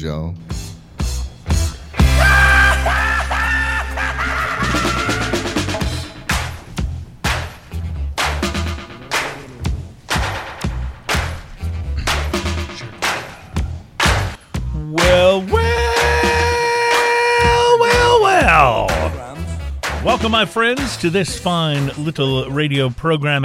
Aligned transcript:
Cheers, 0.00 0.02
y'all. 0.02 0.34
Well, 14.92 15.42
well, 15.42 16.18
well, 17.78 18.22
well. 18.22 18.86
Welcome, 20.04 20.32
my 20.32 20.46
friends, 20.46 20.96
to 20.98 21.10
this 21.10 21.38
fine 21.38 21.88
little 21.98 22.50
radio 22.50 22.88
program. 22.88 23.44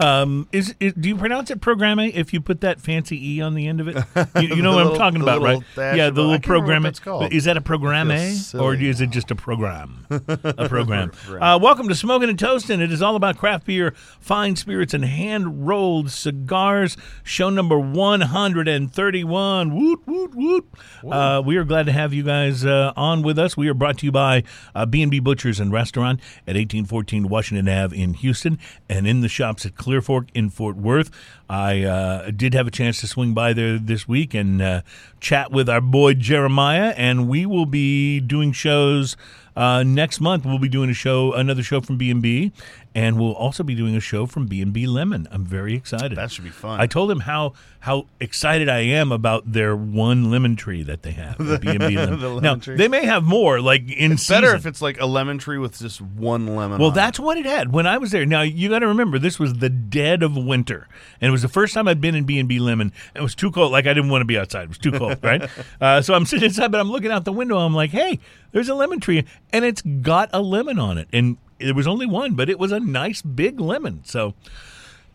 Um, 0.00 0.48
is, 0.50 0.74
is 0.80 0.94
do 0.94 1.08
you 1.10 1.16
pronounce 1.16 1.50
it 1.50 1.60
programme 1.60 1.98
if 2.00 2.32
you 2.32 2.40
put 2.40 2.62
that 2.62 2.80
fancy 2.80 3.34
e 3.34 3.42
on 3.42 3.54
the 3.54 3.66
end 3.66 3.80
of 3.82 3.88
it? 3.88 3.96
You, 4.40 4.56
you 4.56 4.62
know 4.62 4.74
what 4.76 4.86
I'm 4.86 4.96
talking 4.96 5.20
about, 5.20 5.42
right? 5.42 5.62
Yeah, 5.76 6.08
the 6.08 6.22
little 6.22 6.38
can't 6.38 6.62
remember 6.62 6.88
what 6.88 7.00
programme. 7.02 7.32
Is 7.32 7.44
that 7.44 7.58
a 7.58 7.60
programme, 7.60 8.10
or 8.10 8.74
is 8.74 9.00
it 9.02 9.10
just 9.10 9.30
a 9.30 9.34
program? 9.34 10.06
a 10.10 10.68
program. 10.68 11.12
Uh, 11.28 11.58
welcome 11.60 11.86
to 11.88 11.94
Smoking 11.94 12.30
and 12.30 12.38
Toasting. 12.38 12.80
It 12.80 12.90
is 12.90 13.02
all 13.02 13.14
about 13.14 13.36
craft 13.36 13.66
beer, 13.66 13.92
fine 14.20 14.56
spirits, 14.56 14.94
and 14.94 15.04
hand 15.04 15.66
rolled 15.66 16.10
cigars. 16.10 16.96
Show 17.22 17.50
number 17.50 17.78
131. 17.78 19.74
Woot 19.74 20.00
woot 20.06 20.34
woot. 20.34 20.66
Uh, 21.06 21.42
we 21.44 21.58
are 21.58 21.64
glad 21.64 21.84
to 21.86 21.92
have 21.92 22.14
you 22.14 22.22
guys 22.22 22.64
uh, 22.64 22.94
on 22.96 23.20
with 23.22 23.38
us. 23.38 23.54
We 23.56 23.68
are 23.68 23.74
brought 23.74 23.98
to 23.98 24.06
you 24.06 24.12
by 24.12 24.44
uh, 24.74 24.86
B&B 24.86 25.20
Butchers 25.20 25.60
and 25.60 25.70
Restaurant 25.70 26.20
at 26.46 26.56
1814 26.56 27.28
Washington 27.28 27.68
Ave 27.68 27.94
in 27.96 28.14
Houston 28.14 28.58
and 28.88 29.06
in 29.06 29.20
the 29.20 29.28
shops 29.28 29.66
at 29.66 29.76
Clear 29.90 30.00
Fork 30.00 30.28
in 30.34 30.50
Fort 30.50 30.76
Worth. 30.76 31.10
I 31.48 31.82
uh, 31.82 32.30
did 32.30 32.54
have 32.54 32.68
a 32.68 32.70
chance 32.70 33.00
to 33.00 33.08
swing 33.08 33.34
by 33.34 33.52
there 33.52 33.76
this 33.76 34.06
week 34.06 34.34
and 34.34 34.62
uh, 34.62 34.82
chat 35.18 35.50
with 35.50 35.68
our 35.68 35.80
boy 35.80 36.14
Jeremiah, 36.14 36.94
and 36.96 37.28
we 37.28 37.44
will 37.44 37.66
be 37.66 38.20
doing 38.20 38.52
shows 38.52 39.16
uh, 39.56 39.82
next 39.82 40.20
month. 40.20 40.46
We'll 40.46 40.60
be 40.60 40.68
doing 40.68 40.90
a 40.90 40.94
show, 40.94 41.32
another 41.32 41.64
show 41.64 41.80
from 41.80 41.96
B 41.96 42.08
and 42.08 42.22
B, 42.22 42.52
and 42.94 43.18
we'll 43.18 43.32
also 43.34 43.62
be 43.62 43.74
doing 43.74 43.94
a 43.94 44.00
show 44.00 44.26
from 44.26 44.46
B 44.46 44.60
and 44.60 44.72
B 44.72 44.86
Lemon. 44.86 45.28
I'm 45.30 45.44
very 45.44 45.74
excited. 45.74 46.16
That 46.18 46.30
should 46.30 46.44
be 46.44 46.50
fun. 46.50 46.80
I 46.80 46.86
told 46.86 47.10
him 47.10 47.20
how 47.20 47.52
how 47.80 48.06
excited 48.20 48.68
I 48.68 48.80
am 48.80 49.10
about 49.10 49.50
their 49.52 49.74
one 49.74 50.30
lemon 50.30 50.54
tree 50.54 50.82
that 50.82 51.02
they 51.02 51.12
have. 51.12 51.38
The 51.38 51.58
B 51.58 51.68
and 51.68 51.78
B 51.78 51.86
Lemon. 51.96 52.20
the 52.20 52.28
lemon 52.28 52.42
now 52.42 52.54
tree. 52.56 52.76
they 52.76 52.88
may 52.88 53.04
have 53.06 53.22
more, 53.24 53.60
like 53.60 53.90
in 53.90 54.12
It's 54.12 54.28
better 54.28 54.54
if 54.54 54.66
it's 54.66 54.82
like 54.82 55.00
a 55.00 55.06
lemon 55.06 55.38
tree 55.38 55.56
with 55.58 55.78
just 55.78 56.00
one 56.00 56.46
lemon. 56.56 56.78
Well, 56.78 56.88
on 56.88 56.92
it. 56.92 56.96
that's 56.96 57.18
what 57.20 57.38
it 57.38 57.46
had 57.46 57.72
when 57.72 57.86
I 57.86 57.98
was 57.98 58.10
there. 58.10 58.26
Now 58.26 58.42
you 58.42 58.68
got 58.68 58.80
to 58.80 58.88
remember, 58.88 59.18
this 59.18 59.38
was 59.38 59.54
the 59.54 59.70
dead 59.70 60.22
of 60.22 60.36
winter, 60.36 60.88
and 61.20 61.28
it 61.28 61.32
was 61.32 61.42
the 61.42 61.48
first 61.48 61.72
time 61.74 61.88
I'd 61.88 62.00
been 62.00 62.14
in 62.14 62.24
B 62.24 62.38
and 62.38 62.48
B 62.48 62.58
Lemon. 62.58 62.92
It 63.14 63.22
was 63.22 63.34
too 63.34 63.50
cold; 63.50 63.72
like 63.72 63.86
I 63.86 63.94
didn't 63.94 64.10
want 64.10 64.20
to 64.22 64.26
be 64.26 64.36
outside. 64.38 64.64
It 64.64 64.68
was 64.68 64.78
too 64.78 64.92
cold, 64.92 65.18
right? 65.22 65.48
Uh, 65.80 66.02
so 66.02 66.12
I'm 66.14 66.26
sitting 66.26 66.46
inside, 66.46 66.70
but 66.72 66.80
I'm 66.80 66.90
looking 66.90 67.10
out 67.10 67.24
the 67.24 67.32
window. 67.32 67.56
I'm 67.58 67.74
like, 67.74 67.90
"Hey, 67.90 68.18
there's 68.52 68.68
a 68.68 68.74
lemon 68.74 69.00
tree, 69.00 69.24
and 69.52 69.64
it's 69.64 69.80
got 69.80 70.28
a 70.32 70.42
lemon 70.42 70.78
on 70.78 70.98
it." 70.98 71.08
And 71.12 71.38
there 71.60 71.74
was 71.74 71.86
only 71.86 72.06
one, 72.06 72.34
but 72.34 72.48
it 72.48 72.58
was 72.58 72.72
a 72.72 72.80
nice 72.80 73.22
big 73.22 73.60
lemon. 73.60 74.02
So 74.04 74.34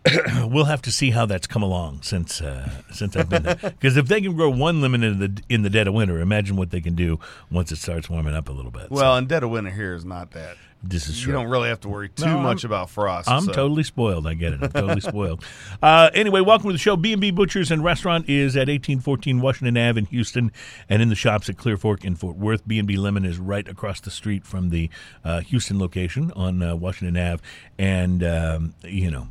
we'll 0.45 0.65
have 0.65 0.81
to 0.83 0.91
see 0.91 1.11
how 1.11 1.25
that's 1.25 1.47
come 1.47 1.63
along 1.63 2.01
since 2.03 2.41
uh, 2.41 2.69
since 2.91 3.15
I've 3.15 3.29
been 3.29 3.43
there. 3.43 3.57
Because 3.61 3.97
if 3.97 4.07
they 4.07 4.21
can 4.21 4.35
grow 4.35 4.49
one 4.49 4.81
lemon 4.81 5.03
in 5.03 5.19
the 5.19 5.41
in 5.49 5.63
the 5.63 5.69
dead 5.69 5.87
of 5.87 5.93
winter, 5.93 6.19
imagine 6.19 6.55
what 6.55 6.69
they 6.71 6.81
can 6.81 6.95
do 6.95 7.19
once 7.49 7.71
it 7.71 7.77
starts 7.77 8.09
warming 8.09 8.35
up 8.35 8.49
a 8.49 8.51
little 8.51 8.71
bit. 8.71 8.91
well, 8.91 9.15
and 9.17 9.27
dead 9.27 9.43
of 9.43 9.49
winter 9.49 9.71
here 9.71 9.93
is 9.93 10.05
not 10.05 10.31
that. 10.31 10.57
This 10.83 11.07
is 11.07 11.19
true. 11.19 11.31
You 11.31 11.37
true. 11.37 11.43
don't 11.43 11.51
really 11.51 11.69
have 11.69 11.79
to 11.81 11.89
worry 11.89 12.09
too 12.09 12.25
No, 12.25 12.39
much 12.39 12.63
about 12.63 12.89
frost. 12.89 13.29
I'm 13.29 13.43
so. 13.45 13.51
totally 13.51 13.83
spoiled. 13.83 14.27
I 14.27 14.33
get 14.35 14.53
it. 14.53 14.59
I'm 14.63 14.71
totally 14.71 15.01
spoiled. 15.01 15.43
Uh, 15.81 16.09
anyway, 16.13 16.41
welcome 16.41 16.69
to 16.69 16.73
the 16.73 16.79
show. 16.79 16.95
B&B 16.95 17.31
Butchers 17.31 17.69
and 17.69 17.83
Restaurant 17.83 18.27
is 18.29 18.55
at 18.55 18.67
1814 18.67 19.39
Washington 19.41 19.77
Ave 19.77 19.99
in 19.99 20.05
Houston 20.05 20.51
and 20.89 21.01
in 21.01 21.09
the 21.09 21.15
shops 21.15 21.47
at 21.49 21.57
Clear 21.57 21.77
Fork 21.77 22.03
in 22.03 22.15
Fort 22.15 22.37
Worth. 22.37 22.67
B&B 22.67 22.97
Lemon 22.97 23.23
is 23.25 23.37
right 23.37 23.67
across 23.67 23.99
the 23.99 24.09
street 24.09 24.45
from 24.45 24.69
the 24.69 24.89
uh, 25.23 25.41
Houston 25.41 25.77
location 25.79 26.31
on 26.31 26.63
uh, 26.63 26.75
Washington 26.75 27.17
Ave. 27.17 27.43
And, 27.77 28.23
um, 28.23 28.73
you 28.83 29.11
know, 29.11 29.27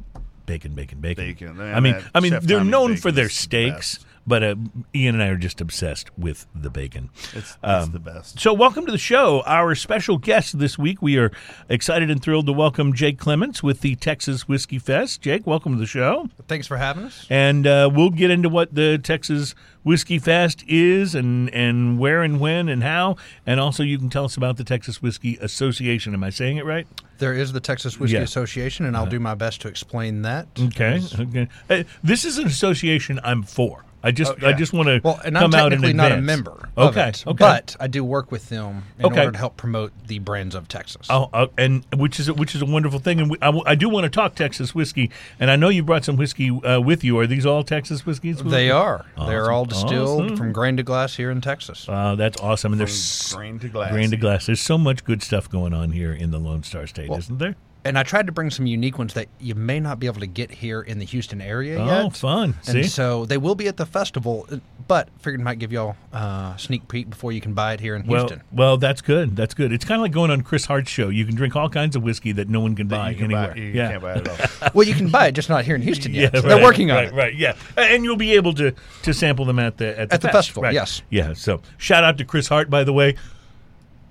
bacon, 0.46 0.74
bacon, 0.74 1.00
bacon. 1.00 1.24
Bacon. 1.24 1.60
I 1.60 1.80
mean, 1.80 1.96
I 2.14 2.20
mean, 2.20 2.38
they're 2.42 2.62
known 2.64 2.96
for 2.96 3.10
their 3.10 3.24
the 3.26 3.30
steaks, 3.30 3.98
best. 3.98 4.06
But 4.26 4.42
uh, 4.42 4.54
Ian 4.94 5.14
and 5.16 5.22
I 5.22 5.28
are 5.28 5.36
just 5.36 5.60
obsessed 5.60 6.10
with 6.18 6.46
the 6.54 6.70
bacon. 6.70 7.10
It's, 7.34 7.56
Um, 7.62 7.82
it's 7.82 7.88
the 7.90 7.98
best. 7.98 8.40
So, 8.40 8.52
welcome 8.52 8.86
to 8.86 8.92
the 8.92 8.98
show. 8.98 9.42
Our 9.46 9.74
special 9.74 10.18
guest 10.18 10.58
this 10.58 10.78
week, 10.78 11.02
we 11.02 11.18
are 11.18 11.30
excited 11.68 12.10
and 12.10 12.22
thrilled 12.22 12.46
to 12.46 12.52
welcome 12.52 12.92
Jake 12.94 13.18
Clements 13.18 13.62
with 13.62 13.80
the 13.80 13.94
Texas 13.96 14.48
Whiskey 14.48 14.78
Fest. 14.78 15.20
Jake, 15.22 15.46
welcome 15.46 15.72
to 15.72 15.78
the 15.78 15.86
show. 15.86 16.28
Thanks 16.48 16.66
for 16.66 16.76
having 16.76 17.04
us. 17.04 17.26
And 17.28 17.66
uh, 17.66 17.90
we'll 17.92 18.10
get 18.10 18.30
into 18.30 18.48
what 18.48 18.74
the 18.74 18.98
Texas 18.98 19.54
Whiskey 19.82 20.18
Fest 20.18 20.64
is 20.66 21.14
and, 21.14 21.50
and 21.52 21.98
where 21.98 22.22
and 22.22 22.40
when 22.40 22.68
and 22.68 22.82
how. 22.82 23.16
And 23.46 23.60
also, 23.60 23.82
you 23.82 23.98
can 23.98 24.08
tell 24.08 24.24
us 24.24 24.36
about 24.36 24.56
the 24.56 24.64
Texas 24.64 25.02
Whiskey 25.02 25.36
Association. 25.40 26.14
Am 26.14 26.24
I 26.24 26.30
saying 26.30 26.56
it 26.56 26.64
right? 26.64 26.86
There 27.18 27.34
is 27.34 27.52
the 27.52 27.60
Texas 27.60 28.00
Whiskey 28.00 28.16
Yeah. 28.16 28.22
Association, 28.22 28.86
and 28.86 28.96
I'll 28.96 29.06
do 29.06 29.20
my 29.20 29.34
best 29.34 29.60
to 29.62 29.68
explain 29.68 30.22
that. 30.22 30.48
Okay. 30.58 31.00
Okay. 31.18 31.48
Uh, 31.70 31.84
this 32.02 32.24
is 32.24 32.38
an 32.38 32.46
association 32.46 33.20
I'm 33.22 33.42
for. 33.42 33.84
I 34.06 34.10
just 34.10 34.32
Oh, 34.32 34.36
yeah. 34.42 34.48
I 34.48 34.52
just 34.52 34.72
want 34.74 34.88
to 34.88 35.00
Well, 35.02 35.18
and 35.24 35.34
come 35.34 35.52
I'm 35.54 35.70
technically 35.70 35.94
not 35.94 36.12
a 36.12 36.20
member. 36.20 36.68
Okay. 36.76 37.08
it, 37.08 37.24
okay. 37.26 37.36
But 37.38 37.74
I 37.80 37.86
do 37.86 38.04
work 38.04 38.30
with 38.30 38.50
them 38.50 38.82
in 38.98 39.06
Okay. 39.06 39.20
order 39.20 39.32
to 39.32 39.38
help 39.38 39.56
promote 39.56 39.92
the 40.06 40.18
brands 40.18 40.54
of 40.54 40.68
Texas. 40.68 41.06
Oh, 41.08 41.30
uh, 41.32 41.46
and 41.56 41.84
which 41.96 42.20
is 42.20 42.28
a, 42.28 42.34
which 42.34 42.54
is 42.54 42.60
a 42.60 42.66
wonderful 42.66 42.98
thing, 42.98 43.18
and 43.18 43.30
we, 43.30 43.38
I, 43.40 43.50
I 43.66 43.74
do 43.74 43.88
want 43.88 44.04
to 44.04 44.10
talk 44.10 44.34
Texas 44.34 44.74
whiskey, 44.74 45.10
and 45.40 45.50
I 45.50 45.56
know 45.56 45.70
you 45.70 45.82
brought 45.82 46.04
some 46.04 46.16
whiskey 46.16 46.50
uh, 46.50 46.80
with 46.80 47.02
you. 47.02 47.18
Are 47.18 47.26
these 47.26 47.46
all 47.46 47.64
Texas 47.64 48.04
whiskeys? 48.04 48.42
They 48.42 48.70
are. 48.70 49.06
Awesome. 49.16 49.30
They're 49.30 49.50
all 49.50 49.64
distilled 49.64 50.24
Awesome. 50.24 50.36
from 50.36 50.52
grain 50.52 50.76
to 50.76 50.82
glass 50.82 51.16
here 51.16 51.30
in 51.30 51.40
Texas. 51.40 51.86
Uh, 51.88 52.14
that's 52.14 52.38
awesome, 52.42 52.72
and 52.72 52.80
there's 52.80 53.32
grain 53.32 53.58
to 53.60 53.68
glass. 53.68 53.90
grain 53.90 54.10
to 54.10 54.16
glass. 54.18 54.44
There's 54.46 54.60
so 54.60 54.76
much 54.76 55.04
good 55.04 55.22
stuff 55.22 55.48
going 55.50 55.72
on 55.72 55.92
here 55.92 56.12
in 56.12 56.30
the 56.30 56.38
Lone 56.38 56.62
Star 56.62 56.86
State, 56.86 57.10
isn't 57.10 57.38
there? 57.38 57.56
And 57.84 57.98
I 57.98 58.02
tried 58.02 58.26
to 58.26 58.32
bring 58.32 58.50
some 58.50 58.66
unique 58.66 58.98
ones 58.98 59.14
that 59.14 59.28
you 59.40 59.54
may 59.54 59.78
not 59.80 59.98
be 60.00 60.06
able 60.06 60.20
to 60.20 60.26
get 60.26 60.50
here 60.50 60.80
in 60.82 60.98
the 60.98 61.04
Houston 61.04 61.40
area 61.40 61.78
Oh, 61.78 62.04
yet. 62.04 62.16
fun! 62.16 62.54
And 62.66 62.66
See, 62.66 62.82
so 62.84 63.26
they 63.26 63.36
will 63.38 63.54
be 63.54 63.68
at 63.68 63.76
the 63.76 63.86
festival, 63.86 64.46
uh, 64.50 64.56
but 64.88 65.08
figured 65.20 65.40
I 65.40 65.44
might 65.44 65.58
give 65.58 65.72
y'all 65.72 65.96
uh, 66.12 66.52
a 66.54 66.56
sneak 66.58 66.88
peek 66.88 67.10
before 67.10 67.32
you 67.32 67.40
can 67.40 67.52
buy 67.54 67.72
it 67.74 67.80
here 67.80 67.94
in 67.96 68.06
well, 68.06 68.20
Houston. 68.22 68.42
well, 68.52 68.76
that's 68.76 69.00
good. 69.00 69.36
That's 69.36 69.54
good. 69.54 69.72
It's 69.72 69.84
kind 69.84 69.98
of 69.98 70.02
like 70.02 70.12
going 70.12 70.30
on 70.30 70.42
Chris 70.42 70.66
Hart's 70.66 70.90
show. 70.90 71.08
You 71.08 71.24
can 71.26 71.34
drink 71.34 71.56
all 71.56 71.68
kinds 71.68 71.96
of 71.96 72.02
whiskey 72.02 72.32
that 72.32 72.48
no 72.48 72.60
one 72.60 72.74
can 72.74 72.88
That 72.88 72.96
buy 72.98 73.10
you 73.10 73.16
can 73.16 73.24
anywhere. 73.26 73.48
buy, 73.48 73.54
you 73.56 73.64
yeah. 73.68 73.90
can't 73.90 74.02
buy 74.02 74.14
it 74.14 74.28
at 74.28 74.62
all. 74.62 74.70
well, 74.74 74.86
you 74.86 74.94
can 74.94 75.08
buy 75.10 75.28
it, 75.28 75.32
just 75.32 75.48
not 75.48 75.64
here 75.64 75.74
in 75.74 75.82
Houston 75.82 76.12
yet. 76.14 76.32
Yeah, 76.34 76.40
So 76.40 76.48
they're 76.48 76.62
working 76.62 76.90
on 76.90 76.96
right, 76.96 77.08
it. 77.08 77.14
Right, 77.14 77.34
yeah, 77.34 77.56
and 77.76 78.04
you'll 78.04 78.16
be 78.16 78.32
able 78.32 78.54
to 78.54 78.74
to 79.02 79.14
sample 79.14 79.44
them 79.44 79.58
at 79.58 79.76
the 79.78 79.98
at 79.98 80.08
the, 80.08 80.14
At 80.14 80.20
the 80.22 80.28
festival, 80.28 80.62
right. 80.62 80.74
yes. 80.74 81.02
Yeah. 81.10 81.32
So 81.34 81.60
shout 81.78 82.04
out 82.04 82.18
to 82.18 82.24
Chris 82.24 82.48
Hart, 82.48 82.68
by 82.70 82.84
the 82.84 82.92
way, 82.92 83.16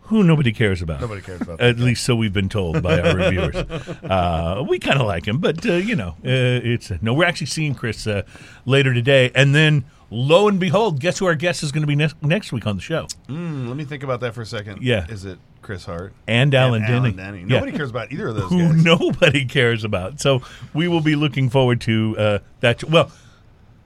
who 0.04 0.24
nobody 0.24 0.52
cares 0.52 0.82
about. 0.82 1.02
Nobody 1.02 1.22
cares 1.22 1.42
about 1.42 1.62
At 1.62 1.78
that. 1.78 1.84
least 1.84 2.04
so 2.04 2.16
we've 2.16 2.34
been 2.34 2.50
told 2.50 2.82
by 2.84 3.00
our 3.00 3.16
reviewers. 3.24 3.56
Uh, 3.56 4.64
we 4.68 4.80
kind 4.80 5.00
of 5.00 5.08
like 5.08 5.26
him, 5.28 5.40
but 5.40 5.66
uh, 5.66 5.74
you 5.74 5.96
know, 5.96 6.10
uh, 6.26 6.62
it's 6.64 6.92
no. 7.02 7.14
We're 7.14 7.26
actually 7.26 7.48
seeing 7.48 7.74
Chris 7.76 8.06
uh, 8.08 8.24
later 8.66 8.94
today, 8.94 9.32
and 9.36 9.56
then 9.56 9.86
lo 10.10 10.48
and 10.48 10.60
behold, 10.60 11.00
guess 11.00 11.20
who 11.20 11.26
our 11.26 11.36
guest 11.36 11.64
is 11.64 11.72
going 11.72 11.82
to 11.82 11.88
be 11.88 11.96
next 11.96 12.22
next 12.22 12.52
week 12.52 12.68
on 12.68 12.76
the 12.76 12.82
show? 12.82 13.08
Mm, 13.28 13.68
let 13.68 13.78
me 13.78 13.86
think 13.86 14.04
about 14.04 14.20
that 14.22 14.34
for 14.34 14.42
a 14.42 14.46
second. 14.46 14.82
Yeah. 14.82 15.06
Is 15.10 15.26
it 15.26 15.40
Chris 15.62 15.86
Hart? 15.86 16.14
And 16.28 16.54
Alan 16.54 16.84
Alan 16.84 17.16
Denny. 17.16 17.16
Denny. 17.16 17.40
Yeah. 17.42 17.60
Nobody 17.60 17.72
cares 17.72 17.90
about 17.90 18.12
either 18.12 18.28
of 18.28 18.36
those 18.36 18.50
who 18.50 18.74
guys. 18.74 18.84
nobody 18.84 19.46
cares 19.46 19.84
about. 19.84 20.20
So 20.20 20.42
we 20.74 20.88
will 20.88 21.02
be 21.02 21.16
looking 21.16 21.50
forward 21.50 21.82
to 21.82 22.16
uh, 22.18 22.40
that. 22.60 22.84
Well, 22.84 23.12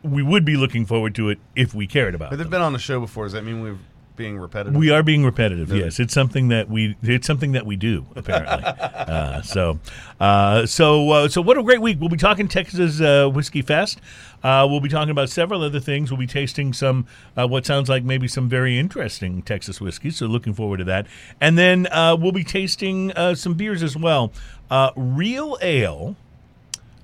we 0.04 0.24
would 0.24 0.46
be 0.46 0.56
looking 0.58 0.86
forward 0.86 1.16
to 1.16 1.30
it 1.30 1.40
if 1.56 1.74
we 1.74 1.86
cared 1.88 2.16
about 2.16 2.28
it. 2.28 2.30
But 2.32 2.36
they've 2.38 2.46
them. 2.46 2.52
been 2.52 2.62
on 2.62 2.74
the 2.74 2.80
show 2.80 3.00
before. 3.00 3.26
Does 3.26 3.34
that 3.34 3.44
mean 3.44 3.62
we're 3.62 3.78
being 4.18 4.38
repetitive? 4.38 4.76
We 4.76 4.90
are 4.90 5.04
being 5.04 5.24
repetitive. 5.24 5.70
Really? 5.70 5.86
Yes, 5.86 6.00
it's 6.00 6.14
something 6.14 6.50
that 6.50 6.70
we 6.70 6.98
it's 7.02 7.28
something 7.28 7.54
that 7.54 7.66
we 7.66 7.76
do 7.76 8.06
apparently. 8.16 8.64
uh, 8.66 9.42
so, 9.42 9.80
uh, 10.20 10.66
so 10.66 11.10
uh, 11.12 11.28
so 11.30 11.42
what 11.42 11.58
a 11.58 11.64
great 11.64 11.82
week! 11.82 11.98
We'll 12.00 12.10
be 12.10 12.18
talking 12.18 12.48
Texas 12.48 13.00
uh, 13.00 13.30
Whiskey 13.30 13.62
Fest. 13.62 14.00
Uh, 14.44 14.68
we'll 14.70 14.82
be 14.82 14.90
talking 14.90 15.12
about 15.12 15.30
several 15.30 15.62
other 15.62 15.80
things. 15.80 16.12
We'll 16.12 16.20
be 16.20 16.28
tasting 16.28 16.74
some 16.74 17.08
uh, 17.38 17.48
what 17.48 17.66
sounds 17.66 17.88
like 17.88 18.04
maybe 18.04 18.28
some 18.28 18.50
very 18.50 18.78
interesting 18.78 19.42
Texas 19.42 19.80
whiskeys. 19.80 20.18
So 20.18 20.26
looking 20.26 20.54
forward 20.54 20.78
to 20.78 20.84
that. 20.86 21.08
And 21.40 21.58
then 21.58 21.88
uh, 21.88 22.18
we'll 22.20 22.34
be 22.34 22.44
tasting 22.44 23.12
uh, 23.14 23.36
some 23.36 23.54
beers 23.54 23.82
as 23.82 23.96
well. 23.96 24.34
Uh, 24.70 24.92
Real 24.96 25.58
Ale 25.62 26.18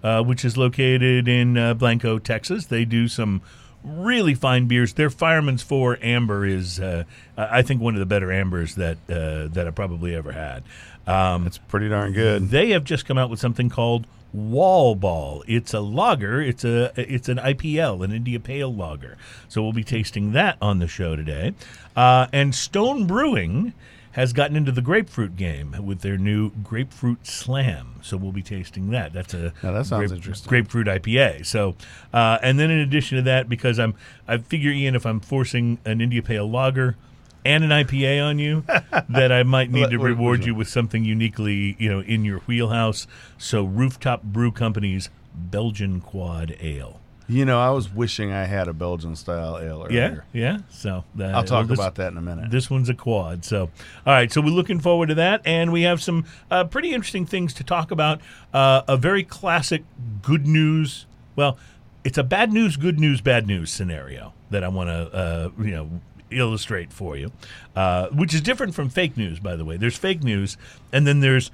uh, 0.03 0.21
which 0.21 0.43
is 0.43 0.57
located 0.57 1.27
in 1.27 1.57
uh, 1.57 1.73
Blanco, 1.73 2.19
Texas. 2.19 2.65
They 2.65 2.85
do 2.85 3.07
some 3.07 3.41
really 3.83 4.33
fine 4.33 4.67
beers. 4.67 4.93
Their 4.93 5.09
Fireman's 5.09 5.61
Four 5.61 5.97
Amber 6.01 6.45
is, 6.45 6.79
uh, 6.79 7.03
I 7.37 7.61
think, 7.61 7.81
one 7.81 7.93
of 7.95 7.99
the 7.99 8.05
better 8.05 8.31
ambers 8.31 8.75
that 8.75 8.97
uh, 9.09 9.47
that 9.53 9.65
I 9.67 9.71
probably 9.71 10.15
ever 10.15 10.31
had. 10.31 10.63
Um, 11.05 11.47
It's 11.47 11.57
pretty 11.57 11.89
darn 11.89 12.13
good. 12.13 12.49
they 12.49 12.69
have 12.69 12.83
just 12.85 13.05
come 13.05 13.17
out 13.17 13.29
with 13.29 13.39
something 13.39 13.69
called 13.69 14.07
Wall 14.31 14.95
Ball. 14.95 15.43
It's 15.47 15.73
a 15.73 15.79
lager. 15.81 16.41
It's 16.41 16.63
a 16.63 16.91
it's 16.95 17.29
an 17.29 17.37
IPL, 17.37 18.03
an 18.03 18.11
India 18.11 18.39
Pale 18.39 18.73
lager. 18.73 19.17
So 19.49 19.61
we'll 19.61 19.73
be 19.73 19.83
tasting 19.83 20.31
that 20.31 20.57
on 20.61 20.79
the 20.79 20.87
show 20.87 21.15
today. 21.15 21.53
Uh, 21.95 22.27
and 22.33 22.55
Stone 22.55 23.05
Brewing 23.05 23.73
has 24.13 24.31
gotten 24.33 24.55
into 24.55 24.71
the 24.71 24.81
grapefruit 24.81 25.35
game 25.35 25.75
with 25.85 26.01
their 26.01 26.17
new 26.17 26.51
grapefruit 26.63 27.25
slam. 27.27 27.95
So 28.01 28.15
we'll 28.17 28.31
be 28.31 28.41
tasting 28.43 28.89
that. 28.91 29.11
That's 29.13 29.33
a 29.33 29.53
Now, 29.61 29.71
that 29.73 29.85
sounds 29.85 30.07
grape- 30.07 30.11
interesting. 30.17 30.49
grapefruit 30.49 30.87
IPA. 30.87 31.45
So, 31.45 31.75
uh, 32.13 32.37
and 32.41 32.57
then 32.59 32.69
in 32.71 32.79
addition 32.79 33.17
to 33.17 33.21
that, 33.23 33.49
because 33.49 33.79
I'm, 33.79 33.95
I 34.27 34.37
figure 34.37 34.71
Ian, 34.71 34.95
if 34.95 35.05
I'm 35.05 35.19
forcing 35.19 35.79
an 35.85 35.99
India 36.01 36.21
Pale 36.21 36.49
Lager 36.49 36.95
and 37.45 37.63
an 37.63 37.71
IPA 37.71 38.23
on 38.23 38.39
you, 38.39 38.63
that 39.09 39.31
I 39.31 39.43
might 39.43 39.69
need 39.71 39.89
to 39.89 39.97
reward 39.97 40.45
you 40.45 40.55
with 40.55 40.67
something 40.69 41.03
uniquely, 41.03 41.75
you 41.79 41.89
know, 41.91 41.99
in 42.01 42.23
your 42.23 42.39
wheelhouse. 42.39 43.05
So, 43.37 43.63
Rooftop 43.65 44.23
Brew 44.23 44.51
Company's 44.51 45.09
Belgian 45.35 45.99
Quad 46.01 46.55
Ale. 46.61 46.99
You 47.27 47.45
know, 47.45 47.59
I 47.59 47.69
was 47.69 47.89
wishing 47.89 48.31
I 48.33 48.43
had 48.45 48.67
a 48.67 48.73
Belgian 48.73 49.15
style 49.15 49.57
ale 49.57 49.87
Yeah, 49.89 50.01
earlier. 50.07 50.25
yeah. 50.33 50.57
So 50.69 51.03
uh, 51.19 51.23
I'll 51.23 51.43
talk 51.43 51.67
this- 51.67 51.79
about 51.79 51.95
that 51.95 52.11
in 52.11 52.17
a 52.17 52.21
minute. 52.21 52.51
This 52.51 52.69
one's 52.69 52.89
a 52.89 52.93
quad. 52.93 53.45
So, 53.45 53.63
all 54.05 54.13
right. 54.13 54.31
So 54.31 54.41
we're 54.41 54.47
looking 54.49 54.79
forward 54.79 55.07
to 55.07 55.15
that, 55.15 55.41
and 55.45 55.71
we 55.71 55.83
have 55.83 56.01
some 56.01 56.25
uh, 56.51 56.65
pretty 56.65 56.91
interesting 56.93 57.25
things 57.25 57.53
to 57.55 57.63
talk 57.63 57.91
about. 57.91 58.19
Uh, 58.53 58.81
a 58.87 58.97
very 58.97 59.23
classic 59.23 59.83
good 60.21 60.45
news. 60.47 61.05
Well, 61.35 61.57
it's 62.03 62.17
a 62.17 62.23
bad 62.23 62.51
news, 62.51 62.75
good 62.75 62.99
news, 62.99 63.21
bad 63.21 63.47
news 63.47 63.71
scenario 63.71 64.33
that 64.51 64.63
I 64.63 64.67
want 64.67 64.89
to, 64.89 65.15
uh, 65.15 65.49
you 65.59 65.71
know, 65.71 65.89
illustrate 66.29 66.91
for 66.91 67.15
you, 67.15 67.31
uh, 67.75 68.07
which 68.09 68.33
is 68.33 68.41
different 68.41 68.75
from 68.75 68.89
fake 68.89 69.15
news, 69.15 69.39
by 69.39 69.55
the 69.55 69.63
way. 69.63 69.77
There's 69.77 69.95
fake 69.97 70.23
news, 70.23 70.57
and 70.91 71.07
then 71.07 71.21
there's 71.21 71.51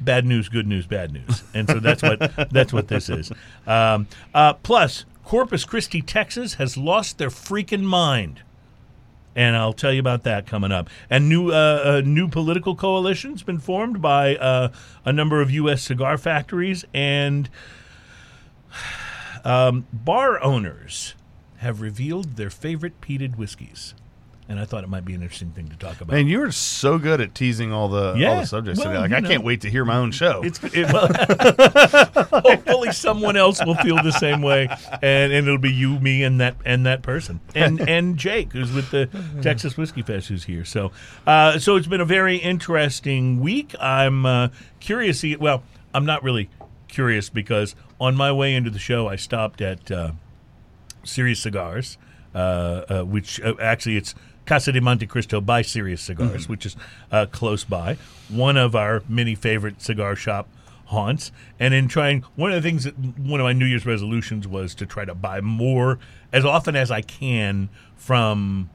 bad 0.00 0.24
news, 0.26 0.48
good 0.48 0.66
news, 0.66 0.86
bad 0.86 1.12
news, 1.12 1.44
and 1.54 1.68
so 1.68 1.78
that's 1.78 2.02
what 2.02 2.18
that's 2.50 2.72
what 2.72 2.88
this 2.88 3.08
is. 3.08 3.30
Um, 3.66 4.08
uh, 4.34 4.54
plus, 4.54 5.04
Corpus 5.24 5.64
Christi, 5.64 6.02
Texas, 6.02 6.54
has 6.54 6.76
lost 6.76 7.18
their 7.18 7.30
freaking 7.30 7.82
mind 7.82 8.42
and 9.34 9.56
I'll 9.56 9.72
tell 9.72 9.92
you 9.92 10.00
about 10.00 10.24
that 10.24 10.46
coming 10.46 10.72
up. 10.72 10.90
And 11.08 11.28
new 11.28 11.50
uh, 11.50 11.82
a 11.84 12.02
new 12.02 12.28
political 12.28 12.74
coalition's 12.74 13.42
been 13.42 13.58
formed 13.58 14.02
by 14.02 14.36
uh, 14.36 14.72
a 15.04 15.12
number 15.12 15.40
of 15.40 15.50
U.S. 15.50 15.82
cigar 15.82 16.18
factories 16.18 16.84
and 16.92 17.48
um, 19.44 19.86
bar 19.92 20.42
owners 20.42 21.14
have 21.58 21.80
revealed 21.80 22.36
their 22.36 22.50
favorite 22.50 23.00
peated 23.00 23.36
whiskeys. 23.36 23.94
And 24.48 24.58
I 24.58 24.64
thought 24.64 24.82
it 24.84 24.88
might 24.90 25.04
be 25.04 25.14
an 25.14 25.22
interesting 25.22 25.52
thing 25.52 25.68
to 25.68 25.76
talk 25.76 26.00
about. 26.00 26.12
Man, 26.14 26.26
you 26.26 26.40
were 26.40 26.50
so 26.50 26.98
good 26.98 27.20
at 27.20 27.34
teasing 27.34 27.72
all 27.72 27.88
the 27.88 28.08
all 28.28 28.40
the 28.40 28.44
subjects 28.44 28.80
Well, 28.80 28.88
today. 28.88 28.98
Like 29.00 29.12
I 29.12 29.20
know. 29.20 29.28
can't 29.28 29.44
wait 29.44 29.60
to 29.62 29.70
hear 29.70 29.84
my 29.84 29.96
own 29.96 30.10
show. 30.10 30.42
It's 30.44 30.58
it, 30.74 30.92
well, 30.92 31.06
hopefully 32.42 32.92
someone 32.92 33.36
else 33.36 33.64
will 33.64 33.76
feel 33.76 34.02
the 34.02 34.10
same 34.10 34.42
way, 34.42 34.68
and, 35.00 35.32
and 35.32 35.46
it'll 35.46 35.58
be 35.58 35.72
you, 35.72 35.98
me, 36.00 36.22
and 36.24 36.40
that 36.40 36.56
and 36.64 36.84
that 36.86 37.02
person, 37.02 37.40
and 37.54 37.80
and 37.88 38.16
Jake, 38.18 38.52
who's 38.52 38.72
with 38.72 38.90
the 38.90 39.08
Texas 39.42 39.76
Whiskey 39.76 40.02
Fest, 40.02 40.28
who's 40.28 40.44
here. 40.44 40.64
So, 40.64 40.90
uh, 41.26 41.58
so 41.58 41.76
it's 41.76 41.86
been 41.86 42.00
a 42.00 42.04
very 42.04 42.36
interesting 42.36 43.40
week. 43.40 43.74
I'm 43.80 44.26
uh, 44.26 44.48
curious. 44.80 45.20
to- 45.20 45.36
Well, 45.36 45.62
I'm 45.94 46.04
not 46.04 46.22
really 46.22 46.50
curious 46.88 47.30
because 47.30 47.74
on 48.00 48.16
my 48.16 48.32
way 48.32 48.54
into 48.54 48.70
the 48.70 48.78
show, 48.78 49.08
I 49.08 49.16
stopped 49.16 49.60
at 49.60 49.90
uh, 49.90 50.12
Serious 51.04 51.40
Cigars, 51.40 51.96
uh, 52.34 52.38
uh, 52.38 53.02
which 53.02 53.40
uh, 53.40 53.54
actually 53.60 53.96
it's 53.96 54.14
Casa 54.44 54.72
de 54.72 54.80
Monte 54.80 55.06
Cristo 55.06 55.40
by 55.40 55.62
Serious 55.62 56.00
Cigars, 56.00 56.48
which 56.48 56.66
is 56.66 56.76
uh, 57.10 57.26
close 57.26 57.64
by. 57.64 57.96
One 58.28 58.56
of 58.56 58.74
our 58.74 59.02
many 59.08 59.34
favorite 59.34 59.80
cigar 59.80 60.16
shop 60.16 60.48
haunts. 60.86 61.32
And 61.58 61.74
in 61.74 61.88
trying, 61.88 62.22
one 62.36 62.52
of 62.52 62.62
the 62.62 62.68
things 62.68 62.84
that 62.84 62.98
one 62.98 63.40
of 63.40 63.44
my 63.44 63.52
New 63.52 63.64
Year's 63.64 63.86
resolutions 63.86 64.46
was 64.46 64.74
to 64.76 64.86
try 64.86 65.04
to 65.04 65.14
buy 65.14 65.40
more 65.40 65.98
as 66.32 66.44
often 66.44 66.76
as 66.76 66.90
I 66.90 67.00
can 67.02 67.68
from 67.96 68.70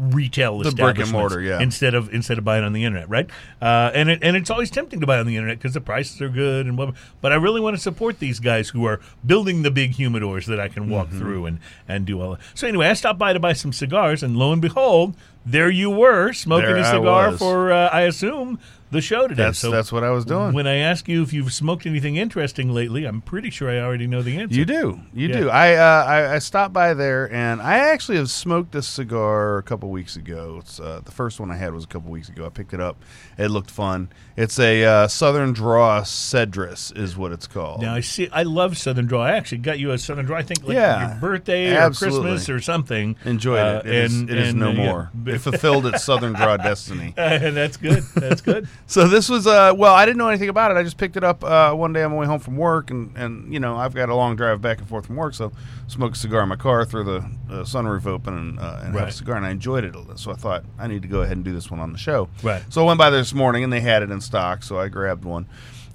retail 0.00 0.58
The 0.60 0.70
brick 0.72 0.98
and 0.98 1.12
mortar, 1.12 1.40
yeah. 1.42 1.60
instead 1.60 1.94
of 1.94 2.12
instead 2.14 2.38
of 2.38 2.44
buying 2.44 2.64
on 2.64 2.72
the 2.72 2.84
internet, 2.84 3.08
right? 3.10 3.28
Uh, 3.60 3.90
and 3.94 4.08
it, 4.08 4.18
and 4.22 4.34
it's 4.36 4.48
always 4.48 4.70
tempting 4.70 5.00
to 5.00 5.06
buy 5.06 5.18
on 5.18 5.26
the 5.26 5.36
internet 5.36 5.58
because 5.58 5.74
the 5.74 5.80
prices 5.80 6.20
are 6.22 6.28
good 6.30 6.66
and 6.66 6.78
whatever. 6.78 6.96
But 7.20 7.32
I 7.32 7.34
really 7.36 7.60
want 7.60 7.76
to 7.76 7.82
support 7.82 8.18
these 8.18 8.40
guys 8.40 8.70
who 8.70 8.86
are 8.86 9.00
building 9.26 9.62
the 9.62 9.70
big 9.70 9.92
humidors 9.92 10.46
that 10.46 10.58
I 10.58 10.68
can 10.68 10.88
walk 10.88 11.08
Mm-hmm. 11.08 11.18
through 11.18 11.46
and 11.46 11.58
and 11.86 12.06
do 12.06 12.20
all. 12.20 12.30
that. 12.32 12.40
So 12.54 12.66
anyway, 12.66 12.86
I 12.86 12.94
stopped 12.94 13.18
by 13.18 13.32
to 13.34 13.40
buy 13.40 13.52
some 13.52 13.72
cigars, 13.72 14.22
and 14.22 14.36
lo 14.36 14.52
and 14.52 14.62
behold, 14.62 15.14
there 15.44 15.70
you 15.70 15.90
were 15.90 16.32
smoking 16.32 16.66
There 16.66 16.76
a 16.78 16.84
cigar 16.84 17.32
for 17.36 17.72
uh, 17.72 17.88
I 17.88 18.02
assume 18.02 18.58
the 18.90 19.00
show 19.00 19.28
today. 19.28 19.44
that's 19.44 19.58
so 19.58 19.70
that's 19.70 19.92
what 19.92 20.02
I 20.04 20.10
was 20.10 20.24
doing. 20.24 20.52
when 20.52 20.66
I 20.66 20.76
ask 20.76 21.08
you 21.08 21.22
if 21.22 21.32
you've 21.32 21.52
smoked 21.52 21.86
anything 21.86 22.16
interesting 22.16 22.72
lately, 22.72 23.04
I'm 23.04 23.20
pretty 23.20 23.50
sure 23.50 23.70
I 23.70 23.78
already 23.78 24.06
know 24.06 24.22
the 24.22 24.36
answer. 24.38 24.56
You 24.56 24.64
do, 24.64 25.00
you 25.14 25.28
Yeah. 25.28 25.36
do. 25.40 25.48
I, 25.50 25.74
uh, 25.74 26.04
I 26.04 26.34
I 26.34 26.38
stopped 26.40 26.72
by 26.72 26.94
there, 26.94 27.32
and 27.32 27.60
I 27.62 27.78
actually 27.78 28.18
have 28.18 28.30
smoked 28.30 28.72
this 28.72 28.86
cigar 28.88 29.58
a 29.58 29.62
couple 29.62 29.90
weeks 29.90 30.16
ago. 30.16 30.56
It's 30.60 30.80
uh, 30.80 31.00
the 31.04 31.12
first 31.12 31.38
one 31.40 31.50
I 31.50 31.56
had 31.56 31.72
was 31.72 31.84
a 31.84 31.88
couple 31.88 32.10
weeks 32.10 32.28
ago. 32.28 32.46
I 32.46 32.48
picked 32.48 32.74
it 32.74 32.80
up. 32.80 32.96
It 33.38 33.48
looked 33.48 33.70
fun. 33.70 34.08
It's 34.36 34.58
a 34.58 34.84
uh, 34.84 35.08
Southern 35.08 35.52
Draw 35.52 36.02
Cedrus, 36.02 36.96
is 36.96 37.16
what 37.16 37.32
it's 37.32 37.46
called. 37.46 37.82
Now 37.82 37.94
I 37.94 38.00
see. 38.00 38.28
I 38.32 38.42
love 38.42 38.76
Southern 38.78 39.06
Draw. 39.06 39.22
I 39.22 39.32
actually 39.32 39.58
got 39.58 39.78
you 39.78 39.90
a 39.92 39.98
Southern 39.98 40.26
Draw. 40.26 40.36
I 40.38 40.42
think 40.42 40.64
like 40.64 40.74
Yeah, 40.74 41.10
your 41.12 41.20
birthday 41.20 41.76
absolutely. 41.76 42.18
or 42.18 42.22
Christmas 42.34 42.48
or 42.48 42.60
something. 42.60 43.16
Enjoyed 43.24 43.58
Uh, 43.60 43.82
it. 43.84 43.88
It 43.88 43.94
is- 44.04 44.14
and- 44.20 44.30
it 44.30 44.38
is 44.38 44.48
and, 44.50 44.58
no 44.58 44.68
uh, 44.70 44.72
yeah. 44.72 44.84
more. 44.86 45.10
It 45.26 45.38
fulfilled 45.38 45.86
its 45.86 46.04
Southern 46.04 46.32
Draw 46.34 46.56
destiny. 46.58 47.14
and 47.16 47.56
that's 47.56 47.76
good. 47.76 48.02
That's 48.14 48.40
good. 48.40 48.68
So 48.90 49.06
this 49.06 49.28
was 49.28 49.46
uh 49.46 49.72
well 49.76 49.94
I 49.94 50.04
didn't 50.04 50.18
know 50.18 50.28
anything 50.28 50.48
about 50.48 50.72
it. 50.72 50.76
I 50.76 50.82
just 50.82 50.96
picked 50.96 51.16
it 51.16 51.22
up 51.22 51.44
uh, 51.44 51.72
one 51.72 51.92
day 51.92 52.02
on 52.02 52.10
my 52.10 52.16
way 52.16 52.26
home 52.26 52.40
from 52.40 52.56
work, 52.56 52.90
and 52.90 53.16
and 53.16 53.54
you 53.54 53.60
know 53.60 53.76
I've 53.76 53.94
got 53.94 54.08
a 54.08 54.16
long 54.16 54.34
drive 54.34 54.60
back 54.60 54.78
and 54.78 54.88
forth 54.88 55.06
from 55.06 55.14
work, 55.14 55.32
so 55.34 55.52
smoke 55.86 56.14
a 56.14 56.16
cigar 56.16 56.42
in 56.42 56.48
my 56.48 56.56
car, 56.56 56.84
throw 56.84 57.04
the 57.04 57.18
uh, 57.18 57.62
sunroof 57.62 58.04
open, 58.06 58.36
and, 58.36 58.58
uh, 58.58 58.78
and 58.78 58.86
have 58.86 58.94
Right. 58.96 59.08
a 59.08 59.12
cigar, 59.12 59.36
and 59.36 59.46
I 59.46 59.50
enjoyed 59.50 59.84
it. 59.84 59.94
A 59.94 59.98
little 60.00 60.16
so 60.16 60.32
I 60.32 60.34
thought 60.34 60.64
I 60.76 60.88
need 60.88 61.02
to 61.02 61.08
go 61.08 61.20
ahead 61.22 61.36
and 61.36 61.44
do 61.44 61.52
this 61.52 61.70
one 61.70 61.78
on 61.78 61.92
the 61.92 61.98
show. 61.98 62.28
Right. 62.42 62.62
So 62.68 62.82
I 62.82 62.86
went 62.86 62.98
by 62.98 63.10
there 63.10 63.20
this 63.20 63.32
morning, 63.32 63.62
and 63.62 63.72
they 63.72 63.78
had 63.78 64.02
it 64.02 64.10
in 64.10 64.20
stock, 64.20 64.64
so 64.64 64.80
I 64.80 64.88
grabbed 64.88 65.24
one. 65.24 65.46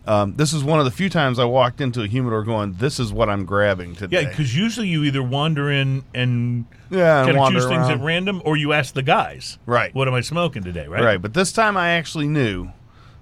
Um, 0.07 0.35
this 0.37 0.53
is 0.53 0.63
one 0.63 0.79
of 0.79 0.85
the 0.85 0.91
few 0.91 1.09
times 1.09 1.37
I 1.37 1.45
walked 1.45 1.81
into 1.81 2.01
a 2.01 2.07
humidor 2.07 2.43
going, 2.43 2.75
"This 2.79 2.97
is 2.97 3.11
what 3.11 3.27
I'm 3.29 3.43
grabbing 3.43 3.95
today." 3.95 4.21
Yeah, 4.21 4.29
because 4.29 4.55
usually 4.55 4.87
you 4.87 5.03
either 5.03 5.21
wander 5.21 5.69
in 5.69 6.03
and 6.13 6.63
yeah, 6.89 7.25
kind 7.25 7.37
of 7.37 7.51
choose 7.51 7.65
things 7.65 7.89
at 7.89 7.99
random, 7.99 8.41
or 8.45 8.55
you 8.55 8.71
ask 8.71 8.93
the 8.93 9.03
guys, 9.03 9.57
Right. 9.65 9.93
What 9.93 10.07
am 10.07 10.13
I 10.13 10.21
smoking 10.21 10.63
today? 10.63 10.87
Right. 10.87 11.03
Right. 11.03 11.21
But 11.21 11.33
this 11.33 11.51
time 11.51 11.75
I 11.75 11.89
actually 11.89 12.29
knew. 12.29 12.69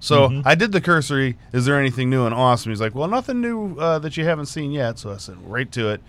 So 0.03 0.27
Mm-hmm. 0.27 0.47
I 0.47 0.55
did 0.55 0.71
the 0.73 0.81
cursory. 0.81 1.37
Is 1.53 1.65
there 1.65 1.79
anything 1.79 2.09
new 2.09 2.25
and 2.25 2.35
awesome? 2.35 2.71
He's 2.71 2.81
like, 2.81 2.93
well, 2.93 3.07
nothing 3.07 3.39
new 3.39 3.77
uh, 3.79 3.99
that 3.99 4.17
you 4.17 4.25
haven't 4.25 4.47
seen 4.47 4.71
yet. 4.71 4.99
So 4.99 5.11
I 5.11 5.17
said, 5.17 5.37
right 5.49 5.71
to 5.71 5.89
it. 5.91 6.01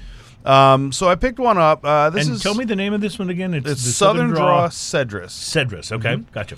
Um, 0.44 0.90
so 0.92 1.08
I 1.08 1.14
picked 1.14 1.38
one 1.38 1.58
up. 1.58 1.84
Uh, 1.84 2.10
this 2.10 2.26
and 2.26 2.34
is 2.36 2.42
tell 2.42 2.54
me 2.54 2.64
the 2.64 2.76
name 2.76 2.92
of 2.92 3.00
this 3.00 3.18
one 3.18 3.30
again. 3.30 3.54
It's, 3.54 3.70
it's 3.70 3.84
the 3.84 3.92
Southern, 3.92 4.30
Draw 4.30 4.68
Cedrus. 4.68 5.30
Cedrus. 5.30 5.92
Okay, 5.92 6.16
Mm-hmm. 6.16 6.32
gotcha. 6.32 6.56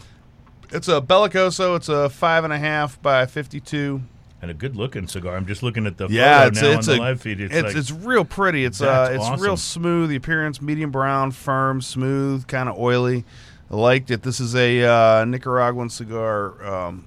It's 0.70 0.88
a 0.88 1.00
Bellicoso. 1.00 1.76
It's 1.76 1.88
a 1.88 2.08
five 2.08 2.42
and 2.42 2.52
a 2.52 2.58
half 2.58 3.00
by 3.02 3.26
fifty-two. 3.26 4.00
And 4.42 4.50
a 4.50 4.54
good 4.54 4.74
looking 4.76 5.06
cigar. 5.06 5.36
I'm 5.36 5.46
just 5.46 5.62
looking 5.62 5.86
at 5.86 5.96
the 5.98 6.08
Yeah, 6.08 6.38
photo 6.44 6.48
it's 6.48 6.62
now 6.62 6.68
it's 6.78 6.88
on 6.88 6.94
a 6.94 6.96
the 6.96 7.02
live 7.02 7.20
feed. 7.20 7.40
It's, 7.40 7.54
it's, 7.54 7.66
like, 7.68 7.76
it's 7.76 7.90
real 7.92 8.24
pretty. 8.24 8.64
It's 8.64 8.80
uh 8.80 9.10
it's 9.12 9.22
awesome. 9.24 9.42
real 9.44 9.56
smooth. 9.56 10.08
The 10.10 10.16
appearance 10.16 10.60
medium 10.60 10.90
brown, 10.90 11.30
firm, 11.30 11.80
smooth, 11.80 12.46
kind 12.48 12.68
of 12.68 12.78
oily. 12.78 13.24
I 13.70 13.76
liked 13.76 14.10
it. 14.10 14.22
This 14.22 14.40
is 14.40 14.54
a 14.56 14.82
uh, 14.84 15.24
Nicaraguan 15.24 15.88
cigar 15.90 16.64
um, 16.66 17.06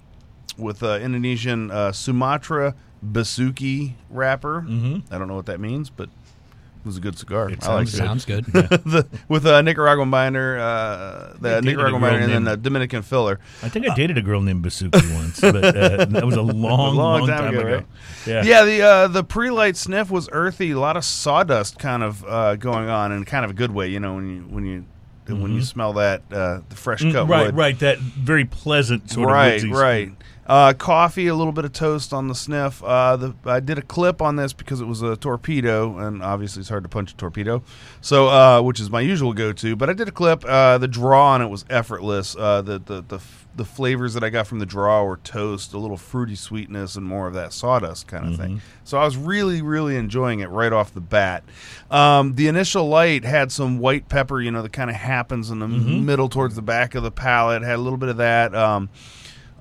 with 0.59 0.83
uh, 0.83 0.99
Indonesian 1.01 1.71
uh, 1.71 1.91
Sumatra 1.91 2.75
Besuki 3.05 3.93
wrapper. 4.09 4.61
Mm-hmm. 4.67 5.13
I 5.13 5.17
don't 5.17 5.27
know 5.27 5.35
what 5.35 5.45
that 5.47 5.59
means, 5.59 5.89
but 5.89 6.09
it 6.09 6.85
was 6.85 6.97
a 6.97 7.01
good 7.01 7.17
cigar. 7.17 7.49
It 7.49 7.61
sounds. 7.63 7.91
Sounds 7.95 8.25
good. 8.25 8.45
the, 8.45 9.07
with 9.27 9.45
a 9.45 9.61
Nicaraguan 9.61 10.09
binder, 10.11 10.57
uh, 10.59 11.33
the 11.39 11.57
a 11.57 11.61
Nicaraguan 11.61 12.01
binder, 12.01 12.19
and 12.19 12.31
then 12.31 12.43
the 12.45 12.57
Dominican 12.57 13.01
filler. 13.01 13.39
I 13.61 13.69
think 13.69 13.89
I 13.89 13.95
dated 13.95 14.17
a 14.17 14.21
girl 14.21 14.41
named 14.41 14.63
Basuki 14.63 15.13
once, 15.13 15.39
but 15.41 15.55
uh, 15.55 16.05
that 16.05 16.25
was 16.25 16.35
a 16.35 16.41
long, 16.41 16.95
long, 16.95 17.27
time, 17.27 17.53
ago. 17.53 17.63
right? 17.63 17.85
Yeah. 18.25 18.43
Yeah, 18.43 18.63
the 18.65 18.81
uh, 18.81 19.07
the 19.07 19.23
pre-light 19.23 19.75
sniff 19.77 20.09
was 20.09 20.29
earthy, 20.31 20.71
a 20.71 20.79
lot 20.79 20.95
of 20.97 21.03
sawdust 21.05 21.79
kind 21.79 22.03
of 22.03 22.23
uh, 22.25 22.55
going 22.55 22.89
on 22.89 23.11
in 23.11 23.23
kind 23.25 23.43
of 23.45 23.51
a 23.51 23.55
good 23.55 23.71
way. 23.71 23.87
You 23.89 23.99
know, 23.99 24.15
when 24.15 24.29
you 24.29 24.41
when 24.43 24.65
you 24.65 24.85
when 25.27 25.53
you 25.53 25.61
smell 25.61 25.93
that 25.93 26.23
uh, 26.31 26.61
the 26.69 26.75
fresh 26.75 27.01
cut 27.01 27.09
Mm-hmm. 27.13 27.31
right, 27.31 27.45
wood. 27.47 27.55
right. 27.57 27.79
That 27.79 27.99
very 27.99 28.45
pleasant 28.45 29.11
sort 29.11 29.27
right, 29.29 29.63
of 29.63 29.69
right. 29.71 30.11
Uh, 30.49 30.73
coffee, 30.73 31.27
a 31.27 31.35
little 31.35 31.53
bit 31.53 31.63
of 31.63 31.71
toast 31.71 32.11
on 32.11 32.27
the 32.27 32.33
sniff. 32.33 32.83
Uh, 32.83 33.15
the, 33.15 33.35
I 33.45 33.59
did 33.59 33.77
a 33.77 33.83
clip 33.83 34.19
on 34.19 34.35
this 34.35 34.51
because 34.51 34.81
it 34.81 34.85
was 34.85 35.03
a 35.03 35.15
torpedo, 35.15 35.99
and 35.99 36.23
obviously 36.23 36.61
it's 36.61 36.69
hard 36.69 36.81
to 36.83 36.89
punch 36.89 37.11
a 37.11 37.15
torpedo, 37.15 37.61
so 38.01 38.29
uh, 38.29 38.59
which 38.59 38.79
is 38.79 38.89
my 38.89 38.99
usual 38.99 39.33
go-to. 39.33 39.75
But 39.75 39.91
I 39.91 39.93
did 39.93 40.07
a 40.07 40.11
clip. 40.11 40.43
Uh, 40.43 40.79
the 40.79 40.87
draw 40.87 41.33
on 41.33 41.43
it 41.43 41.49
was 41.49 41.65
effortless. 41.69 42.35
Uh, 42.35 42.63
the, 42.63 42.79
the 42.79 43.01
the 43.07 43.15
f- 43.17 43.47
the 43.55 43.65
flavors 43.65 44.13
that 44.13 44.23
I 44.23 44.29
got 44.29 44.47
from 44.47 44.59
the 44.59 44.65
draw 44.65 45.03
were 45.03 45.17
toast, 45.17 45.73
a 45.73 45.77
little 45.77 45.97
fruity 45.97 46.35
sweetness, 46.35 46.95
and 46.95 47.05
more 47.05 47.27
of 47.27 47.33
that 47.33 47.51
sawdust 47.53 48.07
kind 48.07 48.25
of 48.25 48.37
thing. 48.37 48.61
So 48.85 48.97
I 48.97 49.03
was 49.05 49.17
really, 49.17 49.61
really 49.61 49.97
enjoying 49.97 50.39
it 50.39 50.49
right 50.49 50.71
off 50.71 50.93
the 50.93 51.01
bat. 51.01 51.43
Um, 51.91 52.35
the 52.35 52.47
initial 52.47 52.87
light 52.87 53.23
had 53.25 53.51
some 53.51 53.77
white 53.79 54.07
pepper, 54.07 54.39
you 54.41 54.49
know, 54.49 54.61
that 54.61 54.71
kind 54.71 54.89
of 54.89 54.95
happens 54.95 55.49
in 55.51 55.59
the 55.59 55.67
middle 55.67 56.29
towards 56.29 56.55
the 56.55 56.61
back 56.61 56.95
of 56.95 57.03
the 57.03 57.11
palate. 57.11 57.61
Had 57.61 57.75
a 57.75 57.81
little 57.81 57.97
bit 57.97 58.09
of 58.09 58.17
that. 58.17 58.55
Um, 58.55 58.89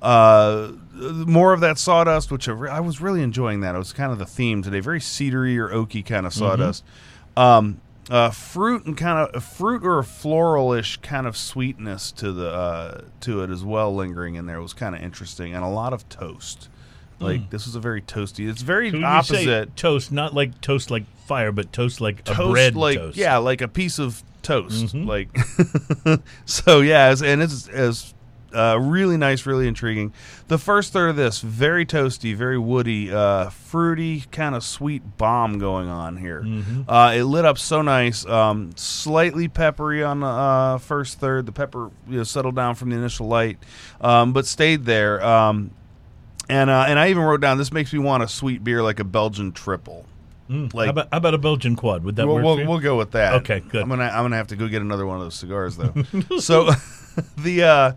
uh, 0.02 0.72
more 0.94 1.52
of 1.52 1.60
that 1.60 1.78
sawdust, 1.78 2.30
which 2.30 2.48
I, 2.48 2.52
re- 2.52 2.70
I 2.70 2.80
was 2.80 3.00
really 3.00 3.22
enjoying. 3.22 3.60
That 3.60 3.74
it 3.74 3.78
was 3.78 3.92
kind 3.92 4.12
of 4.12 4.18
the 4.18 4.26
theme 4.26 4.62
today, 4.62 4.80
very 4.80 5.00
cedary 5.00 5.56
or 5.58 5.68
oaky 5.68 6.04
kind 6.04 6.26
of 6.26 6.32
sawdust. 6.32 6.84
Um, 7.36 7.80
uh, 8.10 8.30
fruit 8.30 8.86
and 8.86 8.96
kind 8.96 9.18
of 9.18 9.34
a 9.36 9.40
fruit 9.40 9.84
or 9.84 9.98
a 9.98 10.02
floralish 10.02 11.00
kind 11.02 11.26
of 11.26 11.36
sweetness 11.36 12.10
to 12.12 12.32
the 12.32 12.50
uh, 12.50 13.00
to 13.20 13.42
it 13.42 13.50
as 13.50 13.62
well, 13.64 13.94
lingering 13.94 14.34
in 14.36 14.46
there 14.46 14.56
It 14.56 14.62
was 14.62 14.72
kind 14.72 14.94
of 14.94 15.02
interesting, 15.02 15.54
and 15.54 15.64
a 15.64 15.68
lot 15.68 15.92
of 15.92 16.08
toast. 16.08 16.68
Like 17.20 17.50
this 17.50 17.66
was 17.66 17.74
a 17.74 17.80
very 17.80 18.00
toasty. 18.00 18.48
It's 18.48 18.62
very 18.62 18.90
So 18.92 18.98
when 19.00 19.02
you 19.02 19.22
say 19.24 19.34
opposite 19.42 19.76
toast, 19.76 20.12
not 20.12 20.34
like 20.34 20.60
toast 20.60 20.88
like 20.90 21.02
fire, 21.26 21.50
but 21.50 21.72
toast 21.72 22.00
like 22.00 22.20
a 22.20 22.22
toast, 22.34 22.50
bread 22.52 22.76
like 22.76 22.96
toast. 22.96 23.16
yeah, 23.18 23.38
like 23.38 23.60
a 23.60 23.66
piece 23.66 23.98
of 23.98 24.22
toast. 24.42 24.94
Mhm. 24.94 25.04
Like 25.04 26.20
so, 26.44 26.80
yeah, 26.80 27.10
it's, 27.10 27.20
and 27.20 27.42
it's, 27.42 27.68
it's 27.72 28.14
uh, 28.58 28.76
really 28.76 29.16
nice, 29.16 29.46
really 29.46 29.68
intriguing. 29.68 30.12
The 30.48 30.58
first 30.58 30.92
third 30.92 31.10
of 31.10 31.16
this 31.16 31.40
very 31.40 31.86
toasty, 31.86 32.34
very 32.34 32.58
woody, 32.58 33.12
uh, 33.12 33.50
fruity, 33.50 34.24
kind 34.32 34.54
of 34.54 34.64
sweet 34.64 35.16
bomb 35.16 35.58
going 35.58 35.88
on 35.88 36.16
here. 36.16 36.42
Mm-hmm. 36.42 36.90
Uh, 36.90 37.12
it 37.12 37.24
lit 37.24 37.44
up 37.44 37.58
so 37.58 37.82
nice, 37.82 38.26
um, 38.26 38.72
slightly 38.76 39.48
peppery 39.48 40.02
on 40.02 40.20
the 40.20 40.26
uh, 40.26 40.78
first 40.78 41.20
third. 41.20 41.46
The 41.46 41.52
pepper 41.52 41.90
you 42.08 42.18
know, 42.18 42.24
settled 42.24 42.56
down 42.56 42.74
from 42.74 42.90
the 42.90 42.96
initial 42.96 43.28
light, 43.28 43.58
um, 44.00 44.32
but 44.32 44.46
stayed 44.46 44.84
there. 44.84 45.24
Um, 45.24 45.70
and 46.48 46.70
uh, 46.70 46.86
and 46.88 46.98
I 46.98 47.10
even 47.10 47.22
wrote 47.22 47.40
down 47.40 47.58
this 47.58 47.72
makes 47.72 47.92
me 47.92 47.98
want 47.98 48.22
a 48.22 48.28
sweet 48.28 48.64
beer 48.64 48.82
like 48.82 49.00
a 49.00 49.04
Belgian 49.04 49.52
triple. 49.52 50.06
Mm. 50.48 50.72
Like- 50.72 50.86
how, 50.86 50.90
about, 50.90 51.08
how 51.12 51.18
about 51.18 51.34
a 51.34 51.38
Belgian 51.38 51.76
quad? 51.76 52.04
Would 52.04 52.16
that 52.16 52.26
we'll, 52.26 52.36
work 52.36 52.44
we'll, 52.44 52.54
for 52.56 52.62
you? 52.62 52.68
we'll 52.68 52.78
go 52.78 52.96
with 52.96 53.10
that. 53.12 53.34
Okay, 53.34 53.60
good. 53.60 53.82
I'm 53.82 53.88
gonna 53.88 54.04
I'm 54.04 54.24
gonna 54.24 54.36
have 54.36 54.48
to 54.48 54.56
go 54.56 54.66
get 54.66 54.82
another 54.82 55.06
one 55.06 55.16
of 55.16 55.22
those 55.22 55.34
cigars 55.34 55.76
though. 55.76 55.92
so 56.38 56.70
the 57.38 57.62
uh, 57.62 57.92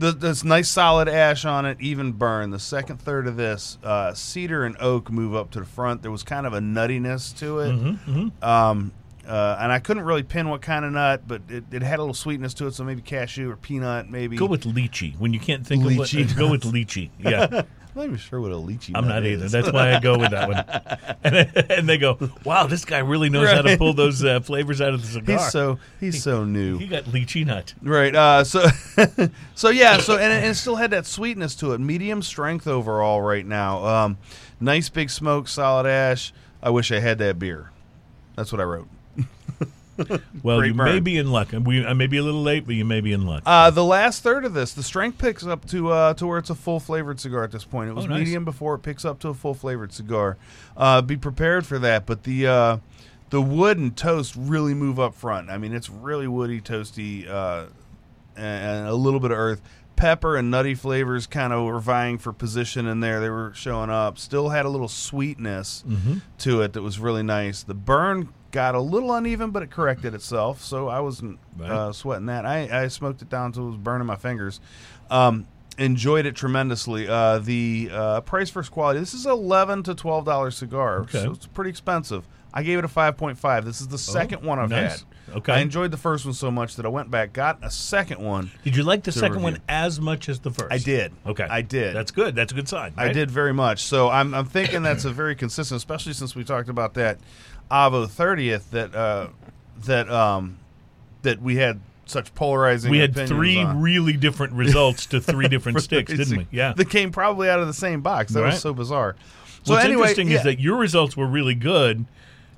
the 0.00 0.12
this 0.12 0.42
nice 0.42 0.68
solid 0.68 1.08
ash 1.08 1.44
on 1.44 1.66
it, 1.66 1.76
even 1.80 2.12
burn. 2.12 2.50
The 2.50 2.58
second 2.58 2.98
third 3.00 3.26
of 3.26 3.36
this 3.36 3.78
uh, 3.84 4.14
cedar 4.14 4.64
and 4.64 4.76
oak 4.80 5.10
move 5.10 5.34
up 5.34 5.50
to 5.52 5.60
the 5.60 5.66
front. 5.66 6.02
There 6.02 6.10
was 6.10 6.22
kind 6.22 6.46
of 6.46 6.54
a 6.54 6.58
nuttiness 6.58 7.36
to 7.38 7.60
it. 7.60 7.72
Mm-hmm, 7.72 8.44
Um, 8.44 8.92
uh, 9.28 9.58
and 9.60 9.70
I 9.70 9.78
couldn't 9.78 10.02
really 10.04 10.24
pin 10.24 10.48
what 10.48 10.60
kind 10.62 10.84
of 10.84 10.92
nut, 10.92 11.22
but 11.28 11.42
it, 11.48 11.64
it 11.70 11.82
had 11.82 11.98
a 12.00 12.02
little 12.02 12.14
sweetness 12.14 12.54
to 12.54 12.66
it, 12.66 12.74
so 12.74 12.82
maybe 12.82 13.00
cashew 13.02 13.48
or 13.50 13.56
peanut, 13.56 14.10
maybe. 14.10 14.36
Go 14.36 14.46
with 14.46 14.64
lychee. 14.64 15.16
When 15.18 15.32
you 15.32 15.38
can't 15.38 15.64
think 15.64 15.84
of 15.84 15.92
Lychee 15.92 16.26
what, 16.26 16.36
go 16.36 16.50
with 16.50 16.62
lychee. 16.64 17.10
Yeah, 17.18 17.62
not 18.00 18.06
even 18.06 18.16
sure 18.18 18.40
what 18.40 18.50
a 18.50 18.54
lychee. 18.56 18.92
I'm 18.94 19.06
not 19.06 19.24
is. 19.24 19.32
either. 19.42 19.48
That's 19.48 19.72
why 19.72 19.94
I 19.94 20.00
go 20.00 20.18
with 20.18 20.30
that 20.30 20.48
one. 20.48 20.64
And, 21.22 21.36
and 21.70 21.88
they 21.88 21.98
go, 21.98 22.16
"Wow, 22.44 22.66
this 22.66 22.86
guy 22.86 22.98
really 22.98 23.28
knows 23.28 23.50
how 23.50 23.60
to 23.60 23.76
pull 23.76 23.92
those 23.92 24.24
uh, 24.24 24.40
flavors 24.40 24.80
out 24.80 24.94
of 24.94 25.02
the 25.02 25.06
cigar." 25.06 25.36
he's 25.38 25.50
so 25.52 25.78
he's 26.00 26.22
so 26.22 26.44
new. 26.44 26.78
he 26.78 26.86
got 26.86 27.04
lychee 27.04 27.44
nut. 27.44 27.74
Right. 27.82 28.14
Uh, 28.14 28.42
so, 28.44 28.64
so 29.54 29.68
yeah. 29.68 29.98
So 29.98 30.14
and, 30.14 30.32
it- 30.32 30.36
and 30.36 30.46
it 30.46 30.54
still 30.54 30.76
had 30.76 30.92
that 30.92 31.04
sweetness 31.04 31.54
to 31.56 31.72
it. 31.72 31.78
Medium 31.78 32.22
strength 32.22 32.66
overall 32.66 33.20
right 33.20 33.44
now. 33.44 33.84
Um, 33.84 34.18
nice 34.60 34.88
big 34.88 35.10
smoke, 35.10 35.46
solid 35.46 35.86
ash. 35.86 36.32
I 36.62 36.70
wish 36.70 36.90
I 36.90 37.00
had 37.00 37.18
that 37.18 37.38
beer. 37.38 37.70
That's 38.36 38.50
what 38.50 38.60
I 38.60 38.64
wrote. 38.64 38.88
Well, 40.42 40.58
Great 40.58 40.68
you 40.68 40.74
may 40.74 41.00
be 41.00 41.18
in 41.18 41.30
luck. 41.30 41.48
We 41.52 41.84
I 41.84 41.92
may 41.92 42.06
be 42.06 42.16
a 42.16 42.22
little 42.22 42.42
late, 42.42 42.64
but 42.66 42.74
you 42.74 42.84
may 42.84 43.00
be 43.00 43.12
in 43.12 43.26
luck. 43.26 43.42
Uh, 43.46 43.70
the 43.70 43.84
last 43.84 44.22
third 44.22 44.44
of 44.44 44.54
this, 44.54 44.72
the 44.72 44.82
strength 44.82 45.18
picks 45.18 45.44
up 45.46 45.66
to 45.68 45.90
uh, 45.90 46.14
to 46.14 46.26
where 46.26 46.38
it's 46.38 46.50
a 46.50 46.54
full 46.54 46.80
flavored 46.80 47.20
cigar 47.20 47.44
at 47.44 47.50
this 47.52 47.64
point. 47.64 47.90
It 47.90 47.94
was 47.94 48.04
Oh, 48.06 48.08
nice. 48.08 48.20
medium 48.20 48.44
before 48.44 48.74
it 48.74 48.78
picks 48.80 49.04
up 49.04 49.18
to 49.20 49.28
a 49.28 49.34
full 49.34 49.54
flavored 49.54 49.92
cigar. 49.92 50.36
Uh, 50.76 51.02
be 51.02 51.16
prepared 51.16 51.66
for 51.66 51.78
that. 51.80 52.06
But 52.06 52.22
the 52.24 52.46
uh, 52.46 52.76
the 53.30 53.42
wood 53.42 53.78
and 53.78 53.96
toast 53.96 54.34
really 54.36 54.74
move 54.74 54.98
up 54.98 55.14
front. 55.14 55.50
I 55.50 55.58
mean, 55.58 55.72
it's 55.74 55.88
really 55.90 56.26
woody, 56.26 56.60
toasty, 56.60 57.28
uh, 57.28 57.66
and 58.36 58.88
a 58.88 58.94
little 58.94 59.20
bit 59.20 59.30
of 59.30 59.38
earth. 59.38 59.60
Pepper 59.96 60.34
and 60.36 60.50
nutty 60.50 60.74
flavors 60.74 61.26
kind 61.26 61.52
of 61.52 61.62
were 61.64 61.78
vying 61.78 62.16
for 62.16 62.32
position 62.32 62.86
in 62.86 63.00
there. 63.00 63.20
They 63.20 63.28
were 63.28 63.52
showing 63.54 63.90
up. 63.90 64.16
Still 64.18 64.48
had 64.48 64.64
a 64.64 64.70
little 64.70 64.88
sweetness 64.88 65.84
Mm-hmm. 65.86 66.14
to 66.38 66.62
it 66.62 66.72
that 66.72 66.80
was 66.82 66.98
really 66.98 67.22
nice. 67.22 67.62
The 67.62 67.74
burn 67.74 68.30
got 68.50 68.74
a 68.74 68.80
little 68.80 69.12
uneven, 69.14 69.50
but 69.50 69.62
it 69.62 69.70
corrected 69.70 70.14
itself, 70.14 70.62
so 70.62 70.88
I 70.88 71.00
wasn't 71.00 71.38
uh, 71.62 71.92
sweating 71.92 72.26
that. 72.26 72.44
I, 72.46 72.84
I 72.84 72.88
smoked 72.88 73.22
it 73.22 73.28
down 73.28 73.46
until 73.46 73.64
it 73.64 73.70
was 73.70 73.76
burning 73.76 74.06
my 74.06 74.16
fingers. 74.16 74.60
Um, 75.10 75.46
enjoyed 75.78 76.26
it 76.26 76.36
tremendously. 76.36 77.08
Uh, 77.08 77.38
the 77.38 77.88
uh, 77.92 78.20
price 78.22 78.50
versus 78.50 78.68
quality. 78.68 79.00
This 79.00 79.14
is 79.14 79.26
eleven 79.26 79.82
to 79.84 79.94
twelve 79.94 80.24
dollars 80.24 80.56
cigar, 80.56 81.00
Okay. 81.02 81.22
so 81.22 81.32
it's 81.32 81.46
pretty 81.46 81.70
expensive. 81.70 82.26
I 82.52 82.64
gave 82.64 82.80
it 82.80 82.84
a 82.84 82.88
five 82.88 83.16
point 83.16 83.38
five. 83.38 83.64
This 83.64 83.80
is 83.80 83.88
the 83.88 83.98
second 83.98 84.42
one 84.42 84.58
I've 84.58 84.72
Oh, 84.72 84.76
nice. 84.80 85.04
had. 85.28 85.36
Okay. 85.36 85.52
I 85.52 85.58
enjoyed 85.60 85.92
the 85.92 85.96
first 85.96 86.24
one 86.24 86.34
so 86.34 86.50
much 86.50 86.74
that 86.74 86.84
I 86.84 86.88
went 86.88 87.08
back, 87.08 87.32
got 87.32 87.60
a 87.62 87.70
second 87.70 88.18
one. 88.20 88.50
Did 88.64 88.74
you 88.74 88.82
like 88.82 89.04
the 89.04 89.12
second 89.12 89.42
one 89.42 89.60
as 89.68 90.00
much 90.00 90.28
as 90.28 90.40
the 90.40 90.50
first? 90.50 90.72
I 90.72 90.78
did. 90.78 91.12
Okay, 91.24 91.46
I 91.48 91.62
did. 91.62 91.94
That's 91.94 92.10
good. 92.10 92.34
That's 92.34 92.50
a 92.50 92.56
good 92.56 92.66
sign. 92.66 92.92
I 92.96 93.12
did 93.12 93.30
very 93.30 93.54
much. 93.54 93.84
So 93.84 94.08
I'm, 94.10 94.34
I'm 94.34 94.46
thinking 94.46 94.82
that's 94.82 95.04
a 95.04 95.10
very 95.12 95.36
consistent, 95.36 95.76
especially 95.76 96.14
since 96.14 96.34
we 96.34 96.42
talked 96.42 96.68
about 96.68 96.94
that 96.94 97.18
Avo 97.70 98.06
30th 98.08 98.70
that 98.70 98.94
uh, 98.94 99.28
that 99.84 100.10
um, 100.10 100.58
that 101.22 101.40
we 101.40 101.56
had 101.56 101.80
such 102.06 102.34
polarizing. 102.34 102.90
We 102.90 102.98
had 102.98 103.14
three 103.14 103.58
on. 103.58 103.80
really 103.80 104.14
different 104.14 104.52
results 104.54 105.06
to 105.06 105.20
three 105.20 105.46
different 105.54 105.80
sticks, 105.80 106.12
didn't 106.12 106.36
we? 106.36 106.46
Yeah. 106.50 106.72
that 106.72 106.90
came 106.90 107.12
probably 107.12 107.48
out 107.48 107.60
of 107.60 107.66
the 107.68 107.72
same 107.74 108.00
box. 108.00 108.32
That 108.32 108.40
Right. 108.42 108.52
was 108.52 108.60
so 108.60 108.74
bizarre. 108.74 109.14
So 109.62 109.74
What's 109.74 109.84
anyway, 109.84 110.00
interesting 110.02 110.28
yeah. 110.30 110.38
is 110.38 110.42
that 110.44 110.58
your 110.58 110.76
results 110.78 111.16
were 111.16 111.26
really 111.26 111.54
good, 111.54 112.06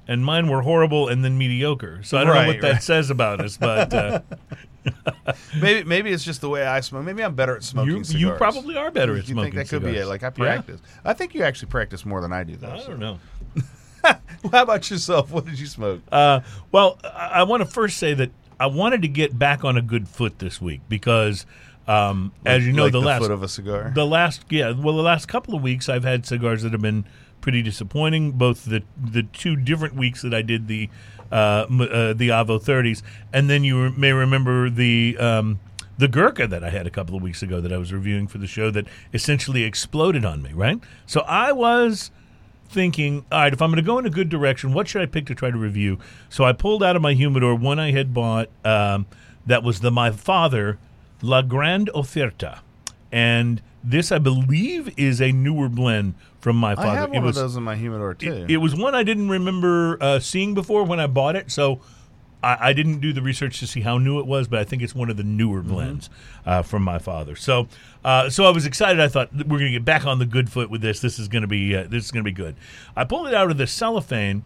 and 0.08 0.24
mine 0.24 0.48
were 0.48 0.62
horrible 0.62 1.08
and 1.08 1.22
then 1.24 1.36
mediocre. 1.36 2.00
So 2.02 2.16
I 2.16 2.24
don't 2.24 2.34
know 2.34 2.46
what 2.46 2.60
that 2.62 2.72
right. 2.74 2.82
says 2.82 3.10
about 3.10 3.40
us, 3.42 3.56
but 3.58 3.92
uh, 3.92 4.20
maybe 5.60 5.84
maybe 5.84 6.10
it's 6.12 6.24
just 6.24 6.40
the 6.40 6.48
way 6.48 6.64
I 6.66 6.80
smoke. 6.80 7.04
Maybe 7.04 7.22
I'm 7.22 7.34
better 7.34 7.56
at 7.56 7.62
smoking. 7.62 7.96
you 7.96 8.04
cigars. 8.04 8.20
you 8.22 8.32
probably 8.32 8.76
are 8.76 8.90
better 8.90 9.12
at 9.16 9.28
You 9.28 9.34
smoking. 9.34 9.52
think 9.52 9.68
that 9.68 9.74
could 9.80 9.84
be 9.84 9.98
it? 9.98 10.06
Like 10.06 10.22
I 10.22 10.26
Yeah. 10.26 10.30
practice. 10.30 10.80
I 11.04 11.12
think 11.12 11.34
you 11.34 11.42
actually 11.42 11.68
practice 11.68 12.06
more 12.06 12.20
than 12.20 12.32
I 12.32 12.44
do, 12.44 12.56
though. 12.56 12.70
I 12.72 12.78
so. 12.80 12.88
don't 12.88 13.00
know. 13.00 13.18
How 14.52 14.62
about 14.62 14.90
yourself? 14.90 15.30
What 15.30 15.44
did 15.46 15.58
you 15.58 15.66
smoke? 15.66 16.00
Uh, 16.10 16.40
well, 16.72 16.98
I, 17.04 17.28
I 17.34 17.42
want 17.44 17.62
to 17.62 17.68
first 17.68 17.98
say 17.98 18.14
that 18.14 18.30
I 18.58 18.66
wanted 18.66 19.02
to 19.02 19.08
get 19.08 19.38
back 19.38 19.64
on 19.64 19.76
a 19.76 19.82
good 19.82 20.08
foot 20.08 20.38
this 20.38 20.60
week 20.60 20.80
because, 20.88 21.46
um, 21.86 22.32
as 22.44 22.66
you 22.66 22.72
know, 22.72 22.84
Like 22.84 22.92
the, 22.92 23.00
last 23.00 23.22
foot 23.22 23.30
of 23.30 23.42
a 23.42 23.48
cigar. 23.48 23.92
the 23.94 24.06
last 24.06 24.44
yeah 24.50 24.70
well 24.72 24.96
the 24.96 25.02
last 25.02 25.26
couple 25.26 25.54
of 25.54 25.62
weeks 25.62 25.88
I've 25.88 26.04
had 26.04 26.26
cigars 26.26 26.62
that 26.62 26.72
have 26.72 26.82
been 26.82 27.04
pretty 27.40 27.62
disappointing. 27.62 28.32
Both 28.32 28.64
the 28.64 28.82
the 29.02 29.24
two 29.24 29.56
different 29.56 29.94
weeks 29.96 30.22
that 30.22 30.34
I 30.34 30.42
did 30.42 30.68
the 30.68 30.88
uh, 31.30 31.34
uh, 31.34 32.12
the 32.12 32.28
Avo 32.28 32.62
30s, 32.62 33.02
and 33.32 33.48
then 33.48 33.64
you 33.64 33.90
may 33.92 34.12
remember 34.12 34.68
the. 34.70 35.16
Um, 35.18 35.60
the 35.98 36.08
Gurkha 36.08 36.46
that 36.48 36.64
I 36.64 36.70
had 36.70 36.86
a 36.86 36.90
couple 36.90 37.14
of 37.14 37.22
weeks 37.22 37.42
ago 37.42 37.60
that 37.60 37.72
I 37.72 37.76
was 37.76 37.92
reviewing 37.92 38.26
for 38.26 38.38
the 38.38 38.46
show 38.46 38.70
that 38.72 38.86
essentially 39.12 39.62
exploded 39.62 40.24
on 40.24 40.42
me, 40.42 40.52
right? 40.52 40.80
So 41.06 41.20
I 41.20 41.52
was 41.52 42.10
thinking, 42.72 43.24
all 43.30 43.40
right, 43.40 43.52
if 43.52 43.60
I'm 43.62 43.70
going 43.70 43.82
to 43.82 43.86
go 43.86 43.98
in 43.98 44.06
a 44.06 44.10
good 44.10 44.28
direction, 44.28 44.72
what 44.72 44.88
should 44.88 45.02
I 45.02 45.06
pick 45.06 45.26
to 45.26 45.34
try 45.34 45.50
to 45.50 45.58
review? 45.58 45.98
So 46.28 46.44
I 46.44 46.52
pulled 46.52 46.82
out 46.82 46.96
of 46.96 47.02
my 47.02 47.14
humidor 47.14 47.54
one 47.54 47.78
I 47.78 47.92
had 47.92 48.12
bought 48.14 48.48
um, 48.64 49.06
that 49.46 49.62
was 49.62 49.80
the 49.80 49.90
my 49.90 50.10
father 50.10 50.78
La 51.20 51.42
Grande 51.42 51.90
Oferta, 51.94 52.60
and 53.12 53.62
this 53.84 54.10
I 54.10 54.18
believe 54.18 54.92
is 54.98 55.20
a 55.20 55.32
newer 55.32 55.68
blend 55.68 56.14
from 56.40 56.56
my 56.56 56.74
father. 56.74 56.88
I 56.88 56.94
have 56.94 57.10
it 57.10 57.16
one 57.18 57.24
was 57.24 57.36
of 57.36 57.44
those 57.44 57.56
in 57.56 57.62
my 57.62 57.76
humidor 57.76 58.14
too. 58.14 58.32
it, 58.32 58.52
it 58.52 58.56
was 58.56 58.74
one 58.74 58.94
I 58.94 59.02
didn't 59.04 59.28
remember 59.28 59.98
uh, 60.00 60.18
seeing 60.18 60.54
before 60.54 60.84
when 60.84 60.98
I 60.98 61.06
bought 61.06 61.36
it, 61.36 61.50
so 61.50 61.80
I, 62.42 62.68
I 62.68 62.72
didn't 62.72 63.00
do 63.00 63.12
the 63.12 63.22
research 63.22 63.60
to 63.60 63.66
see 63.66 63.80
how 63.80 63.98
new 63.98 64.18
it 64.18 64.26
was. 64.26 64.48
But 64.48 64.58
I 64.60 64.64
think 64.64 64.82
it's 64.82 64.94
one 64.94 65.10
of 65.10 65.16
the 65.16 65.24
newer 65.24 65.60
Mm-hmm. 65.60 65.68
blends 65.72 66.10
uh, 66.46 66.62
from 66.62 66.82
my 66.82 66.98
father. 66.98 67.36
So, 67.36 67.68
uh, 68.04 68.28
so 68.30 68.44
I 68.44 68.50
was 68.50 68.66
excited. 68.66 69.00
I 69.00 69.08
thought 69.08 69.32
we're 69.34 69.44
going 69.58 69.66
to 69.72 69.78
get 69.78 69.84
back 69.84 70.06
on 70.06 70.18
the 70.18 70.26
good 70.26 70.50
foot 70.50 70.70
with 70.70 70.80
this. 70.80 71.00
This 71.00 71.18
is 71.18 71.28
going 71.28 71.42
to 71.42 71.48
be 71.48 71.76
uh, 71.76 71.84
this 71.88 72.04
is 72.04 72.10
going 72.10 72.24
to 72.24 72.28
be 72.30 72.34
good. 72.34 72.56
I 72.96 73.04
pulled 73.04 73.28
it 73.28 73.34
out 73.34 73.50
of 73.50 73.58
the 73.58 73.66
cellophane. 73.66 74.44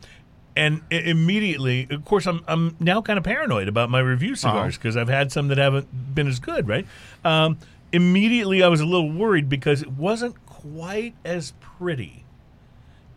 And 0.58 0.80
i- 0.90 0.94
immediately, 0.94 1.86
of 1.90 2.04
course, 2.06 2.26
I'm 2.26 2.42
I'm 2.48 2.76
now 2.80 3.02
kind 3.02 3.18
of 3.18 3.24
paranoid 3.24 3.68
about 3.68 3.90
my 3.90 4.00
review 4.00 4.30
Uh-huh. 4.32 4.36
cigars 4.48 4.76
because 4.78 4.96
I've 4.96 5.08
had 5.10 5.30
some 5.30 5.48
that 5.48 5.58
haven't 5.58 6.14
been 6.14 6.26
as 6.28 6.38
good, 6.38 6.66
right? 6.66 6.86
Um, 7.26 7.58
immediately, 7.92 8.62
I 8.62 8.68
was 8.68 8.80
a 8.80 8.86
little 8.86 9.10
worried 9.10 9.48
because 9.48 9.82
it 9.82 9.92
wasn't 9.92 10.34
quite 10.46 11.14
as 11.24 11.52
pretty 11.60 12.24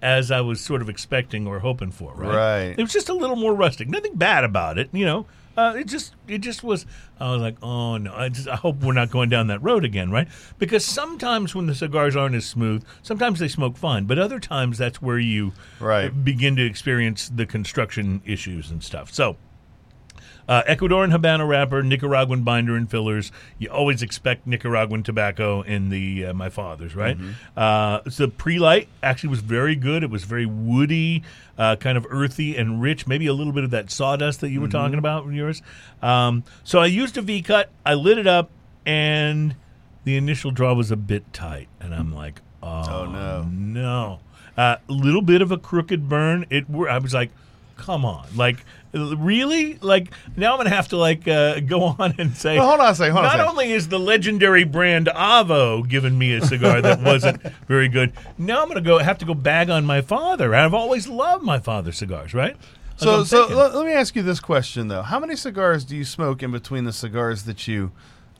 as 0.02 0.32
I 0.32 0.42
was 0.42 0.62
sort 0.62 0.82
of 0.82 0.90
expecting 0.90 1.46
or 1.48 1.60
hoping 1.60 1.92
for. 1.92 2.14
Right. 2.14 2.36
Right. 2.36 2.76
It 2.78 2.82
was 2.82 2.94
just 2.94 3.10
a 3.10 3.14
little 3.14 3.36
more 3.36 3.54
rustic. 3.54 3.88
Nothing 3.90 4.16
bad 4.16 4.44
about 4.44 4.78
it, 4.78 4.90
you 4.94 5.06
know. 5.06 5.26
Uh, 5.58 5.74
it 5.76 5.88
just 5.88 6.16
it 6.28 6.38
just 6.38 6.64
was. 6.64 6.86
I 7.20 7.32
was 7.32 7.42
like, 7.42 7.58
oh 7.62 7.98
no. 7.98 8.14
I 8.14 8.30
just 8.30 8.48
I 8.48 8.56
hope 8.56 8.78
we're 8.82 8.94
not 8.94 9.12
going 9.12 9.28
down 9.30 9.48
that 9.48 9.62
road 9.62 9.84
again, 9.84 10.10
right? 10.10 10.28
Because 10.58 10.86
sometimes 10.86 11.54
when 11.54 11.66
the 11.68 11.76
cigars 11.76 12.16
aren't 12.16 12.36
as 12.36 12.46
smooth, 12.46 12.86
sometimes 13.02 13.40
they 13.40 13.50
smoke 13.50 13.76
fine, 13.76 14.06
but 14.06 14.18
other 14.18 14.40
times 14.40 14.78
that's 14.78 15.02
where 15.02 15.20
you 15.20 15.52
Right. 15.82 16.10
begin 16.24 16.56
to 16.56 16.66
experience 16.66 17.28
the 17.28 17.46
construction 17.46 18.22
issues 18.26 18.72
and 18.72 18.82
stuff. 18.84 19.14
So. 19.14 19.36
Uh, 20.50 20.64
Ecuadorian 20.64 21.16
Habano 21.16 21.48
wrapper, 21.48 21.84
Nicaraguan 21.84 22.42
binder 22.44 22.76
and 22.76 22.90
fillers. 22.90 23.32
You 23.60 23.70
always 23.70 24.02
expect 24.02 24.48
Nicaraguan 24.48 25.04
tobacco 25.04 25.62
in 25.62 25.90
the 25.90 26.26
uh, 26.26 26.34
my 26.34 26.50
father's, 26.50 26.96
right? 26.96 27.16
Uh, 27.56 28.02
so 28.10 28.26
the 28.26 28.32
pre-light 28.32 28.88
actually 29.04 29.30
was 29.30 29.42
very 29.42 29.76
good. 29.76 30.04
It 30.04 30.10
was 30.10 30.24
very 30.24 30.48
woody, 30.48 31.22
uh, 31.58 31.76
kind 31.76 32.00
of 32.00 32.08
earthy 32.10 32.58
and 32.58 32.82
rich. 32.82 33.06
Maybe 33.06 33.28
a 33.28 33.34
little 33.34 33.54
bit 33.54 33.64
of 33.64 33.70
that 33.70 33.92
sawdust 33.92 34.42
that 34.42 34.50
you 34.50 34.60
were 34.60 34.68
talking 34.68 34.98
about 34.98 35.26
in 35.26 35.34
yours. 35.34 35.62
Um, 36.02 36.44
so 36.64 36.80
I 36.80 36.88
used 36.88 37.16
a 37.18 37.22
V 37.22 37.44
cut. 37.44 37.70
I 37.86 37.94
lit 37.94 38.18
it 38.18 38.26
up, 38.28 38.50
and 38.88 39.56
the 40.04 40.18
initial 40.18 40.50
draw 40.50 40.74
was 40.74 40.90
a 40.90 40.98
bit 40.98 41.32
tight, 41.32 41.68
and 41.80 41.94
I'm 41.94 42.12
like, 42.12 42.42
oh, 42.64 42.84
Oh, 42.90 43.06
no. 43.06 43.44
no. 43.44 44.20
A 44.58 44.80
little 44.88 45.22
bit 45.22 45.42
of 45.44 45.52
a 45.52 45.58
crooked 45.58 46.10
burn. 46.10 46.46
It. 46.50 46.68
were- 46.70 46.90
I 46.90 46.98
was 46.98 47.14
like, 47.14 47.30
come 47.78 48.04
on. 48.04 48.28
Like 48.36 48.66
Really? 48.92 49.76
Like 49.76 50.12
now, 50.36 50.54
I'm 50.54 50.58
gonna 50.58 50.70
have 50.70 50.88
to 50.90 50.98
like 50.98 51.28
uh, 51.28 51.60
go 51.60 51.82
on 52.00 52.16
and 52.18 52.36
say. 52.36 52.58
Well, 52.58 52.68
hold 52.68 52.80
on 52.80 52.92
a 52.92 52.96
second, 52.96 53.14
hold 53.14 53.26
on 53.26 53.36
a 53.36 53.38
not 53.38 53.44
second. 53.44 53.52
only 53.52 53.72
is 53.72 53.90
the 53.90 54.00
legendary 54.00 54.64
brand 54.64 55.08
Avo 55.08 55.88
giving 55.88 56.18
me 56.18 56.34
a 56.34 56.42
cigar 56.42 56.82
that 56.82 57.02
wasn't 57.04 57.42
very 57.68 57.88
good, 57.88 58.14
now 58.38 58.62
I'm 58.62 58.68
gonna 58.68 58.82
go 58.82 58.98
have 58.98 59.18
to 59.20 59.26
go 59.26 59.34
bag 59.34 59.70
on 59.70 59.86
my 59.86 60.02
father. 60.02 60.56
I've 60.56 60.74
always 60.74 61.08
loved 61.08 61.44
my 61.44 61.60
father's 61.60 61.98
cigars, 61.98 62.34
right? 62.34 62.58
So, 62.98 63.24
so 63.24 63.48
let, 63.48 63.76
let 63.76 63.86
me 63.86 63.94
ask 63.94 64.16
you 64.16 64.24
this 64.24 64.40
question 64.40 64.88
though: 64.88 65.04
How 65.04 65.20
many 65.20 65.36
cigars 65.36 65.86
do 65.86 65.96
you 65.96 66.04
smoke 66.04 66.44
in 66.44 66.52
between 66.52 66.84
the 66.84 66.94
cigars 66.94 67.44
that 67.44 67.68
you 67.68 67.92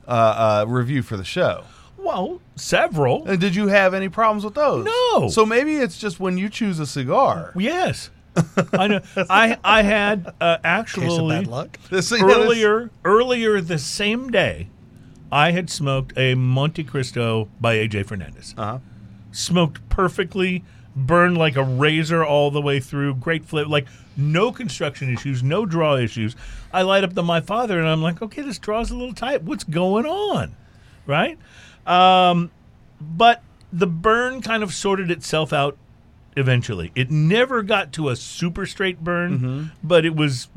uh, 0.06 0.10
uh, 0.10 0.64
review 0.68 1.02
for 1.02 1.16
the 1.16 1.24
show? 1.24 1.64
well, 2.02 2.40
several. 2.56 3.26
And 3.26 3.40
did 3.40 3.54
you 3.54 3.68
have 3.68 3.94
any 3.94 4.08
problems 4.08 4.44
with 4.44 4.54
those? 4.54 4.86
No. 4.86 5.28
So 5.28 5.44
maybe 5.44 5.76
it's 5.76 5.98
just 5.98 6.18
when 6.18 6.38
you 6.38 6.48
choose 6.48 6.78
a 6.78 6.86
cigar. 6.86 7.52
Yes. 7.56 8.10
I 8.72 8.86
know. 8.86 9.00
I 9.16 9.58
I 9.64 9.82
had 9.82 10.32
uh, 10.40 10.58
actually 10.62 11.28
bad 11.28 11.46
luck. 11.46 11.78
This- 11.90 12.12
earlier 12.12 12.90
earlier 13.04 13.60
the 13.60 13.78
same 13.78 14.30
day, 14.30 14.68
I 15.32 15.50
had 15.52 15.70
smoked 15.70 16.16
a 16.16 16.34
Monte 16.34 16.84
Cristo 16.84 17.48
by 17.60 17.76
AJ 17.76 18.06
Fernandez. 18.06 18.54
Uh-huh. 18.56 18.78
Smoked 19.32 19.88
perfectly, 19.88 20.64
burned 20.94 21.38
like 21.38 21.56
a 21.56 21.62
razor 21.62 22.24
all 22.24 22.50
the 22.50 22.60
way 22.60 22.80
through. 22.80 23.14
Great 23.16 23.44
flip, 23.44 23.68
like 23.68 23.86
no 24.16 24.52
construction 24.52 25.12
issues, 25.12 25.42
no 25.42 25.66
draw 25.66 25.96
issues. 25.96 26.36
I 26.72 26.82
light 26.82 27.04
up 27.04 27.14
the 27.14 27.22
my 27.22 27.40
father 27.40 27.78
and 27.78 27.88
I'm 27.88 28.02
like, 28.02 28.22
okay, 28.22 28.42
this 28.42 28.58
draw's 28.58 28.90
a 28.90 28.96
little 28.96 29.14
tight. 29.14 29.42
What's 29.42 29.64
going 29.64 30.06
on, 30.06 30.54
right? 31.06 31.38
Um, 31.86 32.50
but 33.00 33.42
the 33.72 33.86
burn 33.86 34.42
kind 34.42 34.62
of 34.62 34.74
sorted 34.74 35.10
itself 35.10 35.52
out 35.52 35.76
eventually. 36.36 36.92
It 36.94 37.10
never 37.10 37.62
got 37.62 37.92
to 37.94 38.08
a 38.08 38.16
super 38.16 38.66
straight 38.66 39.02
burn, 39.02 39.72
but 39.82 40.04
it 40.04 40.14
was 40.16 40.48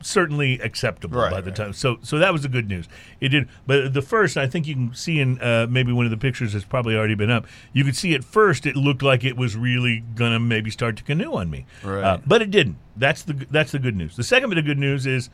certainly 0.00 0.58
acceptable 0.60 1.18
Right, 1.18 1.30
by 1.30 1.40
the 1.40 1.50
right. 1.50 1.56
time. 1.56 1.72
So 1.72 1.96
so 2.02 2.18
that 2.18 2.30
was 2.32 2.42
the 2.42 2.48
good 2.50 2.68
news. 2.68 2.86
It 3.20 3.30
did, 3.30 3.48
but 3.66 3.94
the 3.94 4.02
first 4.02 4.36
I 4.36 4.46
think 4.46 4.66
you 4.66 4.74
can 4.74 4.94
see 4.94 5.18
in 5.18 5.40
uh, 5.40 5.66
maybe 5.70 5.92
one 5.92 6.04
of 6.04 6.10
the 6.10 6.18
pictures 6.18 6.52
that's 6.52 6.64
probably 6.66 6.94
already 6.94 7.14
been 7.14 7.30
up. 7.30 7.46
You 7.72 7.84
could 7.84 7.96
see 7.96 8.14
at 8.14 8.22
first 8.22 8.66
it 8.66 8.76
looked 8.76 9.02
like 9.02 9.24
it 9.24 9.36
was 9.36 9.56
really 9.56 10.04
gonna 10.14 10.38
maybe 10.40 10.70
start 10.70 10.96
to 10.98 11.02
canoe 11.04 11.32
on 11.32 11.48
me, 11.50 11.64
Right. 11.82 12.04
Uh, 12.04 12.18
but 12.26 12.42
it 12.42 12.50
didn't. 12.50 12.76
That's 12.96 13.22
the 13.22 13.32
that's 13.50 13.72
the 13.72 13.78
good 13.78 13.96
news. 13.96 14.16
The 14.16 14.24
second 14.24 14.50
bit 14.50 14.58
of 14.58 14.66
good 14.66 14.78
news 14.78 15.06
is 15.06 15.30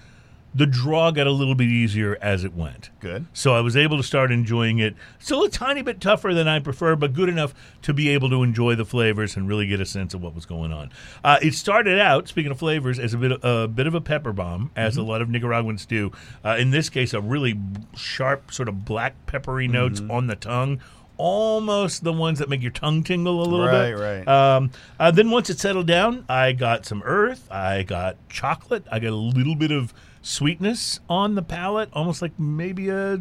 the 0.54 0.66
draw 0.66 1.10
got 1.12 1.26
a 1.28 1.30
little 1.30 1.54
bit 1.54 1.68
easier 1.68 2.18
as 2.20 2.42
it 2.42 2.54
went. 2.54 2.90
Good. 2.98 3.26
So 3.32 3.54
I 3.54 3.60
was 3.60 3.76
able 3.76 3.96
to 3.98 4.02
start 4.02 4.32
enjoying 4.32 4.78
it. 4.80 4.96
Still 5.20 5.44
a 5.44 5.48
tiny 5.48 5.80
bit 5.82 6.00
tougher 6.00 6.34
than 6.34 6.48
I 6.48 6.58
prefer, 6.58 6.96
but 6.96 7.12
good 7.12 7.28
enough 7.28 7.54
to 7.82 7.94
be 7.94 8.08
able 8.08 8.28
to 8.30 8.42
enjoy 8.42 8.74
the 8.74 8.84
flavors 8.84 9.36
and 9.36 9.46
really 9.46 9.66
get 9.68 9.80
a 9.80 9.86
sense 9.86 10.12
of 10.12 10.22
what 10.22 10.34
was 10.34 10.46
going 10.46 10.72
on. 10.72 10.90
Uh, 11.22 11.38
it 11.40 11.54
started 11.54 12.00
out, 12.00 12.26
speaking 12.26 12.50
of 12.50 12.58
flavors, 12.58 12.98
as 12.98 13.14
a 13.14 13.18
bit 13.18 13.30
of, 13.32 13.44
a 13.44 13.68
bit 13.68 13.86
of 13.86 13.94
a 13.94 14.00
pepper 14.00 14.32
bomb, 14.32 14.72
as 14.74 14.96
a 14.96 15.02
lot 15.02 15.22
of 15.22 15.28
Nicaraguans 15.30 15.86
do. 15.86 16.10
Uh, 16.44 16.56
in 16.58 16.70
this 16.70 16.90
case, 16.90 17.14
a 17.14 17.20
really 17.20 17.56
sharp, 17.96 18.52
sort 18.52 18.68
of 18.68 18.84
black 18.84 19.14
peppery 19.26 19.68
notes 19.68 20.02
on 20.10 20.26
the 20.26 20.36
tongue. 20.36 20.80
Almost 21.16 22.02
the 22.02 22.14
ones 22.14 22.38
that 22.38 22.48
make 22.48 22.62
your 22.62 22.70
tongue 22.70 23.04
tingle 23.04 23.40
a 23.42 23.44
little 23.44 23.66
Right, 23.66 23.90
bit. 23.94 24.26
right. 24.26 24.26
Um, 24.26 24.70
uh, 24.98 25.10
then 25.10 25.30
once 25.30 25.50
it 25.50 25.60
settled 25.60 25.86
down, 25.86 26.24
I 26.30 26.52
got 26.52 26.86
some 26.86 27.02
earth. 27.04 27.46
I 27.52 27.82
got 27.82 28.16
chocolate. 28.30 28.84
I 28.90 28.98
got 29.00 29.10
a 29.10 29.14
little 29.16 29.54
bit 29.54 29.70
of 29.70 29.92
sweetness 30.22 31.00
on 31.08 31.34
the 31.34 31.42
palate, 31.42 31.88
almost 31.92 32.22
like 32.22 32.38
maybe 32.38 32.88
a 32.88 33.20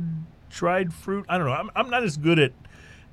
dried 0.49 0.93
fruit. 0.93 1.25
I 1.29 1.37
don't 1.37 1.47
know. 1.47 1.53
I'm, 1.53 1.69
I'm 1.75 1.89
not 1.89 2.03
as 2.03 2.17
good 2.17 2.39
at 2.39 2.53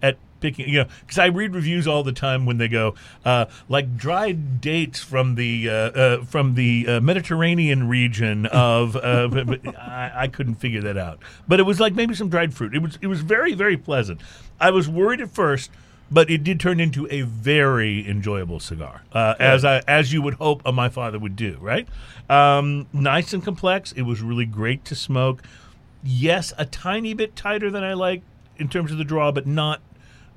at 0.02 0.19
picking, 0.40 0.69
you 0.69 0.81
know, 0.81 0.88
because 1.00 1.19
I 1.19 1.26
read 1.26 1.55
reviews 1.55 1.87
all 1.87 2.02
the 2.02 2.12
time 2.12 2.45
when 2.47 2.59
they 2.59 2.69
go 2.69 2.95
uh, 3.25 3.47
like 3.69 3.97
dried 3.97 4.61
dates 4.61 5.02
from 5.02 5.35
the 5.35 5.69
uh, 5.69 5.73
uh, 5.73 6.25
from 6.25 6.55
the 6.55 6.87
uh, 6.87 7.00
Mediterranean 7.00 7.88
region 7.88 8.47
of. 8.52 8.97
Uh, 8.97 9.28
but, 9.28 9.47
but 9.47 9.78
I, 9.78 10.12
I 10.14 10.28
couldn't 10.28 10.57
figure 10.57 10.83
that 10.83 10.97
out, 10.97 11.21
but 11.49 11.61
it 11.61 11.64
was 11.64 11.81
like 11.81 11.95
maybe 11.95 12.14
some 12.14 12.28
dried 12.28 12.54
fruit. 12.54 12.75
It 12.75 12.82
was 12.82 12.99
it 13.00 13.06
was 13.06 13.21
very 13.21 13.54
very 13.54 13.76
pleasant. 13.76 14.21
I 14.60 14.71
was 14.71 14.89
worried 14.89 15.21
at 15.21 15.30
first 15.30 15.71
but 16.10 16.30
it 16.30 16.45
did 16.45 16.60
turn 16.60 16.80
into 16.80 17.08
a 17.10 17.23
very 17.23 18.08
enjoyable 18.08 18.60
cigar, 18.60 19.02
uh, 19.12 19.34
as 19.38 19.64
I 19.64 19.82
as 19.88 20.12
you 20.12 20.23
would 20.23 20.34
hope 20.34 20.62
a 20.64 20.73
my 20.73 20.88
father 20.88 21.19
would 21.19 21.36
do. 21.36 21.58
Right, 21.60 21.88
um, 22.28 22.86
nice 22.92 23.32
and 23.32 23.42
complex. 23.42 23.92
It 23.92 24.02
was 24.02 24.23
really 24.23 24.47
great 24.47 24.84
to 24.86 24.95
smoke. 24.95 25.42
Yes, 26.02 26.52
a 26.56 26.64
tiny 26.64 27.14
bit 27.14 27.34
tighter 27.34 27.71
than 27.71 27.82
I 27.82 27.95
like 27.95 28.23
in 28.58 28.69
terms 28.69 28.92
of 28.92 28.99
the 28.99 29.04
draw, 29.04 29.32
but 29.32 29.47
not 29.47 29.80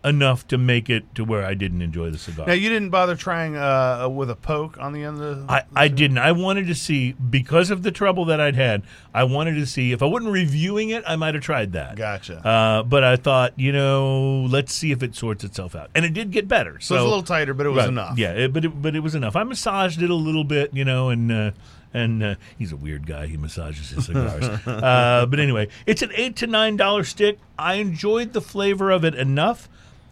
enough 0.03 0.47
to 0.47 0.57
make 0.57 0.89
it 0.89 1.13
to 1.15 1.23
where 1.25 1.45
I 1.45 1.53
didn't 1.53 1.81
enjoy 1.81 2.09
the 2.09 2.17
cigar. 2.17 2.47
Now 2.47 2.53
you 2.53 2.69
didn't 2.69 2.89
bother 2.89 3.15
trying 3.15 3.55
uh, 3.57 4.07
with 4.09 4.29
a 4.29 4.35
poke 4.35 4.77
on 4.79 4.93
the 4.93 5.03
end 5.03 5.21
of 5.21 5.45
the. 5.47 5.51
I, 5.51 5.63
I 5.75 5.87
didn't. 5.87 6.17
I 6.17 6.31
wanted 6.31 6.67
to 6.67 6.75
see 6.75 7.11
because 7.13 7.69
of 7.69 7.83
the 7.83 7.91
trouble 7.91 8.25
that 8.25 8.39
I'd 8.39 8.55
had. 8.55 8.83
I 9.13 9.23
wanted 9.25 9.55
to 9.55 9.65
see 9.65 9.91
if 9.91 10.01
I 10.01 10.05
wasn't 10.05 10.31
reviewing 10.31 10.89
it, 10.89 11.03
I 11.07 11.15
might 11.15 11.33
have 11.35 11.43
tried 11.43 11.73
that. 11.73 11.95
Gotcha. 11.95 12.45
Uh, 12.47 12.83
but 12.83 13.03
I 13.03 13.15
thought, 13.15 13.53
you 13.57 13.71
know, 13.71 14.45
let's 14.49 14.73
see 14.73 14.91
if 14.91 15.03
it 15.03 15.15
sorts 15.15 15.43
itself 15.43 15.75
out, 15.75 15.89
and 15.95 16.05
it 16.05 16.13
did 16.13 16.31
get 16.31 16.47
better. 16.47 16.79
so 16.79 16.95
it's 16.95 17.01
a 17.01 17.05
little 17.07 17.23
tighter, 17.23 17.53
but 17.53 17.65
it 17.65 17.69
was 17.69 17.79
Right. 17.79 17.89
enough. 17.89 18.17
Yeah, 18.17 18.31
it, 18.33 18.53
but 18.53 18.65
it, 18.65 18.81
but 18.81 18.95
it 18.95 18.99
was 19.01 19.15
enough. 19.15 19.35
I 19.35 19.43
massaged 19.43 20.01
it 20.01 20.09
a 20.09 20.15
little 20.15 20.43
bit, 20.43 20.73
you 20.73 20.85
know, 20.85 21.09
and 21.09 21.31
uh, 21.31 21.51
and 21.93 22.21
uh, 22.23 22.35
he's 22.57 22.71
a 22.71 22.77
weird 22.77 23.07
guy. 23.07 23.25
He 23.27 23.35
massages 23.37 23.89
his 23.89 24.05
cigars. 24.05 24.43
uh, 24.67 25.25
but 25.29 25.39
anyway, 25.39 25.67
it's 25.85 26.01
an 26.01 26.11
eight 26.15 26.35
to 26.37 26.47
nine 26.47 26.77
dollar 26.77 27.03
stick. 27.03 27.39
I 27.57 27.75
enjoyed 27.75 28.33
the 28.33 28.41
flavor 28.41 28.91
of 28.91 29.03
it 29.03 29.15
enough. 29.15 29.67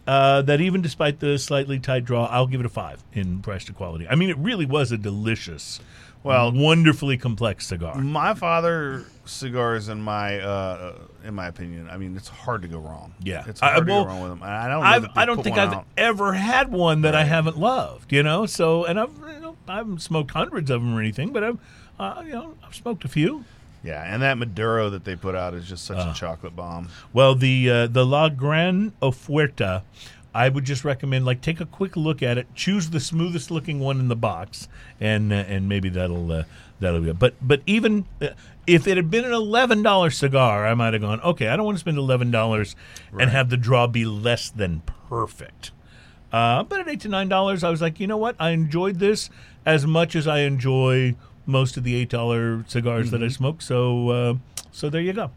Uh, 0.07 0.41
that 0.43 0.61
even 0.61 0.81
despite 0.81 1.19
the 1.19 1.37
slightly 1.37 1.79
tight 1.79 2.05
draw, 2.05 2.27
I'll 2.27 2.47
give 2.47 2.61
it 2.61 2.65
a 2.65 2.69
five 2.69 3.03
in 3.11 3.41
price 3.41 3.65
to 3.65 3.73
quality. 3.73 4.07
I 4.07 4.15
mean, 4.15 4.29
it 4.29 4.37
really 4.37 4.65
was 4.65 4.91
a 4.93 4.97
delicious, 4.97 5.81
Well- 6.23 6.51
wonderfully 6.53 7.17
complex 7.17 7.67
cigar. 7.67 7.95
My 7.95 8.33
father 8.33 9.03
cigars, 9.25 9.89
in 9.89 10.01
my 10.01 10.39
uh, 10.39 10.93
in 11.25 11.35
my 11.35 11.47
opinion, 11.47 11.89
I 11.91 11.97
mean, 11.97 12.15
it's 12.15 12.29
hard 12.29 12.61
to 12.61 12.69
go 12.69 12.79
wrong. 12.79 13.13
Yeah. 13.21 13.43
it's 13.47 13.61
I- 13.61 13.71
hard 13.73 13.79
to 13.79 13.85
go 13.85 14.05
wrong 14.05 14.21
with 14.21 14.29
them. 14.31 14.43
And 14.43 14.51
I 14.51 14.67
don't. 14.69 14.83
I've, 14.83 15.17
I 15.17 15.25
don't 15.25 15.43
think 15.43 15.57
I've 15.57 15.73
out. 15.73 15.85
ever 15.97 16.31
had 16.33 16.71
one 16.71 17.01
that 17.01 17.13
I 17.13 17.25
haven't 17.25 17.57
loved, 17.57 18.13
you 18.13 18.23
know. 18.23 18.45
So, 18.45 18.85
and 18.85 18.97
I've, 18.97 19.11
you 19.17 19.39
know, 19.41 19.57
I 19.67 19.75
haven't 19.75 20.01
smoked 20.01 20.31
hundreds 20.31 20.71
of 20.71 20.81
them 20.81 20.95
or 20.95 21.01
anything, 21.01 21.33
but 21.33 21.43
I've, 21.43 21.57
uh, 21.99 22.23
you 22.25 22.31
know, 22.31 22.53
I've 22.65 22.73
smoked 22.75 23.03
a 23.03 23.09
few. 23.09 23.43
Yeah, 23.87 24.03
and 24.03 24.21
that 24.21 24.37
Maduro 24.37 24.89
that 24.89 25.05
they 25.05 25.15
put 25.15 25.33
out 25.33 25.53
is 25.53 25.65
just 25.67 25.85
such 25.85 25.97
Uh. 25.97 26.11
a 26.11 26.13
chocolate 26.13 26.55
bomb. 26.55 26.89
Well, 27.13 27.35
the 27.35 27.69
uh, 27.69 27.87
the 27.87 28.05
La 28.05 28.27
Gran 28.27 28.91
Oferta, 29.01 29.83
I 30.35 30.49
would 30.49 30.65
just 30.65 30.83
recommend 30.83 31.25
like 31.25 31.39
take 31.41 31.61
a 31.61 31.65
quick 31.65 31.95
look 31.95 32.21
at 32.21 32.37
it, 32.37 32.47
choose 32.53 32.89
the 32.89 32.99
smoothest 32.99 33.49
looking 33.49 33.79
one 33.79 33.99
in 34.01 34.09
the 34.09 34.15
box, 34.15 34.67
and 34.99 35.31
uh, 35.31 35.35
and 35.35 35.69
maybe 35.69 35.87
that'll 35.87 36.29
uh, 36.31 36.43
that'll 36.81 36.99
be. 36.99 37.09
It. 37.11 37.19
But 37.19 37.35
but 37.41 37.61
even 37.65 38.05
uh, 38.21 38.29
if 38.67 38.87
it 38.87 38.97
had 38.97 39.09
been 39.09 39.23
an 39.23 39.31
eleven 39.31 39.81
dollar 39.83 40.09
cigar, 40.09 40.67
I 40.67 40.73
might 40.73 40.91
have 40.91 41.01
gone 41.01 41.21
okay. 41.21 41.47
I 41.47 41.55
don't 41.55 41.65
want 41.65 41.77
to 41.77 41.79
spend 41.79 41.97
eleven 41.97 42.29
dollars 42.29 42.75
and 43.17 43.29
have 43.29 43.49
the 43.49 43.57
draw 43.57 43.87
be 43.87 44.03
less 44.03 44.49
than 44.49 44.81
perfect. 45.07 45.71
Uh, 46.29 46.61
but 46.63 46.81
at 46.81 46.89
eight 46.89 46.99
to 46.99 47.07
nine 47.07 47.29
dollars, 47.29 47.63
I 47.63 47.69
was 47.69 47.81
like, 47.81 48.01
you 48.01 48.07
know 48.07 48.17
what? 48.17 48.35
I 48.37 48.49
enjoyed 48.49 48.99
this 48.99 49.29
as 49.65 49.85
much 49.85 50.13
as 50.13 50.27
I 50.27 50.39
enjoy 50.39 51.15
most 51.47 51.77
of 51.77 51.83
the 51.83 51.95
eight 51.95 52.09
dollar 52.09 52.63
cigars 52.67 53.11
that 53.11 53.23
I 53.23 53.29
smoke. 53.29 53.61
So 53.61 54.09
uh, 54.09 54.33
so 54.71 54.89
there 54.89 55.01
you 55.01 55.13
go. 55.13 55.31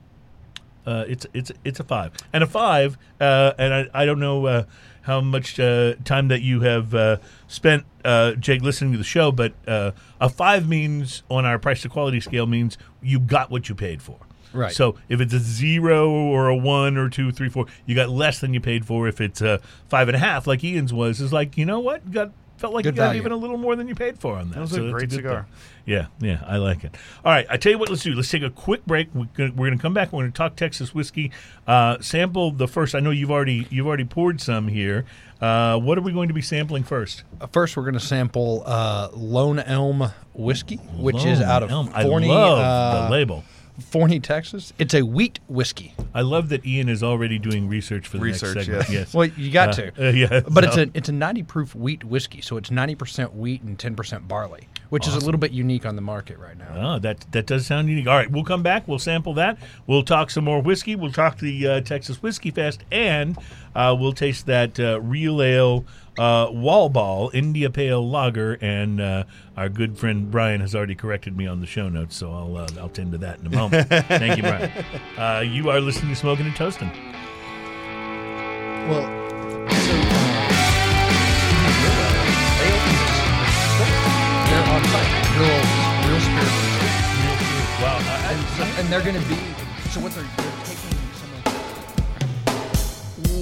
Uh, 0.87 1.05
it's 1.09 1.27
it's 1.33 1.53
it's 1.65 1.81
a 1.81 1.85
five 1.85 2.13
and 2.33 2.43
a 2.43 2.47
five, 2.47 2.99
uh, 3.21 3.53
and 3.59 3.73
I, 3.73 3.89
I 3.95 4.05
don't 4.07 4.19
know 4.19 4.47
uh, 4.47 4.65
how 5.03 5.21
much 5.21 5.59
uh, 5.61 5.95
time 6.05 6.29
that 6.29 6.43
you 6.43 6.61
have 6.61 6.95
uh, 6.95 7.17
spent, 7.49 7.85
uh, 8.05 8.33
Jake, 8.33 8.63
listening 8.63 8.93
to 8.93 8.99
the 8.99 9.05
show, 9.05 9.33
but 9.33 9.53
uh, 9.67 9.93
a 10.21 10.29
five 10.29 10.69
means 10.69 11.23
on 11.31 11.45
our 11.45 11.59
price 11.59 11.83
to 11.83 11.89
quality 11.89 12.21
scale 12.21 12.47
means 12.47 12.79
you 13.03 13.19
got 13.19 13.51
what 13.51 13.69
you 13.69 13.75
paid 13.75 14.03
for. 14.03 14.19
Right. 14.53 14.73
So 14.73 14.97
if 15.09 15.21
it's 15.21 15.33
a 15.33 15.39
zero 15.39 16.11
or 16.11 16.49
a 16.49 16.57
one 16.57 16.97
or 16.97 17.09
two, 17.09 17.31
three, 17.31 17.49
four, 17.49 17.67
you 17.87 17.95
got 17.95 18.09
less 18.09 18.41
than 18.41 18.53
you 18.53 18.61
paid 18.61 18.85
for. 18.85 19.07
If 19.07 19.21
it's 19.21 19.41
a 19.41 19.61
five 19.89 20.09
and 20.09 20.17
a 20.17 20.19
half, 20.19 20.47
like 20.47 20.65
Ian's 20.65 20.93
was, 20.93 21.21
is 21.21 21.33
like 21.33 21.57
you 21.57 21.65
know 21.65 21.79
what, 21.79 22.03
you 22.07 22.13
got 22.13 22.33
felt 22.61 22.75
like 22.75 22.85
Good 22.85 22.95
you 22.95 22.99
got 22.99 23.07
value. 23.07 23.21
even 23.21 23.33
a 23.33 23.37
little 23.37 23.57
more 23.57 23.75
than 23.75 23.89
you 23.89 23.95
paid 23.95 24.19
for 24.19 24.37
on 24.37 24.49
that. 24.51 24.55
That 24.55 24.61
was 24.61 24.71
So 24.73 24.87
a 24.87 24.91
great 24.91 25.09
good 25.11 25.17
cigar. 25.17 25.43
thing. 25.45 25.53
Yeah, 25.87 26.07
yeah, 26.21 26.45
I 26.47 26.59
like 26.59 26.85
it. 26.85 26.95
All 27.25 27.33
right, 27.33 27.47
I 27.51 27.57
tell 27.57 27.73
you 27.73 27.79
what, 27.79 27.89
let's 27.89 28.03
do. 28.03 28.13
Let's 28.15 28.31
take 28.31 28.43
a 28.43 28.51
quick 28.51 28.85
break. 28.87 29.09
We're 29.15 29.25
gonna, 29.35 29.53
we're 29.57 29.69
gonna 29.71 29.81
come 29.81 29.95
back. 29.95 30.13
We're 30.13 30.23
gonna 30.23 30.33
talk 30.33 30.55
Texas 30.57 30.95
whiskey. 30.95 31.33
Uh, 31.67 31.99
sample 32.01 32.51
the 32.53 32.69
first. 32.69 32.95
I 32.95 33.01
know 33.01 33.11
you've 33.11 33.31
already 33.31 33.67
you've 33.71 33.87
already 33.87 34.05
poured 34.05 34.41
some 34.41 34.69
here. 34.69 35.05
Uh, 35.41 35.79
what 35.79 35.97
are 35.97 36.03
we 36.03 36.13
going 36.13 36.29
to 36.29 36.35
be 36.35 36.43
sampling 36.43 36.85
first? 36.85 37.23
Uh, 37.41 37.47
First, 37.47 37.75
we're 37.77 37.83
going 37.85 37.95
to 37.95 38.01
sample 38.01 38.63
uh, 38.67 39.09
Lone 39.15 39.59
Elm 39.59 40.11
whiskey, 40.35 40.77
which 40.77 41.25
is 41.25 41.41
out 41.41 41.63
of 41.63 41.71
Elm. 41.71 41.91
I 41.95 42.03
love 42.03 42.59
uh, 42.59 43.05
the 43.07 43.11
label. 43.11 43.43
Forney, 43.81 44.21
Texas. 44.21 44.73
It's 44.79 44.95
a 44.95 45.03
wheat 45.03 45.41
whiskey. 45.49 45.95
I 46.15 46.23
love 46.23 46.49
that 46.51 46.65
Ian 46.67 46.89
is 46.89 47.03
already 47.03 47.39
doing 47.39 47.69
research 47.69 48.07
for 48.07 48.17
the 48.19 48.23
Research, 48.25 48.55
next 48.57 48.67
segment. 48.67 48.89
yes. 48.89 48.93
Yes. 48.93 49.15
Well, 49.15 49.27
you 49.27 49.51
got 49.51 49.71
Uh, 49.71 49.91
to. 49.91 50.09
uh, 50.09 50.11
yeah, 50.13 50.41
But 50.51 50.65
it's 50.65 50.77
a 50.77 50.91
it's 50.95 51.09
a 51.09 51.13
90 51.13 51.43
proof 51.45 51.75
wheat 51.75 52.05
whiskey, 52.05 52.41
so 52.41 52.57
it's 52.57 52.71
90% 52.71 53.35
wheat 53.35 53.63
and 53.63 53.79
10% 53.79 54.27
barley, 54.29 54.69
which 54.91 55.07
is 55.09 55.15
a 55.15 55.21
little 55.21 55.39
bit 55.39 55.53
unique 55.53 55.87
on 55.87 55.97
the 55.97 56.03
market 56.03 56.39
right 56.39 56.57
now. 56.59 56.95
Oh, 56.95 56.99
that 57.01 57.25
that 57.33 57.47
does 57.47 57.67
sound 57.67 57.89
unique. 57.89 58.07
All 58.07 58.17
right, 58.17 58.31
we'll 58.31 58.45
come 58.45 58.63
back. 58.63 58.87
We'll 58.89 58.99
sample 58.99 59.35
that. 59.35 59.59
We'll 59.87 60.03
talk 60.03 60.31
some 60.31 60.45
more 60.45 60.61
whiskey. 60.61 60.97
We'll 60.97 61.13
talk 61.13 61.39
the 61.39 61.67
uh, 61.67 61.81
Texas 61.81 62.23
Whiskey 62.23 62.51
Fest, 62.51 62.85
and 62.91 63.37
uh, 63.75 63.97
we'll 63.99 64.13
taste 64.13 64.47
that 64.47 64.79
uh, 64.81 65.01
real 65.01 65.43
ale 65.43 65.85
uh, 66.21 66.51
Wall 66.53 66.89
Ball 66.91 67.31
India 67.33 67.71
Pale 67.71 68.09
Lager. 68.09 68.59
And 68.61 69.01
uh, 69.01 69.25
our 69.57 69.69
good 69.69 69.99
friend 69.99 70.31
Brian 70.31 70.61
has 70.61 70.75
already 70.75 70.95
corrected 70.95 71.37
me 71.37 71.47
on 71.47 71.61
the 71.61 71.67
show 71.67 71.89
notes, 71.89 72.17
so 72.17 72.31
I'll 72.33 72.57
uh, 72.57 72.69
I'll 72.79 72.89
tend 72.91 73.13
to 73.13 73.19
that 73.19 73.41
in 73.41 73.47
a 73.47 73.51
moment. 73.51 73.89
Thank 74.09 74.37
you, 74.37 74.43
Brian. 74.43 74.71
Uh, 75.17 75.41
you 75.41 75.71
are 75.71 75.81
listening 75.81 76.11
to 76.11 76.17
Smoking 76.17 76.47
and 76.47 76.55
Toasting. 76.55 76.91
Well, 78.89 79.03
so 79.71 79.93
they 82.61 82.71
opened 82.71 82.97
this. 83.01 83.17
They're 84.51 84.67
on 84.67 84.83
site, 84.85 85.13
real, 85.39 85.61
real 86.11 86.21
spirit, 86.21 86.55
Wow. 87.81 87.99
I- 88.01 88.75
and 88.79 88.89
they're 88.89 89.01
going 89.03 89.15
to 89.21 89.29
be. 89.29 89.37
So 89.91 90.01
what 90.01 90.13
they're, 90.13 90.25
they're 90.25 90.37
taking 90.37 90.49
some 90.51 90.60
of 90.60 90.60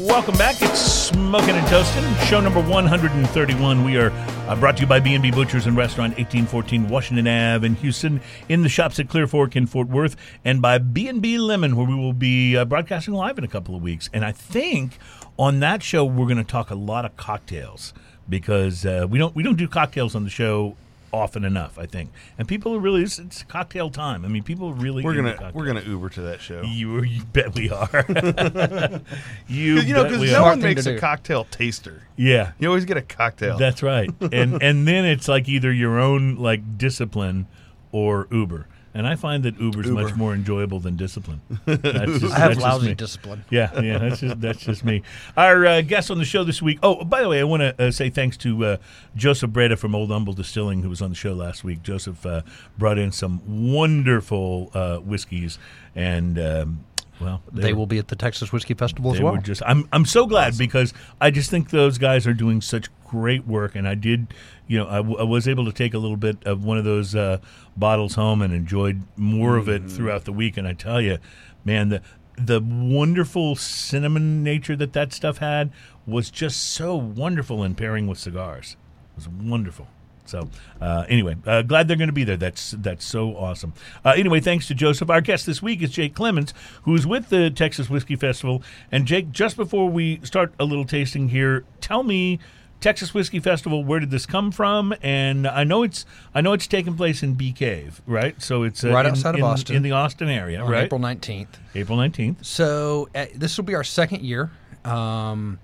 Welcome 0.09 0.39
back. 0.39 0.63
It's 0.63 0.81
Smoking 0.81 1.51
and 1.51 1.67
Toasting, 1.67 2.03
show 2.27 2.41
number 2.41 2.63
131. 2.63 3.85
We 3.85 3.99
are 3.99 4.11
uh, 4.11 4.57
brought 4.57 4.79
to 4.79 4.81
you 4.81 4.87
by 4.87 5.01
B&B 5.01 5.31
Butchers 5.33 5.67
and 5.67 5.77
Restaurant, 5.77 6.17
1814 6.17 6.89
Washington 6.89 7.29
Ave 7.29 7.67
in 7.67 7.75
Houston, 7.75 8.23
in 8.49 8.63
the 8.63 8.71
shops 8.71 8.99
at 8.99 9.11
Clear 9.11 9.27
Fork 9.27 9.55
in 9.55 9.67
Fort 9.67 9.89
Worth, 9.89 10.17
and 10.47 10.63
by 10.63 10.79
B&B 10.79 11.37
Lemon, 11.37 11.77
where 11.77 11.87
we 11.87 11.95
will 11.95 12.15
be 12.15 12.57
uh, 12.57 12.65
broadcasting 12.65 13.13
live 13.13 13.37
in 13.37 13.45
a 13.45 13.49
couple 13.49 13.77
of 13.77 13.83
weeks. 13.83 14.09
And 14.15 14.25
I 14.25 14.33
think 14.33 14.97
on 15.39 15.61
that 15.61 15.83
show 15.83 16.07
we're 16.07 16.25
going 16.25 16.39
to 16.39 16.43
talk 16.43 16.71
a 16.71 16.75
lot 16.75 17.05
of 17.05 17.15
cocktails 17.19 17.93
because 18.27 18.87
uh, 18.87 19.07
we 19.11 19.19
don't 19.19 19.37
we 19.37 19.43
don't 19.43 19.57
do 19.57 19.69
cocktails 19.69 20.15
on 20.15 20.25
the 20.25 20.31
show 20.31 20.75
often 21.13 21.45
enough. 21.45 21.79
I 21.79 21.87
think, 21.87 22.11
and 22.39 22.47
people 22.49 22.75
are 22.75 22.79
really 22.81 23.03
it's, 23.03 23.19
it's 23.19 23.43
cocktail 23.45 23.91
time. 23.91 24.25
I 24.25 24.29
mean, 24.29 24.43
people 24.43 24.73
really 24.75 25.03
We're 25.03 25.15
gonna 25.15 25.33
cocktails. 25.33 25.55
we're 25.55 25.67
gonna 25.67 25.83
Uber 25.83 26.09
to 26.11 26.21
that 26.23 26.41
show. 26.41 26.63
You, 26.63 27.03
you 27.03 27.25
bet 27.25 27.55
we 27.55 27.71
are. 27.71 27.89
you, 29.49 29.81
You 29.81 29.95
know, 29.95 30.05
because 30.05 30.31
no 30.31 30.39
are. 30.45 30.51
one 30.51 30.61
makes 30.61 30.87
a 30.87 30.99
cocktail 30.99 31.45
taster. 31.45 32.03
Yeah, 32.17 32.53
You 32.59 32.69
always 32.69 32.85
get 32.85 32.97
a 32.97 33.03
cocktail. 33.03 33.57
that's 33.59 33.83
right. 33.83 34.11
And 34.33 34.63
and 34.63 34.87
then 34.87 35.05
it's 35.05 35.29
like 35.29 35.49
either 35.49 35.73
your 35.73 35.99
own 35.99 36.37
like 36.37 36.79
discipline 36.79 37.47
or 37.93 38.27
Uber. 38.31 38.67
And 38.95 39.07
I 39.07 39.17
find 39.17 39.45
that 39.45 39.61
Uber's 39.61 39.87
Uber. 39.87 40.03
much 40.03 40.15
more 40.17 40.35
enjoyable 40.35 40.81
than 40.81 40.97
discipline. 40.97 41.41
That's 41.67 42.19
just, 42.21 42.35
I 42.35 42.39
have 42.39 42.51
that's 42.53 42.61
lousy 42.61 42.89
me. 42.89 42.95
discipline. 42.95 43.45
Yeah, 43.51 43.81
yeah, 43.81 43.99
that's 43.99 44.21
just 44.21 44.41
that's 44.41 44.59
just 44.61 44.85
me. 44.85 45.03
Our 45.37 45.67
uh, 45.67 45.81
guest 45.83 46.11
on 46.11 46.19
the 46.19 46.25
show 46.25 46.43
this 46.43 46.63
week. 46.63 46.79
Oh, 46.83 47.05
by 47.05 47.21
the 47.23 47.29
way, 47.29 47.41
I 47.41 47.45
want 47.45 47.61
to 47.61 47.83
uh, 47.89 47.91
say 47.91 48.09
thanks 48.11 48.37
to 48.39 48.65
uh, 48.65 48.77
Joseph 49.15 49.51
Breda 49.51 49.77
from 49.77 49.95
Old 49.95 50.11
Humble 50.11 50.33
Distilling, 50.33 50.83
who 50.83 50.89
was 50.89 51.03
on 51.03 51.11
the 51.11 51.17
show 51.17 51.33
last 51.35 51.65
week. 51.65 51.83
Joseph 51.83 52.25
uh, 52.25 52.43
brought 52.79 52.99
in 52.99 53.13
some 53.13 53.73
wonderful 53.73 54.71
uh, 54.75 54.97
whiskeys, 54.99 55.59
and 55.95 56.39
um, 56.39 56.85
well, 57.21 57.43
They 57.53 57.73
were- 57.73 57.81
will 57.81 57.87
be 57.87 57.99
at 57.99 58.09
the 58.09 58.17
Texas 58.17 58.53
Whiskey 58.53 58.75
Festival 58.75 59.15
as 59.15 59.21
well. 59.21 59.33
were 59.35 59.39
just 59.39 59.63
I'm 59.67 59.89
I'm 59.93 60.05
so 60.05 60.27
glad 60.27 60.57
because 60.59 60.93
I 61.21 61.31
just 61.31 61.51
think 61.51 61.71
those 61.71 61.99
guys 61.99 62.27
are 62.27 62.35
doing 62.35 62.61
such 62.61 62.89
great 63.07 63.47
work 63.47 63.75
and 63.75 63.89
I 63.89 63.95
did 63.95 64.35
you 64.67 64.79
know 64.79 64.87
I, 64.89 64.97
w- 64.97 65.17
I 65.19 65.23
was 65.23 65.49
able 65.49 65.65
to 65.65 65.73
take 65.73 65.95
a 65.95 65.99
little 65.99 66.17
bit 66.19 66.37
of 66.45 66.65
one 66.65 66.77
of 66.79 66.85
those 66.85 67.15
uh, 67.15 67.39
bottles 67.77 68.15
home 68.17 68.43
and 68.43 68.53
enjoyed 68.53 69.03
more 69.17 69.57
of 69.57 69.69
it 69.69 69.91
throughout 69.91 70.25
the 70.27 70.33
week 70.33 70.57
and 70.59 70.67
I 70.69 70.75
tell 70.75 71.01
you 71.01 71.19
man 71.65 71.89
the 71.89 72.03
the 72.37 72.61
wonderful 72.61 73.57
cinnamon 73.57 74.45
nature 74.45 74.77
that 74.77 74.93
that 74.93 75.13
stuff 75.13 75.39
had 75.39 75.71
was 76.07 76.31
just 76.31 76.61
so 76.71 76.95
wonderful 76.95 77.65
in 77.65 77.75
pairing 77.75 78.07
with 78.07 78.17
cigars. 78.19 78.77
It 79.13 79.17
was 79.17 79.29
wonderful 79.29 79.89
so 80.29 80.49
uh, 80.81 81.05
anyway, 81.09 81.37
uh, 81.47 81.63
glad 81.63 81.89
they're 81.89 81.97
going 81.97 82.09
to 82.09 82.13
be 82.13 82.25
there. 82.25 82.37
That's 82.37 82.73
that's 82.79 83.05
so 83.05 83.35
awesome. 83.37 83.73
Uh, 84.05 84.11
anyway, 84.17 84.41
thanks 84.41 84.67
to 84.69 84.75
Joseph. 84.75 85.11
Our 85.11 85.21
guest 85.21 85.47
this 85.47 85.63
week 85.63 85.83
is 85.83 85.91
Jake 85.91 86.15
Clemens, 86.15 86.55
who's 86.83 87.07
with 87.07 87.29
the 87.31 87.51
Texas 87.51 87.89
Whiskey 87.91 88.17
Festival. 88.17 88.63
And 88.93 89.07
Jake, 89.07 89.31
just 89.31 89.57
before 89.57 89.89
we 89.89 90.21
start 90.23 90.53
a 90.61 90.65
little 90.65 90.85
tasting 90.85 91.31
here, 91.31 91.65
tell 91.81 92.03
me 92.03 92.39
Texas 92.81 93.13
Whiskey 93.13 93.41
Festival. 93.41 93.83
Where 93.85 93.99
did 94.01 94.11
this 94.11 94.25
come 94.27 94.53
from? 94.53 94.95
And 95.03 95.47
I 95.49 95.65
know 95.65 95.83
it's 95.83 96.05
I 96.35 96.41
know 96.41 96.53
it's 96.53 96.67
taking 96.67 96.95
place 96.97 97.23
in 97.23 97.35
Bee 97.35 97.53
Cave, 97.53 98.01
right? 98.07 98.41
So 98.41 98.63
it's 98.63 98.85
uh, 98.85 98.91
Right 98.91 99.05
in- 99.07 99.13
outside 99.13 99.31
of 99.35 99.41
in- 99.41 99.45
Austin. 99.45 99.77
in 99.77 99.83
the 99.83 99.93
Austin 99.93 100.29
area, 100.29 100.63
right? 100.65 100.85
April 100.85 101.01
19th. 101.01 101.49
April 101.75 101.97
nineteenth. 101.99 102.45
So 102.45 103.09
uh, 103.15 103.27
this 103.35 103.57
will 103.57 103.65
be 103.65 103.75
our 103.75 103.83
second 103.85 104.23
year. 104.23 104.51
Um, 104.85 105.59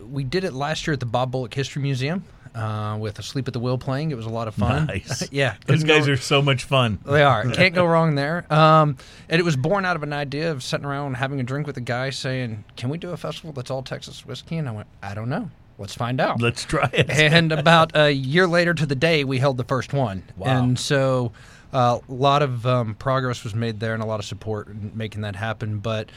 we 0.00 0.24
did 0.24 0.44
it 0.44 0.52
last 0.52 0.86
year 0.86 0.94
at 0.94 1.00
the 1.00 1.06
Bob 1.06 1.30
Bullock 1.30 1.54
History 1.54 1.80
Museum 1.82 2.24
uh, 2.54 2.96
with 3.00 3.18
Asleep 3.18 3.48
at 3.48 3.54
the 3.54 3.60
Wheel 3.60 3.78
playing. 3.78 4.10
It 4.10 4.16
was 4.16 4.26
a 4.26 4.30
lot 4.30 4.48
of 4.48 4.54
fun. 4.54 4.86
Nice. 4.86 5.28
yeah, 5.32 5.56
Those 5.66 5.84
guys 5.84 6.06
go- 6.06 6.12
are 6.12 6.16
so 6.16 6.42
much 6.42 6.64
fun. 6.64 6.98
They 7.04 7.22
are. 7.22 7.44
Can't 7.52 7.74
go 7.74 7.84
wrong 7.86 8.14
there. 8.14 8.52
Um, 8.52 8.96
and 9.28 9.40
it 9.40 9.44
was 9.44 9.56
born 9.56 9.84
out 9.84 9.96
of 9.96 10.02
an 10.02 10.12
idea 10.12 10.50
of 10.50 10.62
sitting 10.62 10.86
around 10.86 11.14
having 11.14 11.40
a 11.40 11.42
drink 11.42 11.66
with 11.66 11.76
a 11.76 11.82
guy 11.82 12.10
saying, 12.10 12.64
"Can 12.76 12.90
we 12.90 12.98
do 12.98 13.10
a 13.10 13.16
festival 13.16 13.52
that's 13.52 13.70
all 13.70 13.82
Texas 13.82 14.24
whiskey?" 14.26 14.56
And 14.58 14.68
I 14.68 14.72
went, 14.72 14.88
"I 15.02 15.14
don't 15.14 15.28
know. 15.28 15.50
Let's 15.78 15.94
find 15.94 16.20
out." 16.20 16.40
Let's 16.40 16.64
try 16.64 16.90
it. 16.92 17.10
and 17.10 17.52
about 17.52 17.96
a 17.96 18.10
year 18.12 18.46
later 18.46 18.74
to 18.74 18.86
the 18.86 18.94
day, 18.96 19.24
we 19.24 19.38
held 19.38 19.56
the 19.56 19.64
first 19.64 19.92
one. 19.92 20.22
Wow. 20.36 20.64
And 20.64 20.78
so 20.78 21.32
uh, 21.72 21.98
a 22.06 22.12
lot 22.12 22.42
of 22.42 22.66
um, 22.66 22.94
progress 22.96 23.44
was 23.44 23.54
made 23.54 23.80
there 23.80 23.94
and 23.94 24.02
a 24.02 24.06
lot 24.06 24.20
of 24.20 24.26
support 24.26 24.68
in 24.68 24.92
making 24.94 25.22
that 25.22 25.36
happen. 25.36 25.78
But 25.78 26.10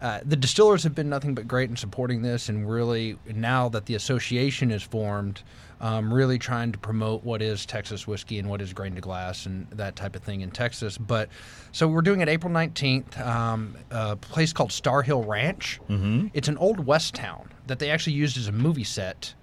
uh, 0.00 0.20
the 0.24 0.36
distillers 0.36 0.82
have 0.82 0.94
been 0.94 1.08
nothing 1.08 1.34
but 1.34 1.48
great 1.48 1.70
in 1.70 1.76
supporting 1.76 2.22
this, 2.22 2.48
and 2.48 2.68
really 2.68 3.18
now 3.26 3.68
that 3.70 3.86
the 3.86 3.94
association 3.94 4.70
is 4.70 4.82
formed, 4.82 5.42
um, 5.80 6.12
really 6.12 6.38
trying 6.38 6.72
to 6.72 6.78
promote 6.78 7.24
what 7.24 7.42
is 7.42 7.66
Texas 7.66 8.06
whiskey 8.06 8.38
and 8.38 8.48
what 8.48 8.60
is 8.60 8.72
grain 8.72 8.94
to 8.94 9.00
glass 9.00 9.46
and 9.46 9.66
that 9.70 9.96
type 9.96 10.16
of 10.16 10.22
thing 10.22 10.40
in 10.40 10.50
Texas. 10.50 10.98
But 10.98 11.28
so 11.72 11.88
we're 11.88 12.02
doing 12.02 12.20
it 12.20 12.28
April 12.28 12.52
nineteenth, 12.52 13.18
um, 13.20 13.76
a 13.90 14.16
place 14.16 14.52
called 14.52 14.72
Star 14.72 15.02
Hill 15.02 15.22
Ranch. 15.22 15.80
Mm-hmm. 15.88 16.28
It's 16.34 16.48
an 16.48 16.58
old 16.58 16.86
west 16.86 17.14
town 17.14 17.48
that 17.66 17.78
they 17.78 17.90
actually 17.90 18.14
used 18.14 18.36
as 18.36 18.48
a 18.48 18.52
movie 18.52 18.84
set 18.84 19.34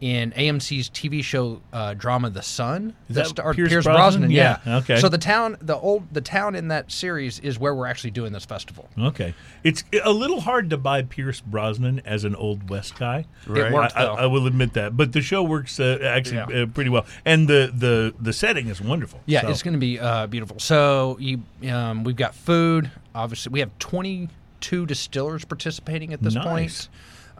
in 0.00 0.32
AMC's 0.32 0.88
TV 0.88 1.22
show 1.22 1.60
uh, 1.74 1.92
drama 1.94 2.30
The 2.30 2.42
Son. 2.42 2.94
Is 3.08 3.16
that 3.16 3.26
starred 3.26 3.54
Pierce 3.56 3.84
Brosnan? 3.84 4.30
Yeah. 4.30 4.58
Yeah, 4.64 4.76
okay. 4.78 4.96
So 4.98 5.08
the 5.10 5.18
town, 5.18 5.58
the 5.60 5.76
old, 5.76 6.04
the 6.12 6.22
town 6.22 6.54
in 6.54 6.68
that 6.68 6.90
series 6.90 7.38
is 7.40 7.58
where 7.58 7.74
we're 7.74 7.86
actually 7.86 8.12
doing 8.12 8.32
this 8.32 8.44
festival. 8.46 8.88
Okay, 8.98 9.34
it's 9.62 9.84
a 10.02 10.10
little 10.12 10.40
hard 10.40 10.70
to 10.70 10.78
buy 10.78 11.02
Pierce 11.02 11.40
Brosnan 11.40 12.00
as 12.06 12.24
an 12.24 12.34
old 12.34 12.70
West 12.70 12.98
guy. 12.98 13.26
Right. 13.46 13.70
worked, 13.72 13.94
I, 13.96 14.04
I. 14.04 14.22
I 14.22 14.26
will 14.26 14.46
admit 14.46 14.72
that, 14.72 14.96
but 14.96 15.12
the 15.12 15.20
show 15.20 15.42
works 15.42 15.78
uh, 15.78 15.98
actually 16.02 16.38
Yeah. 16.38 16.62
uh, 16.62 16.66
pretty 16.66 16.90
well, 16.90 17.04
and 17.26 17.46
the 17.46 17.70
the 17.74 18.14
the 18.18 18.32
setting 18.32 18.68
is 18.68 18.80
wonderful. 18.80 19.20
Yeah, 19.26 19.42
So- 19.42 19.48
it's 19.50 19.62
going 19.62 19.74
to 19.74 19.78
be 19.80 20.00
uh, 20.00 20.26
beautiful. 20.28 20.58
So 20.58 21.18
you, 21.20 21.42
um, 21.70 22.04
we've 22.04 22.16
got 22.16 22.34
food. 22.34 22.90
Obviously, 23.14 23.50
we 23.52 23.60
have 23.60 23.70
22 23.78 24.86
distillers 24.86 25.44
participating 25.44 26.12
at 26.12 26.22
this 26.22 26.34
Nice. 26.34 26.44
point. 26.46 26.88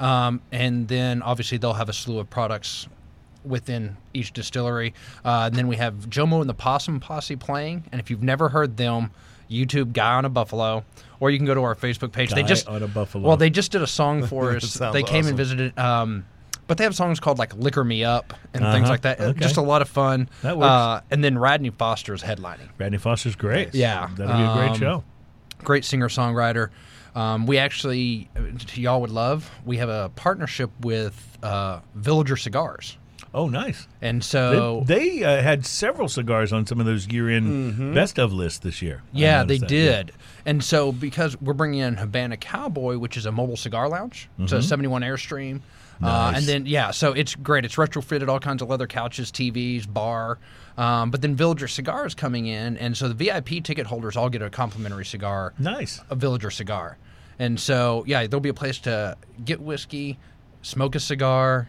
Um, 0.00 0.40
and 0.50 0.88
then 0.88 1.22
obviously 1.22 1.58
they'll 1.58 1.74
have 1.74 1.88
a 1.88 1.92
slew 1.92 2.18
of 2.18 2.28
products 2.30 2.88
within 3.44 3.96
each 4.14 4.32
distillery. 4.32 4.94
Uh, 5.24 5.44
and 5.46 5.54
then 5.54 5.68
we 5.68 5.76
have 5.76 5.94
Jomo 6.10 6.40
and 6.40 6.48
the 6.50 6.54
Possum 6.54 7.00
Posse 7.00 7.36
playing. 7.36 7.84
And 7.92 8.00
if 8.00 8.10
you've 8.10 8.22
never 8.22 8.48
heard 8.50 8.76
them, 8.76 9.10
YouTube 9.50 9.92
Guy 9.92 10.14
on 10.14 10.24
a 10.24 10.28
Buffalo, 10.28 10.84
or 11.18 11.30
you 11.30 11.38
can 11.38 11.46
go 11.46 11.54
to 11.54 11.62
our 11.62 11.74
Facebook 11.74 12.12
page. 12.12 12.30
they 12.30 12.42
just 12.42 12.68
on 12.68 12.82
a 12.82 12.88
Buffalo. 12.88 13.26
Well, 13.26 13.36
they 13.36 13.50
just 13.50 13.72
did 13.72 13.82
a 13.82 13.86
song 13.86 14.24
for 14.26 14.52
us. 14.56 14.74
They 14.74 15.02
came 15.02 15.20
awesome. 15.20 15.28
and 15.28 15.36
visited. 15.36 15.78
Um, 15.78 16.24
but 16.68 16.78
they 16.78 16.84
have 16.84 16.94
songs 16.94 17.18
called 17.18 17.38
like 17.40 17.52
"Liquor 17.56 17.82
Me 17.82 18.04
Up" 18.04 18.32
and 18.54 18.62
things 18.62 18.84
Uh-huh. 18.84 18.90
like 18.90 19.00
that. 19.00 19.20
Okay. 19.20 19.40
Just 19.40 19.56
a 19.56 19.60
lot 19.62 19.82
of 19.82 19.88
fun. 19.88 20.28
That 20.42 20.56
works. 20.56 20.68
Uh, 20.68 21.00
and 21.10 21.24
then 21.24 21.36
Radney 21.36 21.70
Foster 21.70 22.14
is 22.14 22.22
headlining. 22.22 22.68
Radney 22.78 22.98
Foster's 22.98 23.34
great. 23.34 23.74
Yeah. 23.74 24.08
that'll 24.16 24.36
be 24.36 24.42
a 24.44 24.54
great 24.54 24.70
Um, 24.70 24.76
show. 24.78 25.04
Great 25.64 25.84
singer 25.84 26.08
songwriter. 26.08 26.68
Um, 27.14 27.46
we 27.46 27.58
actually, 27.58 28.28
uh, 28.36 28.42
y'all 28.74 29.00
would 29.00 29.10
love. 29.10 29.50
We 29.64 29.78
have 29.78 29.88
a 29.88 30.10
partnership 30.16 30.70
with 30.80 31.38
uh, 31.42 31.80
Villiger 31.98 32.38
Cigars, 32.38 32.96
Oh, 33.34 33.48
nice. 33.48 33.86
and 34.02 34.24
so 34.24 34.82
they 34.86 35.18
they 35.20 35.24
uh, 35.24 35.42
had 35.42 35.64
several 35.66 36.08
cigars 36.08 36.52
on 36.52 36.66
some 36.66 36.80
of 36.80 36.86
those 36.86 37.06
year-end 37.08 37.94
best 37.94 38.18
of 38.18 38.32
lists 38.32 38.58
this 38.60 38.80
year. 38.82 39.02
Yeah, 39.12 39.44
they 39.44 39.58
that, 39.58 39.70
yeah. 39.70 39.86
did. 40.02 40.12
And 40.46 40.62
so 40.64 40.90
because 40.92 41.40
we're 41.40 41.52
bringing 41.52 41.80
in 41.80 41.96
Havana 41.96 42.36
Cowboy, 42.36 42.98
which 42.98 43.16
is 43.16 43.26
a 43.26 43.32
mobile 43.32 43.56
cigar 43.56 43.88
lounge, 43.88 44.28
it's 44.38 44.52
a 44.52 44.62
71 44.62 45.02
Airstream. 45.02 45.60
Uh, 46.02 46.28
Mm-hmm. 46.30 46.36
And 46.36 46.46
then 46.46 46.66
yeah, 46.66 46.92
so 46.92 47.12
it's 47.12 47.34
great. 47.34 47.66
It's 47.66 47.74
retrofitted, 47.76 48.26
all 48.28 48.40
kinds 48.40 48.62
of 48.62 48.70
leather 48.70 48.86
couches, 48.86 49.30
TVs, 49.30 49.86
bar. 49.92 50.38
Um, 50.80 51.10
but 51.10 51.20
then 51.20 51.36
Villiger 51.36 51.68
Cigar 51.68 52.06
is 52.06 52.14
coming 52.14 52.46
in, 52.46 52.78
and 52.78 52.96
so 52.96 53.06
the 53.08 53.14
VIP 53.14 53.62
ticket 53.62 53.86
holders 53.86 54.16
all 54.16 54.30
get 54.30 54.40
a 54.40 54.48
complimentary 54.48 55.04
cigar. 55.04 55.52
Nice. 55.58 56.00
a 56.08 56.16
Villiger 56.16 56.50
cigar. 56.50 56.96
And 57.38 57.60
so, 57.60 58.02
yeah, 58.06 58.26
there'll 58.26 58.40
be 58.40 58.48
a 58.48 58.54
place 58.54 58.78
to 58.80 59.16
get 59.44 59.60
whiskey, 59.60 60.18
smoke 60.62 60.94
a 60.94 61.00
cigar, 61.00 61.68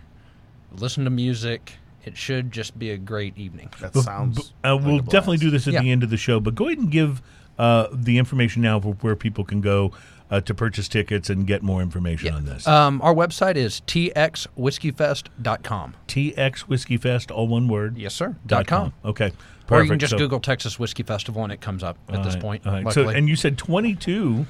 listen 0.77 1.03
to 1.03 1.09
music. 1.09 1.73
It 2.05 2.15
should 2.17 2.51
just 2.51 2.79
be 2.79 2.91
a 2.91 2.97
great 2.97 3.37
evening. 3.37 3.69
That 3.81 3.93
B- 3.93 4.01
sounds. 4.01 4.37
b- 4.49 4.53
uh, 4.63 4.75
like 4.75 4.85
we'll 4.85 4.99
a 4.99 5.01
definitely 5.01 5.37
do 5.37 5.49
this 5.49 5.67
at 5.67 5.73
Yeah. 5.73 5.81
the 5.81 5.91
end 5.91 6.03
of 6.03 6.09
the 6.09 6.17
show, 6.17 6.39
but 6.39 6.55
go 6.55 6.67
ahead 6.67 6.77
and 6.79 6.89
give 6.89 7.21
uh, 7.59 7.87
the 7.91 8.17
information 8.17 8.61
now 8.61 8.79
for 8.79 8.93
where 9.01 9.15
people 9.15 9.43
can 9.43 9.59
go 9.61 9.91
uh, 10.31 10.41
to 10.41 10.53
purchase 10.55 10.87
tickets 10.87 11.29
and 11.29 11.45
get 11.45 11.61
more 11.61 11.81
information 11.81 12.33
on 12.33 12.45
this? 12.45 12.65
Um, 12.67 12.99
our 13.03 13.13
website 13.13 13.55
is 13.57 13.81
txwhiskeyfest.com. 13.85 15.95
TX 16.07 16.59
Whiskey 16.61 16.97
Fest, 16.97 17.31
all 17.31 17.47
one 17.47 17.67
word. 17.67 17.97
Yes, 17.97 18.13
sir. 18.13 18.35
Dot 18.45 18.65
Dot 18.65 18.67
com. 18.67 18.93
Okay. 19.05 19.31
Or 19.69 19.83
you 19.83 19.89
can 19.89 19.99
just 19.99 20.11
So- 20.11 20.17
Google 20.17 20.39
Texas 20.41 20.77
Whiskey 20.79 21.03
Festival 21.03 21.43
and 21.43 21.51
it 21.53 21.61
comes 21.61 21.81
up 21.83 21.97
at 22.09 22.23
this 22.23 22.33
right, 22.33 22.41
point. 22.41 22.67
all 22.67 22.73
right. 22.73 22.91
So, 22.93 23.07
and 23.07 23.29
you 23.29 23.37
said 23.37 23.57
22 23.57 24.45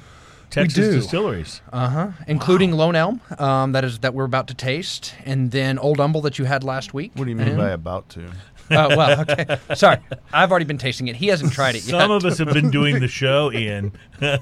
Texas 0.50 0.94
distilleries. 0.96 1.60
uh-huh. 1.72 2.08
Including 2.26 2.72
Lone 2.72 2.96
Elm, 2.96 3.20
um, 3.38 3.70
that 3.72 3.84
is 3.84 4.00
that 4.00 4.14
we're 4.14 4.24
about 4.24 4.48
to 4.48 4.54
taste, 4.54 5.14
and 5.24 5.52
then 5.52 5.78
Old 5.78 5.98
Humble 5.98 6.20
that 6.22 6.40
you 6.40 6.44
had 6.44 6.64
last 6.64 6.92
week. 6.92 7.12
What 7.14 7.24
do 7.24 7.30
you 7.30 7.36
mean 7.36 7.48
and- 7.48 7.56
by 7.56 7.70
about 7.70 8.08
to? 8.10 8.32
Oh 8.92 8.96
well, 8.96 9.20
okay. 9.20 9.58
Sorry, 9.74 9.98
I've 10.32 10.50
already 10.50 10.64
been 10.64 10.78
tasting 10.78 11.08
it. 11.08 11.16
He 11.16 11.26
hasn't 11.28 11.52
tried 11.52 11.74
it 11.74 11.84
yet. 11.84 11.90
Some 11.90 12.10
of 12.10 12.24
us 12.24 12.38
have 12.38 12.52
been 12.52 12.70
doing 12.70 13.00
the 13.00 13.08
show, 13.08 13.52
Ian. 13.52 13.92
well, 14.20 14.38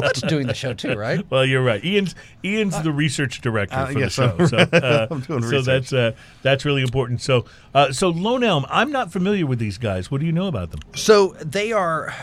that's 0.00 0.20
doing 0.22 0.46
the 0.46 0.54
show 0.54 0.72
too, 0.74 0.94
right? 0.94 1.24
Well, 1.30 1.44
you're 1.44 1.62
right. 1.62 1.84
Ian's 1.84 2.14
Ian's 2.44 2.80
the 2.82 2.92
research 2.92 3.40
director 3.40 3.76
Uh, 3.76 3.86
for 3.86 4.00
the 4.00 4.10
show, 4.10 4.36
I'm- 4.38 4.46
so 4.48 4.56
uh, 4.72 5.06
I'm 5.10 5.20
doing 5.20 5.42
so 5.42 5.48
research. 5.48 5.64
that's 5.66 5.92
uh, 5.92 6.12
that's 6.42 6.64
really 6.64 6.82
important. 6.82 7.20
So 7.20 7.44
uh, 7.74 7.92
so 7.92 8.08
Lone 8.08 8.42
Elm, 8.44 8.64
I'm 8.68 8.90
not 8.90 9.12
familiar 9.12 9.46
with 9.46 9.58
these 9.58 9.78
guys. 9.78 10.10
What 10.10 10.20
do 10.20 10.26
you 10.26 10.32
know 10.32 10.46
about 10.46 10.70
them? 10.70 10.80
So 10.94 11.28
they 11.40 11.72
are, 11.72 12.14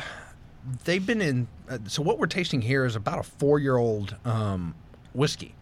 they've 0.86 1.06
been 1.06 1.22
in. 1.22 1.48
Uh, 1.70 1.78
so 1.88 2.02
what 2.02 2.18
we're 2.20 2.28
tasting 2.28 2.62
here 2.62 2.86
is 2.86 2.96
about 2.96 3.20
a 3.20 3.24
four-year-old 3.24 4.16
um, 4.26 4.76
whiskey. 5.14 5.56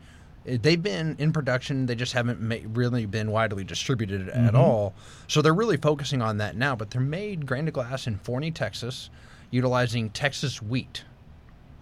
They've 0.45 0.81
been 0.81 1.15
in 1.19 1.31
production. 1.33 1.85
They 1.85 1.95
just 1.95 2.13
haven't 2.13 2.39
ma- 2.41 2.55
really 2.65 3.05
been 3.05 3.31
widely 3.31 3.63
distributed 3.63 4.27
Mm-hmm. 4.27 4.45
at 4.47 4.55
all. 4.55 4.93
So 5.27 5.41
they're 5.41 5.53
really 5.53 5.77
focusing 5.77 6.21
on 6.21 6.37
that 6.37 6.55
now. 6.55 6.75
But 6.75 6.91
they're 6.91 7.01
made 7.01 7.45
grain 7.45 7.65
to 7.65 7.71
glass 7.71 8.07
in 8.07 8.17
Forney, 8.17 8.51
Texas, 8.51 9.09
utilizing 9.51 10.09
Texas 10.11 10.61
wheat. 10.61 11.03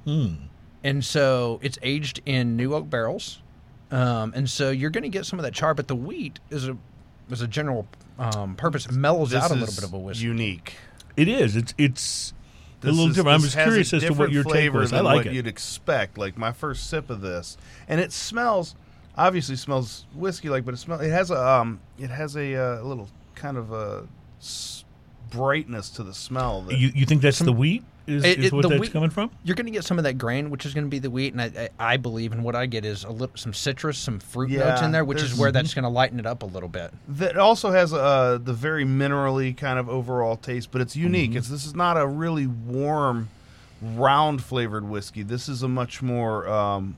Hmm. 0.05 0.33
And 0.83 1.03
so 1.03 1.59
it's 1.61 1.77
aged 1.81 2.21
in 2.25 2.55
new 2.55 2.73
oak 2.73 2.89
barrels. 2.89 3.41
Um, 3.91 4.33
and 4.35 4.49
so 4.49 4.69
you're 4.71 4.89
going 4.89 5.03
to 5.03 5.09
get 5.09 5.25
some 5.25 5.39
of 5.39 5.43
that 5.43 5.53
char, 5.53 5.73
but 5.73 5.87
the 5.87 5.95
wheat 5.95 6.39
is 6.49 6.67
a 6.67 6.77
is 7.29 7.41
a 7.41 7.47
general 7.47 7.87
um, 8.19 8.55
purpose 8.55 8.89
mellows 8.91 9.31
This 9.31 9.43
out 9.43 9.51
a 9.51 9.53
little 9.53 9.75
bit 9.75 9.83
of 9.83 9.93
a 9.93 9.97
whiskey. 9.97 10.25
Unique. 10.25 10.75
It 11.15 11.27
is. 11.27 11.55
It's 11.55 11.73
it's 11.77 12.33
a 12.83 12.87
little 12.87 13.09
is- 13.09 13.15
different. 13.15 13.35
I'm 13.35 13.41
just 13.41 13.57
curious 13.57 13.93
as 13.93 14.01
to 14.03 14.09
what 14.09 14.13
different 14.13 14.33
your 14.33 14.43
take 14.43 14.51
flavor 14.51 14.79
was. 14.79 14.93
I 14.93 15.01
like 15.01 15.17
what 15.17 15.27
it. 15.27 15.33
you'd 15.33 15.47
expect. 15.47 16.17
Like 16.17 16.37
my 16.37 16.51
first 16.51 16.89
sip 16.89 17.09
of 17.09 17.21
this, 17.21 17.57
and 17.87 17.99
it 17.99 18.11
smells 18.11 18.75
obviously 19.17 19.55
smells 19.55 20.05
whiskey 20.13 20.49
like, 20.49 20.63
but 20.63 20.73
it 20.73 20.77
smells. 20.77 21.01
It 21.01 21.09
has 21.09 21.31
a 21.31 21.47
um, 21.47 21.79
it 21.97 22.09
has 22.09 22.35
a 22.37 22.55
uh, 22.55 22.81
little 22.83 23.09
kind 23.35 23.57
of 23.57 23.71
a 23.71 24.07
brightness 25.29 25.89
to 25.91 26.03
the 26.03 26.13
smell. 26.13 26.61
That, 26.61 26.77
You, 26.77 26.91
you 26.93 27.05
think 27.05 27.21
that's 27.21 27.39
the 27.39 27.51
wheat? 27.51 27.83
Is, 28.07 28.23
It- 28.23 28.39
is 28.39 28.45
it- 28.45 28.53
what 28.53 28.61
the 28.61 28.69
that's 28.69 28.79
wheat- 28.81 28.93
coming 28.93 29.09
from? 29.09 29.29
You're 29.43 29.55
going 29.55 29.65
to 29.65 29.71
get 29.71 29.83
some 29.83 29.97
of 29.97 30.05
that 30.05 30.17
grain, 30.17 30.49
which 30.49 30.65
is 30.65 30.73
going 30.73 30.85
to 30.85 30.89
be 30.89 30.99
the 30.99 31.09
wheat, 31.09 31.33
and 31.33 31.41
I, 31.41 31.69
I, 31.79 31.93
I 31.93 31.97
believe, 31.97 32.31
and 32.31 32.41
what 32.43 32.55
I 32.55 32.65
get 32.65 32.85
is 32.85 33.03
a 33.03 33.09
little 33.11 33.35
some 33.35 33.53
citrus, 33.53 33.97
some 33.97 34.19
fruit 34.19 34.49
notes 34.49 34.81
in 34.81 34.91
there, 34.93 35.03
which 35.03 35.21
is 35.21 35.37
where 35.37 35.51
that's 35.51 35.73
going 35.73 35.83
to 35.83 35.89
lighten 35.89 36.17
it 36.19 36.25
up 36.25 36.41
a 36.41 36.45
little 36.45 36.69
bit. 36.69 36.93
that 37.09 37.37
also 37.37 37.71
has 37.71 37.91
uh, 37.93 38.39
the 38.41 38.53
very 38.53 38.85
minerally 38.85 39.55
kind 39.55 39.77
of 39.77 39.89
overall 39.89 40.37
taste, 40.37 40.71
but 40.71 40.79
it's 40.79 40.95
unique. 40.95 41.31
Mm-hmm. 41.31 41.37
It's 41.39 41.49
this 41.49 41.65
is 41.65 41.75
not 41.75 41.97
a 41.97 42.07
really 42.07 42.47
warm, 42.47 43.27
round 43.81 44.41
flavored 44.41 44.87
whiskey. 44.87 45.23
This 45.23 45.49
is 45.49 45.61
a 45.61 45.67
much 45.67 46.01
more 46.01 46.47
um, 46.47 46.95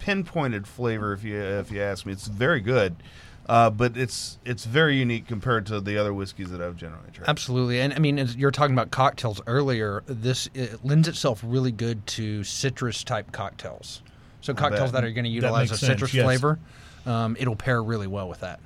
pinpointed 0.00 0.66
flavor. 0.66 1.12
If 1.12 1.24
you 1.24 1.40
if 1.40 1.70
you 1.70 1.80
ask 1.80 2.04
me, 2.06 2.12
it's 2.12 2.26
very 2.26 2.60
good, 2.60 2.96
uh, 3.46 3.70
but 3.70 3.96
it's 3.96 4.38
it's 4.44 4.64
very 4.64 4.96
unique 4.96 5.26
compared 5.26 5.66
to 5.66 5.80
the 5.80 5.98
other 5.98 6.14
whiskeys 6.14 6.50
that 6.50 6.60
I've 6.60 6.76
generally 6.76 7.10
tried. 7.12 7.28
Absolutely, 7.28 7.80
and 7.80 7.92
I 7.92 7.98
mean, 7.98 8.18
as 8.18 8.36
you're 8.36 8.50
talking 8.50 8.74
about 8.74 8.90
cocktails 8.90 9.40
earlier. 9.46 10.02
This 10.06 10.48
it 10.54 10.84
lends 10.84 11.08
itself 11.08 11.42
really 11.44 11.72
good 11.72 12.06
to 12.08 12.44
citrus 12.44 13.04
type 13.04 13.32
cocktails. 13.32 14.02
So 14.40 14.54
cocktails 14.54 14.92
bet. 14.92 15.02
that 15.02 15.04
are 15.04 15.12
going 15.12 15.24
to 15.24 15.30
utilize 15.30 15.70
a 15.70 15.76
sense, 15.76 15.92
citrus 15.92 16.12
yes. 16.12 16.24
flavor, 16.24 16.58
um, 17.06 17.36
it'll 17.38 17.56
pair 17.56 17.82
really 17.82 18.06
well 18.06 18.28
with 18.28 18.40
that. 18.40 18.60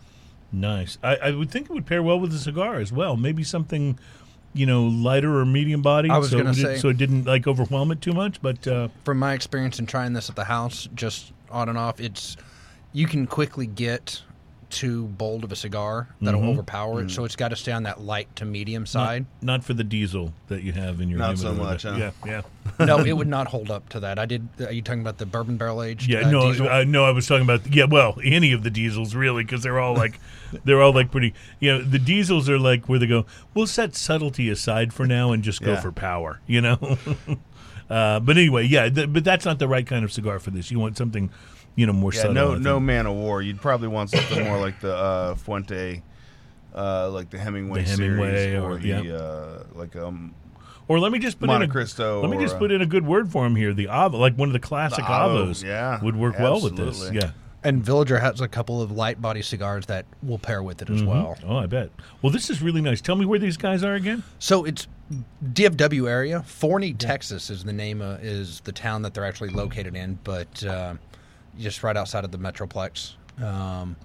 Nice. 0.50 0.98
I, 1.02 1.16
I 1.16 1.30
would 1.30 1.50
think 1.50 1.66
it 1.66 1.72
would 1.72 1.86
pair 1.86 2.02
well 2.02 2.18
with 2.18 2.32
a 2.32 2.38
cigar 2.38 2.76
as 2.76 2.90
well. 2.90 3.16
Maybe 3.16 3.44
something, 3.44 3.98
you 4.54 4.66
know, 4.66 4.84
lighter 4.84 5.38
or 5.38 5.44
medium 5.44 5.82
body. 5.82 6.10
I 6.10 6.18
was 6.18 6.30
so 6.30 6.38
gonna 6.38 6.50
it 6.50 6.54
did- 6.56 6.62
say- 6.62 6.78
so 6.78 6.88
it 6.88 6.96
didn't 6.96 7.24
like 7.24 7.46
overwhelm 7.46 7.92
it 7.92 8.00
too 8.00 8.12
much. 8.12 8.40
But 8.42 8.66
uh, 8.66 8.88
From 9.04 9.18
my 9.18 9.34
experience 9.34 9.78
in 9.78 9.86
trying 9.86 10.14
this 10.14 10.28
at 10.30 10.36
the 10.36 10.44
house, 10.44 10.88
just 10.94 11.32
on 11.50 11.68
and 11.68 11.78
off, 11.78 12.00
it's 12.00 12.36
you 12.92 13.06
can 13.06 13.26
quickly 13.26 13.66
get 13.66 14.22
too 14.70 15.04
bold 15.06 15.44
of 15.44 15.52
a 15.52 15.56
cigar 15.56 16.08
that'll 16.20 16.40
Mm-hmm. 16.40 16.50
overpower 16.50 17.02
it. 17.02 17.10
So 17.10 17.24
it's 17.24 17.36
got 17.36 17.48
to 17.48 17.56
stay 17.56 17.72
on 17.72 17.84
that 17.84 18.00
light 18.00 18.34
to 18.36 18.44
medium 18.44 18.84
side. 18.86 19.24
not 19.40 19.64
for 19.64 19.72
the 19.74 19.84
diesel 19.84 20.32
that 20.48 20.62
you 20.62 20.72
have 20.72 21.00
in 21.00 21.08
your 21.08 21.18
Not 21.18 21.38
so 21.38 21.52
much, 21.54 21.84
huh? 21.84 21.96
Yeah, 21.98 22.10
yeah. 22.26 22.42
no, 22.84 22.98
it 22.98 23.12
would 23.12 23.26
not 23.38 23.46
hold 23.48 23.70
up 23.70 23.88
to 23.90 24.00
that. 24.00 24.18
I 24.18 24.26
did. 24.26 24.48
Are 24.60 24.70
you 24.72 24.82
talking 24.82 25.00
about 25.00 25.18
the 25.18 25.26
bourbon 25.26 25.56
barrel 25.56 25.82
aged? 25.82 26.08
Yeah, 26.08 26.26
uh, 26.26 26.30
no, 26.30 26.50
diesel? 26.52 26.68
uh, 26.68 26.84
no. 26.84 27.04
I 27.04 27.10
was 27.12 27.26
talking 27.26 27.44
about 27.44 27.66
yeah. 27.74 27.84
Well, 27.84 28.18
any 28.22 28.52
of 28.52 28.62
the 28.62 28.70
diesels 28.70 29.14
really, 29.14 29.42
because 29.42 29.62
they're 29.62 29.80
all 29.80 29.94
like, 29.94 30.20
they're 30.64 30.82
all 30.82 30.92
like 30.92 31.10
pretty. 31.10 31.32
You 31.60 31.72
know, 31.78 31.82
the 31.82 31.98
diesels 31.98 32.48
are 32.50 32.58
like 32.58 32.88
where 32.88 32.98
they 32.98 33.06
go. 33.06 33.24
We'll 33.54 33.66
set 33.66 33.94
subtlety 33.96 34.50
aside 34.50 34.92
for 34.92 35.06
now 35.06 35.32
and 35.32 35.42
just 35.42 35.62
go 35.62 35.72
Yeah. 35.72 35.80
for 35.80 35.92
power. 35.92 36.40
You 36.46 36.60
know. 36.60 36.98
uh, 37.90 38.20
but 38.20 38.36
anyway, 38.36 38.64
yeah. 38.66 38.88
Th- 38.88 39.10
but 39.12 39.24
that's 39.24 39.44
not 39.44 39.58
the 39.58 39.68
right 39.68 39.86
kind 39.86 40.04
of 40.04 40.12
cigar 40.12 40.38
for 40.38 40.50
this. 40.50 40.70
You 40.70 40.78
want 40.78 40.96
something, 40.96 41.30
you 41.78 41.86
know, 41.86 41.92
more 41.92 42.12
yeah, 42.12 42.22
subtle. 42.22 42.34
No 42.34 42.54
no 42.56 42.80
man 42.80 43.06
of 43.06 43.14
war. 43.14 43.40
You'd 43.40 43.60
probably 43.60 43.86
want 43.86 44.10
something 44.10 44.44
more 44.44 44.58
like 44.58 44.80
the 44.80 44.94
uh, 44.94 45.34
Fuente. 45.36 46.02
Uh, 46.74 47.08
like 47.10 47.30
the 47.30 47.38
Hemingway, 47.38 47.82
The 47.82 47.90
Hemingway 47.90 48.34
series, 48.34 48.58
or- 48.58 48.72
or, 48.72 48.76
the 48.76 48.88
yeah. 48.88 49.14
uh, 49.14 49.64
like 49.74 49.96
um 49.96 50.34
Or 50.86 51.00
let 51.00 51.10
me 51.12 51.18
just 51.18 51.40
put 51.40 51.46
Monte 51.46 51.64
in 51.64 51.70
a, 51.70 51.72
Cristo 51.72 52.20
Let 52.20 52.30
me 52.30 52.36
or, 52.36 52.40
just 52.40 52.58
put 52.58 52.70
in 52.70 52.82
a 52.82 52.86
good 52.86 53.06
word 53.06 53.32
for 53.32 53.46
him 53.46 53.56
here. 53.56 53.72
The 53.72 53.86
Avo, 53.86 54.14
like 54.18 54.36
one 54.36 54.48
of 54.48 54.52
the 54.52 54.60
classic 54.60 54.98
The 54.98 55.10
Avo, 55.10 55.46
Avos, 55.48 55.64
yeah, 55.64 56.02
would 56.04 56.14
work 56.14 56.38
well 56.38 56.60
with 56.60 56.76
this. 56.76 57.10
Yeah. 57.10 57.30
And 57.64 57.82
Villiger 57.82 58.20
has 58.20 58.40
a 58.40 58.48
couple 58.48 58.82
of 58.82 58.92
light 58.92 59.20
body 59.20 59.42
cigars 59.42 59.86
that 59.86 60.04
will 60.22 60.38
pair 60.38 60.62
with 60.62 60.82
it 60.82 60.90
as 60.90 61.02
well. 61.02 61.36
Oh, 61.44 61.56
I 61.56 61.66
bet. 61.66 61.90
Well, 62.22 62.32
this 62.32 62.50
is 62.50 62.62
really 62.62 62.80
nice. 62.80 63.00
Tell 63.00 63.16
me 63.16 63.24
where 63.24 63.38
these 63.38 63.56
guys 63.56 63.82
are 63.82 63.94
again. 63.94 64.22
So 64.38 64.64
it's 64.64 64.86
DFW 65.42 66.08
area. 66.08 66.42
Forney, 66.42 66.92
Texas 66.92 67.50
is 67.50 67.64
the 67.64 67.72
name 67.72 68.02
uh, 68.02 68.18
is 68.20 68.60
the 68.60 68.72
town 68.72 69.02
that 69.02 69.14
they're 69.14 69.24
actually 69.24 69.50
located 69.50 69.96
in, 69.96 70.18
but 70.22 70.64
uh, 70.64 70.94
just 71.58 71.82
right 71.82 71.96
outside 71.96 72.24
of 72.24 72.30
the 72.30 72.38
metroplex. 72.38 73.12
Um, 73.42 73.96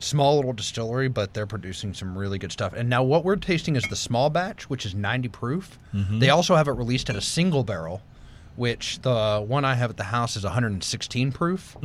small 0.00 0.36
little 0.36 0.52
distillery, 0.52 1.08
but 1.08 1.34
they're 1.34 1.46
producing 1.46 1.92
some 1.94 2.16
really 2.16 2.38
good 2.38 2.52
stuff. 2.52 2.72
And 2.72 2.88
now 2.88 3.02
what 3.02 3.24
we're 3.24 3.36
tasting 3.36 3.76
is 3.76 3.82
the 3.84 3.96
small 3.96 4.30
batch, 4.30 4.70
which 4.70 4.86
is 4.86 4.94
90 4.94 5.28
proof. 5.28 5.78
They 5.92 6.30
also 6.30 6.54
have 6.56 6.68
it 6.68 6.72
released 6.72 7.10
at 7.10 7.16
a 7.16 7.20
single 7.20 7.64
barrel, 7.64 8.00
which 8.56 9.00
the 9.02 9.44
one 9.46 9.64
I 9.64 9.74
have 9.74 9.90
at 9.90 9.96
the 9.96 10.04
house 10.04 10.36
is 10.36 10.44
116 10.44 11.32
proof. 11.32 11.76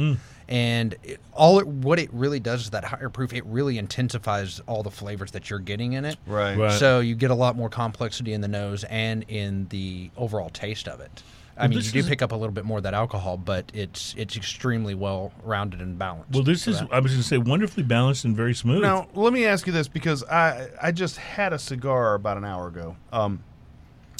And 0.47 0.95
it, 1.03 1.19
all 1.31 1.57
it, 1.59 1.65
what 1.67 1.97
it 1.99 2.13
really 2.13 2.39
does 2.39 2.61
is 2.65 2.69
that 2.71 2.83
higher 2.83 3.09
proof. 3.09 3.33
It 3.33 3.45
really 3.45 3.77
intensifies 3.77 4.59
all 4.67 4.83
the 4.83 4.91
flavors 4.91 5.31
that 5.31 5.49
you're 5.49 5.59
getting 5.59 5.93
in 5.93 6.03
it. 6.05 6.17
right. 6.27 6.57
Right. 6.57 6.71
So 6.71 6.99
you 6.99 7.15
get 7.15 7.31
a 7.31 7.35
lot 7.35 7.55
more 7.55 7.69
complexity 7.69 8.33
in 8.33 8.41
the 8.41 8.47
nose 8.47 8.83
and 8.83 9.23
in 9.27 9.67
the 9.69 10.11
overall 10.17 10.49
taste 10.49 10.87
of 10.87 10.99
it. 10.99 11.23
I 11.55 11.61
Well, 11.63 11.69
mean, 11.69 11.77
you 11.79 11.91
do 11.91 11.99
is- 11.99 12.07
pick 12.09 12.21
up 12.21 12.31
a 12.31 12.35
little 12.35 12.53
bit 12.53 12.65
more 12.65 12.77
of 12.77 12.83
that 12.83 12.93
alcohol, 12.95 13.37
but 13.37 13.71
it's 13.73 14.15
it's 14.17 14.35
extremely 14.35 14.95
well 14.95 15.31
rounded 15.43 15.81
and 15.81 15.97
balanced. 15.99 16.31
Well, 16.31 16.43
this 16.43 16.67
is, 16.67 16.79
that. 16.79 16.89
I 16.91 16.99
was 16.99 17.11
going 17.11 17.21
to 17.21 17.27
say, 17.27 17.37
wonderfully 17.37 17.83
balanced 17.83 18.25
and 18.25 18.35
very 18.35 18.55
smooth. 18.55 18.81
Now, 18.81 19.07
let 19.13 19.33
me 19.33 19.45
ask 19.45 19.67
you 19.67 19.73
this 19.73 19.87
because 19.87 20.23
I 20.23 20.67
I 20.81 20.91
just 20.91 21.17
had 21.17 21.53
a 21.53 21.59
cigar 21.59 22.15
about 22.15 22.37
an 22.37 22.45
hour 22.45 22.67
ago, 22.67 22.95
um, 23.11 23.43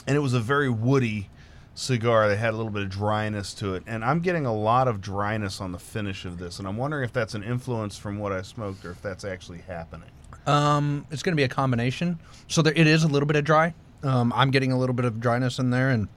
and 0.05 0.15
it 0.15 0.19
was 0.19 0.33
a 0.33 0.39
very 0.39 0.69
woody 0.69 1.29
cigar 1.75 2.27
that 2.27 2.37
had 2.37 2.53
a 2.53 2.57
little 2.57 2.71
bit 2.71 2.83
of 2.83 2.89
dryness 2.89 3.55
to 3.55 3.73
it, 3.73 3.81
and 3.87 4.05
I'm 4.05 4.19
getting 4.19 4.45
a 4.45 4.53
lot 4.53 4.87
of 4.87 5.01
dryness 5.01 5.59
on 5.59 5.71
the 5.71 5.79
finish 5.79 6.23
of 6.25 6.37
this, 6.37 6.59
and 6.59 6.67
I'm 6.67 6.77
wondering 6.77 7.03
if 7.03 7.11
that's 7.13 7.33
an 7.33 7.41
influence 7.43 7.97
from 7.97 8.19
what 8.19 8.31
I 8.31 8.43
smoked 8.43 8.85
or 8.85 8.91
if 8.91 9.01
that's 9.01 9.25
actually 9.25 9.61
happening. 9.67 10.09
Um, 10.45 11.07
it's 11.09 11.23
going 11.23 11.31
to 11.31 11.35
be 11.35 11.43
a 11.43 11.47
combination. 11.47 12.19
So 12.47 12.61
there, 12.61 12.73
it 12.73 12.85
is 12.85 13.03
a 13.03 13.07
little 13.07 13.25
bit 13.25 13.37
of 13.37 13.43
dry. 13.45 13.73
Um, 14.03 14.31
I'm 14.35 14.51
getting 14.51 14.71
a 14.71 14.77
little 14.77 14.93
bit 14.93 15.05
of 15.05 15.19
dryness 15.19 15.57
in 15.57 15.71
there, 15.71 15.89
and 15.89 16.09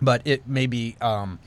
but 0.00 0.22
it 0.24 0.46
may 0.46 0.66
be 0.66 0.96
um, 1.00 1.38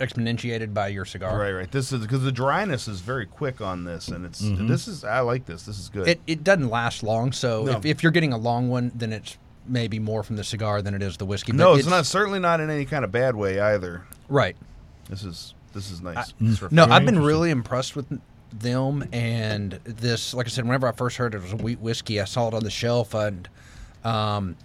exponentiated 0.00 0.74
by 0.74 0.88
your 0.88 1.04
cigar. 1.04 1.38
Right, 1.38 1.52
right. 1.52 1.70
This 1.70 1.92
is 1.92 2.00
because 2.00 2.22
the 2.22 2.32
dryness 2.32 2.88
is 2.88 3.00
very 3.00 3.26
quick 3.26 3.60
on 3.60 3.84
this, 3.84 4.08
and 4.08 4.24
it's 4.24 4.40
this 4.40 4.88
is 4.88 5.04
I 5.04 5.20
like 5.20 5.46
this. 5.46 5.64
This 5.64 5.78
is 5.78 5.88
good. 5.88 6.08
It 6.08 6.20
it 6.26 6.44
doesn't 6.44 6.68
last 6.68 7.02
long, 7.02 7.32
so 7.32 7.64
No. 7.64 7.72
if, 7.78 7.84
if 7.86 8.02
you're 8.02 8.12
getting 8.12 8.32
a 8.32 8.38
long 8.38 8.68
one, 8.68 8.92
then 8.94 9.12
it's 9.12 9.36
maybe 9.66 9.98
more 9.98 10.22
from 10.22 10.36
the 10.36 10.44
cigar 10.44 10.82
than 10.82 10.94
it 10.94 11.02
is 11.02 11.16
the 11.16 11.24
whiskey. 11.24 11.52
But 11.52 11.58
no, 11.58 11.72
but 11.72 11.80
it's, 11.80 11.88
not 11.88 12.06
certainly 12.06 12.38
not 12.38 12.60
in 12.60 12.68
any 12.70 12.84
kind 12.84 13.04
of 13.04 13.12
bad 13.12 13.34
way 13.36 13.60
either. 13.60 14.02
right. 14.28 14.56
This 15.08 15.22
is 15.22 15.54
this 15.74 15.90
is 15.90 16.00
nice. 16.00 16.32
mm. 16.40 16.72
No. 16.72 16.84
I've 16.86 17.04
been 17.04 17.18
really 17.20 17.50
impressed 17.50 17.94
with 17.94 18.06
them 18.52 19.06
and 19.12 19.72
this. 19.84 20.32
Like 20.32 20.46
I 20.46 20.48
said, 20.48 20.64
whenever 20.64 20.88
I 20.88 20.92
first 20.92 21.16
heard 21.18 21.34
it 21.34 21.42
was 21.42 21.52
a 21.52 21.56
wheat 21.56 21.78
whiskey, 21.80 22.20
I 22.20 22.24
saw 22.24 22.48
it 22.48 22.54
on 22.54 22.62
the 22.64 22.70
shelf 22.70 23.12
and 23.12 23.48
um, 24.02 24.56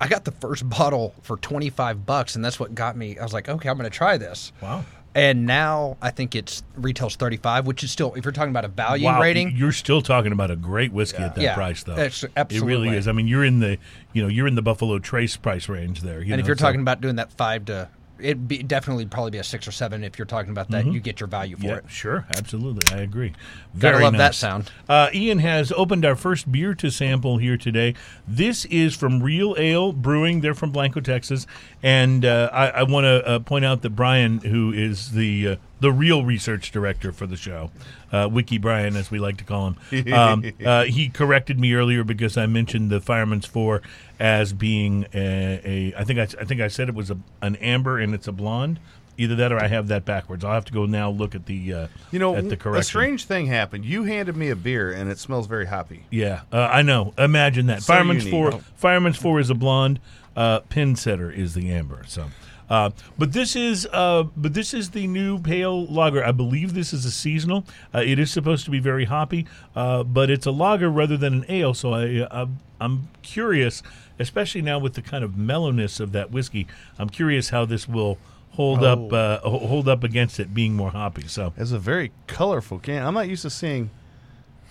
I 0.00 0.08
got 0.08 0.24
the 0.24 0.32
first 0.32 0.68
bottle 0.68 1.14
for 1.22 1.36
twenty 1.38 1.70
five 1.70 2.06
bucks, 2.06 2.36
and 2.36 2.44
that's 2.44 2.60
what 2.60 2.74
got 2.74 2.96
me. 2.96 3.18
I 3.18 3.22
was 3.22 3.32
like, 3.32 3.48
okay, 3.48 3.68
I'm 3.68 3.76
going 3.76 3.90
to 3.90 3.96
try 3.96 4.16
this. 4.16 4.52
Wow. 4.62 4.84
And 5.14 5.46
now 5.46 5.96
I 6.00 6.10
think 6.10 6.36
it's 6.36 6.62
retails 6.76 7.16
thirty 7.16 7.38
five, 7.38 7.66
which 7.66 7.82
is 7.82 7.90
still, 7.90 8.14
if 8.14 8.24
you're 8.24 8.30
talking 8.32 8.50
about 8.50 8.64
a 8.64 8.68
value 8.68 9.06
wow. 9.06 9.20
rating, 9.20 9.56
You're 9.56 9.72
still 9.72 10.00
talking 10.02 10.30
about 10.32 10.50
a 10.50 10.56
great 10.56 10.92
whiskey 10.92 11.22
at 11.22 11.34
that 11.34 11.40
Yeah. 11.42 11.54
price, 11.54 11.82
though. 11.82 11.96
It's- 11.96 12.24
It 12.50 12.60
really 12.62 12.90
is. 12.90 13.08
I 13.08 13.12
mean, 13.12 13.26
you're 13.26 13.44
in 13.44 13.58
the, 13.58 13.78
you 14.12 14.22
know, 14.22 14.28
you're 14.28 14.46
in 14.46 14.54
the 14.54 14.62
Buffalo 14.62 14.98
Trace 15.00 15.36
price 15.36 15.68
range 15.68 16.02
there. 16.02 16.22
You 16.22 16.32
and 16.34 16.40
if 16.40 16.46
you're 16.46 16.56
so- 16.56 16.64
talking 16.66 16.80
about 16.82 17.00
doing 17.00 17.16
that 17.16 17.32
five 17.32 17.64
to 17.64 17.88
it'd 18.18 18.48
be 18.48 18.62
definitely 18.62 19.06
probably 19.06 19.30
be 19.30 19.38
a 19.38 19.44
six 19.44 19.66
or 19.68 19.72
seven 19.72 20.04
if 20.04 20.18
you're 20.18 20.26
talking 20.26 20.50
about 20.50 20.70
that. 20.70 20.86
You 20.86 21.00
get 21.00 21.20
your 21.20 21.26
value 21.26 21.56
for 21.56 21.66
Yeah, 21.66 21.76
it. 21.76 21.84
sure, 21.88 22.26
absolutely, 22.36 22.82
I 22.96 23.02
agree. 23.02 23.30
Gotta 23.78 23.92
Very 23.94 24.04
love 24.04 24.16
that 24.16 24.34
sound. 24.34 24.70
Uh, 24.88 25.08
Ian 25.14 25.38
has 25.38 25.72
opened 25.72 26.04
our 26.04 26.16
first 26.16 26.50
beer 26.50 26.74
to 26.74 26.90
sample 26.90 27.38
here 27.38 27.56
today. 27.56 27.94
This 28.26 28.64
is 28.66 28.94
from 28.96 29.22
Real 29.22 29.54
Ale 29.58 29.92
Brewing. 29.92 30.40
They're 30.40 30.54
from 30.54 30.70
Blanco, 30.72 31.00
Texas, 31.00 31.46
and 31.82 32.24
uh, 32.24 32.50
I, 32.52 32.68
I 32.70 32.82
want 32.84 33.04
to 33.04 33.26
uh, 33.26 33.38
point 33.40 33.64
out 33.64 33.82
that 33.82 33.90
Brian, 33.90 34.38
who 34.38 34.72
is 34.72 35.12
the 35.12 35.48
uh, 35.48 35.56
the 35.80 35.92
real 35.92 36.24
research 36.24 36.70
director 36.72 37.12
for 37.12 37.26
the 37.26 37.36
show, 37.36 37.70
uh, 38.12 38.28
Wiki 38.30 38.58
Brian, 38.58 38.96
as 38.96 39.10
we 39.10 39.18
like 39.18 39.36
to 39.38 39.44
call 39.44 39.74
him, 39.90 40.12
um, 40.12 40.44
uh, 40.64 40.84
he 40.84 41.08
corrected 41.08 41.58
me 41.60 41.74
earlier 41.74 42.04
because 42.04 42.36
I 42.36 42.46
mentioned 42.46 42.90
the 42.90 43.00
Fireman's 43.00 43.46
Four 43.46 43.82
as 44.18 44.52
being 44.52 45.06
a, 45.14 45.60
a 45.94 46.00
I 46.00 46.04
think 46.04 46.18
I, 46.18 46.22
I 46.40 46.44
think 46.44 46.60
I 46.60 46.68
said 46.68 46.88
it 46.88 46.94
was 46.94 47.10
a, 47.10 47.18
an 47.42 47.56
amber 47.56 47.98
and 47.98 48.14
it's 48.14 48.26
a 48.28 48.32
blonde. 48.32 48.80
Either 49.20 49.34
that 49.34 49.50
or 49.50 49.58
I 49.60 49.66
have 49.66 49.88
that 49.88 50.04
backwards. 50.04 50.44
I'll 50.44 50.52
have 50.52 50.64
to 50.66 50.72
go 50.72 50.86
now 50.86 51.10
look 51.10 51.34
at 51.34 51.46
the 51.46 51.74
uh, 51.74 51.86
You 52.12 52.20
know, 52.20 52.36
at 52.36 52.48
the 52.48 52.56
correction. 52.56 52.80
a 52.80 52.84
strange 52.84 53.24
thing 53.24 53.46
happened. 53.46 53.84
You 53.84 54.04
handed 54.04 54.36
me 54.36 54.48
a 54.50 54.54
beer, 54.54 54.92
and 54.92 55.10
it 55.10 55.18
smells 55.18 55.48
very 55.48 55.66
hoppy. 55.66 56.04
Yeah, 56.08 56.42
uh, 56.52 56.68
I 56.70 56.82
know. 56.82 57.14
Imagine 57.18 57.66
that. 57.66 57.82
So 57.82 57.92
Fireman's 57.94 58.24
unique. 58.24 58.52
four. 58.52 58.60
Fireman's 58.76 59.16
four 59.16 59.40
is 59.40 59.50
a 59.50 59.56
blonde. 59.56 59.98
Uh, 60.36 60.60
pin 60.68 60.94
setter 60.94 61.32
is 61.32 61.54
the 61.54 61.68
amber. 61.72 62.04
So, 62.06 62.26
uh, 62.70 62.90
but 63.16 63.32
this 63.32 63.56
is 63.56 63.86
uh, 63.92 64.24
but 64.36 64.54
this 64.54 64.74
is 64.74 64.90
the 64.90 65.06
new 65.06 65.38
pale 65.38 65.86
lager. 65.86 66.24
I 66.24 66.32
believe 66.32 66.74
this 66.74 66.92
is 66.92 67.04
a 67.04 67.10
seasonal. 67.10 67.64
Uh, 67.94 68.02
it 68.04 68.18
is 68.18 68.30
supposed 68.30 68.64
to 68.66 68.70
be 68.70 68.80
very 68.80 69.06
hoppy, 69.06 69.46
uh, 69.74 70.04
but 70.04 70.30
it's 70.30 70.46
a 70.46 70.50
lager 70.50 70.90
rather 70.90 71.16
than 71.16 71.34
an 71.34 71.44
ale. 71.48 71.74
So 71.74 71.94
I 71.94 72.20
uh, 72.20 72.46
I'm 72.80 73.08
curious, 73.22 73.82
especially 74.18 74.62
now 74.62 74.78
with 74.78 74.94
the 74.94 75.02
kind 75.02 75.24
of 75.24 75.36
mellowness 75.36 76.00
of 76.00 76.12
that 76.12 76.30
whiskey. 76.30 76.66
I'm 76.98 77.08
curious 77.08 77.50
how 77.50 77.64
this 77.64 77.88
will 77.88 78.18
hold 78.50 78.82
up 78.82 79.12
uh, 79.12 79.38
hold 79.40 79.88
up 79.88 80.04
against 80.04 80.40
it 80.40 80.52
being 80.52 80.74
more 80.74 80.90
hoppy. 80.90 81.26
So. 81.28 81.52
It's 81.56 81.72
a 81.72 81.78
very 81.78 82.12
colorful 82.26 82.78
can. 82.78 83.06
I'm 83.06 83.14
not 83.14 83.28
used 83.28 83.42
to 83.42 83.50
seeing 83.50 83.90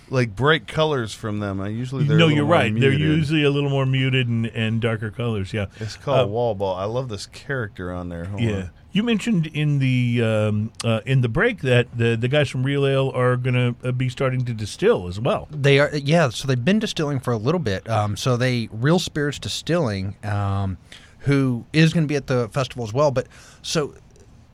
like 0.10 0.36
bright 0.36 0.67
colors 0.67 1.13
from 1.13 1.39
them. 1.39 1.60
I 1.60 1.67
usually 1.70 2.06
they're 2.06 2.17
no, 2.17 2.26
little 2.28 2.38
you're 2.38 2.46
more 2.46 2.54
right. 2.56 2.74
They're 2.80 2.91
usually 2.93 3.43
a 3.43 3.50
little 3.50 3.70
more 3.70 3.86
muted 3.86 4.28
and, 4.28 4.46
and 4.48 4.80
darker 4.82 5.12
colors. 5.12 5.54
Yeah, 5.54 5.65
It's 5.80 5.98
called 5.98 6.26
Uh, 6.26 6.28
wall 6.28 6.56
ball. 6.56 6.76
I 6.76 6.86
love 6.86 7.10
this 7.10 7.26
character 7.26 7.91
on 7.91 8.10
there. 8.10 8.26
Hold 8.26 8.41
Yeah, 8.41 8.56
on. 8.56 8.70
you 8.91 9.04
mentioned 9.04 9.48
in 9.48 9.80
the 9.80 10.22
um, 10.24 10.72
uh, 10.84 11.02
in 11.06 11.22
the 11.22 11.30
break 11.30 11.62
that 11.62 11.88
the 11.98 12.15
the 12.15 12.28
guys 12.28 12.50
from 12.50 12.63
Real 12.63 12.86
Ale 12.88 13.12
are 13.13 13.36
going 13.38 13.54
to 13.82 13.88
uh, 13.88 13.91
be 13.91 14.08
starting 14.10 14.46
to 14.46 14.54
distill 14.54 15.08
as 15.08 15.20
well. 15.20 15.48
They 15.52 15.80
are, 15.80 15.89
yeah. 15.96 16.30
So 16.30 16.48
they've 16.48 16.63
been 16.63 16.80
distilling 16.80 17.20
for 17.20 17.34
a 17.34 17.38
little 17.38 17.60
bit. 17.60 17.89
Um, 17.89 18.15
so 18.15 18.38
they 18.38 18.70
Real 18.72 19.00
Spirits 19.00 19.39
Distilling, 19.39 20.15
um, 20.24 20.78
who 21.20 21.65
is 21.74 21.93
going 21.93 22.06
to 22.06 22.08
be 22.08 22.15
at 22.15 22.28
the 22.28 22.48
festival 22.50 22.84
as 22.86 22.93
well. 22.93 23.12
But 23.12 23.28
so 23.62 23.93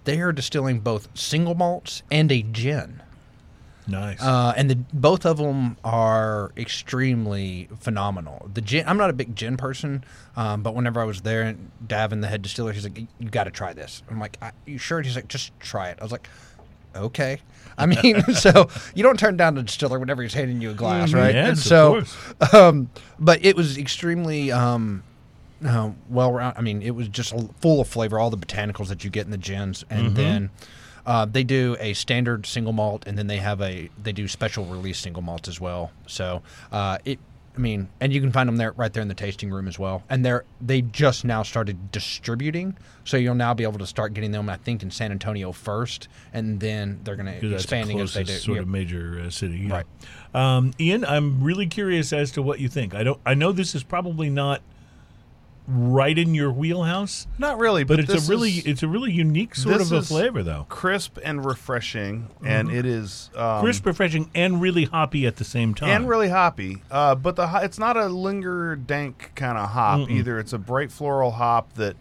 they 0.06 0.20
are 0.20 0.32
distilling 0.34 0.80
both 0.80 1.08
single 1.13 1.56
malts 1.56 2.02
and 2.12 2.32
a 2.32 2.42
gin. 2.42 3.02
Nice. 3.88 4.22
Uh, 4.22 4.54
and 4.56 4.69
the, 4.69 4.76
both 4.93 5.26
of 5.26 5.38
them 5.38 5.76
are 5.84 6.52
extremely 6.56 7.67
phenomenal. 7.80 8.50
The 8.54 8.62
gin, 8.62 8.88
I'm 8.88 8.98
not 8.98 9.10
a 9.10 9.13
big 9.13 9.36
gin 9.36 9.58
person, 9.58 10.04
um, 10.38 10.63
but 10.63 10.74
whenever 10.76 11.02
I 11.02 11.04
was 11.06 11.22
there, 11.22 11.41
and 11.43 11.72
Davin, 11.86 12.22
the 12.22 12.28
head 12.28 12.41
distiller, 12.41 12.72
he's 12.72 12.84
like, 12.86 12.98
"You 13.19 13.30
got 13.30 13.43
to 13.46 13.52
try 13.52 13.74
this." 13.74 14.02
I'm 14.10 14.19
like, 14.19 14.38
I, 14.41 14.52
"You 14.65 14.78
sure?" 14.78 15.02
He's 15.02 15.15
like, 15.15 15.28
"Just 15.28 15.58
try 15.60 15.89
it." 15.89 15.98
I 16.00 16.04
was 16.04 16.12
like, 16.12 16.28
"Okay." 16.96 17.39
I 17.78 17.88
mean, 17.88 18.22
so 18.36 18.69
you 18.93 19.02
don't 19.04 19.19
turn 19.19 19.36
down 19.36 19.56
the 19.56 19.63
distiller 19.63 19.98
whenever 20.00 20.22
he's 20.22 20.34
handing 20.34 20.62
you 20.62 20.72
a 20.72 20.74
glass, 20.76 21.10
Mhm. 21.12 21.15
right? 21.15 21.34
Yes, 21.36 21.48
and 21.50 21.58
of 21.58 21.63
so, 21.63 21.91
course. 22.39 22.54
um, 22.54 22.89
but 23.19 23.43
it 23.43 23.56
was 23.56 23.78
extremely 23.78 24.52
um, 24.52 25.04
uh, 25.65 25.89
well 26.10 26.32
round. 26.32 26.56
I 26.58 26.62
mean, 26.62 26.82
it 26.84 26.91
was 26.91 27.08
just 27.08 27.34
full 27.62 27.82
of 27.82 27.88
flavor, 27.88 28.19
all 28.19 28.30
the 28.30 28.38
botanicals 28.38 28.88
that 28.89 29.04
you 29.04 29.10
get 29.10 29.26
in 29.26 29.32
the 29.32 29.38
gins, 29.38 29.84
and 29.89 30.08
Mm-hmm. 30.08 30.15
then 30.15 30.50
uh, 31.06 31.26
they 31.26 31.44
do 31.44 31.76
a 31.80 31.94
standard 31.94 32.46
single 32.46 32.74
malt, 32.74 33.04
and 33.08 33.18
then 33.18 33.28
they 33.28 33.38
have 33.38 33.62
a 33.62 33.89
they 34.02 34.12
do 34.13 34.28
special 34.28 34.66
release 34.66 35.00
single 35.00 35.22
malts 35.22 35.48
as 35.48 35.60
well. 35.60 35.92
So 36.08 36.42
uh, 36.72 36.98
it. 37.06 37.20
I 37.56 37.60
mean, 37.60 37.88
and 38.02 38.12
you 38.12 38.20
can 38.20 38.32
find 38.32 38.48
them 38.50 38.58
there 38.58 38.72
right 38.72 38.92
there 38.92 39.04
in 39.04 39.10
the 39.10 39.13
tasting 39.13 39.52
room 39.52 39.68
as 39.68 39.78
well. 39.78 40.02
And 40.10 40.26
they're 40.26 40.44
they 40.60 40.82
just 40.82 41.24
now 41.24 41.44
started 41.44 41.92
distributing, 41.92 42.76
so 43.04 43.16
you'll 43.16 43.36
now 43.36 43.54
be 43.54 43.62
able 43.63 43.78
to 43.78 43.86
start 43.86 44.16
getting 44.16 44.32
them. 44.32 44.50
I 44.50 44.58
think 44.58 44.82
in 44.82 44.89
San 44.89 45.12
Antonio 45.12 45.52
first, 45.52 46.08
and 46.34 46.60
then 46.60 47.00
they're 47.04 47.16
going 47.16 47.28
to 47.28 47.32
that's 47.34 47.42
the 47.44 47.54
expanding 47.54 48.00
as 48.00 48.16
they 48.16 48.24
do. 48.24 48.34
sort 48.34 48.56
Yep. 48.56 48.63
of 48.63 48.70
major 48.70 49.22
uh, 49.24 49.30
city. 49.30 49.58
yeah. 49.70 49.84
Right. 49.84 49.86
Um, 50.34 50.72
Ian, 50.80 51.06
I'm 51.06 51.44
really 51.44 51.68
curious 51.68 52.12
as 52.12 52.32
to 52.32 52.42
what 52.42 52.60
you 52.60 52.68
think. 52.70 52.96
I 52.96 53.04
don't. 53.04 53.20
I 53.24 53.36
know 53.36 53.52
this 53.52 53.76
is 53.76 53.84
probably 53.84 54.32
not 54.32 54.63
right 55.67 56.17
in 56.17 56.36
your 56.36 56.52
wheelhouse, 56.52 57.28
Not 57.38 57.58
really, 57.58 57.84
but, 57.84 57.97
but, 57.97 58.10
it's 58.10 58.28
a 58.28 58.30
really 58.30 58.52
is 58.52 58.65
it's 58.65 58.84
a 58.84 58.88
really 58.88 59.12
unique 59.12 59.56
sort 59.56 59.82
of 59.82 59.91
a 59.91 60.02
flavor, 60.02 60.43
though. 60.43 60.65
crisp 60.69 61.17
and 61.23 61.45
refreshing, 61.45 62.30
and 62.43 62.71
it 62.71 62.86
is 62.86 63.30
um, 63.36 63.62
Crisp, 63.62 63.86
refreshing, 63.86 64.30
and 64.36 64.62
really 64.62 64.86
hoppy 64.86 65.26
at 65.26 65.38
the 65.38 65.43
same 65.43 65.73
time. 65.73 65.89
and 65.89 66.10
really 66.10 66.30
hoppy. 66.30 66.82
Uh, 66.91 67.15
but 67.15 67.36
the 67.36 67.49
it's 67.63 67.80
not 67.80 67.95
a 67.97 68.08
linger 68.08 68.76
dank 68.76 69.32
kind 69.36 69.58
of 69.58 69.69
hop 69.69 70.10
either. 70.10 70.39
It's 70.39 70.54
a 70.54 70.58
bright 70.58 70.91
floral 70.91 71.32
hop 71.32 71.73
that 71.76 71.95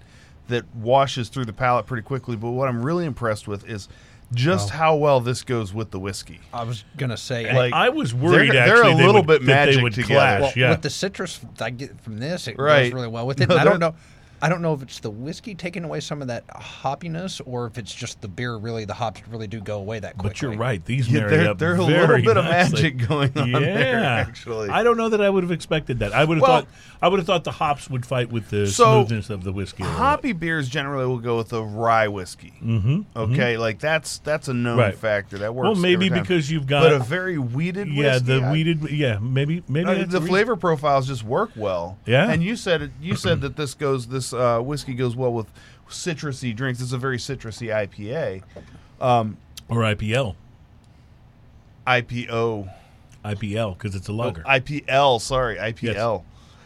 that 0.49 0.65
washes 0.75 1.29
through 1.29 1.45
the 1.45 1.53
palate 1.53 1.87
pretty 1.87 2.03
quickly. 2.03 2.37
But 2.37 2.51
what 2.51 2.69
I'm 2.69 2.83
really 2.85 3.05
impressed 3.05 3.47
with 3.47 3.69
is 3.69 3.89
just 4.35 4.71
how 4.71 4.97
well 4.97 5.21
this 5.21 5.43
goes 5.43 5.73
with 5.75 5.91
the 5.91 5.99
whiskey. 6.01 6.41
I 6.53 6.65
was 6.65 6.85
gonna 6.97 7.17
say, 7.17 7.53
Like, 7.53 7.73
I 7.73 7.89
was 7.91 8.15
worried. 8.15 8.51
they're- 8.53 8.65
they're 8.67 8.75
a 8.77 8.79
actually, 8.79 8.95
they 8.95 9.07
little 9.07 9.23
would- 9.23 9.27
bit 9.27 9.47
that 9.47 9.47
they 9.67 9.71
magic 9.73 9.83
would 9.83 9.93
together. 9.95 10.15
clash. 10.15 10.41
Well, 10.41 10.53
yeah. 10.57 10.71
with 10.71 10.83
the 10.83 10.91
citrus 10.91 11.41
I 11.61 11.71
get 11.71 12.01
from 12.01 12.19
this, 12.19 12.49
it 12.49 12.59
Right. 12.59 12.85
goes 12.85 12.93
really 12.95 13.09
well 13.09 13.27
with 13.27 13.41
it. 13.41 13.49
No, 13.53 13.57
I 13.57 13.65
don't 13.65 13.81
know. 13.81 13.95
I 14.43 14.49
don't 14.49 14.61
know 14.61 14.75
if 14.75 14.83
it's 14.83 14.99
the 15.01 15.11
whiskey 15.11 15.55
taking 15.55 15.85
away 15.85 16.01
some 16.01 16.21
of 16.21 16.29
that 16.29 16.45
hoppiness, 16.49 17.41
or 17.47 17.67
if 17.67 17.79
it's 17.79 17.95
just 17.95 18.21
the 18.21 18.29
beer. 18.29 18.57
Really, 18.57 18.85
the 18.85 18.95
hops 18.95 19.23
really 19.29 19.47
do 19.47 19.61
go 19.61 19.79
away 19.79 20.01
that 20.01 20.19
quickly. 20.19 20.29
But 20.31 20.43
you're 20.43 20.57
right; 20.57 20.85
these 20.85 21.09
Yeah, 21.09 21.21
marry 21.21 21.37
there- 21.37 21.51
up 21.51 21.59
there's 21.59 21.79
a 21.79 21.83
little 21.83 22.17
bit 22.23 22.37
of 22.37 22.45
magic 22.45 23.07
going 23.09 23.33
on 23.37 23.51
yeah, 23.53 23.59
there, 23.61 24.05
actually. 24.05 24.69
I 24.71 24.83
don't 24.83 24.97
know 24.97 25.09
that 25.11 25.21
I 25.21 25.31
would 25.31 25.45
have 25.45 25.53
expected 25.53 26.01
that. 26.01 26.13
I 26.13 26.25
would 26.25 26.39
have 26.39 26.43
Well- 26.43 26.61
thought 26.63 26.69
I 27.01 27.09
would 27.09 27.19
have 27.21 27.27
thought 27.27 27.45
the 27.45 27.51
hops 27.53 27.89
would 27.91 28.05
fight 28.07 28.31
with 28.31 28.51
the 28.51 28.67
So, 28.67 29.05
smoothness 29.05 29.29
of 29.31 29.43
the 29.45 29.53
whiskey. 29.53 29.83
a 29.83 29.87
little. 29.87 29.99
Hoppy 30.01 30.33
beers 30.33 30.69
generally 30.69 31.07
will 31.07 31.19
go 31.19 31.37
with 31.37 31.53
a 31.53 31.63
rye 31.63 32.07
whiskey. 32.09 32.53
Mm-hmm. 32.63 33.01
Okay, 33.17 33.57
like 33.57 33.79
that's 33.81 34.19
that's 34.19 34.49
a 34.49 34.55
known 34.55 34.79
Right. 34.79 34.95
factor 34.95 35.39
that 35.39 35.55
works. 35.55 35.65
Well, 35.67 35.75
maybe 35.77 36.07
every 36.07 36.17
time. 36.17 36.23
because 36.23 36.51
you've 36.51 36.67
got 36.67 36.83
but 36.83 36.93
a 36.93 36.99
very 36.99 37.39
wheated. 37.39 37.89
Whiskey. 37.89 38.03
Yeah 38.03 38.13
whiskey, 38.15 38.27
the 38.27 38.43
I- 38.43 38.53
wheated 38.53 38.91
yeah 38.91 39.19
maybe 39.21 39.63
maybe 39.69 39.89
Uh, 39.89 39.95
that's 39.95 40.13
the 40.13 40.21
flavor 40.21 40.57
profiles 40.57 41.07
just 41.07 41.23
work 41.25 41.51
well. 41.57 41.99
Yeah. 42.07 42.31
and 42.31 42.43
you 42.43 42.57
said 42.57 42.83
it, 42.83 42.91
you 43.01 43.15
said 43.17 43.41
that 43.43 43.57
this 43.57 43.75
goes 43.75 44.07
this 44.09 44.32
uh, 44.33 44.61
whiskey 44.61 44.95
goes 44.95 45.17
well 45.17 45.33
with 45.33 45.47
citrusy 45.89 46.55
drinks. 46.55 46.81
It's 46.81 46.93
a 46.93 46.99
very 46.99 47.19
citrusy 47.19 47.69
IPA, 47.69 48.43
or 49.69 49.83
IPL 49.83 50.37
IPO, 51.87 52.73
IPL 53.25 53.77
because 53.77 53.95
it's 53.95 54.09
a 54.09 54.13
lager. 54.13 54.43
IPL. 54.43 55.21
Sorry, 55.21 55.57
IPL. 55.57 56.23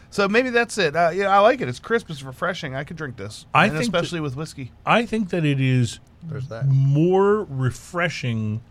So 0.09 0.27
maybe 0.27 0.49
that's 0.49 0.77
it. 0.77 0.95
Uh, 0.95 1.11
yeah, 1.13 1.27
I 1.27 1.39
like 1.39 1.61
it. 1.61 1.67
It's 1.67 1.79
crisp. 1.79 2.09
It's 2.09 2.23
refreshing. 2.23 2.75
I 2.75 2.83
could 2.83 2.97
drink 2.97 3.17
this. 3.17 3.45
I 3.53 3.65
and 3.65 3.73
think 3.77 3.91
that- 3.91 3.97
especially 3.97 4.19
with 4.21 4.35
whiskey. 4.35 4.71
I 4.85 5.05
think 5.05 5.29
that 5.29 5.43
it 5.45 5.59
is 5.59 5.99
that. 6.49 6.65
more 6.67 7.43
refreshing 7.43 8.61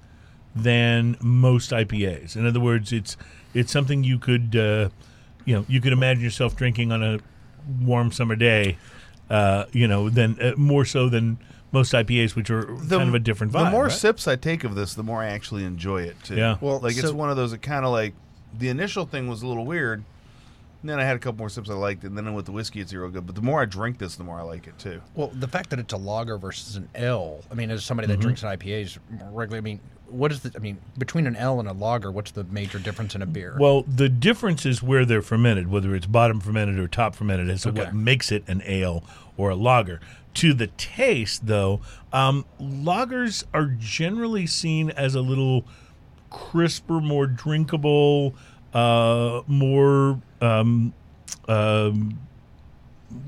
than 0.55 1.17
most 1.21 1.71
IPAs. 1.71 2.37
In 2.37 2.47
other 2.47 2.61
words, 2.61 2.93
it's 2.93 3.17
it's 3.55 3.71
something 3.71 4.03
you 4.05 4.19
could 4.19 4.57
uh, 4.57 4.89
you 5.45 5.55
know 5.55 5.65
you 5.69 5.81
could 5.81 5.93
imagine 5.93 6.23
yourself 6.23 6.57
drinking 6.57 6.93
on 6.93 7.03
a 7.03 7.19
warm 7.81 8.13
summer 8.13 8.37
day. 8.37 8.79
Uh, 9.29 9.65
you 9.73 9.89
know, 9.89 10.09
than 10.09 10.41
uh, 10.41 10.53
more 10.57 10.85
so 10.85 11.09
than 11.09 11.37
most 11.73 11.93
IPAs, 11.93 12.37
which 12.37 12.49
are 12.49 12.65
kind 12.65 13.09
of 13.09 13.15
a 13.15 13.19
different 13.19 13.53
vibe. 13.53 13.65
The 13.65 13.71
more 13.71 13.85
right? 13.85 13.93
sips 13.93 14.29
I 14.29 14.37
take 14.37 14.63
of 14.63 14.77
this, 14.77 14.95
the 14.95 15.03
more 15.03 15.21
I 15.21 15.27
actually 15.27 15.65
enjoy 15.65 16.03
it 16.03 16.15
too. 16.23 16.37
Yeah. 16.37 16.59
Well, 16.61 16.79
like 16.79 16.97
it's 16.97 17.11
one 17.11 17.29
of 17.29 17.37
those 17.37 17.51
that 17.51 17.61
kind 17.61 17.85
of 17.85 17.91
like 17.91 18.15
the 18.57 18.69
initial 18.69 19.05
thing 19.05 19.27
was 19.27 19.43
a 19.43 19.49
little 19.49 19.67
weird. 19.67 20.05
And 20.83 20.91
then 20.91 21.01
I 21.01 21.05
had 21.05 21.17
a 21.17 21.19
couple 21.19 21.39
more 21.39 21.49
sips 21.49 21.69
I 21.69 21.73
liked 21.75 22.05
and 22.05 22.17
then 22.17 22.33
with 22.35 22.47
the 22.47 22.53
whiskey 22.53 22.81
it's 22.81 22.95
real 22.95 23.09
good. 23.09 23.27
But 23.27 23.35
the 23.35 23.43
more 23.43 23.61
I 23.61 23.65
drink 23.65 23.99
this, 23.99 24.15
the 24.15 24.23
more 24.23 24.39
I 24.39 24.43
like 24.43 24.69
it 24.69 24.79
too. 24.79 25.01
Well, 25.17 25.33
the 25.35 25.49
fact 25.49 25.71
that 25.71 25.81
it's 25.81 25.93
a 25.93 25.97
lager 25.97 26.39
versus 26.39 26.77
an 26.77 26.89
ale. 26.95 27.43
I 27.51 27.55
mean, 27.55 27.73
as 27.73 27.85
somebody 27.85 28.07
Mm-hmm. 28.07 28.21
that 28.21 28.23
drinks 28.23 28.45
an 28.45 28.57
IPAs 28.57 28.99
regularly, 29.33 29.59
I 29.59 29.61
mean, 29.61 29.81
what 30.09 30.31
is 30.33 30.41
the? 30.41 30.53
I 30.55 30.59
mean, 30.59 30.79
between 30.99 31.27
an 31.27 31.37
ale 31.37 31.59
and 31.61 31.69
a 31.69 31.73
lager, 31.73 32.11
what's 32.11 32.31
the 32.31 32.45
major 32.45 32.79
difference 32.79 33.15
in 33.15 33.23
a 33.23 33.27
beer? 33.27 33.57
Well, 33.59 33.83
the 33.83 34.09
difference 34.09 34.65
is 34.67 34.83
where 34.83 35.05
they're 35.05 35.23
fermented, 35.23 35.69
whether 35.69 35.95
it's 35.95 36.07
bottom 36.07 36.41
fermented 36.41 36.79
or 36.79 36.89
top 36.89 37.15
fermented, 37.15 37.51
as 37.51 37.63
to 37.63 37.71
Okay. 37.71 37.81
what 37.81 37.95
makes 37.95 38.31
it 38.33 38.45
an 38.47 38.63
ale 38.65 39.03
or 39.37 39.51
a 39.51 39.57
lager. 39.57 40.01
To 40.35 40.53
the 40.53 40.67
taste, 40.67 41.47
though, 41.47 41.81
um, 42.13 42.45
lagers 42.61 43.45
are 43.55 43.67
generally 43.79 44.47
seen 44.47 44.91
as 44.91 45.15
a 45.15 45.21
little 45.23 45.65
crisper, 46.31 47.01
more 47.01 47.27
drinkable, 47.27 48.35
uh, 48.75 49.43
more. 49.47 50.21
Um, 50.41 50.93
um, 51.49 52.19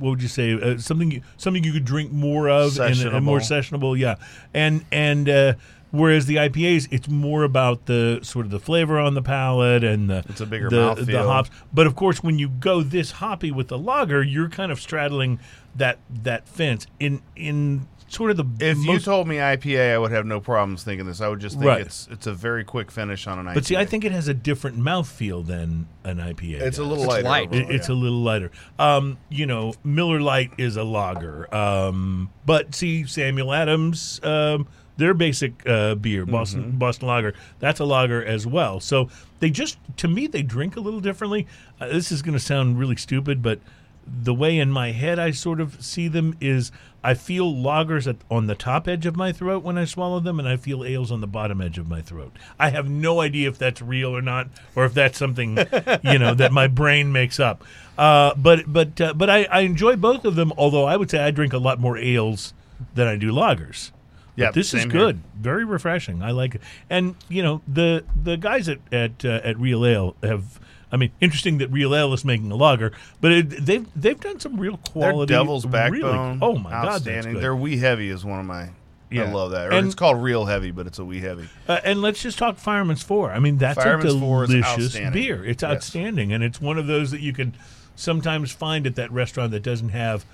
what 0.00 0.10
would 0.10 0.22
you 0.22 0.28
say? 0.28 0.52
Uh, 0.52 0.76
something 0.78 1.10
you, 1.10 1.22
something 1.36 1.62
you 1.64 1.72
could 1.72 1.84
drink 1.84 2.12
more 2.12 2.48
of 2.50 2.78
and, 2.78 2.98
and 3.00 3.24
more 3.24 3.38
Sessionable. 3.38 3.94
sessionable. 3.94 3.98
Yeah, 3.98 4.16
and 4.52 4.84
and 4.92 5.28
uh, 5.28 5.54
Whereas 5.90 6.26
the 6.26 6.36
IPAs, 6.36 6.86
it's 6.90 7.08
more 7.08 7.44
about 7.44 7.86
the 7.86 8.20
sort 8.22 8.44
of 8.44 8.50
the 8.50 8.60
flavor 8.60 8.98
on 8.98 9.14
the 9.14 9.22
palate 9.22 9.82
and 9.84 10.10
the 10.10 10.24
It's 10.28 10.40
a 10.40 10.46
bigger 10.46 10.68
the, 10.68 10.94
the 10.94 11.22
hops. 11.22 11.50
But 11.72 11.86
of 11.86 11.96
course, 11.96 12.22
when 12.22 12.38
you 12.38 12.48
go 12.48 12.82
this 12.82 13.12
hoppy 13.12 13.50
with 13.50 13.68
the 13.68 13.78
lager, 13.78 14.22
you're 14.22 14.50
kind 14.50 14.70
of 14.70 14.80
straddling 14.80 15.40
that 15.76 15.98
that 16.22 16.46
fence 16.48 16.86
in 17.00 17.22
in 17.36 17.86
sort 18.10 18.30
of 18.30 18.36
the 18.38 18.44
If 18.66 18.78
you 18.78 18.98
told 18.98 19.28
me 19.28 19.36
IPA, 19.36 19.92
I 19.94 19.98
would 19.98 20.12
have 20.12 20.24
no 20.26 20.40
problems 20.40 20.82
thinking 20.82 21.06
this. 21.06 21.20
I 21.20 21.28
would 21.28 21.40
just 21.40 21.56
think 21.56 21.66
Right. 21.66 21.80
it's 21.82 22.08
it's 22.10 22.26
a 22.26 22.32
very 22.34 22.64
quick 22.64 22.90
finish 22.90 23.26
on 23.26 23.38
an 23.38 23.46
IPA. 23.46 23.54
but 23.54 23.64
see, 23.66 23.76
I 23.76 23.84
think 23.84 24.04
it 24.04 24.12
has 24.12 24.28
a 24.28 24.34
different 24.34 24.78
mouthfeel 24.78 25.46
than 25.46 25.86
an 26.04 26.16
IPA. 26.18 26.60
it's 26.60 26.78
a 26.78 26.84
little 26.84 27.04
It's 27.04 27.12
lighter. 27.12 27.28
light. 27.28 27.48
overall, 27.48 27.70
It- 27.70 27.74
it's 27.74 27.88
yeah. 27.88 27.94
a 27.94 27.96
little 27.96 28.20
lighter. 28.22 28.50
Um, 28.78 29.18
you 29.30 29.46
know, 29.46 29.72
Miller 29.84 30.20
Lite 30.20 30.52
is 30.58 30.76
a 30.76 30.84
lager. 30.84 31.54
Um, 31.54 32.30
but 32.46 32.74
see, 32.74 33.04
Samuel 33.04 33.52
Adams, 33.52 34.20
um, 34.22 34.66
their 34.98 35.14
basic 35.14 35.66
uh, 35.66 35.94
beer, 35.94 36.26
Boston 36.26 36.64
Mm-hmm. 36.64 36.78
Boston 36.78 37.08
Lager, 37.08 37.34
that's 37.58 37.80
a 37.80 37.84
lager 37.84 38.22
as 38.24 38.46
well. 38.46 38.80
So 38.80 39.08
they 39.40 39.48
just, 39.50 39.78
to 39.96 40.08
me, 40.08 40.26
they 40.26 40.42
drink 40.42 40.76
a 40.76 40.80
little 40.80 41.00
differently. 41.00 41.46
Uh, 41.80 41.88
this 41.88 42.12
is 42.12 42.20
going 42.20 42.34
to 42.34 42.40
sound 42.40 42.78
really 42.78 42.96
stupid, 42.96 43.42
but 43.42 43.60
the 44.06 44.34
way 44.34 44.58
in 44.58 44.70
my 44.70 44.92
head 44.92 45.18
I 45.18 45.32
sort 45.32 45.60
of 45.60 45.82
see 45.84 46.08
them 46.08 46.34
is 46.40 46.72
I 47.04 47.12
feel 47.14 47.52
lagers 47.52 48.06
at, 48.08 48.16
on 48.30 48.46
the 48.46 48.54
top 48.54 48.88
edge 48.88 49.04
of 49.06 49.16
my 49.16 49.32
throat 49.32 49.62
when 49.62 49.76
I 49.78 49.84
swallow 49.84 50.18
them, 50.18 50.38
and 50.40 50.48
I 50.48 50.56
feel 50.56 50.82
ales 50.82 51.12
on 51.12 51.20
the 51.20 51.26
bottom 51.26 51.60
edge 51.60 51.78
of 51.78 51.88
my 51.88 52.00
throat. 52.00 52.34
I 52.58 52.70
have 52.70 52.88
no 52.88 53.20
idea 53.20 53.48
if 53.48 53.58
that's 53.58 53.82
real 53.82 54.16
or 54.16 54.22
not, 54.22 54.48
or 54.74 54.84
if 54.86 54.94
that's 54.94 55.18
something 55.18 55.58
you 56.02 56.18
know 56.18 56.34
that 56.34 56.52
my 56.52 56.66
brain 56.66 57.12
makes 57.12 57.38
up. 57.38 57.62
Uh, 57.96 58.34
but 58.34 58.64
but 58.72 59.00
uh, 59.00 59.12
but 59.14 59.28
I, 59.30 59.44
I 59.44 59.60
enjoy 59.60 59.94
both 59.96 60.24
of 60.24 60.34
them. 60.34 60.52
Although 60.56 60.86
I 60.86 60.96
would 60.96 61.10
say 61.10 61.20
I 61.20 61.30
drink 61.30 61.52
a 61.52 61.58
lot 61.58 61.78
more 61.78 61.96
ales 61.98 62.54
than 62.94 63.06
I 63.06 63.16
do 63.16 63.30
lagers. 63.30 63.92
Yep, 64.38 64.54
this 64.54 64.72
is 64.74 64.82
same 64.82 64.90
here. 64.90 65.00
good. 65.00 65.20
Very 65.38 65.64
refreshing. 65.64 66.22
I 66.22 66.30
like 66.30 66.54
it. 66.54 66.60
And 66.88 67.14
you 67.28 67.42
know 67.42 67.60
the 67.68 68.04
the 68.22 68.36
guys 68.36 68.68
at 68.68 68.78
at 68.92 69.24
uh, 69.24 69.40
at 69.44 69.58
Real 69.58 69.84
Ale 69.86 70.16
have. 70.22 70.60
I 70.90 70.96
mean, 70.96 71.10
interesting 71.20 71.58
that 71.58 71.68
Real 71.70 71.94
Ale 71.94 72.14
is 72.14 72.24
making 72.24 72.50
a 72.50 72.56
lager, 72.56 72.92
but 73.20 73.30
it, 73.30 73.66
they've 73.66 73.86
they've 73.94 74.18
done 74.18 74.40
some 74.40 74.58
real 74.58 74.76
Their 74.78 74.92
quality. 75.12 75.34
Devil's 75.34 75.66
really- 75.66 76.00
Backbone. 76.00 76.38
oh 76.40 76.56
my 76.56 76.70
god, 76.70 77.02
that's 77.04 77.26
good. 77.26 77.42
Their 77.42 77.54
Wee 77.54 77.76
Heavy 77.76 78.08
is 78.08 78.24
one 78.24 78.40
of 78.40 78.46
my. 78.46 78.70
Yeah. 79.10 79.24
I 79.24 79.32
love 79.32 79.50
that. 79.50 79.66
Or 79.66 79.72
And- 79.72 79.86
it's 79.86 79.94
called 79.94 80.22
Real 80.22 80.46
Heavy, 80.46 80.70
but 80.70 80.86
it's 80.86 80.98
a 80.98 81.04
Wee 81.04 81.20
Heavy. 81.20 81.46
Uh, 81.66 81.80
and 81.84 82.00
let's 82.00 82.22
just 82.22 82.38
talk 82.38 82.56
Fireman's 82.56 83.02
Four. 83.02 83.32
I 83.32 83.38
mean, 83.38 83.58
that's 83.58 83.82
Fireman's 83.82 84.14
a 84.14 84.18
delicious 84.18 84.98
beer. 85.12 85.44
It's 85.44 85.62
Yes. 85.62 85.70
outstanding, 85.72 86.32
and 86.32 86.42
it's 86.42 86.58
one 86.60 86.78
of 86.78 86.86
those 86.86 87.10
that 87.10 87.20
you 87.20 87.34
can 87.34 87.54
sometimes 87.94 88.50
find 88.52 88.86
at 88.86 88.94
that 88.96 89.10
restaurant 89.12 89.50
that 89.52 89.62
doesn't 89.62 89.90
have 89.90 90.24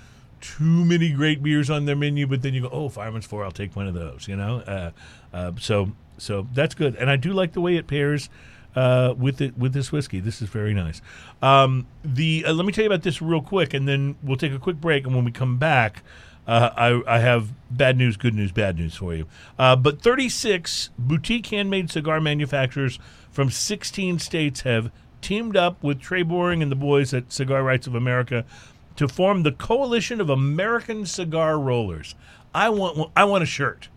too 0.57 0.85
many 0.85 1.11
great 1.11 1.41
beers 1.41 1.69
on 1.69 1.85
their 1.85 1.95
menu. 1.95 2.27
But 2.27 2.41
then 2.41 2.53
you 2.53 2.61
go, 2.61 2.69
"Oh, 2.71 2.89
Fireman's 2.89 3.25
Four, 3.25 3.43
I'll 3.43 3.51
take 3.51 3.75
one 3.75 3.87
of 3.87 3.93
those." 3.93 4.27
You 4.27 4.35
know, 4.35 4.59
uh, 4.59 4.91
uh, 5.33 5.51
so 5.59 5.91
so 6.17 6.47
that's 6.53 6.75
good, 6.75 6.95
and 6.95 7.09
I 7.09 7.15
do 7.15 7.33
like 7.33 7.53
the 7.53 7.61
way 7.61 7.75
it 7.77 7.87
pairs. 7.87 8.29
Uh, 8.75 9.13
with 9.17 9.39
it 9.39 9.57
with 9.57 9.71
this 9.71 9.93
whiskey, 9.93 10.19
this 10.19 10.41
is 10.41 10.49
very 10.49 10.73
nice. 10.73 11.01
Um, 11.41 11.87
the 12.03 12.43
uh, 12.45 12.51
let 12.51 12.65
me 12.65 12.73
tell 12.73 12.83
you 12.83 12.89
about 12.89 13.03
this 13.03 13.21
real 13.21 13.41
quick, 13.41 13.73
and 13.73 13.87
then 13.87 14.17
we'll 14.21 14.35
take 14.35 14.51
a 14.51 14.59
quick 14.59 14.81
break. 14.81 15.05
And 15.05 15.15
when 15.15 15.23
we 15.23 15.31
come 15.31 15.57
back, 15.57 16.03
uh, 16.45 16.71
I, 16.75 17.15
I 17.15 17.19
have 17.19 17.53
bad 17.71 17.97
news, 17.97 18.17
good 18.17 18.35
news, 18.35 18.51
bad 18.51 18.77
news 18.77 18.95
for 18.95 19.15
you. 19.15 19.27
Uh, 19.57 19.75
but 19.77 20.01
36 20.01 20.89
boutique 20.99 21.47
handmade 21.47 21.89
cigar 21.89 22.19
manufacturers 22.19 22.99
from 23.31 23.49
16 23.49 24.19
states 24.19 24.61
have 24.61 24.91
teamed 25.21 25.57
up 25.57 25.81
with 25.83 25.99
Trey 25.99 26.21
Boring 26.21 26.61
and 26.61 26.71
the 26.71 26.75
boys 26.75 27.13
at 27.13 27.31
Cigar 27.31 27.63
Rights 27.63 27.87
of 27.87 27.95
America 27.95 28.45
to 28.95 29.07
form 29.07 29.43
the 29.43 29.51
Coalition 29.51 30.21
of 30.21 30.29
American 30.29 31.05
Cigar 31.05 31.59
Rollers. 31.59 32.15
I 32.53 32.69
want 32.69 33.11
I 33.15 33.25
want 33.25 33.43
a 33.43 33.47
shirt 33.47 33.89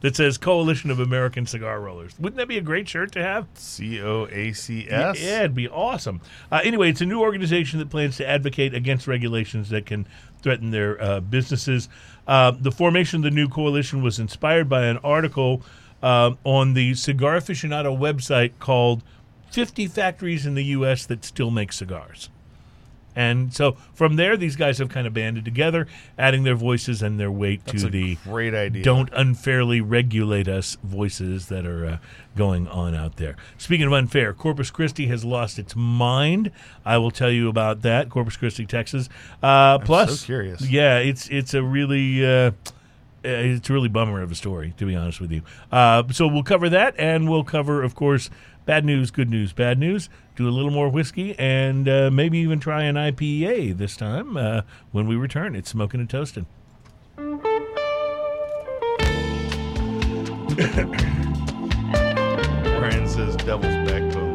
that 0.00 0.14
says 0.14 0.38
Coalition 0.38 0.90
of 0.90 1.00
American 1.00 1.44
Cigar 1.46 1.80
Rollers. 1.80 2.18
Wouldn't 2.18 2.36
that 2.36 2.48
be 2.48 2.56
a 2.56 2.62
great 2.62 2.88
shirt 2.88 3.12
to 3.12 3.22
have? 3.22 3.46
C 3.54 4.00
O 4.00 4.26
A 4.30 4.52
C 4.52 4.86
S. 4.88 5.20
Yeah, 5.20 5.40
it'd 5.40 5.54
be 5.54 5.68
awesome. 5.68 6.20
Uh, 6.50 6.60
anyway, 6.62 6.90
it's 6.90 7.00
a 7.00 7.06
new 7.06 7.20
organization 7.20 7.78
that 7.80 7.90
plans 7.90 8.16
to 8.18 8.28
advocate 8.28 8.74
against 8.74 9.06
regulations 9.06 9.70
that 9.70 9.86
can 9.86 10.06
threaten 10.42 10.70
their 10.70 11.00
uh, 11.02 11.20
businesses. 11.20 11.88
Uh, 12.26 12.52
the 12.52 12.70
formation 12.72 13.18
of 13.18 13.22
the 13.24 13.30
new 13.30 13.48
coalition 13.48 14.02
was 14.02 14.18
inspired 14.18 14.68
by 14.68 14.84
an 14.86 14.98
article 14.98 15.62
uh, 16.02 16.32
on 16.44 16.74
the 16.74 16.94
Cigar 16.94 17.36
Aficionado 17.36 17.98
website 17.98 18.52
called 18.60 19.02
50 19.50 19.88
Factories 19.88 20.46
in 20.46 20.54
the 20.54 20.64
U.S. 20.64 21.06
That 21.06 21.24
Still 21.24 21.50
Make 21.50 21.72
Cigars. 21.72 22.30
And 23.18 23.52
so 23.52 23.72
from 23.94 24.14
there, 24.14 24.36
these 24.36 24.54
guys 24.54 24.78
have 24.78 24.90
kind 24.90 25.04
of 25.04 25.12
banded 25.12 25.44
together, 25.44 25.88
adding 26.16 26.44
their 26.44 26.54
voices 26.54 27.02
and 27.02 27.18
their 27.18 27.32
weight 27.32 27.64
That's 27.64 27.82
to 27.82 27.90
the 27.90 28.14
great 28.22 28.54
idea. 28.54 28.84
don't 28.84 29.10
unfairly 29.12 29.80
regulate 29.80 30.46
us 30.46 30.76
voices 30.84 31.48
that 31.48 31.66
are 31.66 31.84
uh, 31.84 31.98
going 32.36 32.68
on 32.68 32.94
out 32.94 33.16
there. 33.16 33.34
Speaking 33.56 33.88
of 33.88 33.92
unfair, 33.92 34.32
Corpus 34.32 34.70
Christi 34.70 35.08
has 35.08 35.24
lost 35.24 35.58
its 35.58 35.74
mind. 35.74 36.52
I 36.84 36.98
will 36.98 37.10
tell 37.10 37.32
you 37.32 37.48
about 37.48 37.82
that. 37.82 38.08
Corpus 38.08 38.36
Christi, 38.36 38.64
Texas. 38.66 39.08
Uh, 39.42 39.80
plus, 39.80 40.20
so 40.20 40.24
curious. 40.26 40.60
Yeah, 40.70 40.98
it's 40.98 41.28
it's 41.28 41.54
a 41.54 41.62
really. 41.62 42.24
Uh, 42.24 42.52
it's 43.24 43.68
a 43.68 43.72
really 43.72 43.88
bummer 43.88 44.22
of 44.22 44.30
a 44.30 44.36
story, 44.36 44.74
to 44.76 44.86
be 44.86 44.94
honest 44.94 45.20
with 45.20 45.32
you. 45.32 45.42
Uh, 45.72 46.04
so 46.12 46.28
we'll 46.28 46.44
cover 46.44 46.68
that, 46.68 46.94
and 46.98 47.28
we'll 47.28 47.42
cover, 47.42 47.82
of 47.82 47.96
course, 47.96 48.30
bad 48.68 48.84
news, 48.84 49.10
good 49.10 49.30
news, 49.30 49.54
bad 49.54 49.78
news. 49.78 50.10
Do 50.36 50.46
a 50.46 50.50
little 50.50 50.70
more 50.70 50.90
whiskey, 50.90 51.34
and 51.38 51.88
uh, 51.88 52.10
maybe 52.10 52.36
even 52.36 52.60
try 52.60 52.82
an 52.82 52.96
IPA 52.96 53.78
this 53.78 53.96
time 53.96 54.36
uh, 54.36 54.60
when 54.92 55.08
we 55.08 55.16
return. 55.16 55.56
It's 55.56 55.70
smoking 55.70 56.00
and 56.00 56.10
toasting. 56.10 56.44
Brian 62.78 63.08
says 63.08 63.36
Devil's 63.36 63.88
Backbone. 63.88 64.27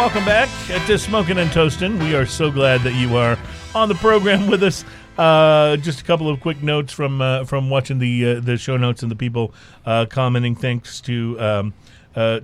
Welcome 0.00 0.24
back 0.24 0.48
to 0.86 0.98
Smoking 0.98 1.36
and 1.36 1.50
Toasting. 1.50 1.98
We 1.98 2.14
are 2.14 2.24
so 2.24 2.50
glad 2.50 2.80
that 2.84 2.94
you 2.94 3.18
are 3.18 3.38
on 3.74 3.90
the 3.90 3.94
program 3.96 4.46
with 4.46 4.62
us. 4.62 4.82
Uh, 5.18 5.76
just 5.76 6.00
a 6.00 6.04
couple 6.04 6.30
of 6.30 6.40
quick 6.40 6.62
notes 6.62 6.90
from 6.90 7.20
uh, 7.20 7.44
from 7.44 7.68
watching 7.68 7.98
the 7.98 8.30
uh, 8.30 8.40
the 8.40 8.56
show 8.56 8.78
notes 8.78 9.02
and 9.02 9.10
the 9.10 9.14
people 9.14 9.52
uh, 9.84 10.06
commenting. 10.06 10.56
Thanks 10.56 11.02
to 11.02 11.38
um, 11.38 11.74
uh, 12.16 12.40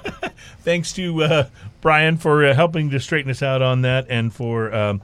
thanks 0.62 0.92
to 0.94 1.22
uh, 1.22 1.48
Brian 1.80 2.16
for 2.16 2.52
helping 2.52 2.90
to 2.90 2.98
straighten 2.98 3.30
us 3.30 3.44
out 3.44 3.62
on 3.62 3.82
that, 3.82 4.06
and 4.10 4.34
for 4.34 4.74
um, 4.74 5.00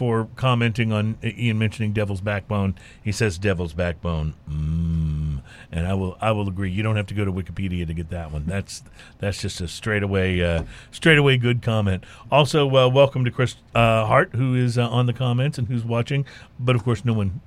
for 0.00 0.28
commenting 0.34 0.94
on 0.94 1.18
Ian 1.22 1.58
mentioning 1.58 1.92
Devil's 1.92 2.22
Backbone. 2.22 2.74
He 3.04 3.12
says 3.12 3.36
Devil's 3.36 3.74
Backbone, 3.74 4.32
mm, 4.48 5.42
and 5.70 5.86
I 5.86 5.92
will 5.92 6.16
I 6.22 6.32
will 6.32 6.48
agree. 6.48 6.70
You 6.70 6.82
don't 6.82 6.96
have 6.96 7.08
to 7.08 7.14
go 7.14 7.26
to 7.26 7.30
Wikipedia 7.30 7.86
to 7.86 7.92
get 7.92 8.08
that 8.08 8.32
one. 8.32 8.46
That's 8.46 8.82
that's 9.18 9.42
just 9.42 9.60
a 9.60 9.68
straightaway 9.68 10.40
uh, 10.40 10.62
straightaway 10.90 11.36
good 11.36 11.60
comment. 11.60 12.04
Also, 12.30 12.66
uh, 12.74 12.88
welcome 12.88 13.26
to 13.26 13.30
Chris 13.30 13.56
uh, 13.74 14.06
Hart, 14.06 14.30
who 14.34 14.54
is 14.54 14.78
uh, 14.78 14.88
on 14.88 15.04
the 15.04 15.12
comments 15.12 15.58
and 15.58 15.68
who's 15.68 15.84
watching. 15.84 16.24
But 16.58 16.76
of 16.76 16.82
course, 16.82 17.04
no 17.04 17.12
one 17.12 17.42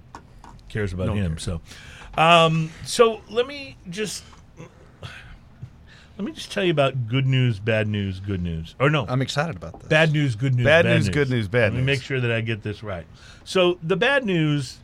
cares 0.70 0.93
about 0.93 1.08
No 1.08 1.14
him. 1.16 1.32
cares. 1.32 1.41
So, 1.41 1.60
um, 2.20 2.70
so 2.86 3.22
let 3.32 3.47
me 3.47 3.78
just. 3.89 4.24
Let 6.18 6.26
me 6.26 6.32
just 6.32 6.51
tell 6.51 6.64
you 6.64 6.72
about 6.72 7.07
good 7.07 7.26
news, 7.26 7.59
bad 7.59 7.88
news, 7.88 8.20
good 8.20 8.41
news. 8.41 8.76
Or 8.80 8.89
no, 8.89 9.05
I'm 9.09 9.22
excited 9.22 9.55
about 9.55 9.80
this. 9.80 9.89
Bad 9.89 10.14
news, 10.14 10.36
good 10.36 10.53
news. 10.53 10.64
Bad 10.66 10.86
news, 10.86 11.09
good 11.09 11.30
news, 11.30 11.47
bad 11.47 11.64
Let 11.64 11.74
me 11.74 11.78
news. 11.78 11.86
make 11.88 12.01
sure 12.03 12.20
that 12.20 12.32
I 12.32 12.41
get 12.41 12.61
this 12.61 12.84
right. 12.84 13.07
So 13.43 13.80
the 13.82 13.95
bad 13.95 14.24
news, 14.24 14.78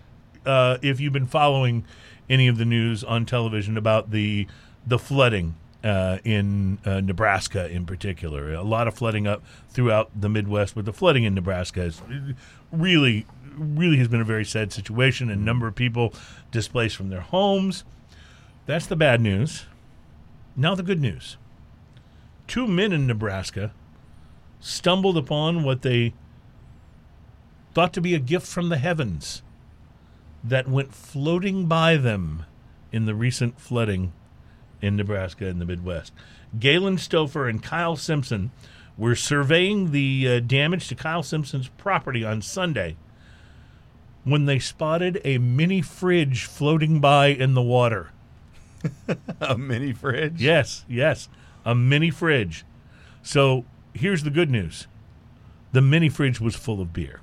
uh, 0.46 0.80
if 0.82 1.00
you've 1.00 1.14
been 1.14 1.28
following 1.28 1.86
any 2.30 2.48
of 2.48 2.58
the 2.58 2.66
news 2.66 3.04
on 3.04 3.26
television 3.26 3.78
about 3.78 4.12
the 4.12 4.48
the 4.88 4.98
flooding 4.98 5.56
uh, 5.84 6.18
in 6.24 6.80
uh, 6.84 7.00
Nebraska, 7.02 7.70
in 7.70 7.86
particular, 7.86 8.54
a 8.54 8.64
lot 8.64 8.88
of 8.88 8.96
flooding 8.96 9.28
up 9.28 9.44
throughout 9.70 10.10
the 10.20 10.30
Midwest, 10.30 10.74
but 10.74 10.86
the 10.86 10.94
flooding 10.94 11.26
in 11.26 11.36
Nebraska 11.36 11.84
is 11.84 12.02
really, 12.72 13.28
really 13.56 13.98
has 13.98 14.08
been 14.08 14.22
a 14.22 14.26
very 14.26 14.46
sad 14.46 14.74
situation. 14.74 15.30
A 15.30 15.36
number 15.36 15.68
of 15.68 15.76
people 15.76 16.14
displaced 16.52 16.96
from 16.96 17.10
their 17.10 17.22
homes. 17.22 17.84
That's 18.66 18.88
the 18.88 18.96
bad 18.96 19.22
news. 19.22 19.66
Now 20.56 20.76
the 20.76 20.84
good 20.84 21.02
news. 21.02 21.38
Two 22.48 22.68
men 22.68 22.92
in 22.92 23.08
Nebraska 23.08 23.72
stumbled 24.60 25.18
upon 25.18 25.64
what 25.64 25.82
they 25.82 26.14
thought 27.74 27.94
to 27.94 28.02
be 28.02 28.16
a 28.16 28.20
gift 28.20 28.48
from 28.48 28.70
the 28.70 28.78
heavens 28.78 29.44
that 30.44 30.68
went 30.68 30.94
floating 30.94 31.66
by 31.68 31.96
them 31.96 32.46
in 32.92 33.06
the 33.06 33.16
recent 33.16 33.60
flooding 33.60 34.12
in 34.82 34.96
Nebraska 34.96 35.46
and 35.46 35.62
the 35.62 35.66
Midwest. 35.66 36.14
Galen 36.58 36.98
Stouffer 36.98 37.50
and 37.50 37.62
Kyle 37.62 37.96
Simpson 37.96 38.52
were 38.98 39.16
surveying 39.16 39.92
the 39.92 40.28
uh, 40.28 40.40
damage 40.40 40.88
to 40.88 40.96
Kyle 40.96 41.24
Simpson's 41.24 41.70
property 41.70 42.24
on 42.24 42.42
Sunday 42.42 42.98
when 44.24 44.46
they 44.46 44.60
spotted 44.60 45.22
a 45.24 45.38
mini 45.38 45.82
fridge 45.82 46.46
floating 46.46 47.00
by 47.00 47.28
in 47.28 47.54
the 47.54 47.62
water. 47.62 48.12
A 49.42 49.58
mini 49.58 49.94
fridge. 49.94 50.42
Yes, 50.42 50.86
yes, 50.88 51.30
a 51.66 51.76
mini 51.76 52.10
fridge. 52.12 52.66
So 53.22 53.66
here's 53.94 54.24
the 54.24 54.30
good 54.30 54.50
news: 54.50 54.88
the 55.72 55.82
mini 55.82 56.10
fridge 56.10 56.40
was 56.40 56.56
full 56.56 56.82
of 56.82 56.94
beer. 56.94 57.20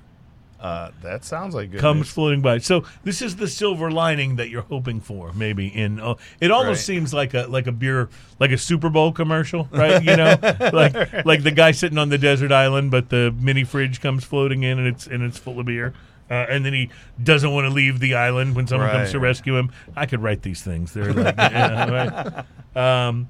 Uh, 0.59 0.89
that 1.03 1.23
sounds 1.23 1.53
like 1.53 1.69
good. 1.69 1.79
comes 1.79 1.99
news. 1.99 2.09
floating 2.11 2.41
by. 2.41 2.57
So 2.57 2.83
this 3.03 3.21
is 3.21 3.35
the 3.35 3.47
silver 3.47 3.91
lining 3.91 4.37
that 4.37 4.49
you're 4.49 4.63
hoping 4.63 4.99
for, 4.99 5.31
maybe. 5.33 5.67
In 5.67 5.99
uh, 5.99 6.15
it 6.41 6.49
almost 6.49 6.79
Right. 6.79 6.95
seems 6.95 7.13
like 7.13 7.33
a 7.35 7.45
like 7.47 7.67
a 7.67 7.71
beer, 7.71 8.09
like 8.39 8.51
a 8.51 8.57
Super 8.57 8.89
Bowl 8.89 9.11
commercial, 9.11 9.67
right? 9.71 10.03
You 10.03 10.15
know, 10.17 10.35
like 10.73 11.25
like 11.25 11.43
the 11.43 11.51
guy 11.51 11.71
sitting 11.71 11.99
on 11.99 12.09
the 12.09 12.17
desert 12.17 12.51
island, 12.51 12.89
but 12.89 13.09
the 13.09 13.35
mini 13.39 13.63
fridge 13.65 14.01
comes 14.01 14.23
floating 14.23 14.63
in 14.63 14.79
and 14.79 14.87
it's 14.87 15.05
and 15.05 15.21
it's 15.23 15.37
full 15.37 15.59
of 15.59 15.67
beer. 15.67 15.93
Uh, 16.29 16.45
and 16.49 16.65
then 16.65 16.73
he 16.73 16.89
doesn't 17.23 17.53
want 17.53 17.65
to 17.65 17.69
leave 17.69 17.99
the 17.99 18.15
island 18.15 18.55
when 18.55 18.67
someone 18.67 18.89
comes 18.89 19.11
to 19.11 19.19
rescue 19.19 19.55
him. 19.55 19.71
I 19.95 20.05
could 20.05 20.21
write 20.21 20.41
these 20.41 20.61
things. 20.61 20.93
They're 20.93 21.13
like, 21.13 21.35
yeah, 21.37 22.43
right. 22.75 23.07
Um, 23.07 23.29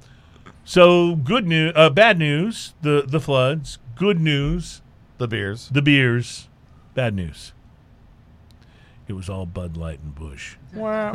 so 0.65 1.15
good 1.15 1.45
news, 1.45 1.73
uh, 1.75 1.89
bad 1.89 2.17
news, 2.17 2.73
the 2.81 3.03
the 3.07 3.19
floods. 3.19 3.77
Good 3.95 4.19
news, 4.19 4.81
the 5.17 5.27
beers. 5.27 5.69
the 5.69 5.81
beers. 5.81 6.47
Bad 6.93 7.13
news. 7.13 7.53
It 9.07 9.13
was 9.13 9.29
all 9.29 9.45
Bud 9.45 9.77
Light 9.77 9.99
and 10.03 10.13
Busch. 10.13 10.57
I 10.75 11.13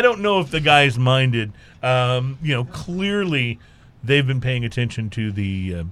don't 0.00 0.20
know 0.20 0.40
if 0.40 0.50
the 0.50 0.60
guys 0.60 0.98
minded. 0.98 1.52
Um, 1.82 2.38
you 2.42 2.54
know, 2.54 2.64
clearly 2.64 3.58
they've 4.02 4.26
been 4.26 4.40
paying 4.40 4.64
attention 4.64 5.10
to 5.10 5.30
the 5.30 5.74
uh, 5.74 5.84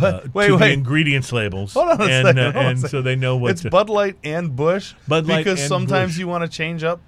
What? 0.00 0.14
uh, 0.14 0.20
wait, 0.32 0.46
to 0.46 0.52
the 0.52 0.58
wait. 0.58 0.72
ingredients 0.72 1.32
labels, 1.32 1.74
Hold 1.74 1.88
on 1.88 2.00
a 2.00 2.04
and 2.04 2.26
second, 2.26 2.38
uh, 2.38 2.44
hold 2.52 2.56
on 2.56 2.64
a 2.64 2.68
and 2.70 2.78
second. 2.78 2.90
so 2.90 3.02
they 3.02 3.16
know 3.16 3.36
what. 3.36 3.52
it's 3.52 3.62
to, 3.62 3.70
Bud 3.70 3.88
Light 3.90 4.16
and 4.24 4.54
Busch. 4.54 4.94
Bud 5.08 5.26
Light 5.26 5.38
because 5.44 5.66
sometimes 5.66 6.12
Busch. 6.12 6.18
you 6.18 6.28
want 6.28 6.42
to 6.44 6.48
change 6.48 6.84
up 6.84 7.00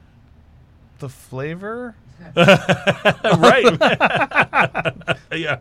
the 0.98 1.08
flavor. 1.08 1.94
right? 2.36 3.64
yeah. 5.32 5.58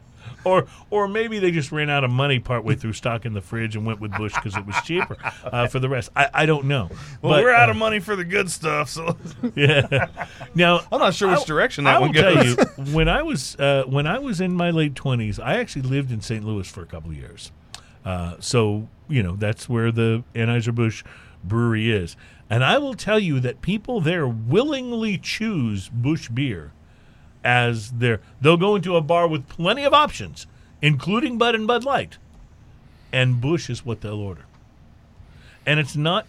Or, 0.48 0.66
or 0.90 1.08
maybe 1.08 1.40
they 1.40 1.52
just 1.52 1.72
ran 1.72 1.90
out 1.90 2.04
of 2.04 2.12
money 2.12 2.40
partway 2.40 2.76
through 2.76 2.94
stocking 2.94 3.34
the 3.34 3.42
fridge 3.42 3.76
and 3.76 3.86
went 3.86 4.00
with 4.00 4.12
Busch 4.18 4.34
because 4.34 4.56
it 4.56 4.66
was 4.66 4.76
cheaper 4.84 5.18
uh, 5.44 5.68
for 5.68 5.80
the 5.80 5.90
rest. 5.90 6.10
I, 6.16 6.30
I 6.34 6.46
don't 6.46 6.66
know. 6.66 6.90
Well, 7.22 7.34
But, 7.34 7.44
we're 7.44 7.54
out 7.54 7.70
uh, 7.70 7.72
of 7.72 7.78
money 7.78 8.00
for 8.00 8.16
the 8.16 8.24
good 8.26 8.50
stuff, 8.50 8.90
so 8.90 9.18
Yeah. 9.56 10.08
Now 10.56 10.82
I'm 10.92 11.00
not 11.00 11.14
sure 11.14 11.30
which 11.30 11.40
I- 11.42 11.46
direction 11.46 11.86
I 11.88 11.92
that 11.94 12.00
will 12.02 12.08
one 12.08 12.16
tell 12.16 12.46
you, 12.46 12.56
when 12.94 13.10
I 13.10 13.22
was 13.22 13.56
uh, 13.58 13.84
when 13.88 14.08
I 14.08 14.20
was 14.20 14.42
in 14.42 14.54
my 14.54 14.72
late 14.72 14.96
twenties, 14.96 15.40
I 15.40 15.58
actually 15.58 15.84
lived 15.84 16.12
in 16.12 16.22
St. 16.22 16.44
Louis 16.44 16.68
for 16.68 16.82
a 16.82 16.86
couple 16.86 17.10
of 17.12 17.18
years. 17.18 17.52
Uh, 18.06 18.36
so 18.40 18.88
you 19.10 19.22
know 19.24 19.36
that's 19.36 19.68
where 19.68 19.92
the 19.92 20.24
Anheuser 20.34 20.74
Busch 20.74 21.04
brewery 21.44 21.92
is, 21.92 22.16
and 22.50 22.64
I 22.64 22.78
will 22.78 22.94
tell 22.94 23.20
you 23.20 23.40
that 23.42 23.62
people 23.62 24.00
there 24.02 24.28
willingly 24.28 25.18
choose 25.18 25.90
Busch 25.90 26.30
beer 26.30 26.72
as 27.48 27.92
their. 27.92 28.20
They'll 28.42 28.58
go 28.58 28.76
into 28.76 28.98
a 28.98 29.02
bar 29.02 29.26
with 29.26 29.48
plenty 29.48 29.86
of 29.86 29.94
options, 29.94 30.46
including 30.82 31.38
Bud 31.38 31.56
and 31.56 31.66
Bud 31.66 31.86
Light, 31.86 32.18
and 33.14 33.40
Busch 33.40 33.70
is 33.70 33.86
what 33.86 34.02
they'll 34.02 34.20
order. 34.20 34.44
And 35.66 35.80
it's 35.80 35.96
not, 35.96 36.28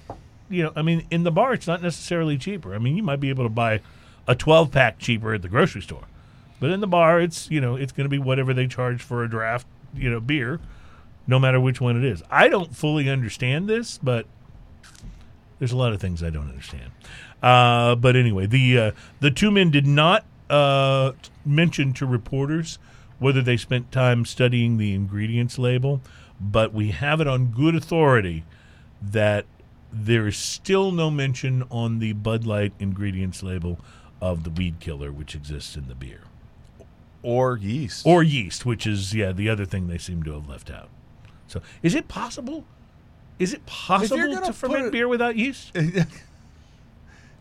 you 0.48 0.62
know, 0.62 0.72
I 0.76 0.82
mean, 0.82 1.04
in 1.10 1.24
the 1.24 1.32
bar, 1.32 1.52
it's 1.54 1.66
not 1.66 1.82
necessarily 1.82 2.38
cheaper. 2.38 2.72
I 2.72 2.78
mean, 2.78 2.96
you 2.96 3.02
might 3.02 3.18
be 3.18 3.30
able 3.30 3.44
to 3.44 3.50
buy 3.50 3.80
a 4.28 4.36
12 4.36 4.70
pack 4.70 5.00
cheaper 5.00 5.34
at 5.34 5.42
the 5.42 5.48
grocery 5.48 5.82
store, 5.82 6.04
but 6.60 6.70
in 6.70 6.78
the 6.78 6.86
bar, 6.86 7.20
it's, 7.20 7.50
you 7.50 7.60
know, 7.60 7.74
it's 7.74 7.90
going 7.90 8.04
to 8.04 8.10
be 8.10 8.18
whatever 8.18 8.54
they 8.54 8.68
charge 8.68 9.02
for 9.02 9.24
a 9.24 9.28
draft, 9.28 9.66
you 9.94 10.08
know, 10.08 10.20
beer, 10.20 10.60
no 11.26 11.40
matter 11.40 11.60
which 11.60 11.80
one 11.80 11.96
it 11.96 12.04
is. 12.04 12.22
I 12.30 12.48
don't 12.48 12.76
fully 12.76 13.10
understand 13.10 13.68
this, 13.68 13.98
but 14.00 14.26
there's 15.58 15.72
a 15.72 15.76
lot 15.76 15.92
of 15.92 16.00
things 16.00 16.22
I 16.22 16.30
don't 16.30 16.48
understand. 16.48 16.92
Uh, 17.42 17.96
but 17.96 18.14
anyway, 18.14 18.46
the 18.46 18.78
uh, 18.78 18.90
the 19.20 19.30
two 19.30 19.50
men 19.50 19.70
did 19.70 19.86
not 19.86 20.24
uh, 20.50 21.12
mention 21.44 21.92
to 21.94 22.06
reporters 22.06 22.78
whether 23.18 23.42
they 23.42 23.56
spent 23.56 23.90
time 23.90 24.24
studying 24.24 24.78
the 24.78 24.94
ingredients 24.94 25.58
label, 25.58 26.00
but 26.40 26.72
we 26.72 26.90
have 26.92 27.20
it 27.20 27.26
on 27.26 27.46
good 27.46 27.74
authority 27.74 28.44
that 29.02 29.44
there 29.92 30.26
is 30.26 30.36
still 30.36 30.92
no 30.92 31.10
mention 31.10 31.64
on 31.70 31.98
the 31.98 32.12
Bud 32.12 32.46
Light 32.46 32.72
ingredients 32.78 33.42
label 33.42 33.78
of 34.20 34.44
the 34.44 34.50
weed 34.50 34.80
killer 34.80 35.10
which 35.12 35.34
exists 35.34 35.76
in 35.76 35.88
the 35.88 35.94
beer 35.94 36.20
or 37.22 37.56
yeast. 37.56 38.06
or 38.06 38.22
yeast, 38.22 38.66
which 38.66 38.86
is 38.86 39.14
yeah 39.14 39.32
the 39.32 39.48
other 39.48 39.64
thing 39.64 39.88
they 39.88 39.98
seem 39.98 40.22
to 40.24 40.32
have 40.32 40.48
left 40.48 40.70
out. 40.70 40.88
So, 41.46 41.60
is 41.82 41.94
it 41.94 42.08
possible? 42.08 42.64
Is 43.38 43.54
it 43.54 43.64
possible 43.66 44.34
gonna 44.34 44.52
ferment 44.52 44.86
it- 44.86 44.92
beer 44.92 45.08
without 45.08 45.36
yeast? 45.36 45.72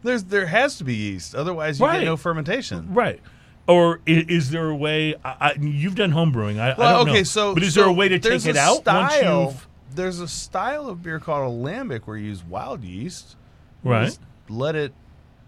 There's 0.03 0.25
there 0.25 0.45
has 0.45 0.77
to 0.77 0.83
be 0.83 0.93
yeast, 0.95 1.35
otherwise 1.35 1.79
you 1.79 1.85
Right. 1.85 1.99
get 1.99 2.05
no 2.05 2.17
fermentation. 2.17 2.93
Right. 2.93 3.19
Or 3.67 3.99
is, 4.05 4.25
is 4.27 4.51
there 4.51 4.69
a 4.69 4.75
way? 4.75 5.15
I, 5.25 5.35
I, 5.39 5.53
you've 5.59 5.95
done 5.95 6.11
home 6.11 6.31
brewing. 6.31 6.59
I, 6.59 6.71
I 6.71 6.75
don't 6.75 7.09
okay, 7.09 7.19
know. 7.19 7.23
so 7.23 7.53
but 7.53 7.63
is 7.63 7.73
so 7.73 7.81
there 7.81 7.89
a 7.89 7.93
way 7.93 8.07
to 8.09 8.19
take 8.19 8.45
it 8.45 8.55
out 8.55 8.85
once 8.85 9.13
Style, 9.13 9.41
you've 9.43 9.67
there's 9.95 10.19
a 10.19 10.27
style 10.27 10.87
of 10.87 11.01
beer 11.03 11.19
called 11.19 11.51
a 11.51 11.69
lambic 11.69 12.01
where 12.05 12.15
you 12.17 12.27
use 12.27 12.43
wild 12.43 12.83
yeast. 12.83 13.35
Right? 13.83 14.05
just 14.05 14.21
let 14.49 14.75
it 14.75 14.93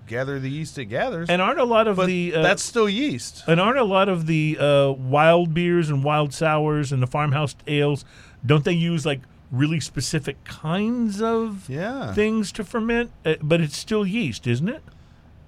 gather 0.08 0.40
the 0.40 0.50
yeast 0.50 0.78
it 0.78 0.86
gathers. 0.86 1.30
And 1.30 1.42
aren't 1.42 1.60
a 1.60 1.64
lot 1.66 1.88
of 1.88 1.96
but 1.98 2.08
the 2.08 2.36
uh, 2.36 2.42
that's 2.42 2.64
still 2.64 2.90
yeast. 2.90 3.44
and 3.48 3.60
aren't 3.62 3.78
a 3.80 3.84
lot 3.84 4.10
of 4.10 4.26
the 4.26 4.58
uh, 4.60 4.92
wild 4.92 5.54
beers 5.54 5.90
and 5.90 6.04
wild 6.04 6.34
sours 6.34 6.92
and 6.92 7.02
the 7.02 7.08
farmhouse 7.08 7.56
ales? 7.68 8.04
Don't 8.46 8.64
they 8.66 8.74
use 8.74 9.06
like 9.06 9.22
really 9.52 9.80
specific 9.80 10.44
kinds 10.44 11.22
of 11.22 11.70
Yeah, 11.70 12.14
things 12.14 12.52
to 12.54 12.64
ferment? 12.64 13.12
Uh, 13.26 13.36
but 13.42 13.62
it's 13.62 13.78
still 13.78 14.06
yeast, 14.06 14.48
isn't 14.48 14.70
it? 14.70 14.84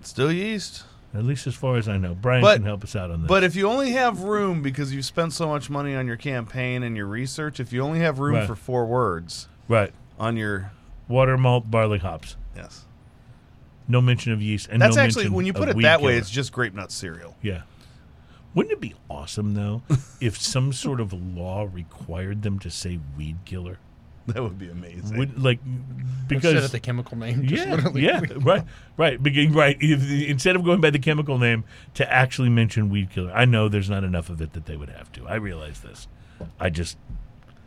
still 0.04 0.32
yeast. 0.32 0.84
At 1.14 1.26
least 1.26 1.46
as 1.46 1.54
far 1.56 1.76
as 1.76 1.88
I 1.90 1.98
know. 1.98 2.16
Brian 2.16 2.42
But- 2.42 2.56
can 2.56 2.64
help 2.66 2.84
us 2.84 2.96
out 2.96 3.12
on 3.12 3.22
this. 3.22 3.28
But 3.28 3.44
if 3.44 3.56
you 3.56 3.68
only 3.70 3.92
have 3.92 4.22
room 4.22 4.62
because 4.64 4.94
you've 4.94 5.06
spent 5.06 5.34
so 5.34 5.48
much 5.50 5.70
money 5.70 5.94
on 5.94 6.08
your 6.08 6.16
campaign 6.16 6.84
and 6.84 6.96
your 6.98 7.06
research, 7.06 7.60
if 7.60 7.72
you 7.74 7.82
only 7.82 8.00
have 8.00 8.18
room 8.20 8.36
Right. 8.36 8.48
for 8.48 8.56
four 8.56 8.86
words 8.86 9.48
right, 9.68 9.92
on 10.18 10.38
your 10.38 10.72
water, 11.10 11.38
malt, 11.38 11.70
barley, 11.70 12.00
hops. 12.00 12.38
yes, 12.56 12.86
No 13.88 14.00
mention 14.02 14.32
of 14.32 14.42
yeast. 14.42 14.70
And 14.72 14.82
that's 14.82 14.96
no 14.96 15.02
actually 15.04 15.28
when 15.30 15.46
you 15.46 15.52
put 15.54 15.68
it 15.70 15.78
that 15.82 16.02
way, 16.02 16.16
it's 16.18 16.30
just 16.30 16.52
grape 16.54 16.74
nut 16.74 16.92
cereal. 16.94 17.36
Yeah. 17.42 17.64
Wouldn't 18.56 18.72
it 18.74 18.80
be 18.82 18.96
awesome 19.10 19.54
though 19.54 19.82
if 20.22 20.38
some 20.40 20.72
sort 20.74 21.00
of 21.02 21.12
law 21.14 21.68
required 21.72 22.42
them 22.42 22.58
to 22.60 22.70
say 22.72 23.00
weed 23.18 23.38
killer? 23.46 23.78
That 24.28 24.44
would 24.44 24.60
be 24.60 24.70
amazing. 24.70 25.18
Would 25.18 25.42
like 25.42 25.60
Instead 25.66 26.28
because 26.54 26.66
of 26.66 26.72
the 26.72 26.80
chemical 26.80 27.18
name, 27.18 27.46
just 27.48 27.66
yeah, 27.68 27.76
literally 27.76 28.06
yeah, 28.06 28.22
right, 28.38 28.64
right, 28.96 29.22
Beca- 29.22 29.54
right. 29.54 29.76
If- 29.80 30.30
Instead 30.30 30.56
of 30.56 30.64
going 30.64 30.80
by 30.80 30.90
the 30.92 31.00
chemical 31.00 31.38
name 31.38 31.64
to 31.96 32.12
actually 32.12 32.50
mention 32.50 32.90
weed 32.90 33.10
killer, 33.10 33.32
I 33.34 33.46
know 33.46 33.68
there's 33.68 33.90
not 33.90 34.04
enough 34.04 34.30
of 34.30 34.40
it 34.42 34.54
that 34.54 34.66
they 34.66 34.78
would 34.78 34.90
have 34.90 35.12
to. 35.14 35.28
I 35.28 35.36
realize 35.36 35.82
this. 35.82 36.08
I 36.60 36.70
just 36.70 36.98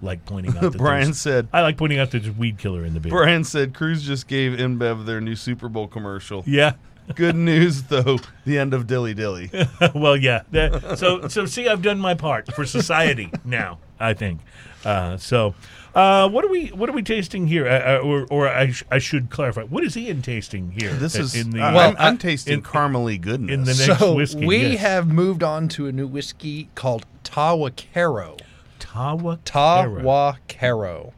like 0.01 0.25
pointing 0.25 0.57
out 0.57 0.63
that 0.73 0.79
Brian 0.79 1.13
said. 1.13 1.49
I 1.53 1.61
like 1.63 1.77
pointing 1.77 1.99
out 1.99 2.11
that 2.13 2.23
there's 2.23 2.37
weed 2.37 2.59
killer 2.59 2.85
in 2.85 2.95
the 2.95 3.01
beer. 3.01 3.11
Brian 3.11 3.45
said 3.45 3.75
Cruz 3.75 4.03
just 4.03 4.29
gave 4.29 4.53
InBev 4.53 5.07
their 5.07 5.21
new 5.21 5.37
Super 5.37 5.69
Bowl 5.69 5.89
commercial. 5.89 6.45
Yeah. 6.47 6.75
Good 7.17 7.37
news 7.37 7.83
though, 7.83 8.19
the 8.47 8.57
end 8.59 8.73
of 8.73 8.87
Dilly 8.87 9.13
Dilly. 9.13 9.51
well, 9.95 10.17
yeah. 10.17 10.43
That, 10.53 10.99
so, 10.99 11.29
so 11.29 11.45
see, 11.45 11.69
I've 11.69 11.83
done 11.83 11.99
my 11.99 12.15
part 12.15 12.51
for 12.55 12.65
society 12.65 13.31
now. 13.45 13.79
I 14.01 14.15
think. 14.15 14.41
Uh, 14.87 15.19
so, 15.19 15.55
uh, 15.95 16.29
what 16.29 16.45
are 16.45 16.49
we? 16.49 16.69
What 16.69 16.89
are 16.89 16.93
we 16.93 17.03
tasting 17.03 17.47
here? 17.47 17.67
Uh, 17.67 17.97
uh, 17.97 17.99
or, 17.99 18.27
or 18.31 18.49
I, 18.49 18.71
sh- 18.71 18.85
I 18.91 18.99
should 18.99 19.31
clarify. 19.31 19.63
What 19.63 19.85
is 19.85 19.97
Ian 19.97 20.23
tasting 20.23 20.73
here? 20.73 20.93
This 20.93 21.17
uh, 21.17 21.21
is 21.23 21.35
in 21.35 21.51
the 21.51 21.61
uh, 21.63 21.73
Well, 21.73 21.91
I'm, 21.91 21.97
I'm 21.99 22.15
uh, 22.15 22.19
tasting 22.19 22.55
in- 22.55 22.63
caramely 22.63 23.21
goodness. 23.21 23.53
in 23.53 23.65
the 23.65 23.75
next 23.87 24.01
so 24.01 24.15
whiskey. 24.15 24.47
we 24.47 24.59
yes. 24.73 24.81
have 24.81 25.09
moved 25.09 25.43
on 25.43 25.69
to 25.69 25.87
a 25.87 25.93
new 25.93 26.07
whiskey 26.07 26.69
called 26.75 27.07
Tahwahkaro. 27.23 28.41
Tawa. 28.81 29.39
Tahwahkaro. 29.45 31.13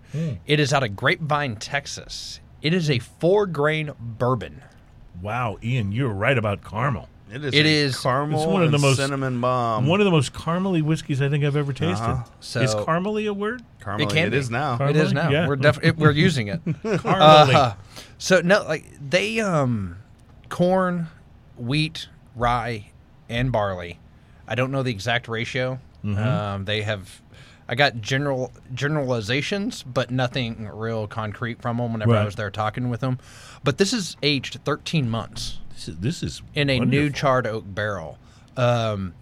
It 0.47 0.61
is 0.61 0.73
out 0.73 0.83
of 0.83 0.97
Grapevine, 0.97 1.57
Texas. 1.57 2.41
It 2.63 2.73
is 2.73 2.89
a 2.89 2.99
four 2.99 3.47
grain 3.47 3.93
bourbon. 4.01 4.63
Wow, 5.21 5.59
Ian, 5.63 5.93
you're 5.93 6.09
right 6.09 6.39
about 6.39 6.65
caramel. 6.65 7.09
It 7.37 7.45
is. 7.45 7.55
it 7.55 7.67
is- 7.67 7.99
caramel. 8.01 8.41
It's 8.43 8.47
one 8.51 8.63
of 8.63 8.71
the 8.73 8.79
most- 8.79 8.97
cinnamon 8.97 9.41
bomb. 9.41 9.87
One 9.87 10.01
of 10.01 10.05
the 10.05 10.11
most 10.11 10.33
caramely 10.33 10.83
whiskeys 10.83 11.21
I 11.23 11.29
think 11.29 11.45
I've 11.45 11.57
ever 11.57 11.73
tasted. 11.73 12.03
Uh-huh. 12.05 12.25
So- 12.41 12.61
is 12.61 12.75
caramely 12.75 13.29
a 13.29 13.33
word? 13.35 13.63
caramely. 13.83 14.03
it 14.03 14.11
can 14.11 14.27
it 14.29 14.35
is 14.35 14.51
now. 14.51 14.77
Car- 14.79 14.91
It 14.91 14.97
is 14.97 15.13
now. 15.13 15.31
Yeah. 15.31 15.47
We're 15.47 15.57
def- 15.57 15.79
it, 15.83 15.97
we're 15.97 16.11
using 16.11 16.49
it. 16.49 16.65
Caramely. 16.83 17.55
Uh, 17.55 17.75
so 18.19 18.41
no, 18.41 18.63
like 18.65 18.85
they 19.01 19.39
um, 19.41 19.97
corn, 20.49 21.07
wheat, 21.57 22.09
rye, 22.35 22.91
and 23.29 23.53
barley. 23.53 23.99
I 24.49 24.55
don't 24.57 24.71
know 24.73 24.83
the 24.83 24.91
exact 24.91 25.29
ratio. 25.29 25.79
Um, 26.05 26.65
they 26.67 26.83
have. 26.83 27.21
I 27.69 27.75
got 27.75 28.01
general 28.01 28.53
generalizations, 28.75 29.83
but 29.83 30.11
nothing 30.11 30.69
real 30.73 31.07
concrete 31.07 31.61
from 31.61 31.79
them. 31.79 31.93
Whenever 31.93 32.17
I 32.17 32.25
was 32.25 32.37
there 32.37 32.51
talking 32.51 32.89
with 32.89 33.01
them, 33.01 33.19
but 33.65 33.79
this 33.79 33.93
is 33.93 34.17
aged 34.23 34.61
13 34.65 35.11
months 35.11 35.59
this 35.77 35.89
is, 35.89 35.97
this 35.99 36.23
is 36.23 36.43
in 36.55 36.71
a 36.71 36.81
new 36.81 37.11
charred 37.11 37.47
oak 37.47 37.65
barrel. 37.67 38.19
Um, 38.57 39.15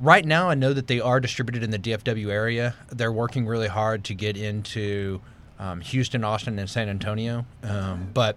right 0.00 0.24
now, 0.24 0.50
I 0.50 0.54
know 0.54 0.72
that 0.72 0.88
they 0.88 1.00
are 1.00 1.20
distributed 1.20 1.62
in 1.62 1.70
the 1.70 1.78
DFW 1.78 2.30
area. 2.30 2.74
They're 2.90 3.12
working 3.12 3.46
really 3.46 3.68
hard 3.68 4.04
to 4.04 4.14
get 4.14 4.36
into 4.36 5.20
um, 5.60 5.80
Houston, 5.80 6.24
Austin, 6.24 6.58
and 6.58 6.68
San 6.68 6.88
Antonio, 6.88 7.46
um, 7.62 8.10
but 8.12 8.36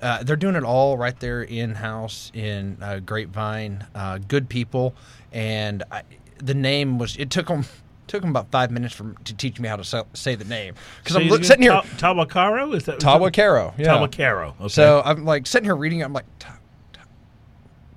uh, 0.00 0.22
they're 0.22 0.36
doing 0.36 0.54
it 0.54 0.62
all 0.62 0.96
right 0.96 1.18
there 1.18 1.42
in 1.42 1.74
house 1.74 2.30
in 2.34 2.76
uh, 2.80 3.00
Grapevine. 3.00 3.84
Uh, 3.94 4.18
good 4.18 4.48
people, 4.48 4.94
and 5.32 5.82
I, 5.90 6.02
the 6.38 6.54
name 6.54 6.98
was. 6.98 7.16
It 7.16 7.30
took 7.30 7.48
them 7.48 7.64
Took 8.06 8.22
him 8.22 8.30
about 8.30 8.50
five 8.50 8.70
minutes 8.70 8.94
for, 8.94 9.14
to 9.24 9.34
teach 9.34 9.58
me 9.58 9.68
how 9.68 9.76
to 9.76 9.84
say, 9.84 10.02
say 10.14 10.34
the 10.36 10.44
name 10.44 10.74
because 11.02 11.16
Say 11.16 11.22
I'm 11.24 11.28
look, 11.28 11.42
sitting 11.44 11.62
here. 11.62 11.72
Ta- 11.72 12.14
Tahwahkaro? 12.14 12.74
Is 12.74 12.84
that 12.84 12.98
Tahwahkaro. 13.00 13.74
Yeah. 13.78 13.86
Tahwahkaro. 13.88 14.54
Okay. 14.60 14.68
So 14.68 15.02
I'm 15.04 15.24
like 15.24 15.46
sitting 15.46 15.64
here 15.64 15.74
reading 15.76 16.00
it. 16.00 16.04
I'm 16.04 16.12
like, 16.12 16.26
"Ta- 16.38 16.58
ta- 16.92 17.02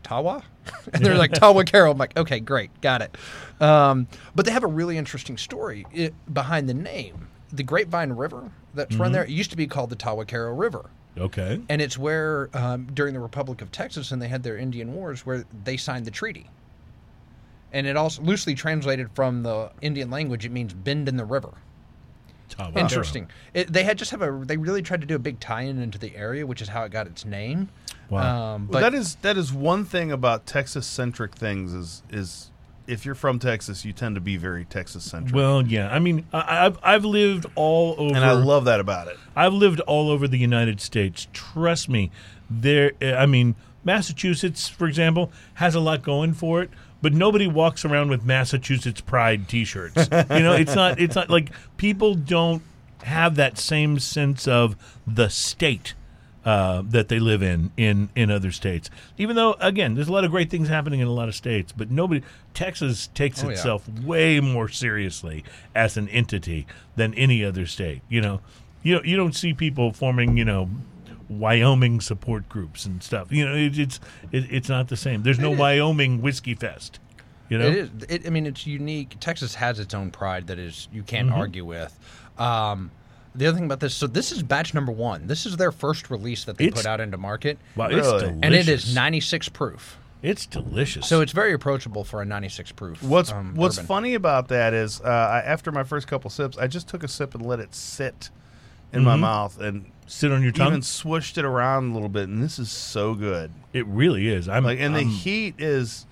Tawa? 0.04 0.44
And 0.94 1.04
they're 1.06 1.18
like, 1.18 1.32
Tahwahkaro. 1.32 1.92
I'm 1.92 1.98
like, 1.98 2.16
okay, 2.18 2.40
great. 2.40 2.70
Got 2.82 3.02
it. 3.02 3.18
Um, 3.62 4.08
but 4.36 4.46
they 4.46 4.52
have 4.52 4.64
a 4.64 4.68
really 4.68 4.98
interesting 4.98 5.38
story 5.38 5.86
i 5.96 6.12
behind 6.32 6.70
the 6.70 6.74
name. 6.74 7.28
The 7.52 7.64
Grapevine 7.64 8.12
River 8.14 8.52
that's 8.76 8.94
Mm-hmm. 8.94 9.02
run 9.02 9.12
there, 9.12 9.24
it 9.24 9.30
used 9.32 9.50
to 9.52 9.58
be 9.58 9.66
called 9.66 9.90
the 9.90 9.96
Tahwahkaro 9.96 10.58
River. 10.58 10.86
okay. 11.18 11.60
And 11.70 11.82
it's 11.82 11.98
where, 11.98 12.50
um, 12.54 12.88
during 12.94 13.14
the 13.16 13.20
Republic 13.20 13.62
of 13.64 13.72
Texas, 13.72 14.12
and 14.12 14.22
they 14.22 14.28
had 14.28 14.44
their 14.44 14.58
Indian 14.58 14.94
Wars, 14.94 15.26
where 15.26 15.44
they 15.64 15.76
signed 15.76 16.06
the 16.06 16.12
treaty. 16.12 16.48
And 17.72 17.86
it 17.86 17.96
also 17.96 18.22
loosely 18.22 18.56
translated 18.56 19.10
from 19.14 19.44
the 19.44 19.72
Indian 19.82 20.10
language, 20.10 20.46
it 20.46 20.52
means 20.52 20.74
bend 20.74 21.08
in 21.08 21.18
the 21.18 21.26
river. 21.26 21.54
Tahwahkaro. 22.50 22.78
Interesting. 22.78 23.30
It, 23.54 23.72
they 23.72 23.84
had 23.84 23.98
just 23.98 24.12
have 24.12 24.22
a. 24.22 24.42
They 24.44 24.58
really 24.58 24.82
tried 24.82 25.02
to 25.02 25.08
do 25.08 25.16
a 25.16 25.20
big 25.20 25.40
tie-in 25.40 25.80
into 25.80 26.00
the 26.00 26.16
area, 26.16 26.46
which 26.48 26.62
is 26.62 26.70
how 26.70 26.84
it 26.84 26.92
got 26.92 27.06
its 27.08 27.26
name. 27.26 27.70
Wow. 28.10 28.56
Um, 28.56 28.66
but 28.66 28.82
Well, 28.82 28.82
that 28.92 28.94
is 28.98 29.16
that 29.22 29.38
is 29.38 29.54
one 29.54 29.86
thing 29.86 30.12
about 30.12 30.46
Texas 30.48 30.88
centric 30.88 31.36
things 31.36 31.74
is 31.74 32.02
is 32.10 32.50
if 32.88 33.06
you're 33.06 33.14
from 33.14 33.38
Texas, 33.38 33.86
you 33.86 33.94
tend 33.94 34.16
to 34.16 34.22
be 34.22 34.36
very 34.36 34.66
Texas 34.66 35.04
centric, 35.04 35.36
Well, 35.36 35.62
yeah. 35.68 35.94
I 35.94 36.00
mean, 36.00 36.26
I, 36.34 36.66
I've 36.66 36.80
I've 36.82 37.06
lived 37.06 37.46
all 37.54 37.94
over. 38.00 38.16
and 38.16 38.26
I 38.26 38.32
love 38.32 38.66
that 38.66 38.80
about 38.80 39.08
it. 39.10 39.18
I've 39.36 39.54
lived 39.54 39.80
all 39.82 40.10
over 40.10 40.28
the 40.28 40.40
United 40.40 40.82
States. 40.82 41.28
Trust 41.32 41.88
me, 41.88 42.10
there. 42.50 42.94
I 43.00 43.28
mean, 43.28 43.56
Massachusetts, 43.84 44.68
for 44.68 44.88
example, 44.88 45.32
has 45.56 45.76
a 45.76 45.80
lot 45.80 46.02
going 46.02 46.34
for 46.34 46.64
it, 46.64 46.72
but 47.02 47.14
nobody 47.14 47.48
walks 47.48 47.86
around 47.86 48.10
with 48.10 48.24
Massachusetts 48.26 49.02
pride 49.02 49.48
T-shirts. 49.48 49.96
you 50.12 50.40
know, 50.40 50.54
it's 50.54 50.76
not. 50.76 51.00
It's 51.00 51.16
not 51.16 51.30
like 51.30 51.52
people 51.78 52.16
don't 52.16 52.62
have 53.04 53.36
that 53.36 53.58
same 53.58 54.00
sense 54.00 54.48
of 54.48 54.76
the 55.08 55.30
state. 55.30 55.94
Uh, 56.46 56.82
that 56.86 57.10
they 57.10 57.20
live 57.20 57.44
in 57.44 57.70
in 57.76 58.10
in 58.16 58.32
other 58.32 58.50
states, 58.50 58.90
even 59.18 59.36
though 59.36 59.56
again, 59.60 59.94
there's 59.94 60.08
a 60.08 60.12
lot 60.12 60.24
of 60.24 60.32
great 60.32 60.50
things 60.50 60.70
happening 60.70 61.02
in 61.02 61.08
a 61.08 61.12
lot 61.12 61.28
of 61.28 61.36
states, 61.36 61.74
but 61.76 61.92
nobody. 61.92 62.22
Texas 62.54 63.08
takes 63.08 63.44
Oh, 63.44 63.48
yeah. 63.48 63.54
itself 63.54 63.88
way 64.04 64.40
more 64.40 64.70
seriously 64.70 65.44
as 65.76 65.98
an 65.98 66.08
entity 66.08 66.66
than 66.96 67.14
any 67.16 67.44
other 67.44 67.66
state. 67.66 68.02
You 68.08 68.22
know, 68.22 68.40
you 68.84 68.96
know, 68.96 69.04
you 69.04 69.18
don't 69.18 69.36
see 69.36 69.54
people 69.54 69.92
forming, 69.92 70.38
you 70.38 70.46
know, 70.46 70.70
Wyoming 71.30 72.02
support 72.02 72.50
groups 72.50 72.86
and 72.86 73.02
stuff. 73.04 73.32
You 73.32 73.46
know, 73.48 73.56
it, 73.56 73.78
it's 73.78 74.00
it, 74.32 74.46
it's 74.52 74.68
not 74.70 74.88
the 74.88 74.98
same. 74.98 75.24
There's 75.24 75.40
no 75.40 75.52
Wyoming 75.52 76.22
whiskey 76.22 76.56
fest. 76.56 77.00
You 77.50 77.58
know, 77.58 77.68
It 77.68 77.76
is. 77.76 77.90
It, 78.10 78.28
I 78.28 78.30
mean, 78.30 78.46
it's 78.46 78.66
unique. 78.68 79.16
Texas 79.20 79.56
has 79.56 79.80
its 79.80 79.94
own 79.94 80.12
pride 80.12 80.48
that 80.48 80.60
is 80.60 80.88
you 80.92 81.04
can't 81.04 81.30
Mm-hmm. 81.30 81.40
argue 81.40 81.66
with. 81.66 81.98
Um, 82.38 82.92
the 83.36 83.46
other 83.48 83.56
thing 83.56 83.66
about 83.66 83.80
this, 83.80 83.94
so 83.94 84.08
this 84.08 84.32
is 84.32 84.42
batch 84.44 84.74
number 84.74 84.92
one. 84.92 85.28
This 85.28 85.46
is 85.46 85.56
their 85.58 85.72
first 85.72 86.10
release 86.10 86.46
that 86.46 86.58
they 86.58 86.66
It's- 86.66 86.82
put 86.82 86.90
out 86.90 87.00
into 87.00 87.18
market, 87.18 87.60
wow, 87.76 87.88
it's 87.88 88.08
delicious, 88.08 88.30
and 88.42 88.54
it 88.56 88.68
is 88.68 88.94
96 88.96 89.50
proof. 89.50 89.98
It's 90.22 90.46
delicious. 90.46 91.08
So 91.08 91.22
it's 91.22 91.32
very 91.32 91.54
approachable 91.54 92.04
for 92.04 92.22
a 92.22 92.26
96 92.26 92.72
proof. 92.74 93.02
What's 93.04 93.32
um, 93.32 93.56
What's 93.56 93.78
bourbon. 93.78 93.88
funny 93.88 94.14
about 94.16 94.48
that 94.50 94.74
is, 94.74 95.00
uh, 95.00 95.06
I, 95.06 95.40
after 95.40 95.72
my 95.72 95.84
first 95.84 96.08
couple 96.08 96.30
sips, 96.30 96.58
I 96.58 96.68
just 96.68 96.88
took 96.90 97.04
a 97.04 97.08
sip 97.08 97.36
and 97.36 97.46
let 97.46 97.60
it 97.60 97.74
sit 97.74 98.30
in 98.92 99.04
my 99.04 99.16
mouth 99.16 99.60
and 99.62 99.86
sit 100.10 100.32
on 100.32 100.42
your 100.44 100.52
tongue. 100.52 100.68
even 100.68 100.82
swished 100.82 101.38
it 101.38 101.46
around 101.46 101.92
a 101.92 101.94
little 101.94 102.10
bit, 102.10 102.28
and 102.28 102.42
this 102.44 102.60
is 102.60 102.70
so 102.72 103.14
good. 103.14 103.52
it 103.74 103.86
really 103.88 104.28
is. 104.28 104.50
I'm 104.50 104.64
Like, 104.64 104.80
and 104.80 104.94
the 104.96 105.00
I'm- 105.00 105.10
heat 105.10 105.56
is, 105.60 106.06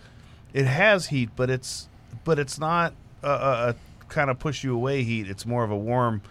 it 0.53 0.65
has 0.65 1.07
heat, 1.07 1.29
but 1.35 1.49
it's 1.49 1.89
but 2.23 2.39
it's 2.39 2.59
not 2.59 2.93
a, 3.23 3.29
a, 3.29 3.69
a 3.69 3.75
kind 4.09 4.29
of 4.29 4.37
push 4.39 4.63
you 4.63 4.73
away 4.73 5.03
heat. 5.03 5.27
It's 5.29 5.45
more 5.45 5.63
of 5.63 5.71
a 5.71 5.77
warm 5.77 6.21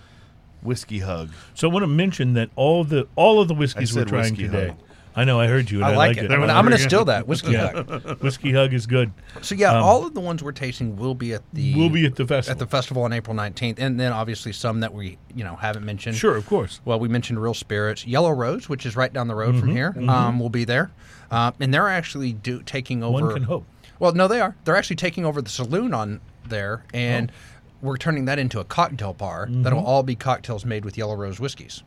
whiskey 0.62 0.98
hug. 1.00 1.30
So 1.54 1.68
I 1.68 1.72
want 1.72 1.82
to 1.84 1.88
mention 1.88 2.34
that 2.34 2.50
all 2.56 2.84
the 2.84 3.06
all 3.16 3.40
of 3.40 3.48
the 3.48 3.54
whiskeys 3.54 3.94
we're 3.94 4.04
trying 4.04 4.32
whiskey 4.32 4.44
today. 4.48 4.68
hug. 4.68 4.78
I 5.16 5.24
know. 5.24 5.40
I 5.40 5.46
heard 5.46 5.70
you. 5.70 5.78
And 5.78 5.86
I 5.86 5.92
I, 5.92 5.96
like 5.96 6.16
it. 6.18 6.30
I'm 6.30 6.42
I'm 6.42 6.64
gonna 6.64 6.76
steal 6.78 7.06
that 7.06 7.26
whiskey. 7.26 7.52
Yeah. 7.52 7.72
Hug. 7.72 8.20
Whiskey 8.22 8.52
hug 8.52 8.74
is 8.74 8.86
good. 8.86 9.10
So 9.40 9.54
yeah, 9.54 9.70
Um, 9.78 9.82
all 9.82 10.06
of 10.06 10.12
the 10.14 10.20
ones 10.20 10.42
we're 10.42 10.52
tasting 10.52 10.94
will 10.96 11.14
be 11.14 11.32
at 11.32 11.42
the 11.54 11.74
We'll 11.74 11.88
be 11.88 12.04
at 12.04 12.16
the 12.16 12.26
festival. 12.26 12.52
at 12.52 12.58
the 12.58 12.66
festival 12.66 13.02
on 13.04 13.12
April 13.14 13.34
19th, 13.34 13.78
and 13.78 13.98
then 13.98 14.12
obviously 14.12 14.52
some 14.52 14.80
that 14.80 14.92
we 14.92 15.16
you 15.34 15.42
know 15.42 15.56
haven't 15.56 15.84
mentioned. 15.86 16.16
Sure, 16.16 16.36
of 16.36 16.46
course. 16.46 16.80
Well, 16.84 17.00
we 17.00 17.08
mentioned 17.08 17.40
Real 17.42 17.54
Spirits, 17.54 18.06
Yellow 18.06 18.30
Rose, 18.32 18.68
which 18.68 18.84
is 18.84 18.94
right 18.94 19.12
down 19.12 19.26
the 19.28 19.34
road 19.34 19.54
Mm-hmm, 19.54 19.60
from 19.60 19.70
here. 19.70 19.94
Um, 20.10 20.38
will 20.38 20.50
be 20.50 20.64
there, 20.64 20.90
um, 21.30 21.54
and 21.60 21.72
they're 21.72 21.88
actually 21.88 22.34
do, 22.34 22.62
taking 22.62 23.02
over. 23.02 23.24
One 23.24 23.34
can 23.34 23.42
hope. 23.44 23.64
Well, 23.98 24.12
no, 24.12 24.28
they 24.28 24.40
are. 24.42 24.54
They're 24.66 24.76
actually 24.76 24.96
taking 24.96 25.24
over 25.24 25.40
the 25.40 25.48
saloon 25.48 25.94
on 25.94 26.20
there, 26.46 26.84
and 26.92 27.32
we're 27.80 27.96
turning 27.96 28.26
that 28.26 28.38
into 28.38 28.60
a 28.60 28.64
cocktail 28.64 29.14
bar 29.14 29.46
that'll 29.50 29.78
Mm-hmm. 29.78 29.86
all 29.88 30.02
be 30.02 30.14
cocktails 30.14 30.66
made 30.66 30.84
with 30.84 30.98
Yellow 30.98 31.14
Rose 31.16 31.40
whiskeys. 31.40 31.82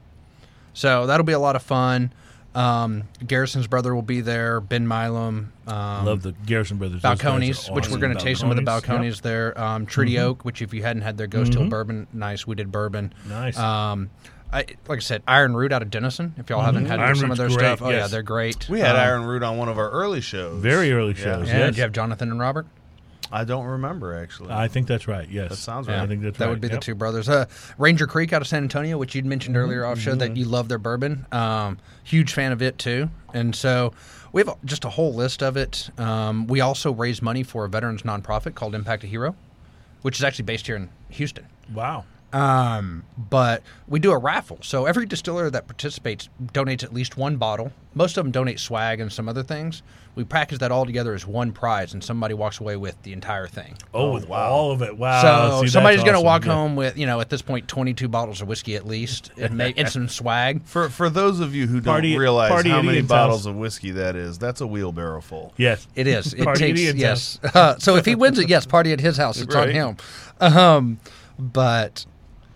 So 0.73 1.05
that'll 1.05 1.25
be 1.25 1.33
a 1.33 1.39
lot 1.39 1.55
of 1.55 1.61
fun. 1.61 2.11
Um, 2.59 3.03
Garrison 3.25 3.61
Brothers 3.63 3.93
will 3.93 4.01
be 4.01 4.21
there. 4.21 4.59
Ben 4.59 4.87
Milam. 4.87 5.53
Um, 5.67 6.05
Love 6.05 6.21
the 6.23 6.33
Garrison 6.45 6.77
Brothers. 6.77 7.01
Balcones, 7.01 7.39
guys 7.39 7.69
are 7.69 7.71
Balcones, 7.71 7.75
which 7.75 7.89
we're 7.89 7.97
going 7.99 8.17
to 8.17 8.23
taste 8.23 8.41
some 8.41 8.49
of 8.51 8.57
the 8.57 8.63
Balcones, 8.63 8.81
Balcones 8.81 9.03
yep. 9.05 9.13
Mm-hmm. 9.13 9.27
there. 9.27 9.61
Um, 9.61 9.85
Treaty 9.85 10.19
Oak, 10.19 10.43
which 10.43 10.61
if 10.61 10.73
you 10.73 10.81
hadn't 10.83 11.03
had 11.03 11.17
their 11.17 11.27
Ghost 11.27 11.53
Hill 11.53 11.69
bourbon, 11.69 12.07
nice. 12.11 12.45
We 12.45 12.55
did 12.55 12.71
bourbon. 12.71 13.13
Nice. 13.27 13.57
Um, 13.57 14.09
I, 14.51 14.65
like 14.87 14.97
I 14.97 14.99
said, 14.99 15.21
Iron 15.27 15.55
Root 15.55 15.71
out 15.71 15.83
of 15.83 15.91
Denison. 15.91 16.33
If 16.37 16.49
y'all 16.49 16.61
haven't 16.61 16.87
had 16.87 16.99
Mm-hmm. 16.99 17.05
Iron 17.07 17.15
some 17.15 17.31
of 17.31 17.37
their 17.37 17.47
great, 17.49 17.59
stuff, 17.59 17.81
oh 17.83 17.89
yeah, 17.91 18.07
they're 18.07 18.23
great. 18.23 18.67
We 18.67 18.79
had 18.79 18.95
Um, 18.95 19.01
Iron 19.01 19.23
Root 19.25 19.43
on 19.43 19.57
one 19.57 19.69
of 19.69 19.77
our 19.77 19.89
early 19.91 20.21
shows. 20.21 20.61
Very 20.61 20.91
early 20.91 21.13
shows, 21.13 21.47
Yeah, 21.47 21.57
yes. 21.59 21.65
did 21.67 21.77
you 21.77 21.83
have 21.83 21.91
Jonathan 21.91 22.31
and 22.31 22.39
Robert? 22.39 22.65
I 23.31 23.43
don't 23.43 23.65
remember 23.65 24.15
actually. 24.15 24.51
I 24.51 24.67
think 24.67 24.87
that's 24.87 25.07
right. 25.07 25.29
Yes, 25.29 25.49
That 25.49 25.55
sounds 25.57 25.87
right. 25.87 25.99
I 25.99 26.07
think 26.07 26.21
that's 26.23 26.37
that 26.39 26.45
right. 26.45 26.51
would 26.51 26.61
be 26.61 26.67
Yep. 26.67 26.79
the 26.79 26.81
two 26.85 26.95
brothers. 26.95 27.29
Uh, 27.29 27.45
Ranger 27.77 28.07
Creek 28.07 28.33
out 28.33 28.41
of 28.41 28.47
San 28.47 28.63
Antonio, 28.63 28.97
which 28.97 29.13
you'd 29.15 29.25
mentioned 29.25 29.55
Mm-hmm. 29.55 29.65
earlier 29.65 29.85
off 29.85 29.99
show 29.99 30.15
that 30.15 30.35
you 30.35 30.45
love 30.45 30.67
their 30.67 30.77
bourbon. 30.79 31.25
Um, 31.31 31.77
huge 32.03 32.33
fan 32.33 32.51
of 32.51 32.61
it 32.61 32.77
too, 32.79 33.09
and 33.33 33.55
so 33.55 33.93
we 34.31 34.41
have 34.43 34.55
just 34.65 34.83
a 34.85 34.89
whole 34.89 35.13
list 35.13 35.41
of 35.43 35.57
it. 35.57 35.89
Um, 35.99 36.47
we 36.47 36.61
also 36.61 36.91
raise 36.91 37.21
money 37.21 37.43
for 37.43 37.65
a 37.65 37.69
veterans 37.69 38.01
nonprofit 38.03 38.55
called 38.55 38.73
Impact 38.75 39.03
a 39.03 39.07
Hero, 39.07 39.35
which 40.01 40.17
is 40.17 40.23
actually 40.23 40.45
based 40.45 40.65
here 40.67 40.75
in 40.75 40.89
Houston. 41.09 41.45
Wow. 41.73 42.05
Um, 42.31 43.03
but 43.17 43.63
we 43.87 43.99
do 43.99 44.11
a 44.11 44.17
raffle. 44.17 44.59
So 44.61 44.85
every 44.85 45.05
distiller 45.05 45.49
that 45.49 45.67
participates 45.67 46.29
donates 46.53 46.83
at 46.83 46.93
least 46.93 47.17
one 47.17 47.37
bottle. 47.37 47.71
Most 47.95 48.17
of 48.17 48.23
them 48.23 48.31
donate 48.31 48.59
swag 48.59 48.99
and 48.99 49.11
some 49.11 49.27
other 49.27 49.41
things. 49.43 49.81
We 50.15 50.23
package 50.25 50.59
that 50.59 50.71
all 50.71 50.85
together 50.85 51.13
as 51.13 51.25
one 51.25 51.51
prize, 51.53 51.93
and 51.93 52.03
somebody 52.03 52.33
walks 52.33 52.59
away 52.59 52.75
with 52.75 53.01
the 53.03 53.13
entire 53.13 53.47
thing. 53.47 53.77
Oh, 53.93 54.11
with 54.11 54.29
all 54.29 54.71
of 54.71 54.81
it. 54.81 54.97
Wow. 54.97 55.21
so 55.21 55.61
See, 55.63 55.69
somebody's 55.69 55.99
that's 56.01 56.11
going 56.11 56.13
to 56.13 56.17
awesome. 56.19 56.25
walk 56.25 56.45
Yeah. 56.45 56.53
home 56.53 56.75
with, 56.75 56.97
you 56.97 57.05
know, 57.05 57.21
at 57.21 57.29
this 57.29 57.41
point, 57.41 57.67
22 57.67 58.07
bottles 58.09 58.41
of 58.41 58.47
whiskey 58.47 58.75
at 58.75 58.85
least, 58.85 59.31
and, 59.37 59.55
may, 59.55 59.73
and 59.77 59.87
some 59.87 60.09
swag. 60.09 60.61
For 60.65 60.89
for 60.89 61.09
those 61.09 61.39
of 61.39 61.55
you 61.55 61.67
who 61.67 61.75
don't 61.79 61.93
Party- 61.93 62.17
realize 62.17 62.49
party 62.51 62.69
how 62.69 62.81
many 62.81 63.01
bottles 63.01 63.41
house. 63.41 63.45
of 63.45 63.55
whiskey 63.55 63.91
that 63.91 64.15
is, 64.15 64.37
that's 64.37 64.61
a 64.61 64.67
wheelbarrow 64.67 65.21
full. 65.21 65.53
Yes, 65.57 65.87
It 65.95 66.05
is. 66.07 66.33
It 66.39 66.43
Party 66.43 66.63
at 66.65 66.67
takes 66.67 66.79
Ian's 66.81 66.99
yes. 66.99 67.39
Uh, 67.55 67.77
so 67.79 67.95
if 67.95 68.05
he 68.05 68.15
wins 68.15 68.37
it, 68.39 68.49
yes, 68.49 68.65
party 68.65 68.91
at 68.91 68.99
his 68.99 69.15
house. 69.17 69.39
It's 69.39 69.55
on 69.55 69.69
him. 69.69 69.97
Um, 70.41 70.99
but 71.37 72.05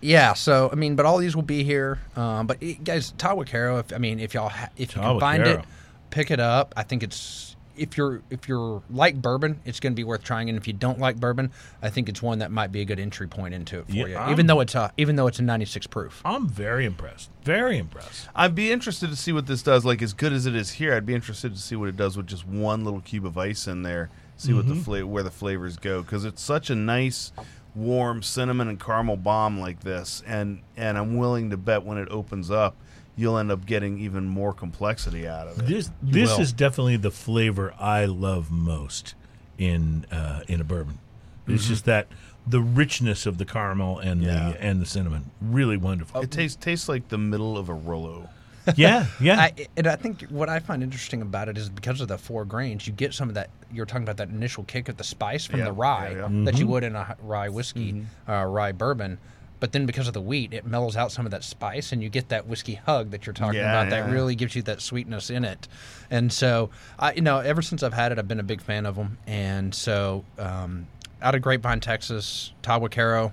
yeah. 0.04 0.34
So 0.34 0.70
I 0.72 0.76
mean, 0.76 0.96
but 0.96 1.06
all 1.06 1.18
these 1.18 1.36
will 1.36 1.42
be 1.44 1.64
here. 1.64 2.00
Um, 2.16 2.48
but 2.48 2.58
eh, 2.62 2.76
guys, 2.84 3.14
Tahwahkaro. 3.18 3.80
If 3.80 3.94
I 3.94 3.98
mean, 3.98 4.20
if 4.20 4.34
y'all 4.34 4.50
ha- 4.50 4.70
if 4.78 4.96
you 4.96 5.02
can 5.02 5.20
find 5.20 5.44
it, 5.48 5.62
pick 6.10 6.30
it 6.32 6.40
up. 6.40 6.74
I 6.78 6.84
think 6.84 7.02
it's 7.04 7.56
if 7.76 7.98
you're 7.98 8.22
if 8.30 8.48
you're 8.48 8.84
like 8.92 9.20
bourbon, 9.20 9.60
it's 9.66 9.80
going 9.80 9.94
to 9.94 9.96
be 9.96 10.04
worth 10.04 10.24
trying. 10.24 10.48
And 10.50 10.58
if 10.60 10.68
you 10.68 10.74
don't 10.74 11.00
like 11.00 11.16
bourbon, 11.16 11.52
I 11.82 11.90
think 11.90 12.08
it's 12.08 12.22
one 12.22 12.38
that 12.40 12.52
might 12.52 12.72
be 12.72 12.82
a 12.82 12.86
good 12.86 13.00
entry 13.00 13.28
point 13.28 13.56
into 13.56 13.80
it 13.80 13.88
for 13.88 13.94
Yeah, 13.94 14.06
you. 14.06 14.16
I'm- 14.16 14.32
even 14.32 14.46
though 14.46 14.60
it's 14.60 14.76
a 14.76 14.92
even 14.98 15.16
though 15.16 15.26
it's 15.28 15.40
a 15.40 15.44
96 15.44 15.88
proof. 15.88 16.22
I'm 16.24 16.48
very 16.48 16.86
impressed. 16.86 17.32
Very 17.44 17.78
impressed. 17.80 18.28
I'd 18.36 18.54
be 18.54 18.72
interested 18.72 19.10
to 19.10 19.16
see 19.16 19.32
what 19.34 19.48
this 19.48 19.64
does. 19.64 19.86
Like 19.86 20.02
as 20.04 20.14
good 20.14 20.34
as 20.34 20.46
it 20.46 20.56
is 20.56 20.72
here, 20.74 20.94
I'd 20.94 21.06
be 21.08 21.16
interested 21.16 21.56
to 21.56 21.60
see 21.60 21.76
what 21.76 21.90
it 21.90 21.98
does 21.98 22.16
with 22.16 22.28
just 22.28 22.46
one 22.48 22.84
little 22.84 23.02
cube 23.02 23.26
of 23.26 23.38
ice 23.40 23.66
in 23.68 23.82
there. 23.82 24.10
See 24.36 24.52
what 24.54 24.68
the 24.68 24.76
fla- 24.76 25.06
where 25.06 25.24
the 25.24 25.32
flavors 25.32 25.78
go 25.78 26.02
because 26.02 26.26
it's 26.26 26.42
such 26.42 26.70
a 26.70 26.76
nice, 26.76 27.32
warm 27.76 28.22
cinnamon 28.24 28.68
and 28.68 28.80
caramel 28.80 29.18
bomb 29.18 29.60
like 29.60 29.82
this, 29.82 30.22
and 30.26 30.62
and 30.78 30.98
I'm 30.98 31.18
willing 31.18 31.50
to 31.52 31.58
bet 31.58 31.84
when 31.84 31.98
it 31.98 32.08
opens 32.10 32.50
up, 32.52 32.76
you'll 33.16 33.38
end 33.38 33.52
up 33.52 33.66
getting 33.66 34.00
even 34.00 34.26
more 34.28 34.54
complexity 34.54 35.28
out 35.28 35.48
of 35.48 35.60
it. 35.60 35.66
This 35.68 35.92
this 36.02 36.32
will. 36.32 36.42
is 36.42 36.54
definitely 36.54 36.98
the 36.98 37.12
flavor 37.12 37.74
I 37.80 38.06
love 38.06 38.52
most 38.52 39.16
in 39.58 40.06
uh, 40.12 40.42
in 40.48 40.62
a 40.62 40.64
bourbon. 40.64 41.00
It's 41.48 41.68
just 41.68 41.86
that 41.86 42.08
the 42.48 42.62
richness 42.62 43.26
of 43.26 43.38
the 43.38 43.46
caramel 43.46 44.00
and 44.00 44.22
Yeah. 44.24 44.52
the 44.52 44.62
and 44.64 44.82
the 44.82 44.86
cinnamon. 44.86 45.32
Really 45.42 45.78
wonderful. 45.78 46.22
It 46.22 46.32
tastes 46.32 46.58
tastes 46.64 46.88
like 46.90 47.10
the 47.10 47.18
middle 47.18 47.58
of 47.58 47.70
a 47.70 47.74
Rolo. 47.74 48.30
yeah, 48.76 49.06
yeah. 49.20 49.40
I, 49.40 49.68
and 49.76 49.88
I 49.88 49.96
think 49.96 50.24
what 50.30 50.50
I 50.50 50.60
find 50.60 50.84
interesting 50.84 51.22
about 51.22 51.50
it 51.50 51.58
is 51.58 51.70
because 51.70 52.02
of 52.02 52.08
the 52.08 52.18
four 52.18 52.46
grains, 52.46 52.88
you 52.88 52.94
get 52.94 53.14
some 53.14 53.30
of 53.30 53.36
that. 53.36 53.50
You're 53.72 53.86
talking 53.86 54.04
about 54.04 54.18
that 54.18 54.30
initial 54.30 54.64
kick 54.64 54.90
of 54.90 54.98
the 54.98 55.04
spice 55.04 55.46
from 55.46 55.60
Yeah, 55.60 55.66
the 55.66 55.72
rye 55.74 56.10
yeah, 56.10 56.16
yeah. 56.16 56.22
Mm-hmm. 56.24 56.44
that 56.46 56.60
you 56.60 56.68
would 56.68 56.84
in 56.84 56.96
a 56.96 57.16
rye 57.22 57.50
whiskey, 57.50 58.06
uh, 58.28 58.46
rye 58.46 58.72
bourbon. 58.72 59.18
But 59.60 59.72
then 59.72 59.86
because 59.86 60.10
of 60.10 60.14
the 60.14 60.22
wheat, 60.22 60.54
it 60.54 60.66
mellows 60.66 60.98
out 60.98 61.12
some 61.14 61.26
of 61.26 61.32
that 61.32 61.44
spice, 61.44 61.94
and 61.94 62.04
you 62.04 62.10
get 62.10 62.28
that 62.30 62.48
whiskey 62.48 62.74
hug 62.74 63.12
that 63.12 63.26
you're 63.26 63.34
talking 63.34 63.60
Yeah, 63.62 63.82
about. 63.82 63.92
That 63.92 64.12
really 64.12 64.36
gives 64.36 64.56
you 64.58 64.62
that 64.64 64.82
sweetness 64.82 65.30
in 65.30 65.46
it. 65.46 65.70
And 66.12 66.34
so, 66.34 66.70
I, 67.00 67.14
you 67.14 67.22
know, 67.22 67.40
ever 67.40 67.62
since 67.62 67.82
I've 67.82 67.94
had 67.94 68.12
it, 68.12 68.20
I've 68.20 68.28
been 68.28 68.42
a 68.42 68.44
big 68.44 68.62
fan 68.62 68.86
of 68.86 68.96
them. 68.96 69.18
And 69.26 69.74
so, 69.74 70.26
um, 70.38 70.88
out 71.22 71.34
of 71.34 71.42
Grapevine, 71.42 71.80
Texas, 71.80 72.52
Tahwahkaro. 72.62 73.32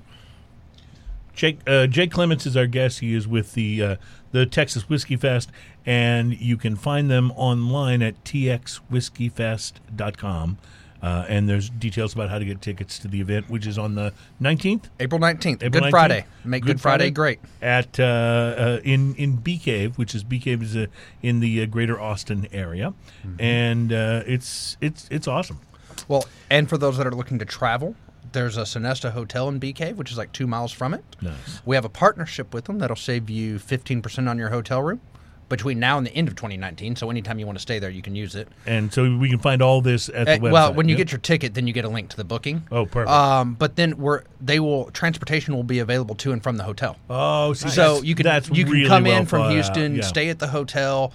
Jake 1.40 1.58
uh, 1.66 1.86
Jake 1.86 2.12
Clements 2.12 2.44
is 2.44 2.54
our 2.54 2.66
guest. 2.66 2.98
He 2.98 3.14
is 3.14 3.26
with 3.26 3.54
the 3.54 3.82
uh, 3.82 3.96
the 4.30 4.44
Texas 4.44 4.90
Whiskey 4.90 5.16
Fest, 5.16 5.50
and 5.86 6.38
you 6.38 6.58
can 6.58 6.76
find 6.76 7.10
them 7.10 7.32
online 7.34 8.02
at 8.02 8.22
txwhiskeyfest.com. 8.24 10.58
Uh, 11.02 11.24
and 11.30 11.48
there's 11.48 11.70
details 11.70 12.12
about 12.12 12.28
how 12.28 12.38
to 12.38 12.44
get 12.44 12.60
tickets 12.60 12.98
to 12.98 13.08
the 13.08 13.22
event, 13.22 13.48
which 13.48 13.66
is 13.66 13.78
on 13.78 13.94
the 13.94 14.12
19th 14.42 14.90
April 15.00 15.18
19th. 15.18 15.62
April 15.62 15.70
Good 15.70 15.84
19th. 15.84 15.90
Friday. 15.90 16.26
Make 16.44 16.62
Good, 16.62 16.72
Good 16.72 16.80
Friday, 16.82 17.04
Friday. 17.04 17.10
great. 17.12 17.38
at 17.62 17.98
uh, 17.98 18.04
uh, 18.04 18.80
in 18.84 19.14
in 19.14 19.36
Bee 19.36 19.56
Cave, 19.56 19.96
which 19.96 20.14
is 20.14 20.22
Bee 20.22 20.40
Cave 20.40 20.62
is 20.62 20.76
uh, 20.76 20.88
in 21.22 21.40
the 21.40 21.62
uh, 21.62 21.64
Greater 21.64 21.98
Austin 21.98 22.48
area, 22.52 22.92
and 23.38 23.94
uh, 23.94 24.24
it's 24.26 24.76
it's 24.82 25.08
it's 25.10 25.26
awesome. 25.26 25.58
Well, 26.06 26.26
and 26.50 26.68
for 26.68 26.76
those 26.76 26.98
that 26.98 27.06
are 27.06 27.12
looking 27.12 27.38
to 27.38 27.46
travel, 27.46 27.94
there's 28.32 28.56
a 28.56 28.62
Sonesta 28.62 29.12
Hotel 29.12 29.48
in 29.48 29.58
Bee 29.58 29.72
Cave, 29.72 29.98
which 29.98 30.10
is 30.10 30.18
like 30.18 30.32
two 30.32 30.46
miles 30.46 30.72
from 30.72 30.94
it. 30.94 31.04
Nice. 31.20 31.60
We 31.64 31.76
have 31.76 31.84
a 31.84 31.88
partnership 31.90 32.54
with 32.54 32.64
them 32.66 32.78
that'll 32.78 32.96
save 32.96 33.28
you 33.30 33.58
15% 33.58 34.28
on 34.28 34.38
your 34.38 34.50
hotel 34.50 34.82
room 34.82 35.00
between 35.48 35.80
now 35.80 35.98
and 35.98 36.06
the 36.06 36.12
end 36.14 36.28
of 36.28 36.36
2019. 36.36 36.94
So 36.94 37.10
anytime 37.10 37.40
you 37.40 37.44
want 37.46 37.58
to 37.58 37.62
stay 37.62 37.80
there, 37.80 37.90
you 37.90 38.02
can 38.02 38.14
use 38.14 38.36
it. 38.36 38.46
And 38.66 38.92
so 38.92 39.16
we 39.16 39.28
can 39.28 39.40
find 39.40 39.60
all 39.60 39.80
this 39.80 40.08
at 40.08 40.26
the 40.26 40.32
Uh, 40.34 40.36
website. 40.38 40.52
well, 40.52 40.72
when 40.74 40.88
you 40.88 40.94
yeah? 40.94 40.98
get 40.98 41.10
your 41.12 41.18
ticket, 41.18 41.54
then 41.54 41.66
you 41.66 41.72
get 41.72 41.84
a 41.84 41.88
link 41.88 42.08
to 42.10 42.16
the 42.16 42.22
booking. 42.22 42.62
Oh, 42.70 42.86
perfect. 42.86 43.10
Um, 43.10 43.54
but 43.54 43.74
then 43.74 43.96
we're 43.98 44.22
they 44.40 44.60
will 44.60 44.90
transportation 44.92 45.54
will 45.56 45.64
be 45.64 45.80
available 45.80 46.14
to 46.16 46.30
and 46.30 46.40
from 46.40 46.56
the 46.56 46.62
hotel. 46.62 46.96
oh, 47.10 47.52
see, 47.54 47.68
So 47.68 48.00
you 48.02 48.14
can 48.14 48.24
that's 48.24 48.48
you 48.48 48.62
can 48.64 48.72
really 48.72 48.86
come 48.88 49.02
well 49.04 49.18
in 49.18 49.26
from. 49.26 49.50
Houston, 49.50 49.96
Yeah. 49.96 50.02
stay 50.02 50.28
at 50.28 50.38
the 50.38 50.46
hotel, 50.46 51.12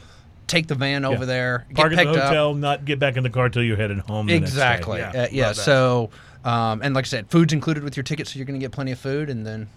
take 0.47 0.67
the 0.67 0.75
van 0.75 1.05
over 1.05 1.25
there, 1.25 1.65
park 1.73 1.93
at 1.93 1.97
the 1.97 2.03
picked 2.03 2.17
up. 2.17 2.23
hotel, 2.27 2.53
not 2.55 2.83
get 2.83 2.99
back 2.99 3.15
in 3.15 3.23
the 3.23 3.29
car 3.29 3.47
till 3.47 3.63
you're 3.63 3.77
headed 3.77 3.99
home. 3.99 4.25
the 4.27 4.33
next 4.37 4.51
day. 4.51 4.55
Exactly. 4.57 4.99
Yeah. 4.99 5.11
Uh, 5.23 5.27
yeah. 5.31 5.53
So, 5.53 6.09
um, 6.45 6.81
and 6.81 6.95
like 6.95 7.05
I 7.05 7.07
said, 7.07 7.29
food's 7.29 7.51
included 7.51 7.83
with 7.83 7.97
your 7.97 8.03
ticket, 8.03 8.27
so 8.27 8.37
you're 8.39 8.45
going 8.45 8.59
to 8.59 8.63
get 8.63 8.71
plenty 8.71 8.91
of 8.91 8.99
food 8.99 9.29
and 9.29 9.45
then 9.45 9.67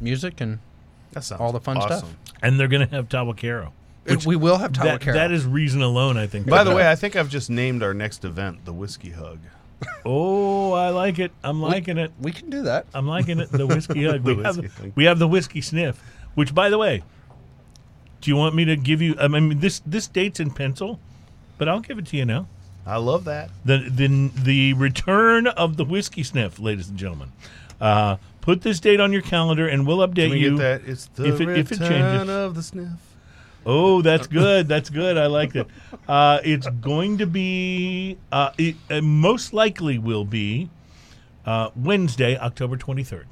music 0.00 0.40
and 0.40 0.60
That 1.12 1.32
all 1.32 1.50
the 1.52 1.60
fun 1.60 1.80
stuff. 1.80 2.04
and 2.42 2.60
they're 2.60 2.68
going 2.68 2.86
to 2.88 2.94
have 2.94 3.08
Tahwahkaro. 3.08 3.72
It- 4.04 4.24
we 4.24 4.36
will 4.36 4.58
have 4.58 4.72
That, 4.74 5.00
Tahwahkaro. 5.00 5.14
that 5.14 5.32
is 5.32 5.44
reason 5.44 5.82
alone, 5.82 6.16
I 6.16 6.26
think. 6.26 6.46
By 6.46 6.64
the 6.64 6.74
way, 6.74 6.88
I 6.90 6.94
think 6.94 7.16
I've 7.16 7.28
just 7.28 7.50
named 7.50 7.82
our 7.82 7.92
next 7.94 8.24
event 8.24 8.64
the 8.64 8.72
Whiskey 8.72 9.10
Hug. 9.10 9.38
oh, 10.04 10.72
I 10.72 10.90
like 10.90 11.18
it. 11.18 11.30
I'm 11.44 11.60
liking 11.62 11.98
it. 11.98 12.10
we 12.20 12.32
can 12.32 12.50
do 12.50 12.62
that. 12.62 12.86
I'm 12.94 13.06
liking 13.06 13.38
it. 13.38 13.50
The 13.52 13.66
whiskey 13.66 14.04
hug. 14.06 14.22
The 14.24 14.34
we, 14.34 14.42
have, 14.42 14.56
whiskey 14.56 14.82
hug. 14.82 14.92
we 14.96 15.04
have 15.04 15.18
the 15.20 15.28
whiskey 15.28 15.60
sniff. 15.60 16.02
Which, 16.34 16.52
by 16.54 16.68
the 16.68 16.78
way, 16.78 17.04
do 18.20 18.30
you 18.30 18.36
want 18.36 18.54
me 18.56 18.64
to 18.64 18.74
give 18.76 19.00
you? 19.00 19.14
I 19.20 19.28
mean, 19.28 19.60
this 19.60 19.80
this 19.86 20.08
date's 20.08 20.40
in 20.40 20.50
pencil, 20.50 20.98
but 21.58 21.68
I'll 21.68 21.78
give 21.80 21.98
it 21.98 22.06
to 22.06 22.16
you 22.16 22.24
now. 22.24 22.48
I 22.88 22.96
love 22.96 23.24
that. 23.24 23.50
The 23.64 23.78
the 23.90 24.30
the 24.42 24.72
return 24.74 25.46
of 25.46 25.76
the 25.76 25.84
whiskey 25.84 26.22
sniff, 26.22 26.58
ladies 26.58 26.88
and 26.88 26.98
gentlemen. 26.98 27.32
Uh, 27.80 28.16
put 28.40 28.62
this 28.62 28.80
date 28.80 28.98
on 28.98 29.12
your 29.12 29.22
calendar, 29.22 29.68
and 29.68 29.86
we'll 29.86 29.98
update 29.98 30.14
Can 30.24 30.30
we 30.30 30.38
you. 30.40 30.50
get 30.56 30.82
that? 30.84 30.90
It's 30.90 31.06
the 31.14 31.28
if 31.28 31.40
it- 31.40 31.48
if 31.50 31.70
it 31.72 31.78
return 31.80 31.88
changes. 31.90 32.28
of 32.34 32.54
the 32.54 32.62
sniff. 32.62 32.88
Oh, 33.66 34.00
that's 34.00 34.26
good. 34.26 34.66
That's 34.68 34.88
good. 34.88 35.18
I 35.18 35.26
like 35.26 35.54
it. 35.54 35.66
Uh, 36.08 36.38
it's 36.42 36.66
going 36.80 37.18
to 37.18 37.26
be, 37.26 38.16
uh, 38.32 38.50
it 38.56 38.76
uh, 38.90 39.02
most 39.02 39.52
likely 39.52 39.98
will 39.98 40.24
be 40.24 40.70
uh, 41.44 41.68
Wednesday, 41.76 42.38
October 42.38 42.78
23rd. 42.78 43.24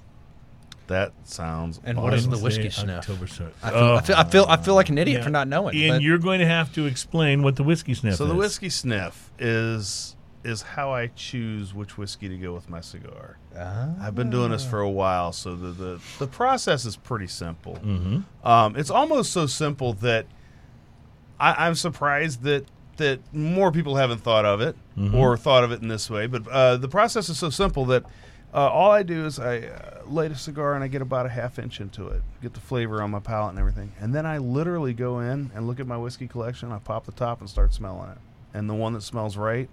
That 0.89 1.13
sounds. 1.25 1.81
And 1.85 2.01
what 2.01 2.15
is 2.15 2.23
awesome. 2.23 2.31
the 2.33 2.39
whiskey 2.45 2.63
Wednesday, 2.65 2.83
sniff? 2.85 2.99
October 2.99 3.27
3rd. 3.27 3.51
I 3.63 3.71
feel, 3.71 3.79
I, 3.81 4.01
feel, 4.03 4.17
I 4.17 4.25
feel 4.25 4.47
I 4.51 4.57
feel 4.59 4.75
like 4.75 4.89
an 4.89 4.99
idiot 4.99 5.19
Yeah. 5.19 5.25
for 5.25 5.31
not 5.31 5.49
knowing. 5.49 5.77
And 5.83 5.95
but 5.97 6.03
you're 6.03 6.19
going 6.19 6.39
to 6.41 6.47
have 6.47 6.73
to 6.75 6.87
explain 6.87 7.43
what 7.43 7.57
the 7.57 7.65
whiskey 7.65 7.95
sniff 7.95 8.17
So 8.17 8.25
is. 8.25 8.31
the 8.31 8.37
whiskey 8.37 8.69
sniff 8.69 9.31
is 9.39 10.13
is 10.45 10.63
how 10.63 10.93
I 10.93 11.09
choose 11.09 11.75
which 11.75 11.99
whiskey 11.99 12.29
to 12.29 12.37
go 12.37 12.55
with 12.55 12.71
my 12.71 12.81
cigar. 12.81 13.37
I've 14.01 14.15
been 14.15 14.31
doing 14.31 14.53
this 14.53 14.65
for 14.65 14.79
a 14.81 14.91
while, 14.91 15.33
so 15.33 15.57
the 15.57 15.69
the, 15.73 16.01
the 16.21 16.27
process 16.29 16.85
is 16.85 16.95
pretty 16.97 17.27
simple. 17.27 17.79
Mhm. 17.85 18.23
Um, 18.45 18.77
it's 18.77 18.91
almost 18.91 19.33
so 19.33 19.47
simple 19.47 19.95
that 19.95 20.27
I, 21.41 21.67
I'm 21.67 21.75
surprised 21.75 22.43
that 22.45 22.65
that 22.99 23.21
more 23.35 23.71
people 23.73 23.97
haven't 23.97 24.19
thought 24.23 24.45
of 24.47 24.61
it 24.63 24.75
or 25.13 25.37
thought 25.37 25.65
of 25.65 25.71
it 25.73 25.83
in 25.83 25.89
this 25.89 26.09
way. 26.09 26.27
But 26.27 26.47
uh, 26.49 26.77
the 26.79 26.89
process 26.89 27.29
is 27.29 27.39
so 27.39 27.51
simple 27.51 27.85
that 27.87 28.05
uh, 28.57 28.69
all 28.71 28.91
I 28.91 29.03
do 29.03 29.27
is 29.27 29.39
I 29.39 29.59
uh, 29.59 30.01
light 30.07 30.31
a 30.33 30.35
cigar 30.35 30.75
and 30.75 30.83
I 30.83 30.89
get 30.89 31.03
about 31.03 31.27
a 31.27 31.29
half 31.29 31.59
inch 31.59 31.81
into 31.81 32.09
it, 32.09 32.23
get 32.43 32.55
the 32.55 32.61
flavor 32.61 33.03
on 33.03 33.11
my 33.11 33.21
palate 33.21 33.51
and 33.51 33.59
everything, 33.59 33.93
and 34.01 34.15
then 34.15 34.25
I 34.27 34.39
literally 34.39 34.95
go 34.95 35.21
in 35.21 35.51
and 35.55 35.67
look 35.67 35.79
at 35.79 35.87
my 35.87 35.97
whiskey 35.99 36.27
collection. 36.27 36.73
I 36.73 36.79
pop 36.79 37.05
the 37.07 37.13
top 37.13 37.41
and 37.41 37.49
start 37.51 37.75
smelling 37.75 38.11
it, 38.11 38.19
and 38.55 38.69
the 38.69 38.75
one 38.75 38.95
that 38.95 39.03
smells 39.03 39.37
right 39.37 39.69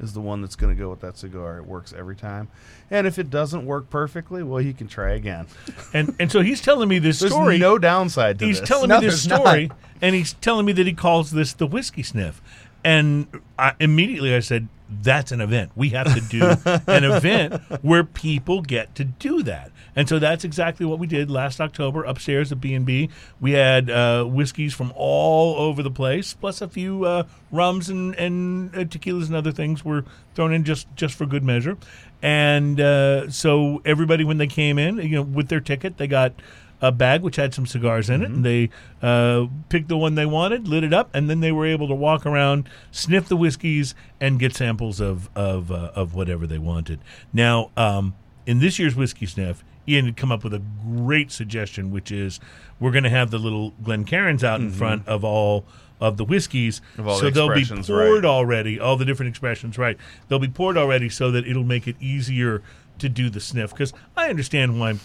is 0.00 0.12
the 0.12 0.20
one 0.20 0.40
that's 0.40 0.54
going 0.54 0.72
to 0.72 0.80
go 0.80 0.88
with 0.90 1.00
that 1.00 1.18
cigar. 1.18 1.58
It 1.58 1.66
works 1.66 1.92
every 1.92 2.14
time. 2.14 2.46
And 2.88 3.04
if 3.08 3.18
it 3.18 3.30
doesn't 3.30 3.66
work 3.66 3.90
perfectly, 3.90 4.44
well, 4.44 4.60
you 4.60 4.72
can 4.72 4.86
try 4.86 5.10
again. 5.14 5.48
And 5.92 6.14
and 6.20 6.30
so 6.30 6.40
he's 6.42 6.60
telling 6.60 6.88
me 6.88 6.98
this 7.00 7.18
There's 7.18 7.32
story. 7.32 7.58
no 7.58 7.78
downside 7.78 8.38
to 8.38 8.46
he's 8.46 8.60
this. 8.60 8.60
He's 8.60 8.68
telling 8.68 8.90
No, 8.90 9.00
me 9.00 9.06
this 9.06 9.22
story, 9.22 9.66
not. 9.68 9.78
and 10.00 10.14
he's 10.14 10.34
telling 10.34 10.66
me 10.66 10.72
that 10.74 10.86
he 10.86 10.92
calls 10.92 11.32
this 11.32 11.52
the 11.54 11.66
whiskey 11.66 12.02
sniff. 12.04 12.40
And 12.84 13.26
I, 13.58 13.74
immediately 13.80 14.34
I 14.34 14.40
said, 14.40 14.68
"That's 14.88 15.32
an 15.32 15.40
event. 15.40 15.72
We 15.74 15.90
have 15.90 16.14
to 16.14 16.20
do 16.20 16.42
an 16.86 17.04
event 17.04 17.60
where 17.82 18.04
people 18.04 18.62
get 18.62 18.94
to 18.96 19.04
do 19.04 19.42
that." 19.42 19.72
And 19.96 20.08
so 20.08 20.20
that's 20.20 20.44
exactly 20.44 20.86
what 20.86 21.00
we 21.00 21.08
did 21.08 21.28
last 21.28 21.60
October 21.60 22.04
upstairs 22.04 22.52
at 22.52 22.60
B 22.60 22.72
and 22.74 22.86
B. 22.86 23.10
We 23.40 23.52
had 23.52 23.90
uh, 23.90 24.24
whiskeys 24.24 24.72
from 24.72 24.92
all 24.94 25.56
over 25.56 25.82
the 25.82 25.90
place, 25.90 26.34
plus 26.34 26.60
a 26.60 26.68
few 26.68 27.04
uh, 27.04 27.24
rums 27.50 27.88
and 27.88 28.14
and 28.14 28.74
uh, 28.74 28.84
tequilas 28.84 29.26
and 29.26 29.34
other 29.34 29.52
things 29.52 29.84
were 29.84 30.04
thrown 30.34 30.52
in 30.52 30.62
just 30.64 30.86
just 30.94 31.16
for 31.16 31.26
good 31.26 31.42
measure. 31.42 31.76
And 32.22 32.80
uh, 32.80 33.30
so 33.30 33.82
everybody, 33.84 34.24
when 34.24 34.38
they 34.38 34.46
came 34.46 34.78
in, 34.78 34.98
you 34.98 35.16
know, 35.16 35.22
with 35.22 35.48
their 35.48 35.60
ticket, 35.60 35.98
they 35.98 36.06
got 36.06 36.32
a 36.80 36.92
bag 36.92 37.22
which 37.22 37.36
had 37.36 37.52
some 37.54 37.66
cigars 37.66 38.08
in 38.08 38.22
it, 38.22 38.30
and 38.30 38.44
they 38.44 38.70
uh, 39.02 39.46
picked 39.68 39.88
the 39.88 39.96
one 39.96 40.14
they 40.14 40.26
wanted, 40.26 40.68
lit 40.68 40.84
it 40.84 40.92
up, 40.92 41.10
and 41.14 41.28
then 41.28 41.40
they 41.40 41.52
were 41.52 41.66
able 41.66 41.88
to 41.88 41.94
walk 41.94 42.24
around, 42.24 42.68
sniff 42.90 43.28
the 43.28 43.36
whiskeys, 43.36 43.94
and 44.20 44.38
get 44.38 44.54
samples 44.54 45.00
of 45.00 45.28
of 45.34 45.72
uh, 45.72 45.90
of 45.94 46.14
whatever 46.14 46.46
they 46.46 46.58
wanted. 46.58 47.00
Now, 47.32 47.70
um, 47.76 48.14
in 48.46 48.60
this 48.60 48.78
year's 48.78 48.94
whiskey 48.94 49.26
sniff, 49.26 49.64
Ian 49.88 50.04
had 50.04 50.16
come 50.16 50.30
up 50.30 50.44
with 50.44 50.54
a 50.54 50.62
great 50.84 51.32
suggestion, 51.32 51.90
which 51.90 52.12
is 52.12 52.38
we're 52.78 52.92
going 52.92 53.04
to 53.04 53.10
have 53.10 53.30
the 53.30 53.38
little 53.38 53.72
Glencairns 53.82 54.44
out 54.44 54.60
in 54.60 54.70
front 54.70 55.06
of 55.08 55.24
all 55.24 55.64
of 56.00 56.16
the 56.16 56.24
whiskeys, 56.24 56.80
Of 56.96 57.08
all 57.08 57.18
so 57.18 57.24
the 57.24 57.30
they'll 57.32 57.54
be 57.54 57.64
poured 57.64 58.22
right. 58.22 58.24
already. 58.24 58.78
All 58.78 58.96
the 58.96 59.04
different 59.04 59.30
expressions, 59.30 59.78
right? 59.78 59.96
They'll 60.28 60.38
be 60.38 60.48
poured 60.48 60.76
already, 60.76 61.08
so 61.08 61.30
that 61.32 61.46
it'll 61.46 61.64
make 61.64 61.88
it 61.88 61.96
easier 62.00 62.62
to 62.98 63.08
do 63.08 63.30
the 63.30 63.40
sniff. 63.40 63.70
Because 63.70 63.92
I 64.16 64.28
understand 64.28 64.78
why 64.78 64.98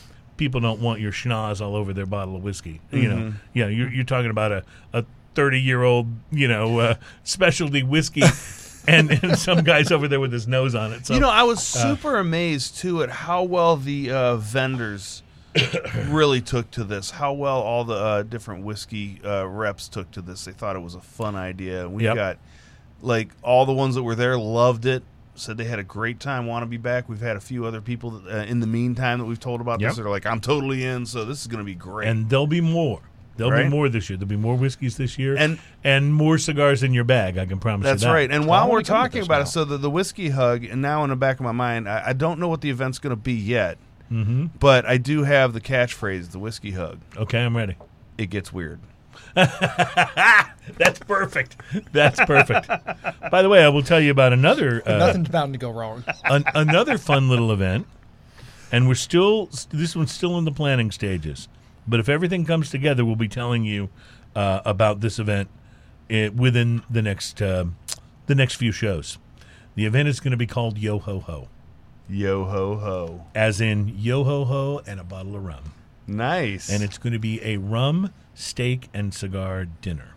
people 0.44 0.60
don't 0.60 0.82
want 0.82 1.00
your 1.00 1.12
schnoz 1.12 1.62
all 1.62 1.76
over 1.76 1.94
their 1.94 2.06
bottle 2.06 2.36
of 2.36 2.44
whiskey. 2.44 2.82
You 2.92 3.08
know, 3.10 3.16
Mm-hmm. 3.16 3.38
yeah, 3.54 3.68
you're, 3.68 3.90
you're 3.92 4.04
talking 4.04 4.30
about 4.32 4.52
a 4.52 4.64
a 4.92 5.06
thirty 5.36 5.62
year 5.62 5.84
old, 5.84 6.08
you 6.32 6.48
know, 6.48 6.80
uh, 6.80 6.96
specialty 7.24 7.82
whiskey, 7.84 8.24
and, 8.88 9.10
and 9.24 9.38
some 9.40 9.64
guys 9.64 9.92
over 9.92 10.08
there 10.08 10.20
with 10.20 10.34
his 10.34 10.48
nose 10.48 10.76
on 10.76 10.92
it. 10.92 11.06
So 11.08 11.14
you 11.14 11.20
know, 11.22 11.30
I 11.30 11.44
was 11.44 11.64
super 11.66 12.18
amazed 12.18 12.78
too 12.78 13.02
at 13.04 13.10
how 13.10 13.44
well 13.44 13.78
the 13.78 14.12
uh, 14.12 14.36
vendors 14.36 15.24
really 16.08 16.42
took 16.42 16.70
to 16.72 16.84
this. 16.84 17.12
How 17.12 17.32
well 17.34 17.60
all 17.62 17.84
the 17.86 17.96
uh, 17.96 18.24
different 18.24 18.64
whiskey 18.66 19.22
uh, 19.24 19.48
reps 19.48 19.88
took 19.88 20.12
to 20.12 20.22
this. 20.22 20.46
They 20.46 20.52
thought 20.52 20.76
it 20.76 20.82
was 20.82 20.96
a 20.96 21.02
fun 21.02 21.36
idea. 21.36 21.88
We 21.88 22.04
Yep. 22.04 22.16
got 22.16 22.38
like 23.02 23.30
all 23.42 23.66
the 23.66 23.74
ones 23.74 23.96
that 23.96 24.04
were 24.04 24.16
there 24.16 24.38
loved 24.38 24.86
it. 24.86 25.04
Said 25.36 25.58
they 25.58 25.64
had 25.66 25.80
a 25.80 25.84
great 25.84 26.20
time, 26.20 26.46
want 26.46 26.62
to 26.64 26.68
be 26.68 26.78
back. 26.78 27.10
We've 27.10 27.20
had 27.22 27.36
a 27.36 27.42
few 27.42 27.66
other 27.66 27.82
people 27.82 28.12
that, 28.12 28.32
uh, 28.42 28.44
in 28.46 28.60
the 28.60 28.68
meantime 28.68 29.18
that 29.20 29.26
we've 29.26 29.40
told 29.40 29.62
about 29.62 29.82
Yep. 29.82 29.90
this. 29.90 29.98
That 29.98 30.06
are 30.06 30.10
like, 30.12 30.26
I'm 30.28 30.40
totally 30.40 30.84
in. 30.86 31.06
So 31.08 31.26
this 31.26 31.42
is 31.42 31.48
going 31.48 31.58
to 31.60 31.66
be 31.66 31.74
great. 31.76 32.08
and 32.08 32.30
there'll 32.30 32.46
be 32.48 32.62
more. 32.62 33.02
There'll 33.36 33.64
be 33.64 33.68
more 33.68 33.90
this 33.90 34.12
year. 34.12 34.18
There'll 34.18 34.30
be 34.30 34.36
more 34.36 34.56
whiskeys 34.56 34.96
this 34.98 35.18
year, 35.18 35.36
And- 35.36 35.58
and 35.84 36.14
more 36.14 36.38
cigars 36.38 36.84
in 36.84 36.94
your 36.94 37.04
bag. 37.04 37.40
I 37.40 37.48
can 37.48 37.58
promise 37.58 37.84
That's 37.86 38.04
you 38.04 38.08
that. 38.08 38.14
That's 38.14 38.30
right. 38.30 38.32
And 38.32 38.46
while 38.46 38.70
we're 38.70 38.84
talking 38.84 39.24
about 39.24 39.38
now. 39.38 39.42
it, 39.42 39.48
so 39.48 39.66
the, 39.66 39.78
the 39.78 39.90
whiskey 39.90 40.30
hug, 40.30 40.64
and 40.66 40.84
now 40.84 41.04
in 41.04 41.10
the 41.10 41.16
back 41.16 41.40
of 41.40 41.44
my 41.44 41.52
mind, 41.52 41.90
I, 41.90 42.04
I 42.10 42.14
don't 42.14 42.40
know 42.40 42.48
what 42.48 42.62
the 42.62 42.70
event's 42.70 43.00
going 43.00 43.10
to 43.10 43.16
be 43.16 43.34
yet, 43.34 43.80
hmm 44.10 44.46
but 44.60 44.86
I 44.86 44.98
do 44.98 45.24
have 45.24 45.54
the 45.54 45.62
catchphrase, 45.62 46.30
the 46.30 46.38
whiskey 46.38 46.72
hug. 46.74 47.00
Okay, 47.18 47.44
I'm 47.44 47.58
ready. 47.58 47.76
It 48.20 48.28
gets 48.30 48.54
weird. 48.54 48.80
That's 49.36 51.00
perfect. 51.00 51.58
That's 51.92 52.20
perfect. 52.26 52.68
By 53.32 53.42
the 53.42 53.50
way, 53.50 53.64
I 53.64 53.70
will 53.70 53.84
tell 53.84 54.00
you 54.00 54.12
about 54.12 54.34
another 54.34 54.82
uh, 54.86 54.98
Nothing's 54.98 55.30
bound 55.30 55.54
to 55.54 55.60
go 55.60 55.70
wrong. 55.72 56.04
an, 56.26 56.44
another 56.56 56.98
fun 56.98 57.30
little 57.30 57.52
event, 57.52 57.88
and 58.72 58.88
we're 58.88 58.96
still 58.96 59.50
this 59.72 59.96
one's 59.96 60.12
still 60.12 60.38
in 60.38 60.46
the 60.46 60.52
planning 60.52 60.92
stages. 60.92 61.48
But 61.88 62.00
if 62.00 62.08
everything 62.08 62.46
comes 62.46 62.70
together, 62.70 63.04
we'll 63.04 63.16
be 63.18 63.28
telling 63.28 63.64
you 63.66 63.90
uh, 64.36 64.62
about 64.66 65.02
this 65.02 65.20
event 65.20 65.50
uh, 66.12 66.30
within 66.36 66.82
the 66.90 67.02
next 67.02 67.42
uh, 67.42 67.66
the 68.28 68.36
next 68.36 68.56
few 68.56 68.72
shows. 68.72 69.18
The 69.76 69.86
event 69.86 70.08
is 70.08 70.20
going 70.20 70.32
to 70.32 70.38
be 70.38 70.48
called 70.48 70.78
Yo 70.78 71.00
Ho 71.00 71.20
Ho, 71.20 71.48
Yo 72.08 72.46
ho 72.46 72.78
ho. 72.78 73.26
as 73.34 73.60
in 73.60 73.94
Yo 73.98 74.24
Ho 74.24 74.46
Ho 74.46 74.82
and 74.86 75.00
a 75.00 75.04
bottle 75.04 75.36
of 75.36 75.44
rum, 75.44 75.74
Nice. 76.08 76.70
and 76.70 76.84
it's 76.84 76.98
going 76.98 77.14
to 77.14 77.20
be 77.20 77.42
a 77.44 77.58
rum, 77.58 78.14
steak, 78.34 78.90
and 78.94 79.14
cigar 79.14 79.66
dinner. 79.66 80.16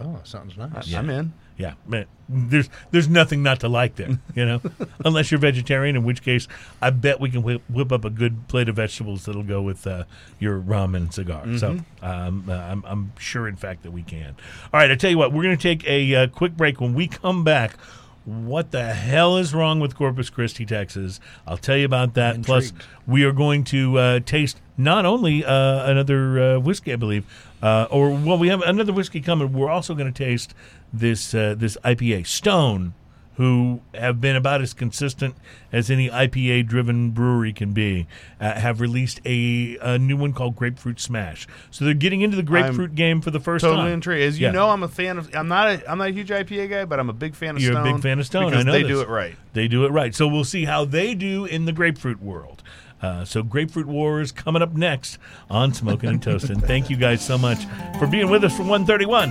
Oh, 0.00 0.20
sounds 0.24 0.56
nice. 0.56 0.92
I'm 0.94 1.10
in. 1.10 1.32
Yeah, 1.58 1.74
man, 1.86 2.06
there's 2.26 2.70
there's 2.90 3.06
nothing 3.06 3.42
not 3.42 3.60
to 3.60 3.68
like 3.68 3.96
there, 3.96 4.18
you 4.34 4.46
know, 4.46 4.62
unless 5.04 5.30
you're 5.30 5.38
vegetarian, 5.38 5.94
in 5.94 6.04
which 6.04 6.22
case 6.22 6.48
I 6.80 6.88
bet 6.88 7.20
we 7.20 7.28
can 7.28 7.42
whip, 7.42 7.60
whip 7.68 7.92
up 7.92 8.06
a 8.06 8.08
good 8.08 8.48
plate 8.48 8.70
of 8.70 8.76
vegetables 8.76 9.26
that'll 9.26 9.42
go 9.42 9.60
with 9.60 9.86
uh, 9.86 10.04
your 10.38 10.56
rum 10.58 10.94
and 10.94 11.12
cigar. 11.12 11.44
So 11.58 11.80
um, 12.00 12.46
uh, 12.48 12.52
I'm, 12.54 12.82
I'm 12.86 13.12
sure, 13.18 13.46
in 13.46 13.56
fact, 13.56 13.82
that 13.82 13.90
we 13.90 14.02
can. 14.02 14.36
All 14.72 14.80
right, 14.80 14.90
I 14.90 14.94
tell 14.94 15.10
you 15.10 15.18
what, 15.18 15.34
we're 15.34 15.42
going 15.42 15.58
to 15.58 15.62
take 15.62 15.86
a 15.86 16.14
uh, 16.14 16.26
quick 16.28 16.56
break. 16.56 16.80
When 16.80 16.94
we 16.94 17.06
come 17.06 17.44
back, 17.44 17.76
what 18.24 18.70
the 18.70 18.94
hell 18.94 19.36
is 19.36 19.52
wrong 19.52 19.80
with 19.80 19.94
Corpus 19.94 20.30
Christi, 20.30 20.64
Texas? 20.64 21.20
I'll 21.46 21.58
tell 21.58 21.76
you 21.76 21.84
about 21.84 22.14
that. 22.14 22.42
Plus, 22.42 22.72
we 23.06 23.24
are 23.24 23.32
going 23.32 23.64
to 23.64 23.98
uh, 23.98 24.20
taste 24.20 24.58
not 24.82 25.04
only 25.06 25.44
uh, 25.44 25.90
another 25.90 26.40
uh, 26.56 26.58
whiskey, 26.58 26.92
I 26.92 26.96
believe, 26.96 27.24
uh, 27.62 27.86
or 27.90 28.10
well, 28.10 28.38
we 28.38 28.48
have 28.48 28.62
another 28.62 28.92
whiskey 28.92 29.20
coming. 29.20 29.52
We're 29.52 29.70
also 29.70 29.94
going 29.94 30.12
to 30.12 30.24
taste 30.24 30.54
this 30.92 31.34
uh, 31.34 31.54
this 31.56 31.76
IPA. 31.84 32.26
Stone, 32.26 32.94
who 33.36 33.80
have 33.94 34.20
been 34.20 34.36
about 34.36 34.60
as 34.60 34.74
consistent 34.74 35.34
as 35.72 35.90
any 35.90 36.08
IPA-driven 36.10 37.10
brewery 37.10 37.52
can 37.52 37.72
be, 37.72 38.06
uh, 38.40 38.52
have 38.54 38.80
released 38.80 39.20
a, 39.24 39.78
a 39.80 39.98
new 39.98 40.16
one 40.16 40.32
called 40.32 40.56
Grapefruit 40.56 41.00
Smash. 41.00 41.46
So 41.70 41.84
they're 41.84 41.94
getting 41.94 42.20
into 42.20 42.36
the 42.36 42.42
grapefruit 42.42 42.94
game 42.94 43.20
for 43.22 43.30
the 43.30 43.40
first 43.40 43.62
Totally 43.64 43.84
time. 43.84 43.92
intrigued. 43.94 44.22
As 44.24 44.38
you 44.40 44.46
Yeah. 44.46 44.52
know, 44.52 44.68
I'm 44.70 44.82
a 44.82 44.88
fan 44.88 45.16
of. 45.18 45.30
I'm 45.34 45.48
not. 45.48 45.68
A, 45.68 45.90
I'm 45.90 45.98
not 45.98 46.08
a 46.08 46.12
huge 46.12 46.28
IPA 46.28 46.68
guy, 46.70 46.84
but 46.84 46.98
I'm 47.00 47.08
a 47.08 47.14
big 47.14 47.34
fan 47.34 47.56
of 47.56 47.62
You're 47.62 47.72
Stone. 47.72 47.86
a 47.86 47.92
big 47.94 48.02
fan 48.02 48.18
of 48.18 48.26
Stone. 48.26 48.46
because 48.50 48.60
I 48.64 48.66
know 48.66 48.72
they 48.72 48.82
this. 48.82 48.90
do 48.92 49.00
it 49.00 49.08
right. 49.08 49.36
They 49.52 49.68
do 49.68 49.84
it 49.84 49.90
right. 49.90 50.14
So 50.14 50.26
we'll 50.28 50.44
see 50.44 50.64
how 50.64 50.84
they 50.84 51.14
do 51.14 51.44
in 51.44 51.64
the 51.64 51.72
grapefruit 51.72 52.20
world. 52.22 52.62
Uh, 53.02 53.24
so 53.24 53.42
Grapefruit 53.42 53.86
Wars 53.86 54.30
coming 54.32 54.62
up 54.62 54.74
next 54.74 55.18
on 55.48 55.72
Smoking 55.72 56.10
and 56.10 56.22
Toasting. 56.22 56.60
Thank 56.60 56.90
you 56.90 56.96
guys 56.96 57.24
so 57.24 57.38
much 57.38 57.64
for 57.98 58.06
being 58.06 58.28
with 58.30 58.44
us 58.44 58.54
for 58.56 58.62
131. 58.62 59.30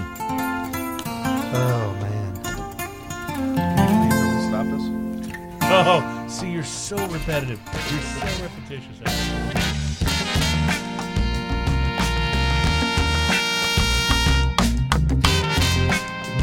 Oh 1.51 1.97
man. 2.01 2.35
Stop 4.49 4.65
this. 4.65 4.83
Oh, 5.71 6.25
see, 6.27 6.51
you're 6.51 6.63
so 6.63 6.97
repetitive. 7.07 7.59
You're 7.91 8.01
so 8.01 8.43
repetitious. 8.43 9.68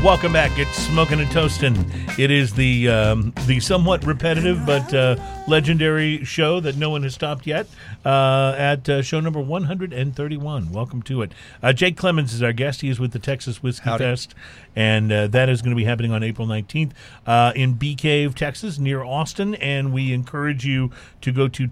Welcome 0.03 0.35
back. 0.35 0.57
It's 0.59 0.77
Smoking 0.77 1.21
and 1.21 1.31
Toasting. 1.31 1.75
It 2.19 2.31
is 2.31 2.53
the 2.53 2.89
um, 2.89 3.33
the 3.47 3.59
somewhat 3.61 4.05
repetitive 4.05 4.65
but 4.65 4.93
uh, 4.95 5.17
legendary 5.49 6.23
show 6.25 6.61
that 6.61 6.77
no 6.77 6.91
one 6.91 7.03
has 7.03 7.15
stopped 7.15 7.47
yet 7.47 7.67
uh, 8.05 8.55
at 8.57 8.89
uh, 8.89 9.03
show 9.03 9.21
number 9.21 9.41
131. 9.41 10.71
Welcome 10.71 11.03
to 11.03 11.23
it. 11.23 11.33
Uh, 11.63 11.73
Jake 11.73 11.97
Clemens 11.97 12.35
is 12.35 12.43
our 12.43 12.53
guest. 12.53 12.83
He 12.83 12.89
is 12.89 13.01
with 13.01 13.13
the 13.13 13.19
Texas 13.19 13.63
Whiskey 13.63 13.85
Howdy. 13.85 14.05
Fest, 14.05 14.35
and 14.77 15.11
uh, 15.11 15.27
that 15.29 15.49
is 15.49 15.63
going 15.63 15.71
to 15.71 15.77
be 15.77 15.85
happening 15.85 16.13
on 16.13 16.23
April 16.23 16.47
19th 16.47 16.93
uh, 17.27 17.53
in 17.57 17.73
Bee 17.73 17.95
Cave, 17.95 18.35
Texas, 18.35 18.79
near 18.79 19.03
Austin. 19.03 19.55
And 19.57 19.93
we 19.93 20.13
encourage 20.13 20.65
you 20.65 20.93
to 21.23 21.33
go 21.33 21.49
to 21.49 21.67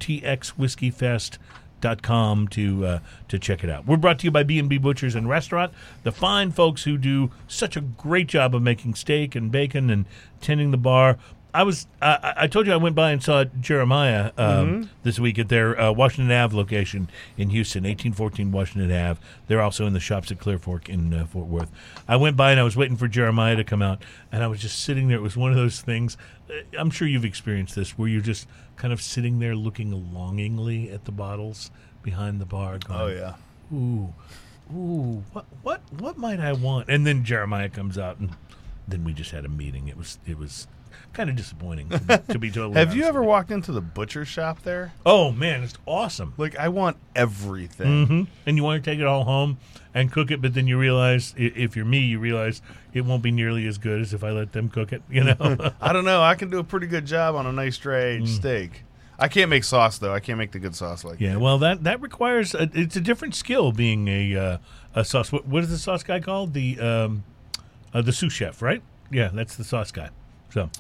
txwhiskeyfest.com 1.85 2.49
to 2.49 2.87
uh, 2.87 2.99
to 3.29 3.39
check 3.39 3.65
it 3.65 3.71
out. 3.71 3.87
We're 3.87 3.97
brought 3.97 4.19
to 4.21 4.25
you 4.25 4.31
by 4.31 4.43
B&B 4.43 4.79
Butchers 4.79 5.15
and 5.15 5.29
Restaurant, 5.29 5.73
the 6.03 6.13
fine 6.13 6.51
folks 6.51 6.85
who 6.85 6.97
do 6.99 7.31
such 7.49 7.77
a 7.77 7.81
great 7.81 8.27
job 8.27 8.55
of 8.55 8.63
making 8.63 8.95
steak 8.95 9.35
and 9.35 9.51
bacon 9.51 9.91
and 9.91 10.07
tending 10.41 10.71
the 10.71 10.77
bar. 10.79 11.19
I 11.53 11.63
was 11.63 11.87
I 12.03 12.35
I- 12.39 12.47
told 12.49 12.67
you 12.67 12.73
I 12.73 12.77
went 12.77 12.97
by 12.97 13.13
and 13.13 13.23
saw 13.23 13.45
Jeremiah 13.45 14.33
um, 14.37 14.91
this 15.05 15.21
week 15.21 15.39
at 15.39 15.49
their 15.49 15.81
uh, 15.81 15.93
Washington 15.93 16.33
Ave 16.37 16.57
location 16.57 17.09
in 17.37 17.51
Houston, 17.51 17.85
1814 17.85 18.51
Washington 18.51 18.91
Ave. 18.91 19.21
They're 19.47 19.63
also 19.63 19.87
in 19.87 19.93
the 19.93 20.01
shops 20.01 20.33
at 20.33 20.41
Clear 20.41 20.59
Fork 20.59 20.89
in 20.89 21.15
uh, 21.15 21.27
Fort 21.27 21.47
Worth. 21.47 21.71
I 22.09 22.17
went 22.17 22.37
by 22.37 22.51
and 22.51 22.59
I 22.59 22.65
was 22.65 22.77
waiting 22.77 22.97
for 22.97 23.07
Jeremiah 23.07 23.55
to 23.55 23.63
come 23.63 23.83
out, 23.83 24.03
and 24.33 24.43
I 24.43 24.49
was 24.49 24.61
just 24.61 24.81
sitting 24.83 25.07
there. 25.07 25.19
It 25.19 25.23
was 25.23 25.37
one 25.37 25.53
of 25.53 25.57
those 25.57 25.81
things. 25.81 26.17
uh, 26.51 26.55
I'm 26.77 26.91
sure 26.91 27.07
you've 27.07 27.25
experienced 27.25 27.77
this, 27.77 27.97
where 27.97 28.09
you're 28.09 28.21
just 28.21 28.49
kind 28.77 28.93
of 28.93 29.01
sitting 29.03 29.39
there 29.39 29.55
looking 29.55 30.13
longingly 30.13 30.91
at 30.91 31.05
the 31.05 31.13
bottles 31.13 31.71
behind 32.03 32.41
the 32.41 32.47
bar. 32.47 32.79
Going, 32.79 33.01
Oh 33.01 33.07
yeah. 33.07 33.35
ooh, 33.77 34.13
ooh, 34.75 35.23
what, 35.33 35.47
what, 35.63 35.81
what 35.99 36.19
might 36.19 36.41
I 36.41 36.53
want? 36.53 36.89
And 36.89 37.07
then 37.07 37.25
Jeremiah 37.25 37.69
comes 37.69 37.99
out, 37.99 38.19
and 38.19 38.31
then 38.87 39.05
we 39.05 39.13
just 39.13 39.31
had 39.31 39.45
a 39.45 39.49
meeting. 39.49 39.89
It 39.89 39.97
was, 39.97 40.19
it 40.27 40.39
was 40.39 40.67
kind 41.13 41.31
of 41.31 41.37
disappointing 41.37 41.89
to 41.91 41.99
be, 41.99 42.17
to 42.33 42.39
be 42.39 42.51
totally. 42.51 42.75
Have 42.75 42.95
you 42.95 43.05
ever 43.05 43.21
with 43.21 43.29
walked 43.29 43.51
into 43.51 43.73
the 43.73 43.81
butcher 43.81 44.25
shop 44.25 44.63
there? 44.63 44.93
Oh 45.07 45.31
man, 45.33 45.63
it's 45.63 45.75
awesome. 45.87 46.35
Like 46.37 46.57
I 46.59 46.69
want 46.69 46.97
everything. 47.17 48.07
hmm 48.07 48.23
And 48.47 48.57
you 48.57 48.63
want 48.65 48.83
to 48.85 48.91
take 48.91 48.99
it 49.01 49.07
all 49.07 49.25
home 49.25 49.59
and 49.95 50.11
cook 50.11 50.31
it, 50.31 50.43
but 50.43 50.55
then 50.55 50.67
you 50.67 50.77
realize, 50.79 51.35
i- 51.39 51.53
if 51.55 51.77
you're 51.77 51.85
me, 51.85 51.99
you 52.01 52.19
realize 52.19 52.61
it 52.93 53.03
won't 53.03 53.23
be 53.23 53.31
nearly 53.31 53.67
as 53.67 53.79
good 53.79 54.01
as 54.01 54.13
if 54.13 54.25
I 54.25 54.31
let 54.31 54.53
them 54.53 54.69
cook 54.69 54.93
it. 54.93 55.03
You 55.11 55.25
know. 55.25 55.73
I 55.81 55.93
don't 55.93 56.05
know. 56.05 56.23
I 56.23 56.35
can 56.35 56.51
do 56.51 56.59
a 56.59 56.65
pretty 56.65 56.87
good 56.87 57.07
job 57.07 57.35
on 57.35 57.47
a 57.47 57.53
nice 57.53 57.79
dry 57.79 58.03
aged 58.05 58.29
steak. 58.29 58.83
I 59.17 59.29
can't 59.29 59.49
make 59.49 59.63
sauce 59.63 59.99
though. 59.99 60.13
I 60.13 60.19
can't 60.19 60.39
make 60.39 60.51
the 60.51 60.59
good 60.59 60.75
sauce 60.75 61.05
like 61.05 61.19
Mm. 61.19 61.21
Yeah, 61.21 61.37
well, 61.37 61.59
that 61.59 61.85
that 61.85 62.01
requires 62.01 62.53
a, 62.55 62.69
it's 62.75 62.97
a 62.97 63.01
different 63.01 63.37
skill 63.37 63.71
being 63.71 64.09
a 64.09 64.37
uh, 64.37 64.59
a 64.97 65.05
sauce. 65.05 65.31
What, 65.31 65.47
what 65.47 65.63
is 65.63 65.71
the 65.71 65.79
sauce 65.79 66.03
guy 66.03 66.19
called? 66.19 66.53
The 66.53 66.81
um, 66.81 67.23
uh, 67.93 68.03
the 68.03 68.13
sous 68.13 68.33
chef, 68.33 68.61
right? 68.61 68.83
Yeah, 69.13 69.31
that's 69.33 69.55
the 69.55 69.63
sauce 69.63 69.93
guy. 69.93 70.11
So, 70.55 70.71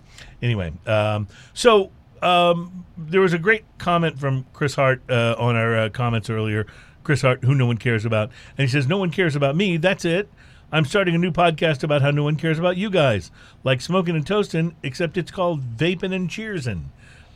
anyway, 0.41 0.73
um, 0.87 1.27
so 1.53 1.91
um, 2.23 2.85
there 2.97 3.21
was 3.21 3.33
a 3.33 3.39
great 3.39 3.65
comment 3.79 4.21
from 4.21 4.47
Chris 4.53 4.77
Hart 4.77 5.03
uh, 5.11 5.35
on 5.37 5.57
our 5.57 5.77
uh, 5.77 5.89
comments 5.89 6.31
earlier. 6.31 6.65
Chris 7.03 7.23
Hart, 7.23 7.43
who 7.43 7.57
no 7.57 7.67
one 7.67 7.77
cares 7.77 8.05
about, 8.05 8.31
and 8.57 8.69
he 8.69 8.73
says, 8.73 8.87
"No 8.87 8.99
one 8.99 9.11
cares 9.11 9.35
about 9.35 9.57
me. 9.57 9.77
That's 9.77 10.05
it." 10.05 10.29
I'm 10.71 10.85
starting 10.85 11.17
a 11.17 11.19
new 11.19 11.33
podcast 11.33 11.83
about 11.83 12.03
how 12.03 12.13
no 12.13 12.23
one 12.23 12.37
cares 12.37 12.57
about 12.57 12.77
you 12.77 12.89
guys, 12.89 13.33
like 13.65 13.81
smoking 13.81 14.15
and 14.15 14.25
toasting, 14.25 14.77
except 14.85 15.17
it's 15.17 15.33
called 15.33 15.77
vaping 15.77 16.15
and 16.15 16.29
cheersing. 16.29 16.85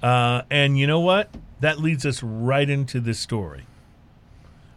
Uh, 0.01 0.43
and 0.49 0.79
you 0.79 0.87
know 0.87 1.01
what? 1.01 1.29
That 1.59 1.81
leads 1.81 2.07
us 2.07 2.23
right 2.23 2.71
into 2.71 3.01
this 3.01 3.19
story. 3.19 3.67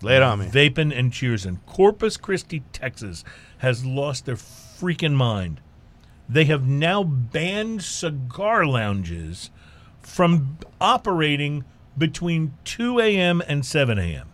Lay 0.01 0.15
it 0.15 0.23
on 0.23 0.39
me. 0.39 0.47
Vaping 0.47 0.97
and 0.97 1.11
cheersing. 1.11 1.59
Corpus 1.67 2.17
Christi, 2.17 2.63
Texas 2.73 3.23
has 3.59 3.85
lost 3.85 4.25
their 4.25 4.35
freaking 4.35 5.13
mind. 5.13 5.61
They 6.29 6.45
have 6.45 6.65
now 6.67 7.03
banned 7.03 7.83
cigar 7.83 8.65
lounges 8.65 9.49
from 10.01 10.57
operating 10.79 11.65
between 11.97 12.53
2 12.63 12.99
a.m. 12.99 13.41
and 13.47 13.65
7 13.65 13.99
a.m. 13.99 14.27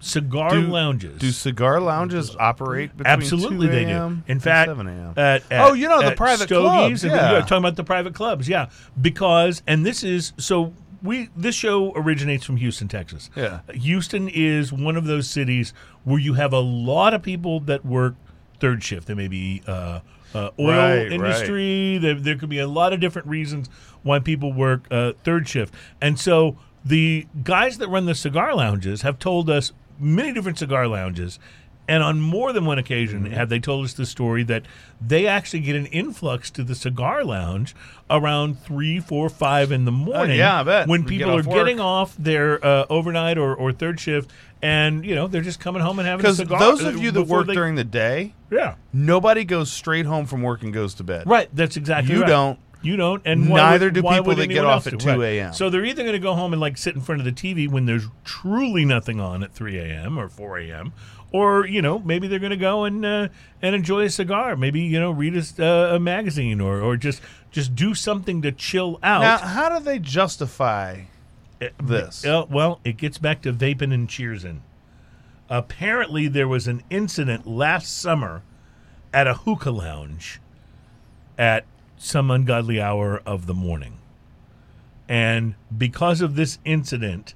Cigar 0.00 0.50
Do- 0.50 0.68
lounges. 0.68 1.18
Do 1.18 1.32
cigar 1.32 1.80
lounges 1.80 2.36
operate 2.38 2.96
between 2.96 3.12
Absolutely, 3.12 3.66
2 3.66 3.72
they 3.72 3.84
do. 3.84 4.18
In 4.28 4.38
fact, 4.38 4.68
7 4.70 4.86
a.m.? 4.86 5.14
At, 5.16 5.42
at- 5.50 5.60
Oh, 5.68 5.72
you 5.72 5.88
know, 5.88 6.00
the 6.08 6.14
private 6.14 6.48
Stogie's 6.48 7.00
clubs, 7.00 7.04
yeah. 7.04 7.40
talking 7.40 7.58
about 7.58 7.74
the 7.76 7.82
private 7.84 8.14
clubs, 8.14 8.48
yeah. 8.48 8.68
Because 9.00 9.62
and 9.66 9.84
this 9.84 10.04
is 10.04 10.32
so 10.36 10.72
we 11.02 11.30
this 11.36 11.56
show 11.56 11.92
originates 11.96 12.44
from 12.44 12.58
Houston, 12.58 12.86
Texas. 12.86 13.28
Yeah. 13.34 13.60
Houston 13.74 14.28
is 14.28 14.72
one 14.72 14.96
of 14.96 15.04
those 15.06 15.28
cities 15.28 15.72
where 16.04 16.20
you 16.20 16.34
have 16.34 16.52
a 16.52 16.60
lot 16.60 17.12
of 17.12 17.20
people 17.22 17.58
that 17.60 17.84
work 17.84 18.14
third 18.60 18.82
shift. 18.82 19.06
There 19.06 19.16
may 19.16 19.28
be 19.28 19.62
uh, 19.66 20.00
uh, 20.34 20.50
oil 20.58 20.76
Right, 20.76 21.12
industry. 21.12 21.98
There, 21.98 22.14
there 22.14 22.36
could 22.36 22.48
be 22.48 22.58
a 22.58 22.68
lot 22.68 22.92
of 22.92 23.00
different 23.00 23.28
reasons 23.28 23.68
why 24.02 24.18
people 24.18 24.52
work 24.52 24.86
uh, 24.90 25.12
third 25.24 25.48
shift, 25.48 25.74
and 26.00 26.18
so 26.18 26.58
the 26.84 27.26
guys 27.42 27.78
that 27.78 27.88
run 27.88 28.06
the 28.06 28.14
cigar 28.14 28.54
lounges 28.54 29.02
have 29.02 29.18
told 29.18 29.50
us 29.50 29.72
many 29.98 30.32
different 30.32 30.58
cigar 30.58 30.86
lounges. 30.86 31.38
And 31.88 32.02
on 32.02 32.20
more 32.20 32.52
than 32.52 32.66
one 32.66 32.78
occasion 32.78 33.24
Mm-hmm. 33.24 33.32
have 33.32 33.48
they 33.48 33.58
told 33.58 33.84
us 33.86 33.94
the 33.94 34.04
story 34.04 34.42
that 34.44 34.62
they 35.04 35.26
actually 35.26 35.60
get 35.60 35.74
an 35.74 35.86
influx 35.86 36.50
to 36.50 36.62
the 36.62 36.74
cigar 36.74 37.24
lounge 37.24 37.74
around 38.10 38.60
three, 38.62 39.00
four, 39.00 39.28
five 39.30 39.72
in 39.72 39.86
the 39.86 39.90
morning. 39.92 40.32
Uh, 40.32 40.44
yeah, 40.44 40.60
I 40.60 40.62
bet. 40.64 40.86
When 40.88 41.04
We 41.04 41.12
get 41.16 41.18
people 41.18 41.32
are 41.32 41.42
work. 41.42 41.46
getting 41.46 41.80
off 41.80 42.14
their 42.18 42.64
uh, 42.64 42.84
overnight 42.90 43.38
or, 43.38 43.54
or 43.54 43.72
third 43.72 43.98
shift, 44.00 44.30
and 44.60 45.04
you 45.04 45.14
know 45.14 45.28
they're 45.28 45.40
just 45.40 45.60
coming 45.60 45.80
home 45.82 45.98
and 45.98 46.06
having 46.06 46.20
a 46.20 46.28
Because 46.28 46.36
cigar. 46.36 46.58
those 46.58 46.84
uh, 46.84 46.88
of 46.88 46.98
you 46.98 47.10
that 47.12 47.22
work 47.22 47.46
they- 47.46 47.54
during 47.54 47.74
the 47.74 47.84
day, 47.84 48.34
yeah, 48.50 48.74
nobody 48.92 49.44
goes 49.44 49.72
straight 49.72 50.04
home 50.06 50.26
from 50.26 50.42
work 50.42 50.62
and 50.62 50.72
goes 50.74 50.92
to 50.94 51.04
bed. 51.04 51.26
right. 51.26 51.48
That's 51.54 51.76
exactly 51.78 52.14
You 52.14 52.20
right. 52.22 52.28
don't. 52.28 52.58
You 52.80 52.96
don't, 52.96 53.20
and 53.24 53.48
Neither 53.48 53.86
would- 53.86 53.94
do 53.94 54.02
people 54.02 54.36
that 54.36 54.46
get 54.46 54.64
off 54.64 54.86
at 54.86 54.92
do? 54.92 54.98
2 54.98 55.08
Right. 55.08 55.20
a.m.. 55.38 55.52
So 55.52 55.68
they're 55.68 55.84
either 55.84 56.02
going 56.04 56.12
to 56.12 56.20
go 56.20 56.34
home 56.34 56.52
and 56.52 56.60
like 56.60 56.76
sit 56.78 56.94
in 56.94 57.00
front 57.00 57.20
of 57.20 57.24
the 57.24 57.32
TV 57.32 57.68
when 57.68 57.86
there's 57.86 58.06
truly 58.24 58.84
nothing 58.84 59.20
on 59.20 59.42
at 59.42 59.52
3 59.52 59.76
a.m. 59.78 60.16
or 60.16 60.28
4 60.28 60.58
a.m. 60.60 60.92
Or 61.30 61.66
you 61.66 61.82
know 61.82 61.98
maybe 61.98 62.26
they're 62.26 62.38
going 62.38 62.50
to 62.50 62.56
go 62.56 62.84
and 62.84 63.04
uh, 63.04 63.28
and 63.60 63.74
enjoy 63.74 64.04
a 64.04 64.10
cigar, 64.10 64.56
maybe 64.56 64.80
you 64.80 64.98
know 64.98 65.10
read 65.10 65.36
a, 65.36 65.64
uh, 65.64 65.96
a 65.96 66.00
magazine 66.00 66.60
or, 66.60 66.80
or 66.80 66.96
just 66.96 67.20
just 67.50 67.74
do 67.74 67.94
something 67.94 68.42
to 68.42 68.52
chill 68.52 68.98
out. 69.02 69.20
Now, 69.20 69.38
how 69.38 69.78
do 69.78 69.84
they 69.84 69.98
justify 69.98 71.02
this? 71.82 72.24
Uh, 72.24 72.46
well, 72.48 72.80
it 72.84 72.96
gets 72.96 73.18
back 73.18 73.42
to 73.42 73.52
vaping 73.52 73.92
and 73.92 74.08
cheersing. 74.08 74.60
Apparently, 75.50 76.28
there 76.28 76.48
was 76.48 76.66
an 76.66 76.82
incident 76.90 77.46
last 77.46 77.98
summer 77.98 78.42
at 79.12 79.26
a 79.26 79.34
hookah 79.34 79.70
lounge 79.70 80.40
at 81.38 81.64
some 81.96 82.30
ungodly 82.30 82.80
hour 82.80 83.22
of 83.24 83.46
the 83.46 83.54
morning. 83.54 83.98
And 85.08 85.54
because 85.76 86.20
of 86.20 86.36
this 86.36 86.58
incident, 86.64 87.34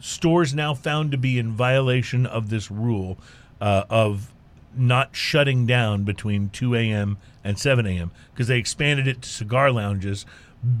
stores 0.00 0.54
now 0.54 0.74
found 0.74 1.12
to 1.12 1.18
be 1.18 1.38
in 1.38 1.52
violation 1.52 2.26
of 2.26 2.50
this 2.50 2.70
rule 2.70 3.18
uh, 3.60 3.84
of 3.88 4.32
not 4.76 5.14
shutting 5.14 5.66
down 5.66 6.04
between 6.04 6.48
2 6.50 6.74
a.m. 6.74 7.18
and 7.44 7.58
7 7.58 7.86
a.m. 7.86 8.10
because 8.32 8.48
they 8.48 8.58
expanded 8.58 9.06
it 9.06 9.22
to 9.22 9.28
cigar 9.28 9.70
lounges 9.70 10.26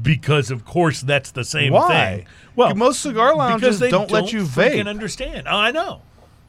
because, 0.02 0.50
of 0.50 0.64
course, 0.64 1.00
that's 1.00 1.30
the 1.30 1.44
same 1.44 1.72
Why? 1.72 2.16
thing. 2.16 2.26
Well, 2.54 2.74
Most 2.74 3.00
cigar 3.00 3.34
lounges 3.34 3.78
they 3.78 3.90
don't 3.90 4.10
let 4.10 4.32
you 4.32 4.42
vape. 4.42 4.86
understand. 4.86 5.46
Oh, 5.48 5.56
I 5.56 5.70
know. 5.70 6.02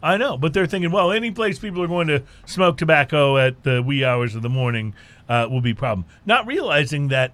I 0.04 0.18
know, 0.18 0.36
but 0.36 0.54
they're 0.54 0.66
thinking, 0.66 0.92
well, 0.92 1.12
any 1.12 1.30
place 1.30 1.60
people 1.60 1.82
are 1.84 1.88
going 1.88 2.08
to 2.08 2.24
smoke 2.46 2.78
tobacco 2.78 3.38
at 3.38 3.64
the 3.64 3.84
wee 3.84 4.04
hours 4.04 4.34
of 4.34 4.42
the 4.42 4.50
morning 4.50 4.96
uh, 5.30 5.48
will 5.50 5.62
be 5.62 5.72
a 5.72 5.76
problem. 5.76 6.06
Not 6.26 6.48
realizing 6.48 7.10
that 7.10 7.34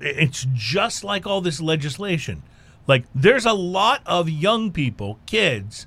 it's 0.00 0.46
just 0.54 1.04
like 1.04 1.24
all 1.24 1.40
this 1.40 1.60
legislation. 1.60 2.42
Like, 2.88 3.04
there's 3.14 3.46
a 3.46 3.52
lot 3.52 4.02
of 4.06 4.28
young 4.28 4.72
people, 4.72 5.20
kids, 5.26 5.86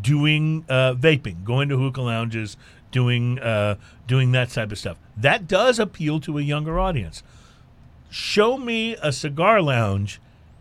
doing 0.00 0.64
uh, 0.68 0.94
vaping, 0.94 1.42
going 1.42 1.68
to 1.70 1.78
hookah 1.78 2.02
lounges, 2.02 2.56
doing 2.90 3.38
uh, 3.40 3.76
doing 4.06 4.32
that 4.32 4.50
type 4.50 4.70
of 4.70 4.78
stuff. 4.78 4.98
That 5.16 5.48
does 5.48 5.78
appeal 5.78 6.20
to 6.20 6.38
a 6.38 6.42
younger 6.42 6.78
audience. 6.78 7.22
Show 8.10 8.58
me 8.58 8.94
a 9.02 9.10
cigar 9.10 9.60
lounge 9.62 10.20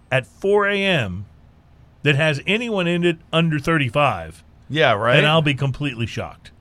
at 0.10 0.26
4 0.26 0.70
a.m. 0.70 1.26
that 2.04 2.16
has 2.16 2.42
anyone 2.48 2.88
in 2.88 3.04
it 3.04 3.18
under 3.32 3.60
35, 3.60 4.44
yeah, 4.70 4.94
right. 4.94 5.18
and 5.18 5.28
I'll 5.28 5.42
be 5.42 5.54
completely 5.54 6.06
shocked. 6.06 6.52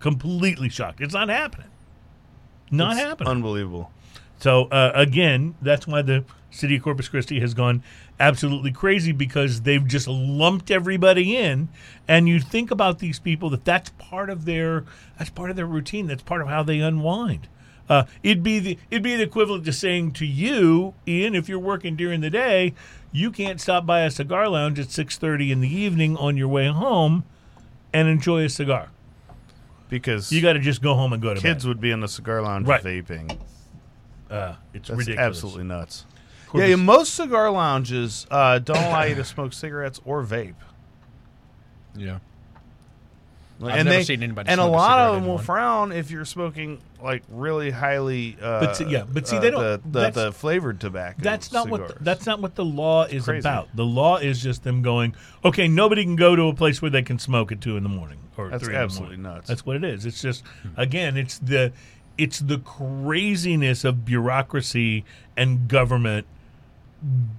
Completely 0.00 0.68
shocked. 0.68 1.00
It's 1.00 1.14
not 1.14 1.28
happening. 1.28 1.68
Not 2.70 2.92
It's 2.92 3.00
happening. 3.00 3.30
Unbelievable. 3.30 3.91
So 4.42 4.64
uh, 4.66 4.90
again, 4.94 5.54
that's 5.62 5.86
why 5.86 6.02
the 6.02 6.24
city 6.50 6.76
of 6.76 6.82
Corpus 6.82 7.08
Christi 7.08 7.38
has 7.40 7.54
gone 7.54 7.82
absolutely 8.18 8.72
crazy 8.72 9.12
because 9.12 9.62
they've 9.62 9.86
just 9.86 10.06
lumped 10.08 10.70
everybody 10.70 11.36
in. 11.36 11.68
And 12.08 12.28
you 12.28 12.40
think 12.40 12.70
about 12.72 12.98
these 12.98 13.18
people 13.20 13.48
that 13.50 13.64
that's 13.64 13.90
part 13.98 14.28
of 14.30 14.44
their 14.44 14.84
that's 15.16 15.30
part 15.30 15.50
of 15.50 15.56
their 15.56 15.66
routine. 15.66 16.08
That's 16.08 16.22
part 16.24 16.42
of 16.42 16.48
how 16.48 16.64
they 16.64 16.80
unwind. 16.80 17.46
Uh, 17.88 18.04
it'd 18.24 18.42
be 18.42 18.58
the 18.58 18.78
it'd 18.90 19.02
be 19.04 19.14
the 19.16 19.22
equivalent 19.22 19.64
to 19.66 19.72
saying 19.72 20.12
to 20.14 20.26
you, 20.26 20.94
Ian, 21.06 21.34
if 21.36 21.48
you're 21.48 21.58
working 21.58 21.94
during 21.94 22.20
the 22.20 22.30
day, 22.30 22.74
you 23.12 23.30
can't 23.30 23.60
stop 23.60 23.86
by 23.86 24.00
a 24.00 24.10
cigar 24.10 24.48
lounge 24.48 24.78
at 24.80 24.90
six 24.90 25.16
thirty 25.18 25.52
in 25.52 25.60
the 25.60 25.68
evening 25.72 26.16
on 26.16 26.36
your 26.36 26.48
way 26.48 26.66
home 26.68 27.22
and 27.92 28.08
enjoy 28.08 28.44
a 28.44 28.48
cigar. 28.48 28.88
Because 29.88 30.32
You 30.32 30.40
got 30.42 30.54
to 30.54 30.58
just 30.58 30.80
go 30.82 30.94
home 30.94 31.12
and 31.12 31.22
go 31.22 31.34
to 31.34 31.40
kids 31.40 31.64
bed. 31.64 31.68
would 31.68 31.80
be 31.80 31.90
in 31.90 32.00
the 32.00 32.08
cigar 32.08 32.40
lounge 32.42 32.66
Right. 32.66 32.82
vaping. 32.82 33.38
Uh, 34.32 34.54
it's 34.74 34.88
That's 34.88 34.98
ridiculous. 34.98 35.26
absolutely 35.36 35.64
nuts. 35.64 36.06
Corpus- 36.48 36.68
Yeah, 36.68 36.76
yeah, 36.76 36.82
most 36.82 37.14
cigar 37.14 37.50
lounges 37.50 38.26
uh, 38.30 38.58
don't 38.58 38.76
allow 38.76 39.02
you 39.04 39.14
to 39.16 39.24
smoke 39.34 39.52
cigarettes 39.52 40.00
or 40.04 40.22
vape. 40.24 40.54
Yeah. 41.96 42.18
and 43.60 43.68
never 43.84 43.90
they, 43.90 44.02
seen 44.04 44.22
anybody 44.22 44.48
And 44.48 44.60
a 44.60 44.64
smoke 44.64 44.72
a 44.74 44.76
lot 44.76 44.88
cigarette 44.88 45.08
of 45.08 45.14
them 45.14 45.22
in 45.24 45.28
will 45.28 45.34
one. 45.36 45.44
frown 45.44 45.92
if 45.92 46.10
you're 46.10 46.24
smoking 46.24 46.80
like 47.02 47.22
really 47.28 47.70
highly. 47.70 48.36
Uh, 48.40 48.60
But 48.60 48.76
see- 48.76 48.86
yeah, 48.86 49.04
but 49.10 49.28
see, 49.28 49.36
uh, 49.36 49.40
they 49.40 49.50
don't- 49.50 49.92
The, 49.92 50.00
the, 50.00 50.10
the 50.10 50.32
flavored 50.32 50.80
tobacco. 50.80 51.18
That's 51.22 51.52
not 51.52 51.68
what 51.68 51.82
cigars. 51.82 51.98
the, 51.98 52.04
that's 52.04 52.26
not 52.26 52.40
what 52.40 52.54
the 52.54 52.64
law 52.64 53.04
is 53.04 53.24
crazy. 53.24 53.40
about. 53.40 53.68
The 53.74 53.84
law 53.84 54.16
is 54.16 54.42
just 54.42 54.64
them 54.64 54.82
going, 54.82 55.14
okay, 55.44 55.68
nobody 55.68 56.04
can 56.04 56.16
go 56.16 56.34
to 56.34 56.44
a 56.44 56.54
place 56.54 56.80
where 56.80 56.90
they 56.90 57.02
can 57.02 57.18
smoke 57.18 57.52
at 57.52 57.60
two 57.60 57.76
in 57.76 57.82
the 57.82 57.88
morning 57.88 58.18
or 58.36 58.48
That's 58.48 58.64
three 58.64 58.74
in 58.74 58.78
the 58.78 58.84
absolutely 58.84 59.16
morning. 59.18 59.34
nuts. 59.36 59.48
That's 59.48 59.66
what 59.66 59.76
it 59.76 59.84
is. 59.84 60.06
It's 60.06 60.22
just 60.22 60.42
again, 60.76 61.16
it's 61.16 61.38
the 61.38 61.72
it's 62.18 62.38
the 62.40 62.58
craziness 62.58 63.84
of 63.84 64.04
bureaucracy 64.04 65.04
and 65.36 65.68
government 65.68 66.26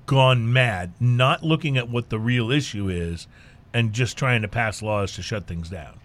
gone 0.05 0.51
mad, 0.51 0.91
not 0.99 1.43
looking 1.43 1.77
at 1.77 1.89
what 1.89 2.09
the 2.09 2.19
real 2.19 2.51
issue 2.51 2.89
is, 2.89 3.27
and 3.73 3.93
just 3.93 4.17
trying 4.17 4.41
to 4.41 4.47
pass 4.47 4.81
laws 4.81 5.13
to 5.13 5.21
shut 5.21 5.47
things 5.47 5.69
down. 5.69 5.99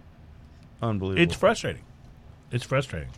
unbelievable. 0.80 1.22
It's 1.22 1.34
frustrating. 1.34 1.82
It's 2.52 2.64
frustrating. 2.64 3.10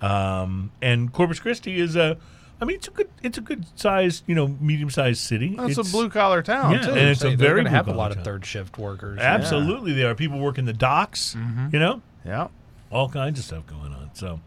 Um, 0.00 0.70
and 0.80 1.12
Corpus 1.12 1.40
Christi 1.40 1.80
is 1.80 1.96
a, 1.96 2.16
I 2.60 2.64
mean, 2.64 2.76
it's 2.76 2.86
a 2.88 2.92
good, 2.92 3.08
it's 3.22 3.36
a 3.36 3.40
good 3.40 3.64
sized, 3.76 4.22
you 4.26 4.34
know, 4.34 4.48
medium 4.60 4.90
sized 4.90 5.20
city. 5.20 5.56
It's, 5.58 5.76
a 5.78 5.82
blue 5.82 6.08
collar 6.08 6.42
town 6.42 6.72
Yeah, 6.72 6.82
too. 6.82 6.90
and 6.92 6.98
it's 7.10 7.20
Say 7.20 7.32
a 7.32 7.36
they're 7.36 7.48
very 7.48 7.60
gonna 7.64 7.70
have 7.70 7.88
a 7.88 7.92
lot 7.94 8.10
of 8.12 8.18
town. 8.18 8.24
third 8.24 8.46
shift 8.46 8.78
workers. 8.78 9.18
Absolutely, 9.20 9.92
there 9.92 10.08
are 10.10 10.14
people 10.14 10.38
working 10.38 10.66
the 10.66 10.72
docks. 10.72 11.36
You 11.72 11.78
know, 11.80 12.00
yeah. 12.24 12.48
All 12.90 13.08
kinds 13.08 13.38
of 13.38 13.44
stuff 13.44 13.66
going 13.66 13.92
on. 13.92 14.10
So, 14.14 14.40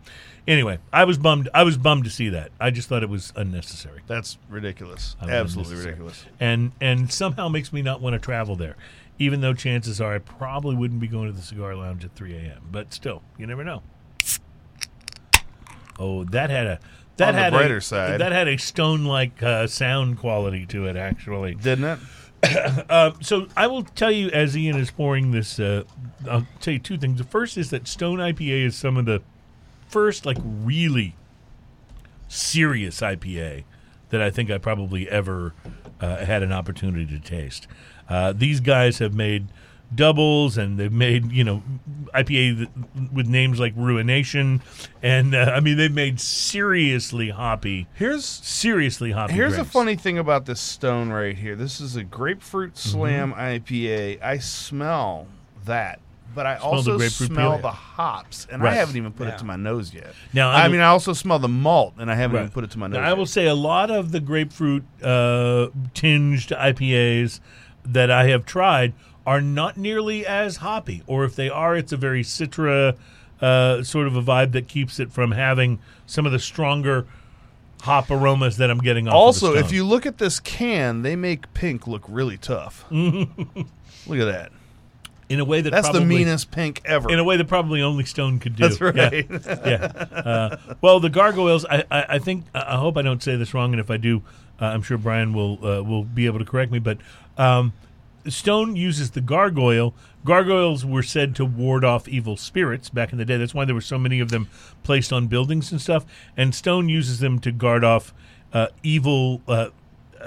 anyway, 0.47 0.79
I 0.91 1.03
was 1.05 1.17
bummed. 1.17 1.49
I 1.53 1.63
was 1.63 1.77
bummed 1.77 2.03
to 2.05 2.09
see 2.09 2.29
that. 2.29 2.51
I 2.59 2.71
just 2.71 2.89
thought 2.89 3.03
it 3.03 3.09
was 3.09 3.31
unnecessary, 3.35 4.01
That's 4.07 4.37
ridiculous. 4.49 5.15
I 5.21 5.29
Absolutely 5.29 5.75
ridiculous. 5.77 6.25
and 6.39 6.71
and 6.81 7.11
somehow 7.11 7.47
makes 7.49 7.71
me 7.71 7.81
not 7.81 8.01
want 8.01 8.13
to 8.13 8.19
travel 8.19 8.55
there. 8.55 8.75
Even 9.19 9.41
though 9.41 9.53
chances 9.53 10.01
are 10.01 10.15
I 10.15 10.19
probably 10.19 10.75
wouldn't 10.75 10.99
be 10.99 11.07
going 11.07 11.27
to 11.27 11.33
the 11.33 11.43
cigar 11.43 11.75
lounge 11.75 12.03
at 12.03 12.15
3 12.15 12.33
a.m. 12.35 12.69
But 12.71 12.91
still, 12.93 13.21
you 13.37 13.45
never 13.45 13.63
know. 13.63 13.83
Oh, 15.99 16.23
that 16.23 16.49
had 16.49 16.65
a 16.65 16.79
that 17.17 17.29
On 17.29 17.35
the 17.35 17.41
had 17.41 17.53
brighter 17.53 17.77
a, 17.77 17.81
side. 17.81 18.19
That 18.19 18.31
had 18.31 18.47
a 18.47 18.57
stone-like 18.57 19.43
uh, 19.43 19.67
sound 19.67 20.17
quality 20.17 20.65
to 20.67 20.87
it, 20.87 20.95
actually. 20.95 21.53
Didn't 21.53 21.83
it? 21.85 21.99
Uh, 22.43 23.11
so 23.21 23.47
I 23.55 23.67
will 23.67 23.83
tell 23.83 24.11
you, 24.11 24.29
as 24.29 24.55
Ian 24.57 24.77
is 24.77 24.91
pouring 24.91 25.31
this, 25.31 25.59
uh, 25.59 25.83
I'll 26.29 26.47
tell 26.59 26.73
you 26.73 26.79
two 26.79 26.97
things. 26.97 27.17
The 27.17 27.23
first 27.23 27.57
is 27.57 27.69
that 27.69 27.87
Stone 27.87 28.19
IPA 28.19 28.65
is 28.65 28.75
some 28.75 28.97
of 28.97 29.05
the 29.05 29.21
first, 29.87 30.25
like, 30.25 30.37
really 30.43 31.15
serious 32.27 33.01
IPA 33.01 33.63
that 34.09 34.21
I 34.21 34.29
think 34.29 34.49
I 34.49 34.57
probably 34.57 35.09
ever 35.09 35.53
uh, 35.99 36.25
had 36.25 36.43
an 36.43 36.51
opportunity 36.51 37.05
to 37.05 37.19
taste. 37.19 37.67
Uh, 38.09 38.33
these 38.33 38.59
guys 38.59 38.99
have 38.99 39.13
made 39.13 39.47
doubles 39.93 40.57
and 40.57 40.77
they've 40.79 40.91
made 40.91 41.31
you 41.31 41.43
know 41.43 41.61
IPA 42.13 42.57
th- 42.57 42.69
with 43.13 43.27
names 43.27 43.59
like 43.59 43.73
Ruination, 43.75 44.61
and 45.03 45.33
uh, 45.35 45.51
I 45.55 45.59
mean 45.59 45.77
they've 45.77 45.91
made 45.93 46.19
seriously 46.19 47.29
hoppy, 47.29 47.87
Here's 47.95 48.25
seriously 48.25 49.11
hoppy. 49.11 49.33
Here's 49.33 49.51
the 49.53 49.57
drinks. 49.57 49.71
funny 49.71 49.95
thing 49.95 50.17
about 50.17 50.45
this 50.45 50.59
stone 50.61 51.09
right 51.09 51.37
here. 51.37 51.55
This 51.55 51.79
is 51.81 51.95
a 51.95 52.03
grapefruit 52.03 52.73
Mm-hmm. 52.75 52.89
slam 52.89 53.33
IPA. 53.33 54.21
I 54.21 54.37
smell 54.39 55.27
that, 55.65 55.99
but 56.35 56.45
I 56.45 56.55
the 56.55 56.61
also 56.61 56.97
grapefruit 56.97 57.31
smell 57.31 57.53
peel? 57.53 57.61
the 57.61 57.71
hops, 57.71 58.47
and 58.51 58.61
Right. 58.61 58.73
I 58.73 58.75
haven't 58.75 58.95
even 58.97 59.11
put 59.13 59.27
Yeah. 59.27 59.33
it 59.35 59.39
to 59.39 59.45
my 59.45 59.55
nose 59.57 59.93
yet. 59.93 60.13
Now, 60.33 60.49
I 60.51 60.63
I 60.63 60.67
mean, 60.69 60.81
I 60.81 60.87
also 60.87 61.13
smell 61.13 61.39
the 61.39 61.47
malt, 61.49 61.93
and 61.97 62.09
I 62.11 62.15
haven't 62.15 62.35
Right. 62.35 62.41
even 62.43 62.51
put 62.53 62.63
it 62.63 62.71
to 62.71 62.79
my 62.79 62.87
nose. 62.87 62.95
Now, 62.97 63.09
I 63.09 63.13
will 63.13 63.25
say 63.25 63.45
a 63.47 63.55
lot 63.55 63.89
of 63.91 64.11
the 64.11 64.19
grapefruit 64.19 64.83
uh, 65.03 65.67
tinged 65.93 66.49
IPAs 66.51 67.39
that 67.85 68.11
I 68.11 68.27
have 68.27 68.45
tried 68.45 68.93
are 69.25 69.41
not 69.41 69.77
nearly 69.77 70.25
as 70.25 70.57
hoppy, 70.57 71.03
or 71.07 71.23
if 71.23 71.35
they 71.35 71.49
are, 71.49 71.75
it's 71.75 71.91
a 71.91 71.97
very 71.97 72.23
citra 72.23 72.97
uh, 73.41 73.83
sort 73.83 74.07
of 74.07 74.15
a 74.15 74.21
vibe 74.21 74.51
that 74.53 74.67
keeps 74.67 74.99
it 74.99 75.11
from 75.11 75.31
having 75.31 75.79
some 76.05 76.25
of 76.25 76.31
the 76.31 76.39
stronger 76.39 77.05
hop 77.81 78.11
aromas 78.11 78.57
that 78.57 78.69
I'm 78.69 78.79
getting 78.79 79.07
off. 79.07 79.15
Also, 79.15 79.55
if 79.55 79.71
you 79.71 79.83
look 79.83 80.05
at 80.05 80.17
this 80.17 80.39
can, 80.39 81.01
they 81.01 81.15
make 81.15 81.51
pink 81.53 81.87
look 81.87 82.03
really 82.07 82.37
tough. 82.37 82.85
look 82.91 83.27
at 83.27 84.25
that. 84.25 84.51
in 85.29 85.39
a 85.39 85.45
way 85.45 85.61
that 85.61 85.71
That's 85.71 85.89
the 85.89 86.01
meanest 86.01 86.51
pink 86.51 86.81
ever. 86.85 87.11
in 87.11 87.17
a 87.19 87.23
way 87.23 87.37
that 87.37 87.47
probably 87.47 87.81
only 87.81 88.05
Stone 88.05 88.39
could 88.39 88.55
do. 88.55 88.67
That's 88.67 88.81
right. 88.81 89.25
Yeah. 89.29 89.31
yeah. 89.65 90.19
Uh, 90.19 90.57
well, 90.81 90.99
the 90.99 91.09
gargoyles. 91.09 91.65
I, 91.65 91.83
I, 91.89 92.05
I 92.09 92.19
think. 92.19 92.45
I 92.53 92.77
hope 92.77 92.97
I 92.97 93.01
don't 93.01 93.23
say 93.23 93.35
this 93.35 93.53
wrong, 93.53 93.71
and 93.71 93.79
if 93.79 93.89
I 93.89 93.97
do, 93.97 94.21
uh, 94.61 94.65
I'm 94.65 94.83
sure 94.83 94.97
Brian 94.97 95.33
will 95.33 95.53
uh, 95.65 95.81
will 95.81 96.03
be 96.03 96.27
able 96.27 96.39
to 96.39 96.45
correct 96.45 96.71
me. 96.71 96.79
But 96.79 96.99
um, 97.37 97.73
Stone 98.27 98.75
uses 98.75 99.11
the 99.11 99.21
gargoyle. 99.21 99.93
Gargoyles 100.23 100.85
were 100.85 101.03
said 101.03 101.35
to 101.37 101.45
ward 101.45 101.83
off 101.83 102.07
evil 102.07 102.37
spirits 102.37 102.89
back 102.89 103.11
in 103.11 103.17
the 103.17 103.25
day. 103.25 103.37
That's 103.37 103.53
why 103.53 103.65
there 103.65 103.75
were 103.75 103.81
so 103.81 103.97
many 103.97 104.19
of 104.19 104.29
them 104.29 104.47
placed 104.83 105.11
on 105.11 105.27
buildings 105.27 105.71
and 105.71 105.81
stuff. 105.81 106.05
And 106.37 106.53
Stone 106.53 106.89
uses 106.89 107.19
them 107.19 107.39
to 107.39 107.51
guard 107.51 107.83
off 107.83 108.13
uh, 108.53 108.67
evil, 108.83 109.41
uh, 109.47 109.69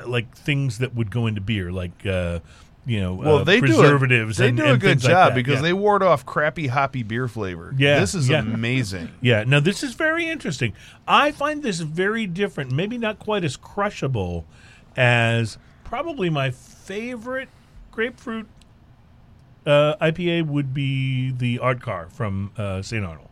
like 0.06 0.34
things 0.36 0.78
that 0.78 0.94
would 0.94 1.10
go 1.10 1.26
into 1.26 1.40
beer, 1.40 1.70
like. 1.72 2.04
Uh, 2.06 2.40
you 2.86 3.00
know, 3.00 3.14
well, 3.14 3.36
uh, 3.38 3.44
they 3.44 3.62
do 3.62 3.80
a, 3.80 3.98
they 3.98 4.48
and, 4.48 4.56
do 4.58 4.64
a 4.66 4.76
good 4.76 4.80
things 4.82 5.04
like 5.04 5.10
job 5.10 5.34
because 5.34 5.54
Yeah. 5.54 5.62
they 5.62 5.72
ward 5.72 6.02
off 6.02 6.26
crappy 6.26 6.66
hoppy 6.66 7.02
beer 7.02 7.28
flavor. 7.28 7.74
Yeah, 7.78 7.98
this 8.00 8.14
is 8.14 8.28
yeah. 8.28 8.40
amazing. 8.40 9.08
Yeah, 9.22 9.44
now 9.44 9.60
this 9.60 9.82
is 9.82 9.94
very 9.94 10.28
interesting. 10.28 10.74
I 11.08 11.32
find 11.32 11.62
this 11.62 11.80
very 11.80 12.26
different, 12.26 12.72
maybe 12.72 12.98
not 12.98 13.18
quite 13.18 13.42
as 13.42 13.56
crushable 13.56 14.44
as 14.96 15.56
probably 15.82 16.28
my 16.28 16.50
favorite 16.50 17.48
grapefruit 17.94 18.46
uh, 19.66 19.94
IPA 20.00 20.46
would 20.46 20.74
be 20.74 21.30
the 21.30 21.58
Art 21.58 21.80
Car 21.80 22.08
from 22.10 22.50
uh, 22.56 22.82
St. 22.82 23.04
Arnold. 23.04 23.28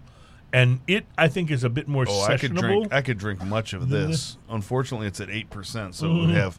And 0.54 0.80
it, 0.86 1.06
I 1.16 1.28
think, 1.28 1.50
is 1.50 1.64
a 1.64 1.70
bit 1.70 1.88
more 1.88 2.04
Oh, 2.08 2.22
I 2.22 2.36
could 2.36 2.54
drink. 2.54 2.92
I 2.92 3.00
could 3.02 3.18
drink 3.18 3.42
much 3.44 3.72
of 3.72 3.88
this. 3.90 4.36
Unfortunately, 4.50 5.06
it's 5.06 5.20
at 5.20 5.30
eight 5.30 5.48
percent, 5.50 5.94
so 5.94 6.10
it 6.10 6.20
would 6.26 6.30
have 6.34 6.58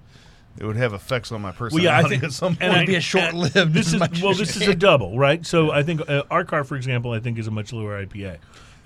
it 0.60 0.66
would 0.66 0.76
have 0.78 0.94
effects 0.94 1.32
on 1.32 1.42
my 1.42 1.52
Mm-hmm. 1.52 1.64
Well, 1.64 1.70
personality 1.70 1.86
yeah, 1.86 1.98
I 2.06 2.10
think 2.10 2.24
at 2.24 2.32
some 2.34 2.50
and 2.54 2.60
point. 2.60 2.72
I- 2.72 2.76
It'd 2.78 2.88
be 2.88 2.96
a 2.96 3.02
short-lived 3.14 3.74
This 3.74 3.94
is 3.94 4.00
well, 4.22 4.34
this 4.34 4.56
is 4.56 4.68
a 4.68 4.76
double, 4.76 5.18
right? 5.18 5.46
So 5.46 5.72
I 5.72 5.84
think 5.84 6.02
uh, 6.10 6.24
Art 6.32 6.48
Car, 6.48 6.64
for 6.64 6.76
example, 6.76 7.12
I 7.12 7.20
think 7.20 7.38
is 7.38 7.48
a 7.48 7.52
much 7.52 7.72
lower 7.74 8.04
IPA, 8.04 8.38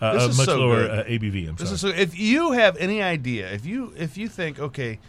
uh, 0.02 0.06
a 0.06 0.28
much 0.28 0.34
so 0.46 0.58
lower 0.60 0.84
uh, 0.90 1.04
ABV. 1.06 1.50
I'm 1.50 1.58
sorry. 1.58 1.78
so 1.78 1.88
if 1.88 2.18
you 2.20 2.52
have 2.52 2.76
any 2.78 3.02
idea, 3.02 3.50
if 3.52 3.66
you 3.66 3.94
if 3.98 4.18
you 4.18 4.28
think, 4.28 4.60
okay, 4.60 5.00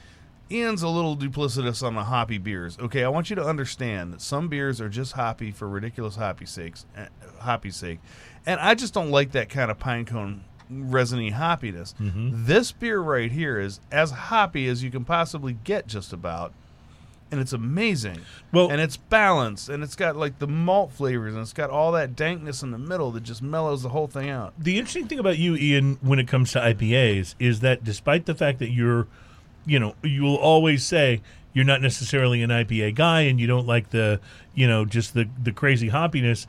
Ian's 0.51 0.82
a 0.82 0.88
little 0.88 1.16
duplicitous 1.16 1.82
on 1.82 1.94
the 1.94 2.05
hoppy 2.05 2.38
beers. 2.38 2.78
Okay, 2.78 3.05
I 3.05 3.09
want 3.09 3.28
you 3.30 3.36
to 3.36 3.44
understand 3.44 4.12
that 4.14 4.20
some 4.20 4.49
beers 4.49 4.80
are 4.80 4.88
just 4.88 5.12
hoppy 5.12 5.51
for 5.51 5.68
ridiculous 5.68 6.16
hoppy 6.16 6.46
sakes, 6.46 6.86
uh, 6.96 7.07
hoppy 7.40 7.70
sake, 7.70 7.99
and 8.46 8.59
I 8.61 8.74
just 8.74 8.94
don't 8.94 9.11
like 9.11 9.32
that 9.32 9.49
kind 9.51 9.70
of 9.70 9.78
pine 9.78 10.05
cone 10.05 10.44
resiny 10.70 11.32
hoppiness. 11.32 11.94
Mm-hmm. 11.94 12.44
This 12.46 12.72
beer 12.72 13.01
right 13.01 13.30
here 13.32 13.59
is 13.59 13.80
as 13.90 14.11
hoppy 14.11 14.68
as 14.68 14.82
you 14.82 14.90
can 14.90 15.05
possibly 15.05 15.55
get, 15.64 15.86
just 15.86 16.12
about, 16.12 16.53
and 17.30 17.40
it's 17.40 17.53
amazing. 17.53 18.20
Well- 18.53 18.70
and 18.70 18.80
it's 18.80 18.96
balanced, 18.96 19.68
and 19.68 19.82
it's 19.82 19.96
got 19.96 20.16
like 20.16 20.38
the 20.38 20.46
malt 20.49 20.92
flavors, 20.92 21.34
and 21.34 21.42
it's 21.42 21.53
got 21.53 21.68
all 21.70 21.92
that 21.92 22.16
dankness 22.16 22.62
in 22.62 22.70
the 22.70 22.78
middle 22.78 23.11
that 23.12 23.22
just 23.22 23.42
mellows 23.42 23.82
the 23.82 23.90
whole 23.90 24.07
thing 24.07 24.30
out. 24.30 24.55
the 24.59 24.78
interesting 24.78 25.07
thing 25.09 25.18
about 25.18 25.38
you, 25.38 25.57
Ian, 25.57 25.99
when 26.01 26.18
it 26.18 26.26
comes 26.28 26.53
to 26.53 26.59
IPAs, 26.59 27.34
is 27.38 27.61
that 27.61 27.84
despite 27.84 28.24
the 28.26 28.34
fact 28.34 28.59
that 28.61 28.70
you're, 28.70 29.07
you 29.69 29.79
know, 29.79 29.95
you'll 30.03 30.37
always 30.37 30.85
say 30.85 31.21
you're 31.53 31.64
not 31.64 31.81
necessarily 31.81 32.43
an 32.43 32.51
IPA 32.51 32.95
guy 32.95 33.23
and 33.23 33.39
you 33.41 33.47
don't 33.47 33.66
like 33.66 33.91
the, 33.91 34.21
you 34.55 34.66
know, 34.66 34.85
just 34.85 35.14
the 35.14 35.29
the 35.43 35.53
crazy 35.53 35.91
hoppiness. 35.91 36.47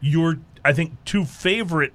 Your, 0.00 0.38
I 0.64 0.72
think, 0.72 0.92
two 1.04 1.24
favorite 1.24 1.92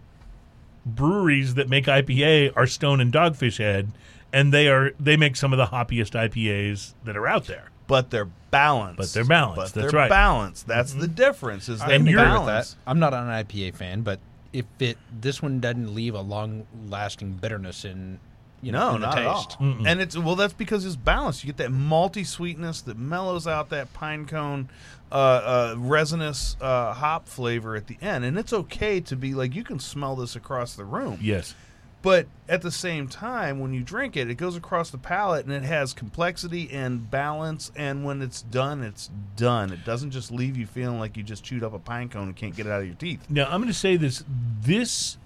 breweries 0.86 1.56
that 1.56 1.68
make 1.68 1.86
IPA 1.86 2.54
are 2.56 2.68
Stone 2.68 3.02
and 3.02 3.12
Dogfish 3.12 3.58
Head, 3.58 3.92
and 4.32 4.54
they 4.54 4.68
are 4.68 4.92
they 5.00 5.18
make 5.18 5.36
some 5.36 5.54
of 5.54 5.58
the 5.58 5.68
hoppiest 5.68 6.14
IPAs 6.14 6.94
that 7.04 7.18
are 7.18 7.28
out 7.28 7.46
there. 7.46 7.70
But 7.88 8.10
they're 8.10 8.30
balanced. 8.52 8.98
But 8.98 9.14
they're 9.14 9.26
balanced, 9.26 9.56
But 9.56 9.82
that's 9.82 9.92
they're 9.92 10.00
right. 10.02 10.10
balanced. 10.10 10.68
That's 10.68 10.92
mm-hmm. 10.92 11.02
the 11.02 11.08
difference. 11.08 11.70
Is 11.70 11.82
I 11.82 11.88
they're 11.88 11.98
can 12.00 12.08
agree 12.08 12.22
with 12.22 12.26
balanced. 12.26 12.76
that. 12.76 12.90
I'm 12.90 13.00
not 13.00 13.14
an 13.14 13.28
IPA 13.28 13.76
fan, 13.76 14.02
but 14.02 14.20
if 14.54 14.66
it 14.80 14.98
this 15.12 15.42
one 15.42 15.60
doesn't 15.60 15.94
leave 15.94 16.16
a 16.16 16.22
long 16.22 16.66
lasting 16.88 17.34
bitterness 17.34 17.86
in 17.86 18.20
you 18.66 18.72
know 18.72 18.89
No, 18.89 18.95
in 18.95 19.01
the 19.01 19.07
not 19.07 19.18
at 19.20 19.26
all. 19.28 19.43
taste. 19.43 19.59
And 19.59 20.01
it's 20.01 20.18
well, 20.18 20.36
that's 20.36 20.53
because 20.53 20.86
it's 20.86 20.95
balanced. 20.95 21.43
You 21.43 21.47
get 21.53 21.57
that 21.57 21.72
malty 21.72 22.26
sweetness 22.26 22.82
that 22.82 22.97
mellows 22.97 23.45
out 23.47 23.70
that 23.70 23.93
pine 23.93 24.26
cone, 24.26 24.70
uh, 25.11 25.16
uh, 25.16 25.76
resinous 25.78 26.57
uh, 26.59 26.93
hop 26.93 27.28
flavor 27.28 27.76
at 27.76 27.88
the 27.88 27.97
end, 28.01 28.26
and 28.26 28.38
it's 28.39 28.51
okay 28.53 28.99
to 29.01 29.16
be 29.16 29.34
like 29.34 29.53
you 29.55 29.63
can 29.63 29.80
smell 29.80 30.16
this 30.16 30.36
across 30.36 30.76
the 30.76 30.84
room. 30.86 31.20
Yes. 31.22 31.53
But 32.01 32.28
at 32.47 32.61
the 32.61 32.70
same 32.70 33.07
time, 33.07 33.59
when 33.59 33.74
you 33.74 33.82
drink 33.82 34.16
it, 34.16 34.30
it 34.30 34.36
goes 34.36 34.55
across 34.55 34.91
the 34.91 34.99
palate 34.99 35.45
and 35.45 35.53
it 35.53 35.63
has 35.63 35.91
complexity 35.91 36.70
and 36.72 37.09
balance. 37.09 37.72
And 37.76 38.05
when 38.05 38.22
it's 38.22 38.43
done, 38.43 38.84
it's 38.84 39.09
done. 39.36 39.72
It 39.74 39.84
doesn't 39.86 40.11
just 40.11 40.32
leave 40.32 40.55
you 40.55 40.68
feeling 40.68 40.99
like 40.99 41.18
you 41.18 41.24
just 41.24 41.43
chewed 41.43 41.63
up 41.63 41.74
a 41.74 41.80
pine 41.80 42.09
cone 42.09 42.28
and 42.28 42.36
can't 42.36 42.55
get 42.55 42.68
it 42.68 42.72
out 42.72 42.82
of 42.82 42.86
your 42.86 42.93
teeth. 42.95 43.26
Now 43.28 43.45
I'm 43.45 43.59
going 43.59 43.74
to 43.74 43.74
say 43.74 43.95
this: 43.97 44.24
this, 44.61 45.18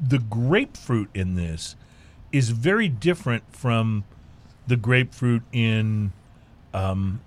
the 0.00 0.18
grapefruit 0.18 1.08
in 1.14 1.36
this, 1.36 1.76
is 2.32 2.50
very 2.50 2.88
different 2.88 3.44
from 3.54 4.04
the 4.66 4.76
grapefruit 4.76 5.42
in, 5.52 6.12
um, 6.72 7.20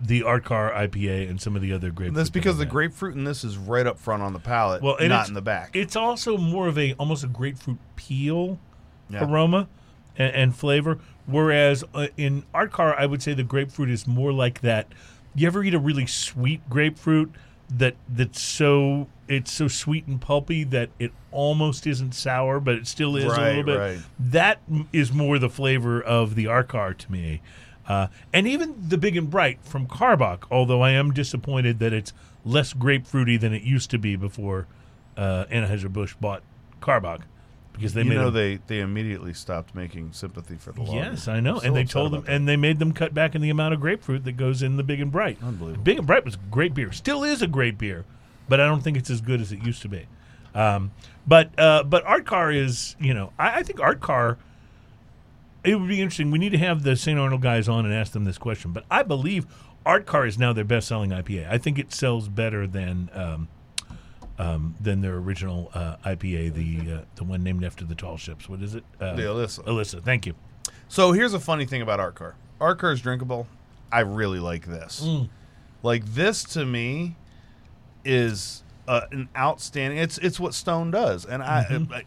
the 0.00 0.24
Art 0.24 0.44
Car 0.44 0.72
IPA 0.72 1.30
and 1.30 1.40
some 1.40 1.54
of 1.54 1.62
the 1.62 1.72
other 1.72 1.90
grapefruit. 1.90 2.16
That's 2.16 2.30
because 2.30 2.58
the 2.58 2.66
grapefruit 2.66 3.14
in 3.14 3.22
this 3.24 3.44
is 3.44 3.56
right 3.56 3.86
up 3.86 3.98
front 3.98 4.22
on 4.22 4.32
the 4.32 4.40
palate, 4.40 4.82
well, 4.82 4.96
not 5.00 5.28
in 5.28 5.34
the 5.34 5.42
back. 5.42 5.70
It's 5.76 5.94
also 5.94 6.36
more 6.36 6.66
of 6.66 6.76
a 6.76 6.94
almost 6.94 7.22
a 7.22 7.28
grapefruit 7.28 7.78
peel 7.94 8.58
Yeah. 9.08 9.24
aroma 9.24 9.68
and, 10.16 10.34
and 10.34 10.56
flavor. 10.56 10.98
Whereas 11.26 11.84
uh, 11.94 12.08
in 12.16 12.42
Art 12.52 12.72
Car, 12.72 12.98
I 12.98 13.06
would 13.06 13.22
say 13.22 13.32
the 13.32 13.44
grapefruit 13.44 13.90
is 13.90 14.06
more 14.08 14.32
like 14.32 14.60
that. 14.62 14.88
You 15.36 15.46
ever 15.46 15.62
eat 15.62 15.72
a 15.74 15.78
really 15.78 16.06
sweet 16.06 16.68
grapefruit 16.68 17.30
that 17.70 17.94
that's 18.08 18.42
so 18.42 19.06
it's 19.32 19.52
so 19.52 19.68
sweet 19.68 20.06
and 20.06 20.20
pulpy 20.20 20.64
that 20.64 20.90
it 20.98 21.12
almost 21.30 21.86
isn't 21.86 22.14
sour, 22.14 22.60
but 22.60 22.74
it 22.74 22.86
still 22.86 23.16
is 23.16 23.24
a 23.24 23.28
little 23.28 23.62
bit. 23.62 23.78
right. 23.78 23.98
That 24.18 24.60
is 24.92 25.12
more 25.12 25.38
the 25.38 25.50
flavor 25.50 26.00
of 26.02 26.34
the 26.34 26.46
Art 26.46 26.68
Car 26.68 26.94
to 26.94 27.12
me. 27.12 27.40
Uh, 27.88 28.06
and 28.32 28.46
even 28.46 28.76
the 28.88 28.98
Big 28.98 29.16
and 29.16 29.28
Bright 29.28 29.58
from 29.64 29.86
Karbach, 29.86 30.44
although 30.50 30.82
I 30.82 30.90
am 30.90 31.12
disappointed 31.12 31.78
that 31.80 31.92
it's 31.92 32.12
less 32.44 32.72
grapefruity 32.72 33.38
than 33.38 33.52
it 33.52 33.62
used 33.62 33.90
to 33.90 33.98
be 33.98 34.16
before 34.16 34.66
uh, 35.16 35.46
Anheuser-Busch 35.50 36.14
bought 36.20 36.42
Karbach 36.80 37.22
because 37.72 37.94
they 37.94 38.02
you 38.02 38.10
know 38.10 38.30
them 38.30 38.34
they 38.34 38.58
they 38.66 38.80
immediately 38.80 39.32
stopped 39.32 39.74
making 39.74 40.12
Sympathy 40.12 40.56
for 40.56 40.72
the 40.72 40.82
Lager. 40.82 41.10
Yes, 41.10 41.28
I 41.28 41.40
know. 41.40 41.58
So 41.58 41.66
and 41.66 41.76
they 41.76 41.84
told 41.84 42.12
them, 42.12 42.24
and 42.28 42.46
they 42.46 42.56
made 42.56 42.78
them 42.78 42.92
cut 42.92 43.14
back 43.14 43.34
in 43.34 43.40
the 43.40 43.50
amount 43.50 43.74
of 43.74 43.80
grapefruit 43.80 44.24
that 44.24 44.32
goes 44.32 44.62
in 44.62 44.76
the 44.76 44.82
Big 44.82 45.00
and 45.00 45.10
Bright. 45.10 45.38
Unbelievable. 45.42 45.82
Big 45.82 45.98
and 45.98 46.06
Bright 46.06 46.24
was 46.24 46.36
great 46.50 46.74
beer. 46.74 46.92
Still 46.92 47.24
is 47.24 47.42
a 47.42 47.46
great 47.46 47.78
beer, 47.78 48.04
but 48.48 48.60
I 48.60 48.66
don't 48.66 48.82
think 48.82 48.96
it's 48.96 49.10
as 49.10 49.20
good 49.20 49.40
as 49.40 49.52
it 49.52 49.62
used 49.64 49.82
to 49.82 49.88
be. 49.88 50.06
Um, 50.54 50.92
but 51.26 51.58
uh, 51.58 51.82
but 51.84 52.04
Art 52.04 52.26
Car 52.26 52.50
is, 52.52 52.96
you 53.00 53.14
know, 53.14 53.32
I, 53.38 53.58
I 53.58 53.62
think 53.62 53.80
Art 53.80 54.00
Car. 54.00 54.38
It 55.64 55.78
would 55.78 55.88
be 55.88 56.00
interesting. 56.00 56.32
We 56.32 56.38
need 56.40 56.50
to 56.50 56.58
have 56.58 56.82
the 56.82 56.96
St. 56.96 57.16
Arnold 57.18 57.40
guys 57.40 57.68
on 57.68 57.84
and 57.84 57.94
ask 57.94 58.12
them 58.12 58.24
this 58.24 58.36
question. 58.36 58.72
But 58.72 58.84
I 58.90 59.04
believe 59.04 59.46
Art 59.86 60.06
Car 60.06 60.26
is 60.26 60.36
now 60.36 60.52
their 60.52 60.64
best-selling 60.64 61.10
IPA. 61.10 61.48
I 61.48 61.56
think 61.58 61.78
it 61.78 61.92
sells 61.92 62.28
better 62.28 62.66
than 62.66 63.08
um, 63.14 63.48
um, 64.38 64.74
than 64.80 65.00
their 65.02 65.14
original 65.16 65.70
uh, 65.72 65.96
IPA, 66.04 66.54
the 66.54 66.92
uh, 66.94 67.00
the 67.14 67.24
one 67.24 67.42
named 67.42 67.64
after 67.64 67.84
the 67.84 67.94
tall 67.94 68.16
ships. 68.16 68.48
What 68.48 68.60
is 68.60 68.74
it? 68.74 68.84
Uh, 69.00 69.14
The 69.14 69.30
Elissa. 69.30 69.62
Elissa. 69.62 70.00
Thank 70.00 70.26
you. 70.26 70.34
So 70.88 71.12
here's 71.12 71.32
a 71.34 71.40
funny 71.40 71.64
thing 71.64 71.80
about 71.80 72.00
Art 72.00 72.16
Car. 72.16 72.34
Art 72.60 72.78
Car 72.78 72.92
is 72.92 73.00
drinkable. 73.00 73.46
I 73.90 74.00
really 74.00 74.40
like 74.40 74.66
this. 74.66 75.02
Mm. 75.04 75.28
Like 75.82 76.04
this 76.06 76.44
to 76.44 76.64
me 76.64 77.16
is 78.04 78.62
uh, 78.88 79.02
an 79.10 79.28
outstanding. 79.36 79.98
It's 79.98 80.18
it's 80.18 80.40
what 80.40 80.54
Stone 80.54 80.90
does, 80.90 81.24
and 81.24 81.42
I, 81.42 81.64
Mm-hmm. 81.64 81.92
I 81.92 82.04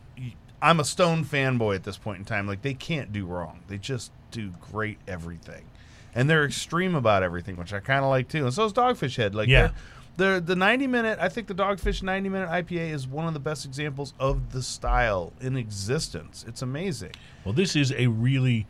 I'm 0.61 0.79
a 0.79 0.85
Stone 0.85 1.25
fanboy 1.25 1.75
at 1.75 1.83
this 1.83 1.97
point 1.97 2.19
in 2.19 2.25
time. 2.25 2.47
Like 2.47 2.61
they 2.61 2.73
can't 2.73 3.11
do 3.13 3.25
wrong. 3.25 3.59
They 3.67 3.77
just 3.77 4.11
do 4.31 4.51
great 4.71 4.97
everything, 5.07 5.65
and 6.13 6.29
they're 6.29 6.45
extreme 6.45 6.95
about 6.95 7.23
everything, 7.23 7.55
which 7.57 7.73
I 7.73 7.79
kind 7.79 8.03
of 8.03 8.09
like 8.09 8.27
too. 8.29 8.45
And 8.45 8.53
so 8.53 8.65
is 8.65 8.73
Dogfish 8.73 9.15
Head. 9.17 9.35
Like 9.35 9.47
Yeah. 9.47 9.71
The 10.17 10.41
the 10.43 10.55
90 10.55 10.87
minute, 10.87 11.19
I 11.21 11.27
think 11.27 11.47
the 11.47 11.53
Dogfish 11.53 12.01
90 12.01 12.29
minute 12.29 12.49
IPA 12.49 12.91
is 12.91 13.05
one 13.05 13.27
of 13.27 13.33
the 13.33 13.39
best 13.39 13.65
examples 13.65 14.13
of 14.17 14.53
the 14.53 14.63
style 14.63 15.33
in 15.41 15.57
existence. 15.57 16.45
It's 16.47 16.61
amazing. 16.61 17.11
Well, 17.43 17.53
this 17.53 17.75
is 17.75 17.91
a 17.91 18.07
really, 18.07 18.65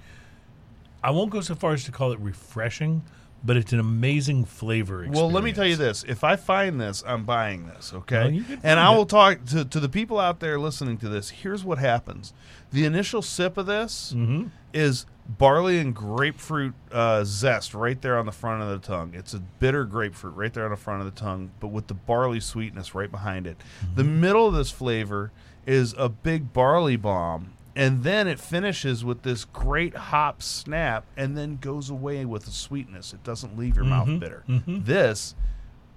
I 1.04 1.12
won't 1.12 1.30
go 1.30 1.42
so 1.42 1.54
far 1.54 1.74
as 1.74 1.84
to 1.84 1.92
call 1.92 2.12
it 2.12 2.20
refreshing, 2.20 3.04
but 3.46 3.56
it's 3.58 3.72
an 3.74 3.80
amazing 3.80 4.46
flavor 4.46 5.04
experience. 5.04 5.16
Well, 5.18 5.32
let 5.32 5.44
me 5.44 5.54
tell 5.54 5.68
you 5.68 5.76
this: 5.76 6.04
if 6.08 6.24
I 6.24 6.36
find 6.36 6.82
this, 6.82 7.04
I'm 7.06 7.24
buying 7.26 7.68
this. 7.68 7.94
Okay, 7.94 8.44
Well, 8.50 8.60
and 8.64 8.80
I 8.80 8.92
it. 8.92 8.98
will 8.98 9.06
talk 9.06 9.46
to 9.46 9.64
to 9.66 9.80
the 9.80 9.90
people 9.90 10.20
out 10.20 10.40
there 10.40 10.60
listening 10.60 10.98
to 11.00 11.10
this. 11.10 11.30
Here's 11.30 11.64
what 11.64 11.78
happens: 11.78 12.34
the 12.74 12.86
initial 12.86 13.22
sip 13.22 13.58
of 13.58 13.66
this 13.68 14.14
Mhm. 14.16 14.50
is 14.74 15.06
barley 15.28 15.80
and 15.80 15.96
grapefruit 15.96 16.74
uh, 16.92 17.24
zest 17.24 17.74
right 17.74 18.00
there 18.02 18.18
on 18.18 18.26
the 18.28 18.32
front 18.32 18.62
of 18.62 18.70
the 18.70 18.78
tongue. 18.88 19.12
It's 19.16 19.34
a 19.34 19.40
bitter 19.40 19.84
grapefruit 19.86 20.36
right 20.36 20.54
there 20.54 20.66
on 20.66 20.72
the 20.72 20.78
front 20.78 21.02
of 21.02 21.06
the 21.14 21.20
tongue, 21.20 21.50
but 21.60 21.70
with 21.70 21.88
the 21.88 21.96
barley 21.96 22.40
sweetness 22.40 22.94
right 22.94 23.10
behind 23.12 23.48
it. 23.48 23.58
The 23.96 24.04
Mm-hmm. 24.04 24.20
middle 24.22 24.48
of 24.48 24.54
this 24.54 24.70
flavor 24.72 25.32
is 25.66 25.96
a 25.98 26.10
big 26.10 26.54
barley 26.54 26.96
bomb. 26.96 27.54
And 27.76 28.04
then 28.04 28.28
it 28.28 28.40
finishes 28.40 29.04
with 29.04 29.24
this 29.24 29.44
great 29.46 29.96
hop 29.96 30.42
snap 30.42 31.04
and 31.18 31.38
then 31.38 31.58
goes 31.58 31.90
away 31.90 32.24
with 32.24 32.46
the 32.46 32.52
sweetness. 32.52 33.14
It 33.14 33.24
doesn't 33.24 33.58
leave 33.58 33.76
your 33.76 33.84
Mm-hmm. 33.86 34.12
mouth 34.12 34.20
bitter. 34.22 34.44
This 34.66 35.36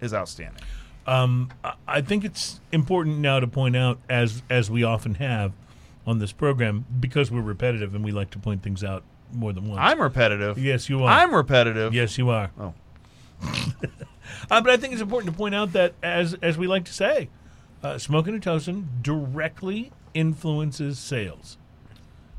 is 0.00 0.12
outstanding. 0.12 0.62
Um, 1.06 1.50
I- 1.64 1.74
I 1.86 2.00
think 2.00 2.24
it's 2.24 2.60
important 2.72 3.18
now 3.18 3.38
to 3.40 3.46
point 3.46 3.76
out, 3.76 3.98
as 4.08 4.42
as 4.50 4.70
we 4.70 4.82
often 4.84 5.14
have 5.14 5.52
on 6.06 6.18
this 6.18 6.32
program, 6.32 6.84
because 7.00 7.30
we're 7.30 7.40
repetitive 7.42 7.94
and 7.94 8.04
we 8.04 8.10
like 8.12 8.30
to 8.30 8.38
point 8.38 8.62
things 8.62 8.82
out 8.84 9.04
more 9.32 9.52
than 9.52 9.68
once. 9.68 9.78
I'm 9.80 10.00
repetitive. 10.00 10.58
yes, 10.58 10.88
you 10.88 11.04
are. 11.04 11.08
I'm 11.10 11.34
repetitive. 11.34 11.94
Yes, 11.94 12.18
you 12.18 12.28
are. 12.30 12.50
Oh. 12.58 12.74
uh, 14.50 14.60
but 14.60 14.68
I 14.70 14.76
think 14.76 14.92
it's 14.92 15.02
important 15.02 15.32
to 15.32 15.36
point 15.38 15.54
out 15.54 15.72
that, 15.72 15.94
as 16.02 16.34
as 16.42 16.58
we 16.58 16.66
like 16.66 16.84
to 16.86 16.92
say, 16.92 17.28
uh, 17.82 17.98
smoking 17.98 18.34
and 18.34 18.42
toasting 18.42 18.88
directly 19.02 19.92
influences 20.14 20.98
sales. 20.98 21.56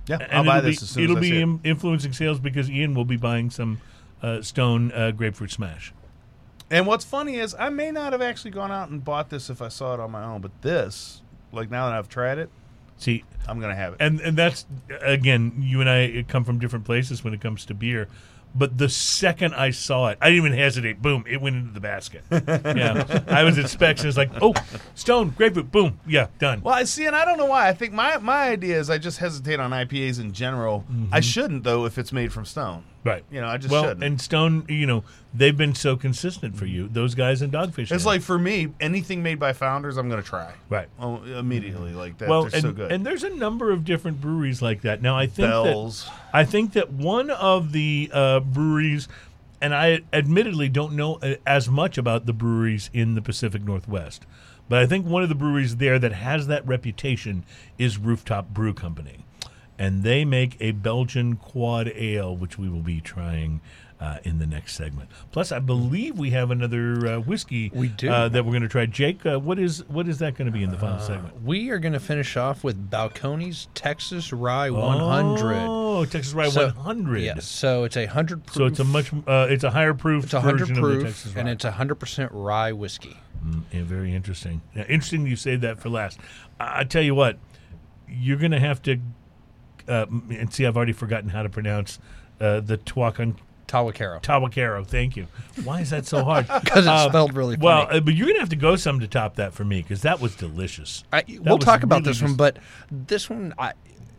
Yeah, 0.10 0.18
And 0.22 0.32
I'll 0.34 0.44
buy 0.44 0.58
it'll 0.58 0.70
this 0.72 0.80
be, 0.80 0.84
as 0.84 0.90
soon 0.90 1.04
it'll 1.04 1.18
as 1.18 1.20
I 1.20 1.22
be 1.22 1.30
see 1.30 1.38
it. 1.38 1.42
im- 1.42 1.62
influencing 1.64 2.14
sales 2.14 2.40
because 2.40 2.70
Ian 2.70 2.96
will 2.96 3.06
be 3.06 3.18
buying 3.18 3.50
some 3.50 3.80
uh, 4.24 4.42
Stone 4.42 4.92
uh, 4.92 5.12
grapefruit 5.12 5.52
smash. 5.52 5.94
And 6.72 6.86
what's 6.88 7.06
funny 7.06 7.36
is 7.38 7.56
I 7.58 7.70
may 7.70 7.92
not 7.92 8.12
have 8.14 8.22
actually 8.22 8.52
gone 8.52 8.72
out 8.72 8.90
and 8.90 9.04
bought 9.04 9.30
this 9.30 9.50
if 9.50 9.62
I 9.62 9.70
saw 9.70 9.94
it 9.94 10.00
on 10.00 10.12
my 10.12 10.24
own, 10.24 10.42
but 10.42 10.52
this, 10.62 11.22
like 11.52 11.70
now 11.72 11.90
that 11.90 11.96
I've 11.98 12.10
tried 12.10 12.38
it, 12.40 12.50
See, 12.98 13.24
I'm 13.48 13.60
gonna 13.62 13.76
have 13.76 13.94
it. 13.94 13.98
and 14.02 14.20
and 14.20 14.38
that's 14.38 14.66
again, 15.02 15.54
you 15.60 15.80
and 15.80 15.90
I 15.90 16.26
come 16.28 16.44
from 16.44 16.60
different 16.60 16.84
places 16.86 17.24
when 17.24 17.34
it 17.34 17.40
comes 17.40 17.64
to 17.66 17.74
beer. 17.74 18.08
But 18.56 18.78
the 18.78 18.90
second 18.90 19.54
I 19.54 19.72
saw 19.72 20.08
it, 20.08 20.18
I 20.22 20.30
didn't 20.30 20.46
even 20.46 20.58
hesitate. 20.58 21.02
Boom! 21.02 21.24
It 21.28 21.40
went 21.42 21.56
into 21.56 21.74
the 21.74 21.80
basket. 21.80 22.24
yeah, 22.32 23.24
I 23.28 23.44
was 23.44 23.58
at 23.58 23.70
Specs 23.70 24.02
and 24.02 24.10
it's 24.10 24.18
like, 24.18 24.32
oh, 24.42 24.54
Stone 24.96 25.36
grapefruit. 25.38 25.72
Boom! 25.72 26.00
Yeah, 26.08 26.28
done. 26.40 26.62
well, 26.62 26.74
I 26.74 26.84
see, 26.84 27.06
and 27.06 27.16
I 27.16 27.26
don't 27.26 27.38
know 27.38 27.46
why. 27.46 27.68
I 27.68 27.74
think 27.74 27.94
my 27.94 28.18
my 28.18 28.50
idea 28.50 28.80
is 28.80 28.90
I 28.90 28.98
just 28.98 29.20
hesitate 29.20 29.60
on 29.60 29.72
IPAs 29.72 30.20
in 30.20 30.34
general. 30.34 30.86
I 30.90 30.94
mm-hmm. 30.94 31.20
shouldn't 31.22 31.64
though 31.64 31.86
if 31.86 31.98
it's 31.98 32.12
made 32.12 32.34
from 32.34 32.46
Stone. 32.46 32.84
Right. 33.04 33.24
You 33.32 33.40
know, 33.40 33.48
I 33.48 33.58
just 33.58 33.72
well, 33.72 33.84
shouldn't. 33.84 34.04
and 34.04 34.20
Stone, 34.20 34.66
you 34.68 34.86
know, 34.86 35.04
they've 35.34 35.56
been 35.56 35.74
so 35.74 35.96
consistent 35.96 36.58
for 36.58 36.66
you. 36.66 36.90
Those 36.90 37.16
guys 37.16 37.42
in 37.42 37.50
Dogfish. 37.50 37.92
It's 37.92 37.92
Head. 37.92 38.06
like 38.06 38.22
for 38.22 38.38
me, 38.38 38.74
anything 38.82 39.24
made 39.24 39.40
by 39.40 39.54
founders, 39.54 39.96
I'm 39.98 40.10
gonna 40.10 40.22
try. 40.22 40.54
right. 40.70 40.88
Oh, 41.00 41.24
immediately 41.24 41.94
like 41.94 42.18
that. 42.18 42.28
Well, 42.28 42.44
they're 42.44 42.56
and, 42.56 42.62
so 42.62 42.72
good. 42.74 42.92
and 42.92 43.06
there's 43.06 43.24
a 43.24 43.30
number 43.30 43.72
of 43.72 43.86
different 43.86 44.20
breweries 44.20 44.62
like 44.62 44.82
that. 44.82 45.02
Now, 45.02 45.18
I 45.18 45.28
think 45.28 45.50
that 45.50 46.06
I 46.34 46.44
think 46.44 46.74
that 46.74 46.92
one 46.92 47.30
of 47.30 47.72
the 47.72 48.10
uh, 48.12 48.42
breweries, 48.42 49.08
and 49.62 49.74
I 49.74 50.02
admittedly 50.12 50.68
don't 50.68 50.94
know 50.94 51.16
uh, 51.22 51.36
as 51.48 51.70
much 51.70 51.98
about 51.98 52.26
the 52.26 52.34
breweries 52.34 52.90
in 52.94 53.16
the 53.16 53.22
Pacific 53.22 53.64
Northwest, 53.64 54.26
but 54.68 54.80
I 54.80 54.86
think 54.86 55.06
one 55.06 55.24
of 55.24 55.30
the 55.30 55.36
breweries 55.36 55.78
there 55.78 56.00
that 56.00 56.12
has 56.12 56.48
that 56.48 56.68
reputation 56.68 57.46
is 57.78 57.98
Rooftop 57.98 58.50
Brew 58.50 58.74
Company. 58.74 59.26
And 59.80 60.04
they 60.04 60.26
make 60.26 60.58
a 60.60 60.72
Belgian 60.72 61.38
quad 61.38 61.88
ale, 61.96 62.36
which 62.36 62.60
we 62.60 62.70
will 62.70 62.82
be 62.82 63.00
trying 63.00 63.62
uh, 64.00 64.18
in 64.24 64.40
the 64.40 64.46
next 64.46 64.76
segment. 64.76 65.10
Plus, 65.32 65.52
I 65.52 65.60
believe 65.60 66.18
we 66.18 66.30
have 66.32 66.52
another 66.52 67.08
uh, 67.08 67.20
whiskey 67.20 67.72
We 67.74 67.90
do. 67.90 68.10
Uh, 68.10 68.30
that 68.30 68.46
we're 68.46 68.52
going 68.52 68.64
to 68.64 68.70
try. 68.70 68.86
Jake, 68.86 69.26
uh, 69.26 69.40
what 69.40 69.60
is 69.60 69.88
what 69.88 70.08
is 70.08 70.20
that 70.20 70.36
going 70.36 70.46
to 70.46 70.52
be 70.52 70.64
in 70.64 70.72
the 70.72 70.78
final 70.78 71.00
segment? 71.00 71.42
We 71.44 71.70
are 71.72 71.80
going 71.80 71.94
to 71.94 72.00
finish 72.00 72.38
off 72.38 72.64
with 72.64 72.90
Balcones 72.90 73.68
Texas 73.74 74.32
Rye 74.32 74.70
100. 74.70 75.56
Oh, 75.68 76.06
Texas 76.06 76.34
Rye 76.34 76.50
So- 76.50 76.68
100. 76.68 77.20
Yes, 77.20 77.46
so 77.46 77.84
it's 77.84 77.98
a 77.98 78.06
hundred 78.06 78.46
proof. 78.46 78.56
So 78.56 78.66
it's 78.66 78.80
a 78.80 78.86
much 78.86 79.12
uh, 79.28 79.48
it's 79.50 79.64
a 79.64 79.72
higher 79.72 79.94
proof 79.94 80.26
it's 80.26 80.34
a 80.34 80.42
hundred 80.42 80.68
version 80.70 80.78
of 80.78 80.90
the 80.92 80.96
proof, 80.96 81.04
Texas 81.08 81.34
and 81.36 81.50
it's 81.50 81.66
a 81.66 81.72
hundred 81.72 81.96
percent 81.96 82.32
rye 82.34 82.72
whiskey. 82.72 83.18
Mm, 83.46 83.64
yeah, 83.72 83.84
very 83.84 84.14
interesting. 84.14 84.62
Yeah, 84.76 84.84
interesting 84.84 85.26
you 85.26 85.36
say 85.36 85.56
that 85.58 85.80
for 85.80 85.90
last. 85.90 86.20
I, 86.60 86.82
I 86.82 86.84
tell 86.86 87.02
you 87.02 87.16
what, 87.16 87.38
you're 88.08 88.38
going 88.38 88.52
to 88.52 88.60
have 88.60 88.82
to 88.84 89.00
uh, 89.90 90.06
and 90.30 90.54
see. 90.54 90.66
I've 90.66 90.78
already 90.78 90.94
forgotten 90.94 91.30
how 91.30 91.44
to 91.44 91.50
pronounce 91.50 92.00
uh, 92.40 92.60
the 92.62 92.78
Tuacan 92.78 93.36
Tahwahkaro. 93.68 94.22
Tahwahkaro. 94.22 94.86
Thank 94.86 95.16
you. 95.16 95.28
Why 95.64 95.82
is 95.82 95.90
that 95.92 96.06
so 96.06 96.24
hard? 96.24 96.48
Because 96.64 96.88
it's 96.88 97.04
spelled 97.10 97.36
really 97.36 97.56
funny. 97.56 97.66
well, 97.66 97.88
uh, 97.90 98.00
but 98.00 98.16
you're 98.16 98.26
going 98.28 98.36
to 98.36 98.42
have 98.42 98.50
to 98.50 98.56
go 98.56 98.76
some 98.76 99.00
to 99.00 99.08
top 99.08 99.36
that 99.36 99.54
for 99.54 99.64
me 99.64 99.82
because 99.82 100.02
that 100.02 100.20
was 100.20 100.36
delicious. 100.36 101.04
I, 101.14 101.22
That 101.22 101.42
we'll 101.42 101.58
was 101.58 101.66
talk 101.66 101.84
about 101.84 102.02
really 102.02 102.12
this 102.12 102.22
one, 102.22 102.36
but 102.36 102.58
this 102.92 103.30
one, 103.30 103.54
I, 103.60 103.74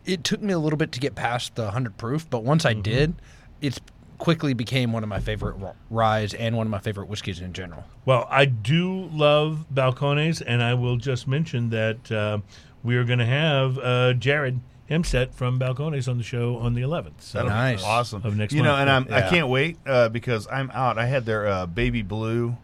it 0.05 0.23
took 0.23 0.41
me 0.41 0.53
a 0.53 0.59
little 0.59 0.77
bit 0.77 0.91
to 0.93 0.99
get 0.99 1.15
past 1.15 1.55
the 1.55 1.63
100 1.63 1.97
proof, 1.97 2.29
but 2.29 2.43
once 2.43 2.63
Mm-hmm. 2.63 2.79
I 2.79 2.81
did, 2.81 3.15
it's 3.59 3.79
quickly 4.19 4.53
became 4.53 4.93
one 4.93 5.01
of 5.03 5.09
my 5.09 5.19
favorite 5.19 5.55
ryes 5.89 6.33
and 6.35 6.55
one 6.55 6.67
of 6.67 6.71
my 6.71 6.79
favorite 6.79 7.09
whiskeys 7.09 7.39
in 7.41 7.51
general. 7.53 7.83
Well, 8.05 8.27
I 8.29 8.45
do 8.45 9.05
love 9.11 9.65
balcones, 9.73 10.41
and 10.45 10.61
I 10.63 10.75
will 10.75 10.95
just 10.97 11.27
mention 11.27 11.71
that 11.71 12.11
uh, 12.11 12.37
we 12.83 12.95
are 12.97 13.03
going 13.03 13.19
to 13.19 13.25
have 13.25 13.77
uh, 13.79 14.13
Jared 14.13 14.59
Himstedt 14.91 15.33
from 15.33 15.57
Balcones 15.57 16.07
on 16.09 16.17
the 16.17 16.23
show 16.23 16.57
on 16.57 16.73
the 16.73 16.81
11th. 16.81 17.21
So 17.21 17.37
That'll 17.37 17.49
be 17.51 17.55
Nice. 17.55 17.83
awesome. 17.83 18.21
Of 18.25 18.35
next 18.35 18.53
you 18.53 18.61
know, 18.61 18.75
and 18.75 18.89
I'm, 18.89 19.07
I 19.11 19.21
can't 19.29 19.47
wait 19.47 19.77
uh, 19.87 20.09
because 20.09 20.47
I'm 20.51 20.69
out. 20.71 20.97
I 20.97 21.05
had 21.05 21.25
their 21.25 21.47
uh, 21.47 21.65
baby 21.65 22.01
blue 22.01 22.57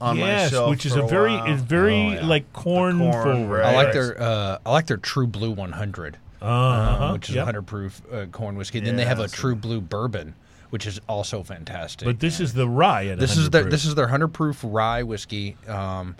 on 0.00 0.18
my 0.18 0.26
yes, 0.26 0.52
which 0.68 0.84
is 0.84 0.94
for 0.94 1.04
a 1.04 1.06
very 1.08 1.30
while. 1.32 1.52
is 1.52 1.60
very 1.62 1.94
Oh, 1.94 2.10
yeah. 2.14 2.26
like 2.26 2.52
corn, 2.52 2.98
corn, 2.98 3.12
forward. 3.22 3.58
right. 3.60 3.66
I 3.72 3.74
like 3.76 3.92
their 3.92 4.20
uh, 4.20 4.58
I 4.66 4.72
like 4.72 4.86
their 4.88 4.96
True 4.96 5.28
Blue 5.28 5.52
100, 5.52 6.18
Uh-huh, 6.42 7.04
um, 7.06 7.12
which 7.12 7.28
is 7.28 7.36
yep. 7.36 7.42
100 7.46 7.62
proof 7.62 8.02
uh, 8.12 8.26
corn 8.26 8.56
whiskey. 8.56 8.80
Then 8.80 8.96
they 8.96 9.04
have 9.04 9.20
a 9.20 9.22
Yes. 9.22 9.32
True 9.32 9.54
Blue 9.54 9.80
bourbon, 9.80 10.34
which 10.70 10.86
is 10.88 11.00
also 11.08 11.44
fantastic. 11.44 12.06
But 12.06 12.18
this 12.18 12.40
is 12.40 12.52
the 12.54 12.68
rye. 12.68 13.06
At 13.06 13.20
this 13.20 13.30
100 13.30 13.42
is 13.44 13.50
their 13.50 13.62
proof. 13.62 13.70
this 13.70 13.84
is 13.84 13.94
their 13.94 14.06
100 14.06 14.28
proof 14.28 14.60
rye 14.64 15.04
whiskey, 15.04 15.56
um, 15.68 16.16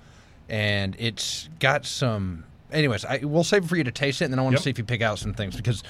and 0.49 0.95
it's 1.01 1.49
got 1.59 1.85
some. 1.85 2.45
Anyways, 2.75 3.05
I 3.05 3.21
we'll 3.23 3.45
save 3.45 3.65
it 3.65 3.69
for 3.69 3.77
you 3.77 3.85
to 3.85 3.93
taste 3.93 4.21
it, 4.21 4.27
and 4.27 4.33
then 4.35 4.39
I 4.39 4.43
want 4.43 4.55
Yep. 4.55 4.59
to 4.59 4.65
see 4.65 4.71
if 4.71 4.79
you 4.79 4.85
pick 4.85 5.01
out 5.01 5.19
some 5.19 5.33
things 5.33 5.55
because, 5.57 5.83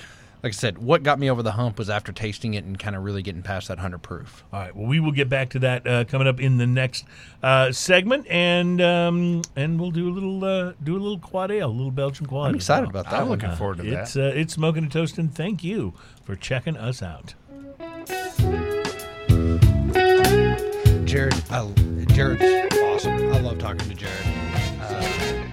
like 0.43 0.51
I 0.53 0.55
said, 0.55 0.77
what 0.79 1.03
got 1.03 1.19
me 1.19 1.31
over 1.31 1.43
the 1.43 1.53
hump 1.53 1.79
was 1.79 1.89
after 1.89 2.13
tasting 2.13 2.53
it 2.55 2.65
and 2.65 2.79
kind 2.79 2.95
of 2.95 3.03
really 3.03 3.23
getting 3.23 3.43
past 3.43 3.69
that 3.69 3.79
100 3.79 3.99
proof. 4.03 4.45
All 4.53 4.61
right. 4.61 4.77
Well, 4.77 4.87
we 4.87 5.01
will 5.01 5.11
get 5.13 5.29
back 5.31 5.49
to 5.51 5.59
that 5.61 5.87
uh, 5.87 6.05
coming 6.05 6.29
up 6.29 6.39
in 6.41 6.59
the 6.59 6.67
next 6.67 7.07
uh, 7.43 7.73
segment, 7.73 8.27
and 8.29 8.81
um, 8.83 9.41
and 9.57 9.81
we'll 9.81 9.91
do 9.93 10.09
a 10.09 10.13
little 10.13 10.45
uh, 10.45 10.73
do 10.83 10.93
a 10.97 11.01
little 11.01 11.19
quad 11.19 11.51
ale, 11.51 11.71
a 11.71 11.73
little 11.73 11.91
Belgian 11.91 12.27
quad. 12.27 12.51
I'm 12.51 12.55
excited 12.57 12.89
about 12.91 13.07
that. 13.07 13.15
I'm 13.15 13.29
one. 13.29 13.39
looking 13.39 13.57
forward 13.57 13.79
to 13.79 13.83
that. 13.85 14.03
It's 14.03 14.17
uh, 14.17 14.33
it's 14.35 14.53
smoking 14.55 14.83
and 14.83 14.93
toasting. 14.93 15.29
Thank 15.31 15.65
you 15.65 15.95
for 16.23 16.37
checking 16.37 16.77
us 16.77 17.03
out. 17.03 17.35
Jared, 21.07 21.35
I, 21.51 21.73
Jared's 22.09 22.77
awesome. 22.83 23.13
I 23.33 23.41
love 23.41 23.59
talking 23.59 23.89
to 23.89 23.95
Jared. 23.95 25.44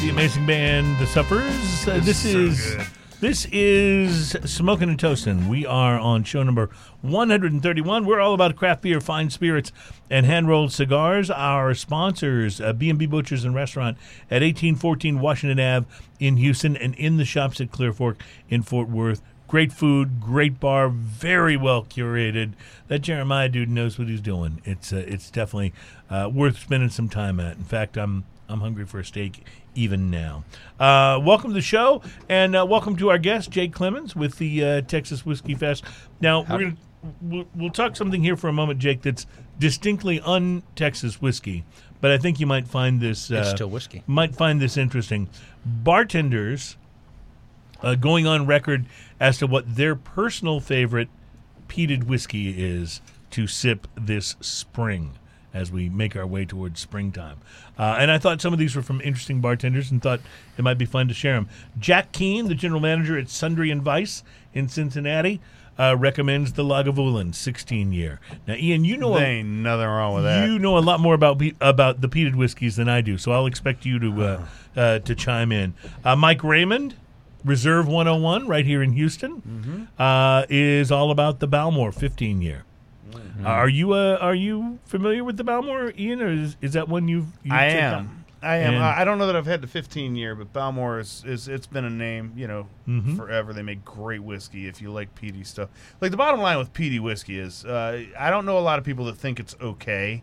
The 0.00 0.08
amazing 0.08 0.46
band 0.46 0.98
The 0.98 1.06
Suffers. 1.06 1.86
Uh, 1.86 2.00
this 2.02 2.24
is 2.24 2.74
this 3.20 3.46
is 3.52 4.30
Smoking 4.46 4.88
and 4.88 4.98
Toasting. 4.98 5.46
We 5.46 5.66
are 5.66 5.98
on 5.98 6.24
show 6.24 6.42
number 6.42 6.70
131. 7.02 8.06
We're 8.06 8.18
all 8.18 8.32
about 8.32 8.56
craft 8.56 8.80
beer, 8.80 8.98
fine 9.02 9.28
spirits, 9.28 9.72
and 10.08 10.24
hand 10.24 10.48
rolled 10.48 10.72
cigars. 10.72 11.30
Our 11.30 11.74
sponsors, 11.74 12.62
uh, 12.62 12.72
B&B 12.72 13.04
Butchers 13.04 13.44
and 13.44 13.54
Restaurant 13.54 13.98
at 14.30 14.40
1814 14.40 15.20
Washington 15.20 15.60
Ave 15.60 15.86
in 16.18 16.38
Houston, 16.38 16.78
and 16.78 16.94
in 16.94 17.18
the 17.18 17.26
shops 17.26 17.60
at 17.60 17.70
Clear 17.70 17.92
Fork 17.92 18.22
in 18.48 18.62
Fort 18.62 18.88
Worth. 18.88 19.20
Great 19.48 19.70
food, 19.70 20.18
great 20.18 20.58
bar, 20.58 20.88
very 20.88 21.58
well 21.58 21.84
curated. 21.84 22.52
That 22.88 23.00
Jeremiah 23.00 23.50
dude 23.50 23.68
knows 23.68 23.98
what 23.98 24.08
he's 24.08 24.22
doing. 24.22 24.62
It's 24.64 24.94
uh, 24.94 25.04
it's 25.06 25.30
definitely 25.30 25.74
uh, 26.08 26.30
worth 26.32 26.58
spending 26.58 26.88
some 26.88 27.10
time 27.10 27.38
at. 27.38 27.58
In 27.58 27.64
fact, 27.64 27.98
I'm 27.98 28.24
I'm 28.50 28.60
hungry 28.60 28.84
for 28.84 28.98
a 28.98 29.04
steak 29.04 29.44
even 29.76 30.10
now. 30.10 30.44
Uh, 30.78 31.20
welcome 31.22 31.50
to 31.50 31.54
the 31.54 31.60
show, 31.60 32.02
and 32.28 32.56
uh, 32.56 32.66
welcome 32.68 32.96
to 32.96 33.08
our 33.08 33.18
guest 33.18 33.50
Jake 33.50 33.72
Clemens 33.72 34.16
with 34.16 34.38
the 34.38 34.64
uh, 34.64 34.80
Texas 34.82 35.24
Whiskey 35.24 35.54
Fest. 35.54 35.84
Now 36.20 36.40
we're 36.42 36.58
gonna 36.58 36.76
we'll, 37.22 37.46
we'll 37.54 37.70
talk 37.70 37.94
something 37.94 38.22
here 38.24 38.36
for 38.36 38.48
a 38.48 38.52
moment, 38.52 38.80
Jake. 38.80 39.02
That's 39.02 39.26
distinctly 39.60 40.20
un-Texas 40.20 41.22
whiskey, 41.22 41.64
but 42.00 42.10
I 42.10 42.18
think 42.18 42.40
you 42.40 42.46
might 42.46 42.66
find 42.66 43.00
this 43.00 43.30
uh, 43.30 43.36
It's 43.36 43.50
still 43.50 43.70
whiskey. 43.70 44.02
Might 44.08 44.34
find 44.34 44.60
this 44.60 44.76
interesting. 44.76 45.28
Bartenders 45.64 46.76
uh, 47.82 47.94
going 47.94 48.26
on 48.26 48.46
record 48.46 48.86
as 49.20 49.38
to 49.38 49.46
what 49.46 49.76
their 49.76 49.94
personal 49.94 50.58
favorite 50.58 51.08
peated 51.68 52.04
whiskey 52.04 52.50
is 52.60 53.00
to 53.30 53.46
sip 53.46 53.86
this 53.96 54.34
spring 54.40 55.12
as 55.52 55.70
we 55.72 55.88
make 55.88 56.14
our 56.16 56.26
way 56.26 56.44
towards 56.44 56.80
springtime. 56.80 57.38
Uh, 57.78 57.96
and 57.98 58.10
I 58.10 58.18
thought 58.18 58.40
some 58.40 58.52
of 58.52 58.58
these 58.58 58.76
were 58.76 58.82
from 58.82 59.00
interesting 59.00 59.40
bartenders 59.40 59.90
and 59.90 60.00
thought 60.02 60.20
it 60.56 60.62
might 60.62 60.78
be 60.78 60.84
fun 60.86 61.08
to 61.08 61.14
share 61.14 61.34
them. 61.34 61.48
Jack 61.78 62.12
Keene, 62.12 62.48
the 62.48 62.54
general 62.54 62.80
manager 62.80 63.18
at 63.18 63.28
Sundry 63.28 63.70
and 63.70 63.82
Vice 63.82 64.22
in 64.54 64.68
Cincinnati, 64.68 65.40
uh, 65.78 65.96
recommends 65.98 66.52
the 66.52 66.62
Lagavulin 66.62 67.34
16 67.34 67.92
year. 67.92 68.20
Now, 68.46 68.54
Ian, 68.54 68.84
you 68.84 68.96
know 68.98 69.14
There 69.14 69.24
a, 69.24 69.28
ain't 69.28 69.48
nothing 69.48 69.86
wrong 69.86 70.14
with 70.14 70.24
that. 70.24 70.46
you 70.46 70.58
know 70.58 70.76
a 70.76 70.80
lot 70.80 71.00
more 71.00 71.14
about 71.14 71.40
about 71.60 72.00
the 72.02 72.08
peated 72.08 72.34
whiskeys 72.34 72.76
than 72.76 72.88
I 72.88 73.00
do, 73.00 73.16
so 73.16 73.32
I'll 73.32 73.46
expect 73.46 73.86
you 73.86 73.98
to 73.98 74.22
uh, 74.22 74.46
uh, 74.76 74.98
to 74.98 75.14
chime 75.14 75.52
in. 75.52 75.72
Uh, 76.04 76.16
Mike 76.16 76.44
Raymond, 76.44 76.96
Reserve 77.44 77.88
101, 77.88 78.46
right 78.46 78.66
here 78.66 78.82
in 78.82 78.92
Houston, 78.92 79.40
Mm-hmm. 79.40 79.84
uh, 79.98 80.44
is 80.50 80.92
all 80.92 81.10
about 81.10 81.40
the 81.40 81.48
Bowmore 81.48 81.92
15 81.92 82.42
year. 82.42 82.64
Mm-hmm. 83.40 83.46
Are 83.46 83.68
you 83.68 83.92
uh, 83.92 84.18
are 84.20 84.34
you 84.34 84.78
familiar 84.86 85.24
with 85.24 85.36
the 85.36 85.44
Bowmore, 85.44 85.92
Ian, 85.98 86.22
or 86.22 86.30
is, 86.30 86.56
is 86.60 86.72
that 86.74 86.88
one 86.88 87.08
you've? 87.08 87.26
you've 87.42 87.52
I 87.52 87.68
checked 87.70 87.82
am. 87.82 88.24
I 88.42 88.56
am. 88.56 88.74
And- 88.74 88.82
I 88.84 89.00
I 89.02 89.04
don't 89.04 89.18
know 89.18 89.26
that 89.26 89.36
I've 89.36 89.46
had 89.46 89.60
the 89.60 89.66
15 89.66 90.16
year, 90.16 90.34
but 90.34 90.52
Bowmore 90.52 90.98
is, 91.00 91.22
is 91.26 91.46
it's 91.48 91.66
been 91.66 91.84
a 91.84 91.90
name, 91.90 92.32
you 92.36 92.46
know, 92.46 92.66
Mhm. 92.88 93.16
forever. 93.16 93.52
They 93.52 93.62
make 93.62 93.84
great 93.84 94.22
whiskey 94.22 94.66
if 94.66 94.80
you 94.80 94.90
like 94.90 95.14
peaty 95.14 95.44
stuff. 95.44 95.68
Like 96.00 96.10
the 96.10 96.16
bottom 96.16 96.40
line 96.40 96.56
with 96.58 96.72
peaty 96.72 96.98
whiskey 97.00 97.38
is, 97.38 97.64
uh, 97.66 98.04
I 98.18 98.30
don't 98.30 98.46
know 98.46 98.58
a 98.58 98.60
lot 98.60 98.78
of 98.78 98.84
people 98.84 99.04
that 99.06 99.16
think 99.16 99.40
it's 99.40 99.54
okay. 99.60 100.22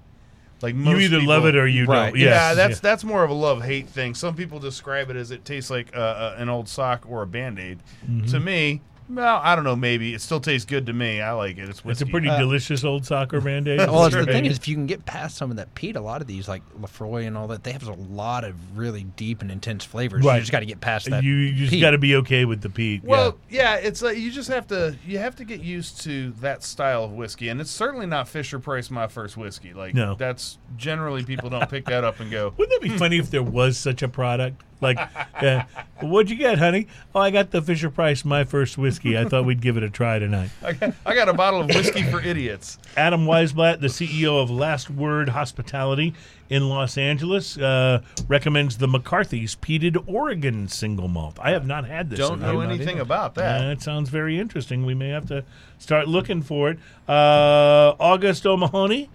Like 0.64 0.74
most 0.74 0.94
You 0.94 0.98
either 1.06 1.20
people, 1.20 1.36
love 1.36 1.46
it 1.46 1.56
or 1.56 1.68
you 1.68 1.86
Right. 1.86 2.10
don't. 2.10 2.20
yeah, 2.20 2.26
Yes, 2.50 2.56
that's 2.56 2.80
that's 2.80 3.04
more 3.04 3.24
of 3.24 3.30
a 3.30 3.34
love 3.36 3.64
hate 3.64 3.88
thing. 3.88 4.16
Some 4.16 4.34
people 4.36 4.58
describe 4.58 5.12
it 5.12 5.16
as 5.16 5.30
it 5.30 5.46
tastes 5.46 5.70
like 5.70 5.96
uh, 5.96 6.00
uh, 6.00 6.36
an 6.40 6.50
old 6.50 6.68
sock 6.68 7.06
or 7.08 7.22
a 7.22 7.28
band 7.28 7.60
aid. 7.60 7.78
Mm-hmm. 8.10 8.26
To 8.32 8.40
me, 8.40 8.82
well, 9.10 9.40
I 9.44 9.56
don't 9.56 9.64
know. 9.64 9.76
Maybe 9.76 10.14
it 10.14 10.22
still 10.22 10.40
tastes 10.40 10.66
good 10.66 10.86
to 10.88 10.94
me. 10.94 11.22
I 11.22 11.32
like 11.32 11.58
it. 11.58 11.70
It's 11.70 11.82
It's 11.86 12.02
a 12.02 12.06
pretty 12.06 12.28
Uh, 12.30 12.38
delicious 12.38 12.84
old 12.84 13.06
soccer 13.06 13.40
band 13.42 13.68
aid. 13.68 13.80
Well, 13.80 14.04
that's 14.04 14.16
the 14.16 14.26
thing 14.26 14.46
is, 14.46 14.58
if 14.58 14.68
you 14.68 14.76
can 14.76 14.86
get 14.86 15.06
past 15.06 15.38
some 15.38 15.50
of 15.52 15.58
that 15.58 15.74
peat, 15.76 15.96
a 15.96 16.02
lot 16.02 16.22
of 16.22 16.28
these 16.28 16.48
like 16.48 16.62
Laphroaig 16.82 17.28
and 17.28 17.38
all 17.38 17.48
that, 17.48 17.64
they 17.64 17.72
have 17.72 17.88
a 17.88 17.94
lot 17.94 18.44
of 18.44 18.78
really 18.78 19.04
deep 19.16 19.42
and 19.42 19.50
intense 19.52 19.86
flavors. 19.86 20.26
Right. 20.26 20.36
You 20.36 20.42
just 20.42 20.52
got 20.52 20.60
to 20.60 20.66
get 20.66 20.82
past 20.82 21.10
that. 21.10 21.24
you, 21.24 21.34
you 21.34 21.68
just 21.68 21.82
got 21.82 21.92
to 21.92 21.98
be 21.98 22.16
okay 22.18 22.46
with 22.46 22.62
the 22.62 22.70
peat. 22.70 23.04
Well, 23.04 23.38
yeah. 23.50 23.76
it's 23.76 24.02
like 24.02 24.18
you 24.18 24.32
just 24.32 24.50
have 24.50 24.68
to 24.68 24.96
you 25.06 25.20
have 25.20 25.36
to 25.38 25.46
get 25.46 25.62
used 25.62 26.02
to 26.02 26.32
that 26.42 26.64
style 26.64 27.04
of 27.06 27.12
whiskey, 27.14 27.50
and 27.50 27.62
it's 27.62 27.72
certainly 27.72 28.06
not 28.06 28.28
Fisher 28.28 28.60
Price 28.60 28.92
my 28.92 29.08
first 29.08 29.38
whiskey. 29.38 29.74
Like 29.74 29.94
No. 29.94 30.16
that's 30.16 30.58
generally 30.76 31.24
people 31.24 31.50
don't 31.50 31.70
pick 31.70 31.86
that 31.86 32.04
up 32.04 32.20
and 32.20 32.30
go. 32.30 32.54
Wouldn't 32.58 32.82
that 32.82 32.88
be 32.90 32.98
funny 32.98 33.18
if 33.18 33.32
there 33.32 33.44
was 33.44 33.78
such 33.78 34.02
a 34.02 34.08
product? 34.08 34.64
Like, 34.80 35.00
uh, 35.42 35.64
what'd 36.02 36.30
you 36.30 36.36
get, 36.36 36.60
honey? 36.60 36.88
Oh, 37.16 37.20
I 37.20 37.32
got 37.32 37.52
the 37.52 37.62
Fisher 37.62 37.90
Price, 37.90 38.24
my 38.24 38.44
first 38.44 38.78
whiskey. 38.78 39.18
I 39.18 39.26
thought 39.26 39.46
we'd 39.46 39.62
give 39.62 39.76
it 39.78 39.84
a 39.84 39.90
try 39.90 40.20
tonight. 40.20 40.52
I 40.64 40.74
got, 40.74 40.94
I 41.06 41.16
got 41.16 41.30
a 41.30 41.34
bottle 41.34 41.62
of 41.62 41.68
whiskey 41.68 42.04
for 42.04 42.22
idiots. 42.22 42.78
Adam 42.96 43.26
Weisblatt, 43.26 43.82
the 43.82 43.88
CEO 43.88 44.42
of 44.42 44.52
Last 44.52 44.90
Word 44.90 45.30
Hospitality 45.30 46.14
in 46.50 46.70
Los 46.70 46.98
Angeles, 46.98 47.58
uh, 47.58 48.02
recommends 48.28 48.78
the 48.78 48.88
McCarthy's 48.88 49.56
Peated 49.56 50.04
Oregon 50.08 50.68
Single 50.68 51.08
Malt. 51.08 51.40
I 51.42 51.52
have 51.52 51.66
not 51.66 51.86
had 51.88 52.10
this. 52.12 52.20
Don't 52.20 52.40
know 52.40 52.62
anything 52.62 53.00
about 53.00 53.36
that. 53.36 53.60
That 53.60 53.82
sounds 53.82 54.10
very 54.10 54.38
interesting. 54.40 54.86
We 54.86 54.94
may 54.94 55.10
have 55.10 55.28
to 55.28 55.44
start 55.80 56.08
looking 56.08 56.42
for 56.44 56.70
it. 56.70 56.80
Uh, 57.08 57.96
August 58.00 58.46
O'Mahony, 58.46 59.10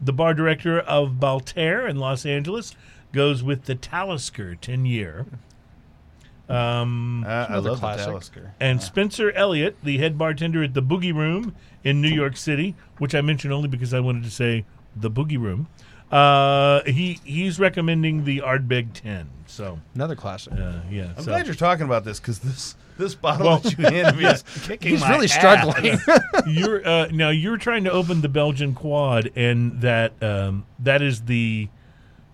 the 0.00 0.12
bar 0.12 0.34
director 0.34 0.80
of 0.80 1.12
Baltair 1.20 1.88
in 1.88 1.98
Los 1.98 2.26
Angeles, 2.26 2.74
goes 3.14 3.42
with 3.42 3.64
the 3.64 3.74
Talisker 3.74 4.54
10 4.56 4.84
year. 4.84 5.24
Um, 6.48 7.24
Uh, 7.26 7.46
I 7.48 7.56
love 7.56 7.78
classic. 7.80 8.04
the 8.04 8.10
Talisker. 8.10 8.54
and 8.60 8.82
Spencer 8.82 9.30
Elliott, 9.32 9.76
the 9.82 9.96
head 9.96 10.18
bartender 10.18 10.62
at 10.62 10.74
the 10.74 10.82
Boogie 10.82 11.14
Room 11.14 11.54
in 11.82 12.02
New 12.02 12.10
York 12.10 12.36
City, 12.36 12.74
which 12.98 13.14
I 13.14 13.22
mentioned 13.22 13.52
only 13.54 13.68
because 13.68 13.94
I 13.94 14.00
wanted 14.00 14.24
to 14.24 14.30
say 14.30 14.66
the 14.94 15.10
Boogie 15.10 15.38
Room. 15.40 15.68
Uh, 16.12 16.82
he 16.84 17.18
he's 17.24 17.58
recommending 17.58 18.24
the 18.24 18.42
Ardbeg 18.44 18.92
10. 18.92 19.30
So, 19.46 19.80
Another 19.94 20.14
classic. 20.14 20.52
uh, 20.52 20.80
yeah. 20.90 21.08
I'm 21.16 21.24
so- 21.24 21.30
glad 21.32 21.46
you're 21.46 21.54
talking 21.54 21.86
about 21.86 22.04
this 22.04 22.20
because 22.20 22.40
this 22.40 22.76
this 22.98 23.14
bottle 23.14 23.46
Well- 23.46 23.58
that 23.60 23.78
you 23.78 23.84
handed 23.84 24.16
me 24.16 24.26
is 24.30 24.42
kicking 24.64 24.92
He's 24.92 25.00
my 25.00 25.10
really 25.10 25.24
ass. 25.24 25.32
struggling. 25.32 25.98
you're 26.46 26.86
uh, 26.86 27.06
now 27.10 27.30
you're 27.30 27.56
trying 27.56 27.84
to 27.84 27.90
open 27.90 28.20
the 28.20 28.28
Belgian 28.28 28.74
quad, 28.74 29.30
and 29.34 29.80
that 29.80 30.12
um, 30.22 30.66
that 30.78 31.00
is 31.00 31.22
the 31.22 31.68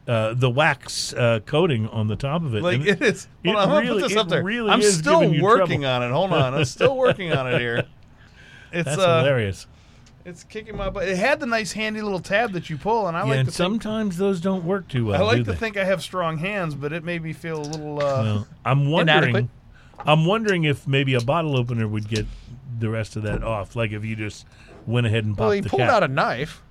uh, 0.08 0.34
the 0.34 0.50
wax 0.50 1.12
uh, 1.14 1.40
coating 1.46 1.86
on 1.88 2.08
the 2.08 2.16
top 2.16 2.42
of 2.42 2.54
it. 2.54 2.62
Like 2.62 2.76
And 2.80 2.88
it 2.88 3.02
is. 3.02 3.28
it 3.44 3.48
Hold 3.54 3.56
on, 3.56 3.70
I'm 3.70 3.82
really- 3.86 4.00
put 4.02 4.08
this 4.08 4.16
up 4.18 4.28
there. 4.28 4.42
really 4.42 4.70
I'm 4.70 4.82
still 4.82 5.40
working 5.40 5.84
on 5.84 6.02
it. 6.02 6.10
Hold 6.10 6.32
on, 6.32 6.54
I'm 6.54 6.64
still 6.64 6.96
working 6.96 7.32
on 7.32 7.52
it 7.52 7.60
here. 7.60 7.84
It's 8.72 8.84
That's 8.84 9.00
uh, 9.00 9.18
hilarious. 9.18 9.66
it's 10.24 10.44
kicking 10.44 10.76
my 10.76 10.90
butt. 10.90 11.08
It 11.08 11.16
had 11.16 11.40
the 11.40 11.46
nice 11.46 11.72
handy 11.72 12.02
little 12.02 12.20
tab 12.20 12.52
that 12.52 12.70
you 12.70 12.76
pull, 12.78 13.08
and 13.08 13.16
I 13.16 13.22
yeah, 13.22 13.26
like 13.26 13.38
and 13.40 13.46
to 13.48 13.50
think, 13.52 13.56
sometimes 13.56 14.16
those 14.16 14.40
don't 14.40 14.64
work 14.64 14.86
too 14.86 15.06
well. 15.06 15.20
I 15.20 15.26
like 15.26 15.38
to 15.44 15.50
they? 15.50 15.56
think 15.58 15.76
I 15.76 15.82
have 15.82 16.00
strong 16.02 16.38
hands, 16.38 16.76
but 16.76 16.92
it 16.92 17.02
made 17.02 17.20
me 17.24 17.32
feel 17.32 17.58
a 17.60 17.66
little. 17.66 18.00
Uh, 18.00 18.22
Well, 18.22 18.48
I'm 18.64 18.88
wondering. 18.92 19.30
Inadequate. 19.30 19.48
I'm 20.06 20.24
wondering 20.24 20.62
if 20.62 20.86
maybe 20.86 21.14
a 21.14 21.20
bottle 21.20 21.56
opener 21.56 21.88
would 21.88 22.08
get 22.08 22.26
the 22.78 22.88
rest 22.88 23.16
of 23.16 23.24
that 23.24 23.42
off. 23.42 23.74
Like 23.74 23.90
if 23.90 24.04
you 24.04 24.14
just 24.14 24.46
went 24.86 25.04
ahead 25.08 25.24
and 25.24 25.36
popped 25.36 25.40
well, 25.46 25.50
he 25.50 25.62
pulled 25.62 25.80
cap. 25.80 25.90
out 25.90 26.02
a 26.04 26.08
knife. 26.08 26.62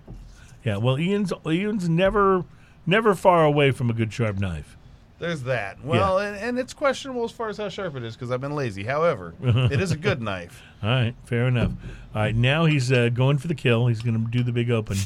yeah. 0.64 0.78
Well, 0.78 0.98
Ian's 0.98 1.34
Ian's 1.46 1.90
never 1.90 2.46
never 2.90 3.16
far 3.16 3.45
away 3.45 3.72
from 3.72 3.90
a 3.90 3.94
good 3.94 4.11
sharp 4.11 4.40
knife. 4.40 4.76
There's 5.20 5.44
that. 5.44 5.84
Well, 5.84 6.20
and, 6.20 6.38
and 6.38 6.57
it's 6.57 6.74
questionable 6.74 7.26
as 7.26 7.32
far 7.32 7.49
as 7.49 7.57
how 7.57 7.68
sharp 7.68 7.95
it 7.95 8.03
is 8.03 8.16
because 8.16 8.32
I've 8.32 8.40
been 8.40 8.56
lazy. 8.56 8.86
However, 8.86 9.36
it 9.41 9.82
is 9.82 9.91
a 9.91 9.98
good 9.98 10.22
knife. 10.22 10.64
All 10.84 10.90
right, 10.90 11.14
fair 11.26 11.48
enough. 11.48 11.74
All 12.16 12.22
right, 12.22 12.36
now 12.36 12.66
he's 12.66 12.91
uh, 12.91 13.10
going 13.10 13.38
for 13.38 13.49
the 13.49 13.56
kill. 13.56 13.88
He's 13.88 14.02
going 14.02 14.24
to 14.24 14.32
do 14.32 14.44
the 14.44 14.53
big 14.53 14.72
open. 14.72 14.98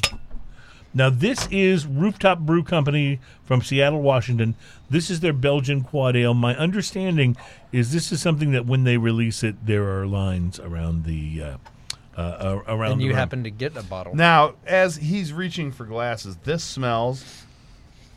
Now 0.96 1.10
this 1.10 1.48
is 1.50 1.86
Rooftop 1.86 2.38
Brew 2.38 2.62
Company 2.62 3.18
from 3.44 3.62
Seattle, 3.62 4.00
Washington. 4.00 4.54
This 4.88 5.10
is 5.10 5.18
their 5.18 5.32
Belgian 5.32 5.82
quad 5.82 6.14
ale. 6.14 6.34
My 6.34 6.56
understanding 6.56 7.36
is 7.72 7.92
this 7.92 8.12
is 8.12 8.22
something 8.22 8.52
that 8.52 8.64
when 8.64 8.84
they 8.84 8.96
release 8.96 9.42
it, 9.42 9.66
there 9.66 9.98
are 9.98 10.06
lines 10.06 10.60
around 10.60 11.04
the 11.04 11.42
uh, 11.42 11.56
uh, 12.16 12.20
uh, 12.20 12.62
around. 12.68 12.92
And 12.92 13.02
you 13.02 13.08
room. 13.08 13.16
happen 13.16 13.42
to 13.42 13.50
get 13.50 13.76
a 13.76 13.82
bottle. 13.82 14.14
Now, 14.14 14.54
as 14.64 14.94
he's 14.94 15.32
reaching 15.32 15.72
for 15.72 15.84
glasses, 15.84 16.36
this 16.44 16.62
smells 16.62 17.43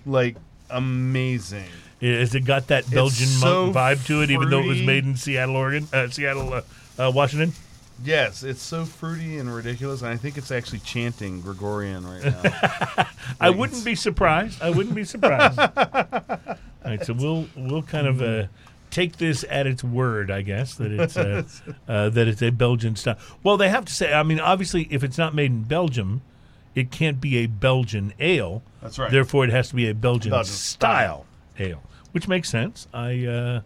like 0.08 0.38
amazing. 0.70 1.70
Has 2.02 2.36
it 2.36 2.46
got 2.46 2.68
that 2.68 2.90
Belgian 2.90 3.28
so 3.28 3.66
monk 3.66 3.76
vibe 3.76 4.06
to 4.08 4.22
it, 4.22 4.30
even 4.30 4.50
though 4.50 4.60
it 4.60 4.68
was 4.68 4.82
made 4.82 5.04
in 5.04 5.16
Seattle, 5.16 5.56
Oregon, 5.56 5.88
uh, 5.92 6.08
Seattle, 6.10 6.54
uh, 6.54 6.62
uh, 7.00 7.12
Washington? 7.14 7.54
Yes, 8.04 8.44
it's 8.44 8.62
so 8.62 8.86
fruity 8.86 9.40
and 9.40 9.54
ridiculous, 9.54 10.02
and 10.02 10.12
I 10.12 10.18
think 10.18 10.38
it's 10.38 10.52
actually 10.52 10.80
chanting 10.80 11.42
Gregorian 11.42 12.06
right 12.06 12.24
now. 12.24 13.08
I 13.42 13.50
wouldn't 13.50 13.84
be 13.84 13.96
surprised. 13.96 14.62
I 14.62 14.70
wouldn't 14.70 14.94
be 14.94 15.04
surprised. 15.04 15.58
All 16.88 16.92
right, 16.92 17.04
so 17.04 17.14
we'll 17.14 17.48
we'll 17.56 17.82
kind 17.82 18.06
of 18.06 18.22
uh, 18.22 18.46
take 18.92 19.18
this 19.18 19.44
at 19.50 19.66
its 19.66 19.84
word, 19.84 20.30
I 20.30 20.44
guess 20.44 20.76
that 20.76 20.92
it's 20.92 21.18
uh, 21.18 21.44
uh, 21.88 22.10
that 22.10 22.28
it's 22.28 22.42
a 22.42 22.52
Belgian 22.52 22.96
style. 22.96 23.18
Well, 23.44 23.58
they 23.58 23.70
have 23.70 23.86
to 23.86 23.94
say. 23.94 24.14
I 24.14 24.24
mean, 24.24 24.40
obviously, 24.40 24.88
if 24.92 25.04
it's 25.04 25.18
not 25.18 25.34
made 25.34 25.52
in 25.52 25.64
Belgium, 25.64 26.22
it 26.76 26.92
can't 26.92 27.20
be 27.20 27.38
a 27.38 27.48
Belgian 27.48 28.14
ale. 28.20 28.62
That's 28.88 29.00
right. 29.00 29.12
Therefore, 29.12 29.44
it 29.44 29.52
has 29.52 29.70
to 29.70 29.76
be 29.76 29.90
a 29.90 29.94
Belgian, 29.94 30.32
Belgian 30.32 30.54
style 30.54 31.26
ale, 31.60 31.82
which 32.12 32.28
makes 32.28 32.50
sense. 32.50 32.88
I 32.94 33.26
uh, 33.26 33.62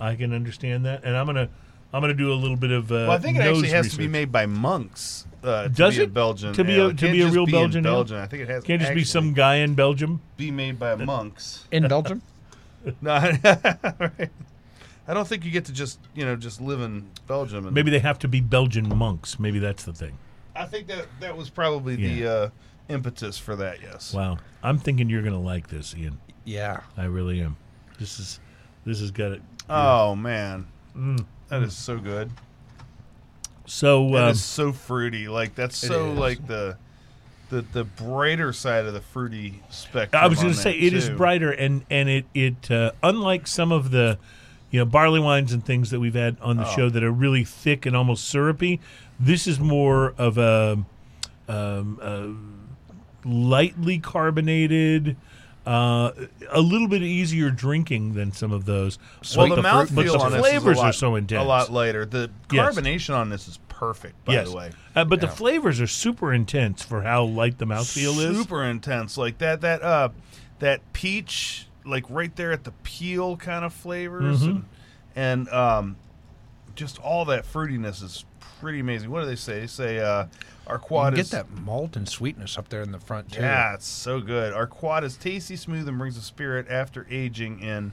I 0.00 0.16
can 0.16 0.32
understand 0.32 0.84
that, 0.86 1.04
and 1.04 1.16
I'm 1.16 1.26
gonna 1.26 1.48
I'm 1.92 2.00
gonna 2.00 2.14
do 2.14 2.32
a 2.32 2.34
little 2.34 2.56
bit 2.56 2.70
of. 2.70 2.90
Uh, 2.90 2.94
well, 2.94 3.10
I 3.12 3.18
think 3.18 3.38
it 3.38 3.40
actually 3.42 3.70
has 3.70 3.90
to 3.92 3.96
be 3.98 4.08
made 4.08 4.30
by 4.32 4.46
monks. 4.46 5.26
Uh, 5.42 5.64
to 5.64 5.68
Does 5.68 5.94
be 5.94 6.00
a 6.00 6.04
it? 6.04 6.14
Belgian 6.14 6.52
To 6.52 6.64
be 6.64 6.78
a- 6.78 6.92
to 6.92 7.12
be 7.12 7.22
a 7.22 7.28
real 7.28 7.44
in 7.44 7.50
Belgian 7.52 7.86
ale? 7.86 7.92
Belgian. 7.92 8.16
I 8.18 8.26
think 8.26 8.42
it 8.42 8.48
has. 8.48 8.64
Can't 8.64 8.80
just 8.80 8.94
be 8.94 9.04
some 9.04 9.34
guy 9.34 9.56
in 9.56 9.74
Belgium. 9.74 10.20
be 10.36 10.50
made 10.50 10.78
by 10.78 10.96
monks. 10.96 11.66
In 11.70 11.86
Belgium? 11.88 12.22
No, 13.02 13.12
right. 13.18 13.44
I 15.08 15.14
don't 15.14 15.26
think 15.26 15.44
you 15.44 15.50
get 15.50 15.64
to 15.66 15.72
just 15.72 15.98
you 16.14 16.24
know 16.24 16.36
just 16.36 16.60
live 16.60 16.80
in 16.80 17.10
Belgium. 17.26 17.66
And 17.66 17.74
Maybe 17.74 17.90
they 17.90 17.98
have 17.98 18.18
to 18.20 18.28
be 18.28 18.40
Belgian 18.40 18.88
monks. 18.96 19.38
Maybe 19.38 19.58
that's 19.58 19.84
the 19.84 19.92
thing. 19.92 20.16
I 20.54 20.64
think 20.64 20.86
that 20.86 21.06
that 21.20 21.36
was 21.36 21.50
probably 21.50 21.96
the 21.96 22.26
uh, 22.26 22.48
impetus 22.88 23.38
for 23.38 23.56
that. 23.56 23.80
Yes. 23.82 24.12
Wow, 24.14 24.38
I'm 24.62 24.78
thinking 24.78 25.08
you're 25.10 25.22
gonna 25.22 25.40
like 25.40 25.68
this, 25.68 25.94
Ian. 25.96 26.18
Yeah. 26.44 26.80
I 26.96 27.04
really 27.04 27.40
am. 27.40 27.56
This 27.98 28.18
is 28.18 28.40
this 28.84 29.00
has 29.00 29.10
got 29.10 29.32
it. 29.32 29.42
Oh 29.68 30.14
man, 30.14 30.66
Mm. 30.96 31.24
that 31.48 31.62
is 31.62 31.76
so 31.76 31.98
good. 31.98 32.30
So 33.66 34.10
That 34.12 34.24
um, 34.24 34.30
is 34.30 34.42
so 34.42 34.72
fruity. 34.72 35.28
Like 35.28 35.54
that's 35.54 35.76
so 35.76 36.12
is. 36.12 36.18
like 36.18 36.46
the 36.46 36.76
the 37.50 37.62
the 37.72 37.84
brighter 37.84 38.52
side 38.52 38.86
of 38.86 38.94
the 38.94 39.00
fruity 39.00 39.62
spectrum. 39.70 40.22
I 40.22 40.26
was 40.26 40.38
going 40.38 40.46
going 40.48 40.56
to 40.56 40.58
to 40.58 40.62
say 40.62 40.78
it 40.78 40.94
is 40.94 41.10
brighter, 41.10 41.50
and 41.52 41.84
and 41.90 42.08
it 42.08 42.26
it 42.34 42.70
uh, 42.70 42.92
unlike 43.02 43.46
some 43.46 43.72
of 43.72 43.90
the 43.90 44.18
you 44.70 44.78
know 44.80 44.84
barley 44.86 45.20
wines 45.20 45.52
and 45.52 45.64
things 45.64 45.90
that 45.90 46.00
we've 46.00 46.14
had 46.14 46.36
on 46.40 46.56
the 46.56 46.66
Oh. 46.66 46.76
show 46.76 46.88
that 46.90 47.02
are 47.02 47.10
really 47.12 47.44
thick 47.44 47.84
and 47.86 47.94
almost 47.96 48.24
syrupy. 48.28 48.80
This 49.20 49.46
is 49.46 49.58
more 49.60 50.14
of 50.16 50.38
a 50.38 50.78
um, 51.48 51.98
uh, 52.00 52.28
lightly 53.24 53.98
carbonated. 53.98 55.16
Uh, 55.66 56.12
a 56.50 56.62
little 56.62 56.88
bit 56.88 57.02
easier 57.02 57.50
drinking 57.50 58.14
than 58.14 58.32
some 58.32 58.52
of 58.52 58.64
those. 58.64 58.98
Well, 59.36 59.48
But 59.48 59.56
the, 59.56 59.62
fr- 59.62 59.62
but 59.62 60.06
mouthfeel 60.06 60.12
the 60.12 60.18
on 60.18 60.32
this 60.32 60.40
flavors 60.40 60.72
is 60.72 60.78
a 60.78 60.80
lot, 60.80 60.88
are 60.88 60.92
so 60.94 61.14
intense. 61.16 61.42
A 61.42 61.46
lot 61.46 61.70
lighter. 61.70 62.06
The 62.06 62.30
Yes. 62.50 62.74
carbonation 62.74 63.14
on 63.14 63.28
this 63.28 63.48
is 63.48 63.58
perfect. 63.68 64.24
By 64.24 64.32
yes, 64.32 64.48
the 64.48 64.56
way, 64.56 64.70
uh, 64.96 65.04
but 65.04 65.20
the 65.20 65.28
flavors 65.28 65.78
are 65.82 65.86
super 65.86 66.32
intense 66.32 66.82
for 66.82 67.02
how 67.02 67.24
light 67.24 67.58
the 67.58 67.66
mouthfeel 67.66 68.16
is. 68.30 68.38
super 68.38 68.64
intense. 68.64 69.18
Like 69.18 69.36
that 69.38 69.60
that 69.60 69.82
uh 69.82 70.08
that 70.60 70.80
peach, 70.94 71.66
like 71.84 72.04
right 72.08 72.34
there 72.34 72.50
at 72.50 72.64
the 72.64 72.72
peel 72.82 73.36
kind 73.36 73.62
of 73.62 73.74
flavors, 73.74 74.40
Mhm. 74.44 74.48
and, 74.48 74.64
and 75.14 75.48
um, 75.50 75.96
just 76.76 76.98
all 77.00 77.26
that 77.26 77.44
fruitiness 77.44 78.02
is 78.02 78.24
pretty 78.58 78.80
amazing. 78.80 79.10
What 79.10 79.20
do 79.20 79.26
they 79.26 79.36
say? 79.36 79.60
They 79.60 79.66
say 79.66 79.98
uh, 79.98 80.24
our 80.68 80.76
You 80.76 80.80
quad 80.80 81.12
can 81.14 81.20
is 81.20 81.30
get 81.30 81.48
that 81.48 81.60
malt 81.62 81.96
and 81.96 82.08
sweetness 82.08 82.56
up 82.58 82.68
there 82.68 82.82
in 82.82 82.92
the 82.92 83.00
front, 83.00 83.32
too. 83.32 83.40
Yeah, 83.40 83.74
it's 83.74 83.86
so 83.86 84.20
good. 84.20 84.52
Our 84.52 84.66
quad 84.66 85.02
is 85.04 85.16
tasty, 85.16 85.56
smooth, 85.56 85.88
and 85.88 85.98
brings 85.98 86.16
a 86.16 86.22
spirit 86.22 86.66
after 86.68 87.06
aging 87.10 87.60
in 87.60 87.92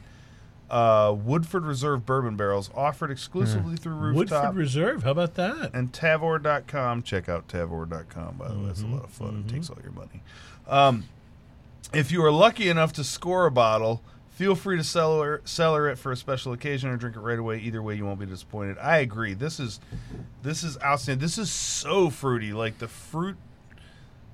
uh, 0.69 1.15
Woodford 1.15 1.63
Reserve 1.63 2.05
bourbon 2.05 2.35
barrels, 2.35 2.69
offered 2.75 3.11
exclusively 3.11 3.75
through 3.75 3.93
Rooftop 3.95 4.43
Woodford 4.45 4.55
Reserve. 4.57 5.03
How 5.03 5.11
about 5.11 5.35
that? 5.35 5.71
and 5.73 5.91
Tavour.com. 5.91 7.03
Check 7.03 7.29
out 7.29 7.47
Tavour.com, 7.47 8.35
by 8.37 8.47
the 8.49 8.55
way. 8.59 8.69
It's 8.69 8.81
a 8.81 8.83
Mm-hmm, 8.85 8.93
lot 8.95 9.03
of 9.03 9.11
fun. 9.11 9.43
It 9.47 9.51
takes 9.53 9.69
all 9.69 9.77
your 9.83 9.91
money. 9.91 10.21
Um, 10.67 11.05
if 11.93 12.11
you 12.11 12.23
are 12.25 12.31
lucky 12.31 12.67
enough 12.67 12.93
to 12.93 13.03
score 13.03 13.45
a 13.45 13.51
bottle, 13.51 14.01
feel 14.35 14.53
free 14.53 14.77
to 14.77 14.83
cellar, 14.83 15.41
cellar 15.45 15.89
it 15.89 15.97
for 15.97 16.11
a 16.11 16.15
special 16.15 16.53
occasion 16.53 16.89
or 16.89 16.97
drink 16.97 17.15
it 17.15 17.21
right 17.21 17.39
away. 17.39 17.57
Either 17.59 17.81
way, 17.81 17.95
you 17.95 18.05
won't 18.05 18.19
be 18.19 18.25
disappointed. 18.25 18.77
I 18.77 18.97
agree. 18.97 19.33
This 19.33 19.59
is 19.59 19.79
this 20.43 20.63
is 20.63 20.77
outstanding. 20.83 21.21
This 21.21 21.37
is 21.37 21.51
so 21.51 22.09
fruity. 22.09 22.53
Like 22.53 22.77
the 22.77 22.87
fruit. 22.87 23.37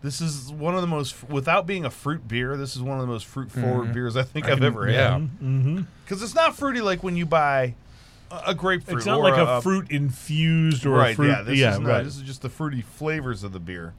This 0.03 0.19
is 0.19 0.51
one 0.51 0.73
of 0.73 0.81
the 0.81 0.87
most, 0.87 1.29
without 1.29 1.67
being 1.67 1.85
a 1.85 1.91
fruit 1.91 2.27
beer, 2.27 2.57
this 2.57 2.75
is 2.75 2.81
one 2.81 2.99
of 2.99 3.05
the 3.05 3.13
most 3.13 3.27
fruit 3.27 3.51
forward 3.51 3.93
beers 3.93 4.17
I 4.17 4.23
think 4.23 4.47
I 4.47 4.49
have 4.49 4.57
can- 4.57 4.65
ever 4.65 4.89
yeah. 4.89 5.11
had. 5.11 5.21
Mm-hmm. 5.21 5.81
Because 6.03 6.23
it's 6.23 6.33
not 6.33 6.55
fruity 6.55 6.81
like 6.81 7.03
when 7.03 7.15
you 7.15 7.27
buy 7.27 7.75
a, 8.31 8.41
a 8.47 8.55
grapefruit. 8.55 8.97
It's 8.97 9.05
not 9.05 9.19
or 9.19 9.29
like 9.29 9.37
a, 9.37 9.61
fruit 9.61 9.91
infused 9.91 10.87
or 10.87 10.97
right, 10.97 11.11
a 11.11 11.15
fruit. 11.15 11.27
yeah, 11.27 11.41
this 11.43 11.59
is 11.59 11.79
not, 11.79 11.87
right. 11.87 12.03
this 12.03 12.15
is 12.15 12.23
just 12.23 12.41
the 12.41 12.49
fruity 12.49 12.81
flavors 12.81 13.43
of 13.43 13.53
the 13.53 13.59
beer. 13.59 13.93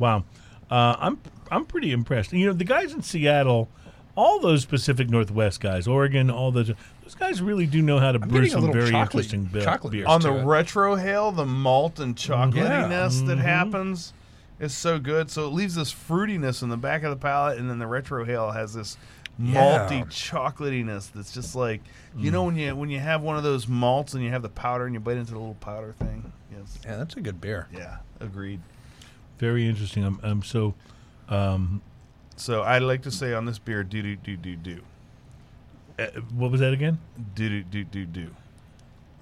Wow, 0.00 0.24
uh, 0.68 0.96
I'm 0.98 1.20
I'm 1.50 1.64
pretty 1.64 1.92
impressed. 1.92 2.32
You 2.32 2.46
know, 2.46 2.52
the 2.52 2.64
guys 2.64 2.92
in 2.92 3.02
Seattle, 3.02 3.68
all 4.16 4.40
those 4.40 4.64
Pacific 4.64 5.08
Northwest 5.10 5.60
guys, 5.60 5.86
Oregon, 5.86 6.30
all 6.30 6.50
those 6.50 6.72
those 7.02 7.14
guys 7.14 7.40
really 7.40 7.66
do 7.66 7.80
know 7.82 7.98
how 8.00 8.10
to 8.12 8.18
I'm 8.20 8.28
brew 8.28 8.40
getting 8.42 8.58
a 8.58 8.60
some 8.62 8.72
very 8.72 8.90
chocolate- 8.90 9.26
interesting 9.32 9.44
be- 9.44 9.60
chocolate 9.62 9.92
beers. 9.92 10.06
On 10.08 10.20
the 10.20 10.30
to 10.30 10.38
it. 10.40 10.44
retrohale, 10.44 11.34
the 11.36 11.46
malt 11.46 12.00
and 12.00 12.16
chocolatiness 12.16 13.24
that 13.26 13.38
Mhm. 13.38 13.42
happens 13.42 14.12
is 14.58 14.74
so 14.74 14.98
good. 14.98 15.30
So 15.30 15.46
it 15.46 15.50
leaves 15.52 15.74
this 15.76 15.92
fruitiness 15.94 16.62
in 16.62 16.68
the 16.70 16.76
back 16.78 17.02
of 17.04 17.10
the 17.10 17.16
palate, 17.16 17.58
and 17.58 17.68
then 17.70 17.78
the 17.78 17.84
retrohale 17.84 18.54
has 18.54 18.74
this 18.74 18.96
Yeah. 19.38 19.86
malty 19.86 20.04
chocolatiness 20.06 21.12
that's 21.12 21.32
just 21.32 21.54
like 21.54 21.82
you 22.16 22.30
Mm. 22.30 22.32
know 22.32 22.44
when 22.44 22.56
you 22.56 22.74
when 22.74 22.88
you 22.88 22.98
have 22.98 23.20
one 23.22 23.36
of 23.36 23.42
those 23.42 23.68
malts 23.68 24.14
and 24.14 24.24
you 24.24 24.30
have 24.30 24.40
the 24.42 24.48
powder 24.48 24.86
and 24.86 24.94
you 24.94 25.00
bite 25.00 25.18
into 25.18 25.32
the 25.32 25.38
little 25.38 25.54
powder 25.56 25.94
thing. 25.98 26.32
Yes. 26.50 26.78
Yeah, 26.84 26.96
that's 26.96 27.16
a 27.16 27.20
good 27.20 27.38
beer. 27.40 27.68
Yeah, 27.72 27.98
agreed. 28.20 28.60
very 29.38 29.68
interesting. 29.68 30.02
I'm, 30.02 30.18
I'm 30.22 30.42
so. 30.42 30.74
Um, 31.28 31.82
So 32.36 32.62
I'd 32.62 32.82
like 32.82 33.02
to 33.02 33.10
say 33.10 33.32
on 33.32 33.46
this 33.46 33.58
beer, 33.58 33.82
do 33.82 34.02
do 34.02 34.16
do 34.16 34.36
do 34.36 34.56
do 34.56 34.80
uh, 35.98 36.06
what 36.34 36.50
was 36.50 36.60
that 36.60 36.72
again? 36.72 36.98
do 37.34 37.48
do 37.48 37.62
do 37.62 37.84
do 37.84 38.04
do. 38.06 38.30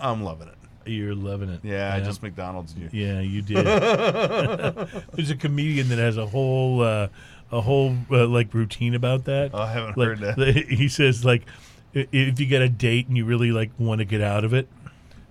I'm 0.01 0.23
loving 0.24 0.49
it. 0.49 0.55
You're 0.86 1.15
loving 1.15 1.49
it. 1.49 1.61
Yeah, 1.62 1.95
I 1.95 2.01
just 2.01 2.23
McDonald's 2.23 2.74
you. 2.74 2.91
Yeah, 2.93 3.20
you 3.20 3.41
did. 3.41 3.65
There's 5.15 5.31
a 5.31 5.36
comedian 5.36 5.89
that 5.89 5.99
has 5.99 6.19
a 6.19 6.27
whole 6.27 6.82
uh, 6.82 7.09
a 7.51 7.61
whole 7.61 7.97
uh, 8.11 8.27
like 8.27 8.53
routine 8.53 8.95
about 8.95 9.24
that. 9.24 9.51
Oh, 9.55 9.62
I 9.62 9.73
haven't 9.73 9.97
like, 9.97 10.09
heard 10.09 10.19
that. 10.20 10.66
he 10.69 10.89
says 10.89 11.24
like 11.24 11.43
if 11.95 12.39
you 12.41 12.47
get 12.47 12.61
a 12.61 12.69
date 12.69 13.07
and 13.07 13.16
you 13.16 13.24
really 13.24 13.53
like 13.53 13.70
want 13.78 14.01
to 14.01 14.05
get 14.05 14.20
out 14.20 14.45
of 14.45 14.53
it, 14.53 14.69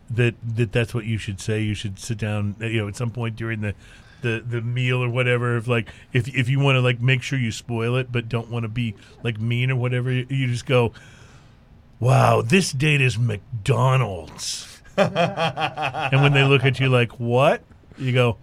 that 0.09 0.35
that 0.55 0.71
that's 0.71 0.93
what 0.93 1.05
you 1.05 1.17
should 1.17 1.39
say. 1.39 1.61
You 1.61 1.75
should 1.75 1.99
sit 1.99 2.17
down, 2.17 2.55
you 2.59 2.81
know, 2.81 2.87
at 2.87 2.95
some 2.95 3.11
point 3.11 3.35
during 3.35 3.61
the 3.61 3.75
the, 4.23 4.43
the 4.45 4.61
meal 4.61 5.03
or 5.03 5.09
whatever. 5.09 5.55
If 5.57 5.67
like 5.67 5.89
if 6.11 6.27
if 6.27 6.49
you 6.49 6.59
want 6.59 6.77
to 6.77 6.81
like 6.81 6.99
make 6.99 7.21
sure 7.21 7.37
you 7.37 7.51
spoil 7.51 7.95
it, 7.95 8.11
but 8.11 8.27
don't 8.27 8.49
want 8.49 8.63
to 8.63 8.69
be 8.69 8.95
like 9.21 9.39
mean 9.39 9.69
or 9.69 9.75
whatever, 9.75 10.11
you, 10.11 10.25
you 10.29 10.47
just 10.47 10.65
go, 10.65 10.91
"Wow, 11.99 12.41
this 12.41 12.71
date 12.71 13.01
is 13.01 13.19
McDonald's." 13.19 14.81
and 14.97 16.21
when 16.21 16.33
they 16.33 16.43
look 16.43 16.63
at 16.65 16.79
you 16.79 16.89
like, 16.89 17.19
"What?" 17.19 17.61
you 17.97 18.11
go. 18.11 18.37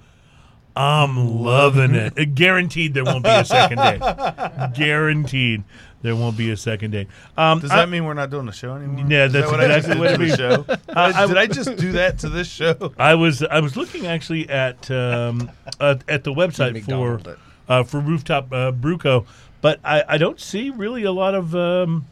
I'm 0.77 1.43
loving 1.43 1.97
it. 1.97 2.35
Guaranteed 2.37 2.95
there 2.95 3.05
won't 3.05 3.25
be 3.25 3.31
a 3.31 3.45
second 3.45 3.79
date. 3.79 4.75
Guaranteed 4.75 5.65
there 6.03 6.17
won't 6.17 6.37
be 6.37 6.51
a 6.51 6.57
second 6.57 6.93
date. 6.93 7.09
Um, 7.37 7.61
Does 7.61 7.71
I- 7.71 7.77
that 7.77 7.89
mean 7.89 8.05
we're 8.05 8.15
not 8.15 8.31
doing 8.31 8.47
the 8.47 8.53
show 8.53 8.75
anymore? 8.75 9.07
Yeah, 9.09 9.27
Is 9.27 9.33
that's 9.33 9.51
that 9.51 9.59
what 9.59 9.61
I 9.61 9.67
just 9.77 9.89
exactly 9.89 9.95
did 9.97 10.01
what 10.01 10.11
it 10.11 10.19
to 10.19 10.29
the 10.29 10.37
show. 10.37 10.63
Did 10.87 10.97
I, 10.97 11.23
I- 11.23 11.27
did 11.27 11.37
I 11.37 11.47
just 11.47 11.77
do 11.77 11.93
that 11.93 12.19
to 12.21 12.29
this 12.29 12.49
show? 12.49 12.93
I 12.99 13.15
was 13.15 13.43
I 13.43 13.61
was 13.61 13.77
looking 13.77 14.07
actually 14.07 14.49
at 14.49 14.91
um, 14.91 15.51
uh, 15.79 15.97
at 16.09 16.25
the 16.25 16.33
website 16.33 16.83
for 16.85 17.21
uh, 17.69 17.83
for 17.85 18.01
rooftop 18.01 18.53
uh, 18.53 18.73
Brew 18.73 18.99
Co, 18.99 19.27
but 19.61 19.79
I, 19.85 20.05
I 20.09 20.19
don't 20.19 20.41
see 20.41 20.71
really 20.71 21.05
a 21.05 21.13
lot 21.13 21.35
of 21.35 21.55
um, 21.55 22.07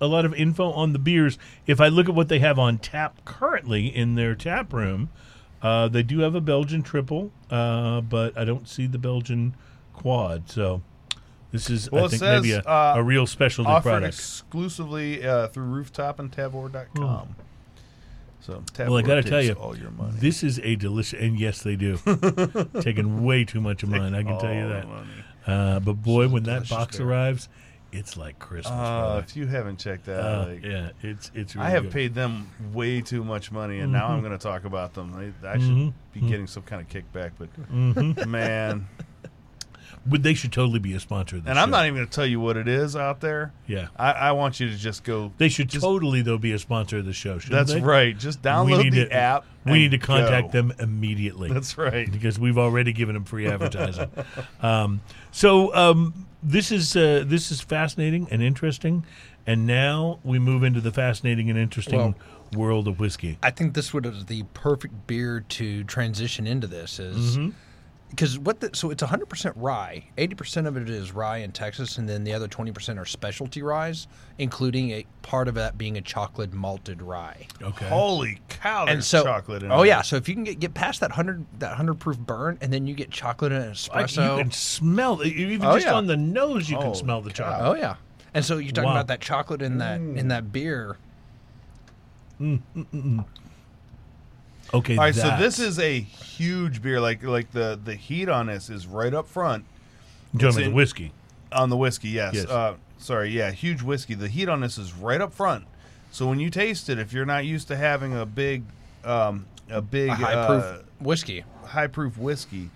a 0.00 0.06
lot 0.06 0.24
of 0.24 0.34
info 0.34 0.70
on 0.72 0.92
the 0.92 0.98
beers. 0.98 1.38
If 1.66 1.80
I 1.80 1.88
look 1.88 2.08
at 2.08 2.14
what 2.14 2.28
they 2.28 2.38
have 2.38 2.58
on 2.58 2.78
tap 2.78 3.24
currently 3.24 3.86
in 3.94 4.14
their 4.14 4.34
tap 4.34 4.72
room, 4.72 5.10
uh, 5.62 5.88
they 5.88 6.02
do 6.02 6.20
have 6.20 6.34
a 6.34 6.40
Belgian 6.40 6.82
triple, 6.82 7.30
uh, 7.50 8.00
but 8.00 8.36
I 8.38 8.44
don't 8.44 8.68
see 8.68 8.86
the 8.86 8.98
Belgian 8.98 9.54
quad. 9.94 10.48
So 10.50 10.80
this 11.52 11.70
is 11.70 11.90
Well, 11.90 12.06
I 12.06 12.08
think 12.08 12.20
says, 12.20 12.42
maybe 12.42 12.52
a, 12.54 12.60
uh, 12.62 12.94
a 12.96 13.02
real 13.02 13.26
specialty 13.26 13.70
Offered 13.70 13.82
product. 13.90 14.14
exclusively 14.14 15.24
uh, 15.24 15.48
through 15.48 15.64
Rooftop 15.66 16.18
and 16.18 16.30
Tavour.com. 16.32 17.36
So 18.40 18.54
Tavour 18.72 18.88
Well, 18.88 18.96
I 18.98 19.02
gotta 19.02 19.22
takes 19.22 19.30
tell 19.30 19.42
you, 19.42 19.52
all 19.52 19.76
your 19.76 19.90
money. 19.92 20.14
This 20.16 20.42
is 20.42 20.58
a 20.64 20.74
delicious, 20.74 21.20
and 21.20 21.38
yes, 21.38 21.62
they 21.62 21.76
do. 21.76 21.98
Taking 22.80 23.22
way 23.24 23.44
too 23.44 23.60
much 23.60 23.82
of 23.84 23.88
mine, 23.90 24.14
I 24.14 24.22
can 24.24 24.38
tell 24.40 24.52
you 24.52 24.68
that. 24.68 24.86
Uh, 25.46 25.80
but 25.80 25.94
boy, 25.94 26.28
when 26.28 26.42
that 26.44 26.68
box 26.68 26.96
beer. 26.98 27.06
arrives, 27.06 27.48
it's 27.92 28.16
like 28.16 28.38
Christmas. 28.38 28.72
Uh, 28.72 29.22
if 29.24 29.36
you 29.36 29.46
haven't 29.46 29.78
checked 29.78 30.06
that, 30.06 30.20
Uh, 30.24 30.28
out, 30.28 30.48
like, 30.48 30.64
yeah, 30.64 30.90
it's 31.02 31.30
it's. 31.34 31.54
Really 31.54 31.66
I 31.68 31.70
have 31.70 31.84
good. 31.84 31.92
paid 31.92 32.14
them 32.14 32.48
way 32.72 33.00
too 33.00 33.22
much 33.22 33.52
money, 33.52 33.78
and 33.80 33.92
now 33.92 34.08
I'm 34.08 34.20
going 34.20 34.32
to 34.32 34.38
talk 34.38 34.64
about 34.64 34.94
them. 34.94 35.14
I, 35.14 35.46
I 35.48 35.58
should 35.58 35.68
Mhm. 35.68 35.92
be 36.12 36.20
getting 36.22 36.46
some 36.48 36.62
kind 36.64 36.80
of 36.82 36.88
kickback, 36.88 37.32
but 37.38 37.48
Mhm. 37.70 38.26
man, 38.26 38.88
But 40.04 40.22
they 40.24 40.34
should 40.34 40.52
totally 40.52 40.80
be 40.80 40.94
a 40.94 41.00
sponsor 41.00 41.36
of 41.36 41.44
this 41.44 41.50
and 41.50 41.58
I'm 41.58 41.68
show. 41.68 41.72
not 41.72 41.86
even 41.86 41.96
going 41.96 42.08
to 42.08 42.12
tell 42.12 42.26
you 42.26 42.40
what 42.40 42.56
it 42.56 42.66
is 42.66 42.96
out 42.96 43.20
there. 43.20 43.52
Yeah, 43.68 43.86
I, 43.96 44.10
I 44.12 44.32
want 44.32 44.58
you 44.58 44.68
to 44.68 44.76
just 44.76 45.04
go. 45.04 45.32
they 45.38 45.48
should 45.48 45.68
Just- 45.68 45.84
totally 45.84 46.22
though 46.22 46.38
be 46.38 46.52
a 46.52 46.58
sponsor 46.58 46.98
of 46.98 47.04
the 47.04 47.12
show. 47.12 47.38
That's 47.38 47.72
they? 47.72 47.80
right. 47.80 48.16
Just 48.18 48.42
download 48.42 48.90
the 48.90 49.04
to- 49.06 49.12
app. 49.12 49.44
We 49.64 49.74
need 49.74 49.92
to 49.92 49.98
contact 49.98 50.48
go. 50.52 50.60
them 50.62 50.72
immediately. 50.80 51.48
That's 51.52 51.78
right. 51.78 52.10
because 52.10 52.36
we've 52.36 52.58
already 52.58 52.92
given 52.92 53.14
them 53.14 53.24
free 53.24 53.46
advertising. 53.46 54.10
um, 54.60 55.02
so 55.30 55.72
um, 55.74 56.26
this 56.42 56.72
is 56.72 56.96
uh, 56.96 57.22
this 57.24 57.52
is 57.52 57.60
fascinating 57.60 58.26
and 58.32 58.42
interesting, 58.42 59.04
and 59.46 59.66
now 59.68 60.18
we 60.24 60.40
move 60.40 60.64
into 60.64 60.80
the 60.80 60.90
fascinating 60.90 61.48
and 61.48 61.58
interesting 61.58 61.98
Well- 61.98 62.14
world 62.56 62.86
of 62.88 62.98
whiskey. 63.00 63.38
I 63.42 63.50
think 63.50 63.72
this 63.74 63.94
would 63.94 64.04
is 64.04 64.26
the 64.26 64.42
perfect 64.52 65.06
beer 65.06 65.40
to 65.50 65.84
transition 65.84 66.46
into 66.46 66.66
this 66.66 66.98
is 66.98 67.38
Mm-hmm. 67.38 67.50
Because 68.14 68.38
what 68.38 68.60
the, 68.60 68.70
so 68.74 68.90
it's 68.90 69.02
100% 69.02 69.52
rye. 69.56 70.04
80% 70.18 70.66
of 70.66 70.76
it 70.76 70.88
is 70.90 71.12
rye 71.12 71.38
in 71.38 71.50
Texas 71.50 71.96
and 71.96 72.06
then 72.08 72.24
the 72.24 72.34
other 72.34 72.46
20% 72.46 72.98
are 72.98 73.06
specialty 73.06 73.62
ryes, 73.62 74.06
including 74.38 74.90
a 74.90 75.06
part 75.22 75.48
of 75.48 75.54
that 75.54 75.78
being 75.78 75.96
a 75.96 76.02
chocolate 76.02 76.52
malted 76.52 77.00
rye. 77.00 77.46
Okay. 77.62 77.88
Holy 77.88 78.38
cow! 78.50 78.84
And 78.86 79.02
so 79.02 79.24
chocolate 79.24 79.62
in 79.62 79.72
Oh 79.72 79.78
there. 79.78 79.86
yeah, 79.86 80.02
so 80.02 80.16
if 80.16 80.28
you 80.28 80.34
can 80.34 80.44
get, 80.44 80.60
get 80.60 80.74
past 80.74 81.00
that 81.00 81.08
100 81.10 81.44
that 81.58 81.68
100 81.70 81.94
proof 81.94 82.18
burn 82.18 82.58
and 82.60 82.70
then 82.70 82.86
you 82.86 82.94
get 82.94 83.10
chocolate 83.10 83.50
and 83.50 83.64
I- 83.64 83.68
espresso. 83.72 84.36
you 84.36 84.42
can 84.42 84.50
smell 84.52 85.20
it. 85.22 85.28
Even 85.28 85.66
Oh, 85.66 85.74
just 85.74 85.86
yeah. 85.86 85.94
on 85.94 86.06
the 86.06 86.16
nose, 86.16 86.68
you 86.68 86.76
can 86.76 86.88
Oh, 86.88 86.92
smell 86.94 87.22
the 87.22 87.30
God. 87.30 87.36
chocolate. 87.36 87.68
Oh 87.68 87.74
yeah. 87.80 87.94
And 88.34 88.44
so 88.44 88.58
you're 88.58 88.72
talking 88.72 88.84
Wow. 88.88 88.96
about 88.96 89.06
that 89.08 89.20
chocolate 89.22 89.62
in 89.62 89.78
that 89.78 89.96
in 90.00 90.14
mm. 90.16 90.28
that 90.28 90.52
beer. 90.52 90.98
Mm, 92.40 92.60
mm, 92.76 93.24
Okay. 94.74 94.96
All 94.96 95.04
right, 95.04 95.14
so 95.14 95.36
this 95.38 95.58
is 95.58 95.78
a 95.78 96.00
huge 96.00 96.80
beer. 96.82 97.00
Like 97.00 97.22
like 97.22 97.50
the 97.52 97.78
the 97.82 97.94
heat 97.94 98.28
on 98.28 98.46
this 98.46 98.70
is 98.70 98.86
right 98.86 99.12
up 99.12 99.26
front 99.28 99.64
You're 100.32 100.48
it's 100.48 100.56
about 100.56 100.62
the 100.64 100.70
in- 100.70 100.74
whiskey. 100.74 101.12
on 101.52 101.68
the 101.70 101.76
whiskey. 101.76 102.08
Yes. 102.08 102.34
Yes. 102.34 102.46
Uh, 102.48 102.74
sorry. 102.98 103.30
Yeah, 103.30 103.50
huge 103.50 103.82
whiskey. 103.82 104.14
The 104.14 104.28
heat 104.28 104.48
on 104.48 104.60
this 104.60 104.78
is 104.78 104.92
right 104.94 105.20
up 105.20 105.32
front. 105.34 105.64
So 106.10 106.26
when 106.26 106.40
you 106.40 106.50
taste 106.50 106.88
it, 106.88 106.98
if 106.98 107.12
you're 107.12 107.26
not 107.26 107.44
used 107.44 107.68
to 107.68 107.76
having 107.76 108.16
a 108.16 108.24
big 108.26 108.62
um, 109.04 109.46
a 109.70 109.80
big 109.82 110.10
A 110.10 110.14
high 110.14 110.46
proof 110.46 110.64
uh, 110.64 110.78
whiskey. 111.00 111.44
high 111.64 111.86
proof 111.86 112.16
whiskey, 112.18 112.70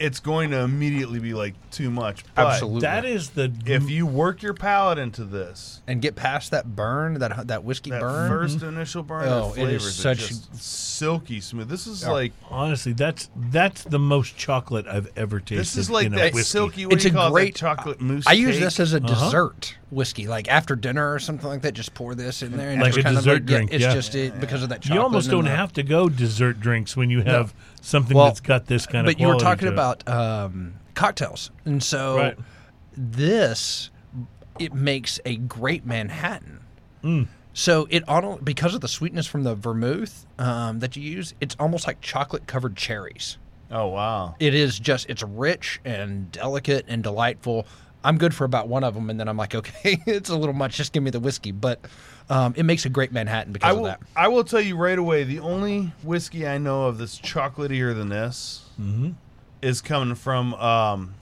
it's 0.00 0.18
going 0.20 0.50
to 0.50 0.58
immediately 0.58 1.20
be 1.20 1.34
like 1.34 1.54
too 1.70 1.90
much. 1.90 2.24
But 2.34 2.46
Absolutely. 2.48 2.80
That 2.80 3.04
is 3.04 3.30
the 3.30 3.52
If 3.66 3.88
you 3.88 4.06
work 4.06 4.42
your 4.42 4.54
palate 4.54 4.98
into 4.98 5.24
this, 5.24 5.82
And 5.86 6.02
get 6.02 6.16
past 6.16 6.50
that 6.50 6.74
burn, 6.74 7.14
that 7.20 7.46
that 7.48 7.62
whiskey 7.64 7.90
that 7.90 8.00
burn. 8.00 8.28
first 8.28 8.62
initial 8.62 9.02
burn, 9.02 9.28
Oh, 9.28 9.52
the 9.52 9.62
it 9.62 9.68
is 9.74 9.82
flavors 9.82 10.06
are 10.06 10.14
such- 10.16 10.32
silky 10.60 11.40
smooth. 11.40 11.68
This 11.68 11.86
is 11.86 12.02
Yeah. 12.02 12.10
like 12.10 12.32
honestly 12.50 12.92
that's 12.92 13.28
that's 13.50 13.84
the 13.84 13.98
most 13.98 14.36
chocolate 14.36 14.86
I've 14.88 15.10
ever 15.16 15.38
tasted. 15.40 15.58
this 15.58 15.76
is 15.76 15.90
like 15.90 16.06
in 16.06 16.12
that 16.12 16.34
whiskey. 16.34 16.42
silky. 16.50 16.86
What 16.86 16.94
It's 16.94 17.02
do 17.04 17.08
you 17.10 17.14
a 17.14 17.16
call 17.18 17.28
it? 17.28 17.32
great- 17.32 17.54
That 17.54 17.58
chocolate 17.58 18.00
mousse. 18.00 18.24
I 18.26 18.32
use 18.32 18.58
this 18.58 18.80
as 18.80 18.94
a 18.94 18.98
Uh-huh. 18.98 19.06
dessert 19.24 19.76
whiskey, 19.90 20.26
like 20.26 20.48
after 20.48 20.74
dinner 20.74 21.12
or 21.12 21.18
something 21.18 21.48
like 21.48 21.62
that. 21.62 21.74
Just 21.74 21.94
pour 21.94 22.14
this 22.14 22.42
in 22.42 22.56
there, 22.56 22.70
and 22.70 22.80
Like 22.80 22.88
it's 22.90 22.98
a 22.98 23.02
kind 23.02 23.16
dessert 23.16 23.30
of 23.30 23.40
like, 23.42 23.50
yeah, 23.50 23.56
drink, 23.58 23.72
it's 23.72 23.82
yeah. 23.82 23.94
just 23.94 24.14
it, 24.14 24.40
because 24.40 24.62
of 24.62 24.68
that 24.70 24.80
chocolate. 24.82 24.96
You 24.96 25.02
almost 25.02 25.30
don't 25.30 25.44
the- 25.44 25.50
have 25.50 25.72
to 25.74 25.82
go 25.82 26.08
dessert 26.08 26.60
drinks 26.60 26.96
when 26.96 27.10
you 27.10 27.22
have 27.22 27.54
something 27.84 28.16
Well, 28.16 28.26
that's 28.26 28.40
got 28.40 28.66
this 28.66 28.86
kind 28.86 29.06
of. 29.06 29.14
But 29.14 29.20
you 29.20 29.28
were 29.28 29.36
talking 29.36 29.68
about 29.68 30.08
um, 30.08 30.74
cocktails, 30.94 31.50
and 31.64 31.82
so 31.82 32.16
Right. 32.16 32.38
this 32.96 33.90
it 34.58 34.72
makes 34.72 35.20
a 35.24 35.36
great 35.36 35.84
Manhattan. 35.84 36.60
Mm. 37.02 37.26
So 37.52 37.86
it 37.90 38.08
on 38.08 38.40
because 38.42 38.74
of 38.74 38.80
the 38.80 38.88
sweetness 38.88 39.26
from 39.26 39.44
the 39.44 39.54
vermouth 39.54 40.26
um, 40.38 40.80
that 40.80 40.96
you 40.96 41.02
use, 41.02 41.34
it's 41.40 41.56
almost 41.58 41.86
like 41.86 42.00
chocolate 42.00 42.46
covered 42.46 42.76
cherries. 42.76 43.38
Oh 43.70 43.88
wow! 43.88 44.34
It 44.40 44.54
is 44.54 44.78
just 44.78 45.08
it's 45.08 45.22
rich 45.22 45.80
and 45.84 46.30
delicate 46.32 46.84
and 46.88 47.02
delightful. 47.02 47.66
I'm 48.02 48.18
good 48.18 48.34
for 48.34 48.44
about 48.44 48.68
one 48.68 48.84
of 48.84 48.94
them, 48.94 49.08
and 49.08 49.18
then 49.18 49.28
I'm 49.28 49.36
like, 49.36 49.54
okay, 49.60 49.98
it's 50.06 50.30
a 50.30 50.36
little 50.36 50.54
much. 50.54 50.76
Just 50.76 50.92
give 50.92 51.02
me 51.02 51.10
the 51.10 51.20
whiskey, 51.20 51.52
but 51.52 51.80
um, 52.30 52.54
it 52.56 52.62
makes 52.64 52.84
a 52.86 52.88
great 52.88 53.12
Manhattan 53.12 53.52
because 53.52 53.68
I 53.68 53.72
of 53.72 53.76
will. 53.78 53.84
that. 53.86 54.00
I 54.16 54.28
will 54.28 54.44
tell 54.44 54.60
you 54.60 54.76
right 54.76 54.98
away. 54.98 55.24
The 55.24 55.40
only 55.40 55.92
whiskey 56.02 56.46
I 56.46 56.58
know 56.58 56.84
of 56.86 56.98
that's 56.98 57.18
chocolatier 57.20 57.94
than 57.94 58.08
this 58.08 58.62
Mm-hmm. 58.80 59.10
is 59.62 59.80
coming 59.80 60.14
from 60.16 60.52
um, 60.54 61.14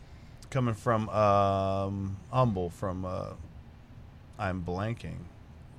coming 0.50 0.74
from 0.74 1.08
um, 1.10 2.16
Humble. 2.30 2.70
From 2.70 3.04
uh, 3.04 3.30
I'm 4.38 4.62
blanking 4.64 5.18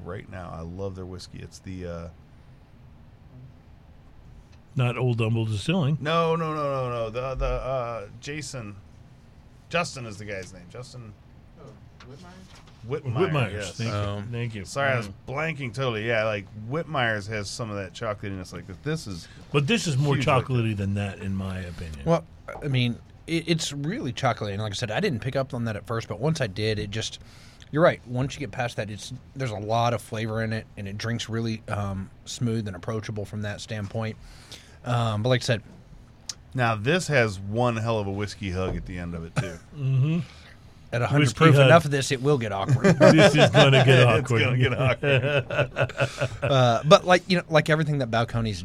right 0.04 0.30
now. 0.30 0.52
I 0.54 0.62
love 0.62 0.96
their 0.96 1.06
whiskey. 1.06 1.40
It's 1.40 1.60
the 1.60 1.86
uh, 1.88 2.08
not 4.76 4.98
Old 4.98 5.20
Humble 5.20 5.46
Distilling. 5.46 5.98
no, 6.02 6.36
no, 6.36 6.54
no, 6.54 6.64
no, 6.64 6.90
no. 6.90 7.10
The 7.10 7.36
the 7.36 7.46
uh, 7.46 8.08
Jason, 8.20 8.76
Justin 9.70 10.06
is 10.06 10.18
the 10.18 10.26
guy's 10.26 10.52
name. 10.54 10.64
Justin 10.70 11.14
Whitmeyer. 12.02 12.63
Whitmeyer's. 12.88 13.54
yes. 13.54 13.72
Thank, 13.78 13.90
you. 13.90 13.96
Um, 13.96 14.28
Thank 14.32 14.56
you. 14.56 14.66
Sorry, 14.66 14.92
I 14.92 14.98
was 14.98 15.08
Mm. 15.08 15.14
blanking 15.28 15.74
totally. 15.74 16.08
Yeah, 16.08 16.26
like 16.26 16.46
Whitmeyer's 16.70 17.28
has 17.28 17.50
some 17.50 17.70
of 17.70 17.78
that 17.78 17.94
chocolatiness. 17.94 18.52
Like 18.54 18.68
this. 18.68 18.78
This 18.84 19.08
is 19.08 19.28
But 19.52 19.68
this 19.68 19.88
is 19.88 19.98
more 19.98 20.16
Huge 20.16 20.28
like 20.28 20.48
than 20.48 20.94
that, 20.96 21.20
in 21.20 21.36
my 21.36 21.60
opinion. 21.60 22.02
Well, 22.06 22.26
I 22.64 22.68
mean, 22.68 22.98
it, 23.28 23.48
it's 23.48 23.72
really 23.72 24.12
chocolatey, 24.12 24.54
and 24.54 24.62
like 24.62 24.74
I 24.74 24.76
said, 24.76 24.92
I 24.92 25.00
didn't 25.00 25.20
pick 25.22 25.36
up 25.36 25.54
on 25.54 25.66
that 25.66 25.76
at 25.76 25.88
first, 25.88 26.08
but 26.08 26.20
once 26.20 26.42
I 26.42 26.48
did, 26.48 26.80
it 26.80 26.90
just. 26.92 27.20
You're 27.72 27.82
right. 27.82 28.00
Once 28.06 28.36
you 28.36 28.40
get 28.40 28.52
past 28.52 28.76
that, 28.76 28.92
it's 28.92 29.14
there's 29.36 29.50
a 29.50 29.56
lot 29.58 29.96
of 29.96 30.02
flavor 30.02 30.44
in 30.44 30.54
it, 30.54 30.68
and 30.78 30.88
it 30.88 30.96
drinks 30.96 31.28
really 31.28 31.64
um, 31.70 32.08
smooth 32.26 32.68
and 32.68 32.76
approachable 32.76 33.26
from 33.26 33.42
that 33.42 33.62
standpoint. 33.62 34.16
Um, 34.86 35.24
but 35.24 35.30
like 35.30 35.42
I 35.42 35.46
said, 35.46 35.64
now 36.54 36.76
this 36.76 37.08
has 37.08 37.40
one 37.40 37.76
hell 37.78 37.98
of 37.98 38.06
a 38.06 38.12
whiskey 38.12 38.52
hug 38.52 38.76
at 38.76 38.86
the 38.86 39.00
end 39.00 39.16
of 39.16 39.24
it 39.26 39.36
too. 39.36 40.22
At 40.94 41.02
100 41.02 41.20
Whiskey 41.20 41.38
proof, 41.38 41.56
hug. 41.56 41.66
enough 41.66 41.86
of 41.86 41.92
this, 41.92 42.12
it 42.12 42.22
will 42.22 42.38
get 42.38 42.52
awkward. 42.52 42.96
this 43.00 43.36
is 43.36 43.50
going 43.50 43.74
to 43.74 43.84
get 43.84 44.04
awkward. 44.08 44.42
it's 44.42 44.46
gonna 44.46 44.58
get 44.58 44.80
awkward. 44.80 46.44
uh, 46.44 46.84
but 46.86 47.06
like 47.06 47.24
you 47.28 47.38
know, 47.38 47.44
like 47.50 47.70
everything 47.70 47.98
that 47.98 48.12
Balcones 48.12 48.64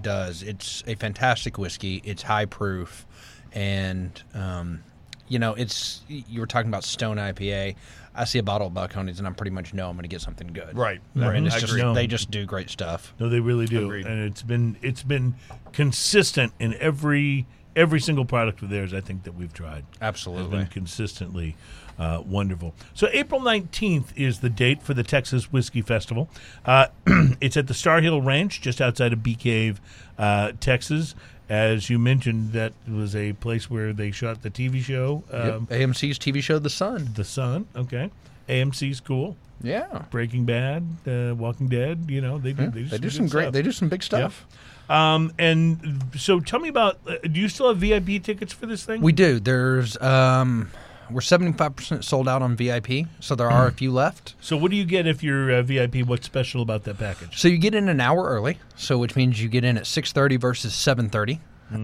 does, 0.00 0.42
it's 0.42 0.84
a 0.86 0.94
fantastic 0.94 1.58
whiskey. 1.58 2.00
It's 2.04 2.22
high 2.22 2.46
proof, 2.46 3.04
and 3.52 4.22
um, 4.32 4.82
you 5.28 5.38
know, 5.38 5.54
it's 5.54 6.02
you 6.08 6.40
were 6.40 6.46
talking 6.46 6.68
about 6.68 6.84
Stone 6.84 7.16
IPA. 7.16 7.74
I 8.14 8.24
see 8.24 8.38
a 8.38 8.42
bottle 8.42 8.66
of 8.66 8.72
Balcones 8.72 9.18
and 9.18 9.26
I 9.26 9.30
pretty 9.30 9.52
much 9.52 9.72
know 9.72 9.88
I'm 9.88 9.94
going 9.94 10.02
to 10.02 10.08
get 10.08 10.20
something 10.20 10.48
good. 10.48 10.76
Right. 10.76 11.00
And 11.14 11.46
it's 11.46 11.54
I 11.54 11.60
just 11.60 11.72
agree. 11.72 11.94
they 11.94 12.08
just 12.08 12.28
do 12.30 12.44
great 12.44 12.68
stuff. 12.68 13.14
No, 13.20 13.28
they 13.28 13.38
really 13.38 13.66
do, 13.66 13.84
Agreed. 13.84 14.04
and 14.04 14.24
it's 14.24 14.42
been 14.42 14.76
it's 14.82 15.04
been 15.04 15.36
consistent 15.72 16.52
in 16.58 16.74
every 16.74 17.46
every 17.76 18.00
single 18.00 18.24
product 18.24 18.62
of 18.62 18.70
theirs. 18.70 18.92
I 18.94 19.00
think 19.00 19.24
that 19.24 19.34
we've 19.34 19.52
tried 19.52 19.84
has 19.94 20.02
Absolutely. 20.02 20.58
been 20.58 20.66
consistently 20.68 21.56
uh, 21.98 22.22
wonderful. 22.24 22.74
So 22.94 23.08
April 23.12 23.40
nineteenth 23.40 24.12
is 24.16 24.40
the 24.40 24.48
date 24.50 24.82
for 24.82 24.94
the 24.94 25.02
Texas 25.02 25.52
Whiskey 25.52 25.82
Festival. 25.82 26.28
Uh, 26.64 26.86
it's 27.40 27.56
at 27.56 27.66
the 27.66 27.74
Star 27.74 28.00
Hill 28.00 28.22
Ranch, 28.22 28.60
just 28.60 28.80
outside 28.80 29.12
of 29.12 29.22
Bee 29.22 29.34
Cave, 29.34 29.80
uh, 30.18 30.52
Texas. 30.60 31.14
As 31.48 31.90
you 31.90 31.98
mentioned, 31.98 32.52
that 32.52 32.72
was 32.88 33.16
a 33.16 33.32
place 33.34 33.68
where 33.68 33.92
they 33.92 34.12
shot 34.12 34.42
the 34.42 34.50
TV 34.50 34.80
show, 34.80 35.24
Yep. 35.32 35.52
um, 35.54 35.66
AMC's 35.66 36.16
TV 36.16 36.40
show 36.40 36.60
The 36.60 36.70
Son. 36.70 37.10
The 37.14 37.24
Son. 37.24 37.66
Okay, 37.74 38.10
AMC's 38.48 39.00
cool. 39.00 39.36
Yeah. 39.62 40.04
Breaking 40.10 40.46
Bad, 40.46 40.84
uh, 41.06 41.34
Walking 41.34 41.68
Dead. 41.68 42.06
You 42.08 42.20
know 42.22 42.38
they 42.38 42.52
do. 42.52 42.62
Yeah, 42.62 42.70
They, 42.70 42.82
They 42.84 42.98
do 42.98 43.10
some 43.10 43.26
great. 43.26 43.42
stuff. 43.44 43.52
They 43.52 43.62
do 43.62 43.72
some 43.72 43.88
big 43.90 44.02
stuff. 44.02 44.46
Um, 44.90 45.32
and 45.38 46.02
so 46.16 46.40
tell 46.40 46.58
me 46.60 46.68
about. 46.68 46.98
Uh, 47.06 47.16
do 47.22 47.40
you 47.40 47.48
still 47.48 47.68
have 47.68 47.78
VIP 47.78 48.22
tickets 48.22 48.52
for 48.52 48.66
this 48.66 48.84
thing? 48.84 49.00
We 49.00 49.12
do. 49.12 49.38
There's 49.38 49.96
um, 50.02 50.70
we're 51.10 51.20
seventy 51.20 51.52
five 51.56 51.76
percent 51.76 52.04
sold 52.04 52.28
out 52.28 52.42
on 52.42 52.56
VIP, 52.56 53.06
so 53.20 53.34
there 53.36 53.48
Hmm. 53.48 53.54
are 53.54 53.66
a 53.68 53.72
few 53.72 53.92
left. 53.92 54.34
so 54.40 54.56
what 54.56 54.70
do 54.72 54.76
you 54.76 54.84
get 54.84 55.06
if 55.06 55.22
you're 55.22 55.52
uh, 55.52 55.62
VIP? 55.62 55.96
What's 56.06 56.26
special 56.26 56.60
about 56.62 56.84
that 56.84 56.98
package? 56.98 57.38
So 57.40 57.46
you 57.48 57.58
get 57.58 57.74
in 57.74 57.88
an 57.88 58.00
hour 58.00 58.24
early, 58.28 58.58
so 58.74 58.98
which 58.98 59.14
means 59.14 59.40
you 59.40 59.48
get 59.48 59.62
in 59.64 59.78
at 59.78 59.86
six 59.86 60.12
thirty 60.12 60.36
versus 60.36 60.74
seven 60.74 61.08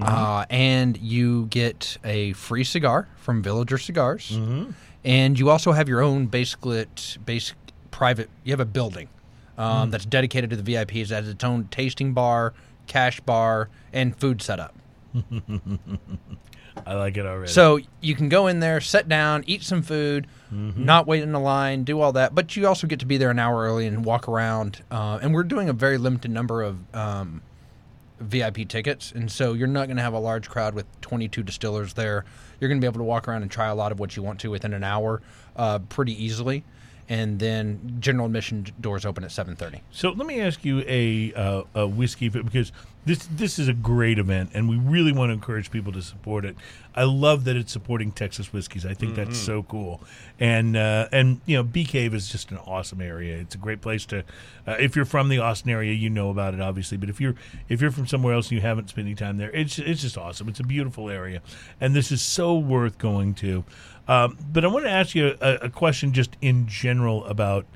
uh, 0.03 0.45
and 0.51 0.99
you 0.99 1.47
get 1.47 1.99
a 2.03 2.33
free 2.33 2.65
cigar 2.65 3.07
from 3.19 3.41
Villiger 3.43 3.81
Cigars, 3.81 4.37
and 5.05 5.39
you 5.39 5.49
also 5.49 5.71
have 5.73 5.89
your 5.89 6.03
own 6.03 6.27
basically 6.27 6.87
basic 7.25 7.57
private. 7.93 8.29
You 8.43 8.53
have 8.53 8.59
a 8.61 8.65
building 8.65 9.09
um, 9.57 9.91
that's 9.93 10.05
dedicated 10.05 10.51
to 10.51 10.57
the 10.57 10.75
VIPs. 10.75 11.09
That 11.09 11.23
has 11.23 11.29
its 11.29 11.45
own 11.45 11.69
tasting 11.71 12.13
bar, 12.15 12.53
cash 12.87 13.21
bar, 13.21 13.69
and 13.93 14.17
food 14.17 14.43
setup. 14.43 14.75
I 16.87 16.95
like 16.95 17.17
it 17.17 17.27
already. 17.27 17.51
So 17.51 17.81
you 18.01 18.15
can 18.15 18.29
go 18.29 18.47
in 18.47 18.61
there, 18.61 18.81
sit 18.81 19.09
down, 19.09 19.45
eat 19.47 19.63
some 19.63 19.83
food, 19.83 20.27
not 20.51 21.07
wait 21.07 21.23
in 21.23 21.33
the 21.33 21.41
line, 21.41 21.85
do 21.85 22.01
all 22.01 22.13
that. 22.13 22.35
But 22.35 22.57
you 22.57 22.67
also 22.67 22.87
get 22.87 23.01
to 23.01 23.07
be 23.07 23.17
there 23.17 23.31
an 23.31 23.39
hour 23.39 23.63
early 23.65 23.87
and 23.87 24.05
walk 24.05 24.29
around. 24.29 24.83
Uh, 24.91 25.19
and 25.21 25.35
we're 25.35 25.43
doing 25.43 25.69
a 25.69 25.73
very 25.73 25.99
limited 25.99 26.31
number 26.31 26.63
of 26.63 26.79
um, 26.95 27.43
VIP 28.21 28.69
tickets, 28.69 29.13
and 29.13 29.31
so 29.31 29.53
you're 29.53 29.67
not 29.67 29.87
going 29.87 29.97
to 29.97 30.03
have 30.03 30.15
a 30.15 30.19
large 30.19 30.49
crowd 30.49 30.75
with 30.75 30.87
22 31.01 31.43
distillers 31.43 31.95
there. 31.95 32.25
You're 32.61 32.69
going 32.69 32.81
to 32.81 32.85
be 32.85 32.89
able 32.89 33.01
to 33.01 33.05
walk 33.05 33.27
around 33.27 33.43
and 33.43 33.51
try 33.51 33.67
a 33.67 33.75
lot 33.75 33.93
of 33.93 33.99
what 33.99 34.17
you 34.17 34.23
want 34.23 34.41
to 34.41 34.51
within 34.51 34.73
an 34.73 34.85
hour, 34.85 35.21
uh, 35.57 35.81
pretty 35.81 36.23
easily. 36.23 36.65
And 37.09 37.39
then 37.39 37.99
general 38.01 38.27
admission 38.27 38.67
doors 38.81 39.07
open 39.07 39.23
at 39.23 39.31
7:30. 39.31 39.81
So 39.93 40.11
let 40.11 40.27
me 40.27 40.41
ask 40.41 40.65
you 40.65 40.83
a 40.87 41.33
uh, 41.35 41.63
a 41.75 41.87
whiskey 41.87 42.29
because 42.29 42.73
this 43.07 43.29
this 43.31 43.59
is 43.59 43.69
a 43.69 43.73
great 43.73 44.19
event 44.19 44.51
and 44.53 44.69
we 44.69 44.77
really 44.77 45.13
want 45.13 45.31
to 45.31 45.33
encourage 45.35 45.71
people 45.71 45.93
to 45.93 46.03
support 46.03 46.45
it. 46.45 46.57
I 46.97 47.05
love 47.05 47.45
that 47.45 47.57
it's 47.57 47.71
supporting 47.71 48.11
Texas 48.11 48.53
whiskeys. 48.53 48.85
I 48.85 48.95
think 48.95 49.15
that's 49.15 49.39
so 49.39 49.63
cool. 49.63 50.01
And 50.41 50.77
uh, 50.77 51.09
and 51.13 51.41
you 51.47 51.57
know, 51.57 51.63
Bee 51.63 51.85
Cave 51.85 52.15
is 52.15 52.29
just 52.29 52.51
an 52.51 52.59
awesome 52.59 53.01
area. 53.01 53.37
It's 53.37 53.55
a 53.55 53.59
great 53.59 53.81
place 53.81 54.05
to. 54.07 54.25
Uh, 54.67 54.73
if 54.81 54.97
you're 54.97 55.05
from 55.05 55.29
the 55.29 55.39
Austin 55.39 55.71
area, 55.71 55.93
you 55.93 56.11
know 56.11 56.31
about 56.31 56.55
it 56.55 56.61
obviously. 56.61 56.97
But 56.97 57.09
if 57.09 57.21
you're 57.21 57.37
if 57.69 57.81
you're 57.81 57.93
from 57.93 58.09
somewhere 58.09 58.35
else 58.35 58.47
and 58.47 58.53
you 58.53 58.63
haven't 58.63 58.91
spent 58.91 59.07
any 59.07 59.15
time 59.15 59.37
there, 59.37 59.51
it's 59.53 59.79
it's 59.79 60.03
just 60.03 60.19
awesome. 60.19 60.49
It's 60.49 60.61
a 60.61 60.65
beautiful 60.65 61.09
area, 61.09 61.43
and 61.81 61.95
this 61.95 62.11
is 62.11 62.21
so 62.21 62.59
worth 62.59 62.99
going 62.99 63.35
to. 63.35 63.65
Um, 64.09 64.39
but 64.53 64.65
I 64.65 64.69
want 64.69 64.85
to 64.85 64.91
ask 64.91 65.15
you 65.15 65.37
a, 65.41 65.55
a 65.63 65.69
question 65.71 66.13
just 66.13 66.37
in 66.41 66.67
general 66.69 67.25
about 67.25 67.67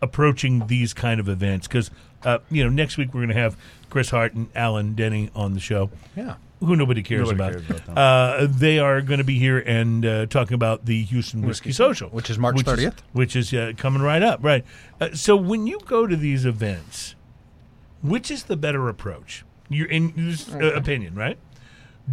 approaching 0.00 0.66
these 0.66 0.92
kind 0.92 1.20
of 1.20 1.28
events 1.28 1.68
because 1.68 1.90
uh, 2.24 2.38
you 2.50 2.62
know 2.64 2.70
next 2.70 2.96
week 2.96 3.08
we're 3.14 3.20
going 3.20 3.28
to 3.28 3.34
have 3.34 3.56
Chris 3.90 4.10
Hart 4.10 4.34
and 4.34 4.48
Alan 4.54 4.94
Denny 4.94 5.30
on 5.34 5.54
the 5.54 5.60
show, 5.60 5.90
Yeah. 6.16 6.36
who 6.60 6.74
nobody 6.76 7.02
cares 7.02 7.30
Nobody 7.30 7.56
about. 7.58 7.66
cares 7.68 7.80
about 7.88 7.98
uh, 7.98 8.46
they 8.50 8.78
are 8.78 9.00
going 9.00 9.18
to 9.18 9.24
be 9.24 9.38
here 9.38 9.58
and 9.58 10.04
uh, 10.04 10.26
talking 10.26 10.54
about 10.54 10.86
the 10.86 11.02
Houston 11.04 11.42
Whiskey, 11.42 11.70
Social, 11.72 12.08
which 12.10 12.30
is 12.30 12.38
March 12.38 12.56
which 12.56 12.66
30th. 12.66 12.98
which 13.12 13.36
is 13.36 13.52
uh, 13.54 13.72
coming 13.76 14.02
right 14.02 14.22
up. 14.22 14.40
Right. 14.42 14.64
Uh, 15.00 15.10
so 15.14 15.36
when 15.36 15.66
you 15.66 15.78
go 15.84 16.06
to 16.06 16.16
these 16.16 16.44
events, 16.44 17.14
which 18.02 18.30
is 18.30 18.44
the 18.44 18.56
better 18.56 18.88
approach? 18.88 19.44
Your 19.68 19.86
in 19.86 20.12
your 20.50 20.62
uh, 20.62 20.76
opinion, 20.76 21.14
right? 21.14 21.38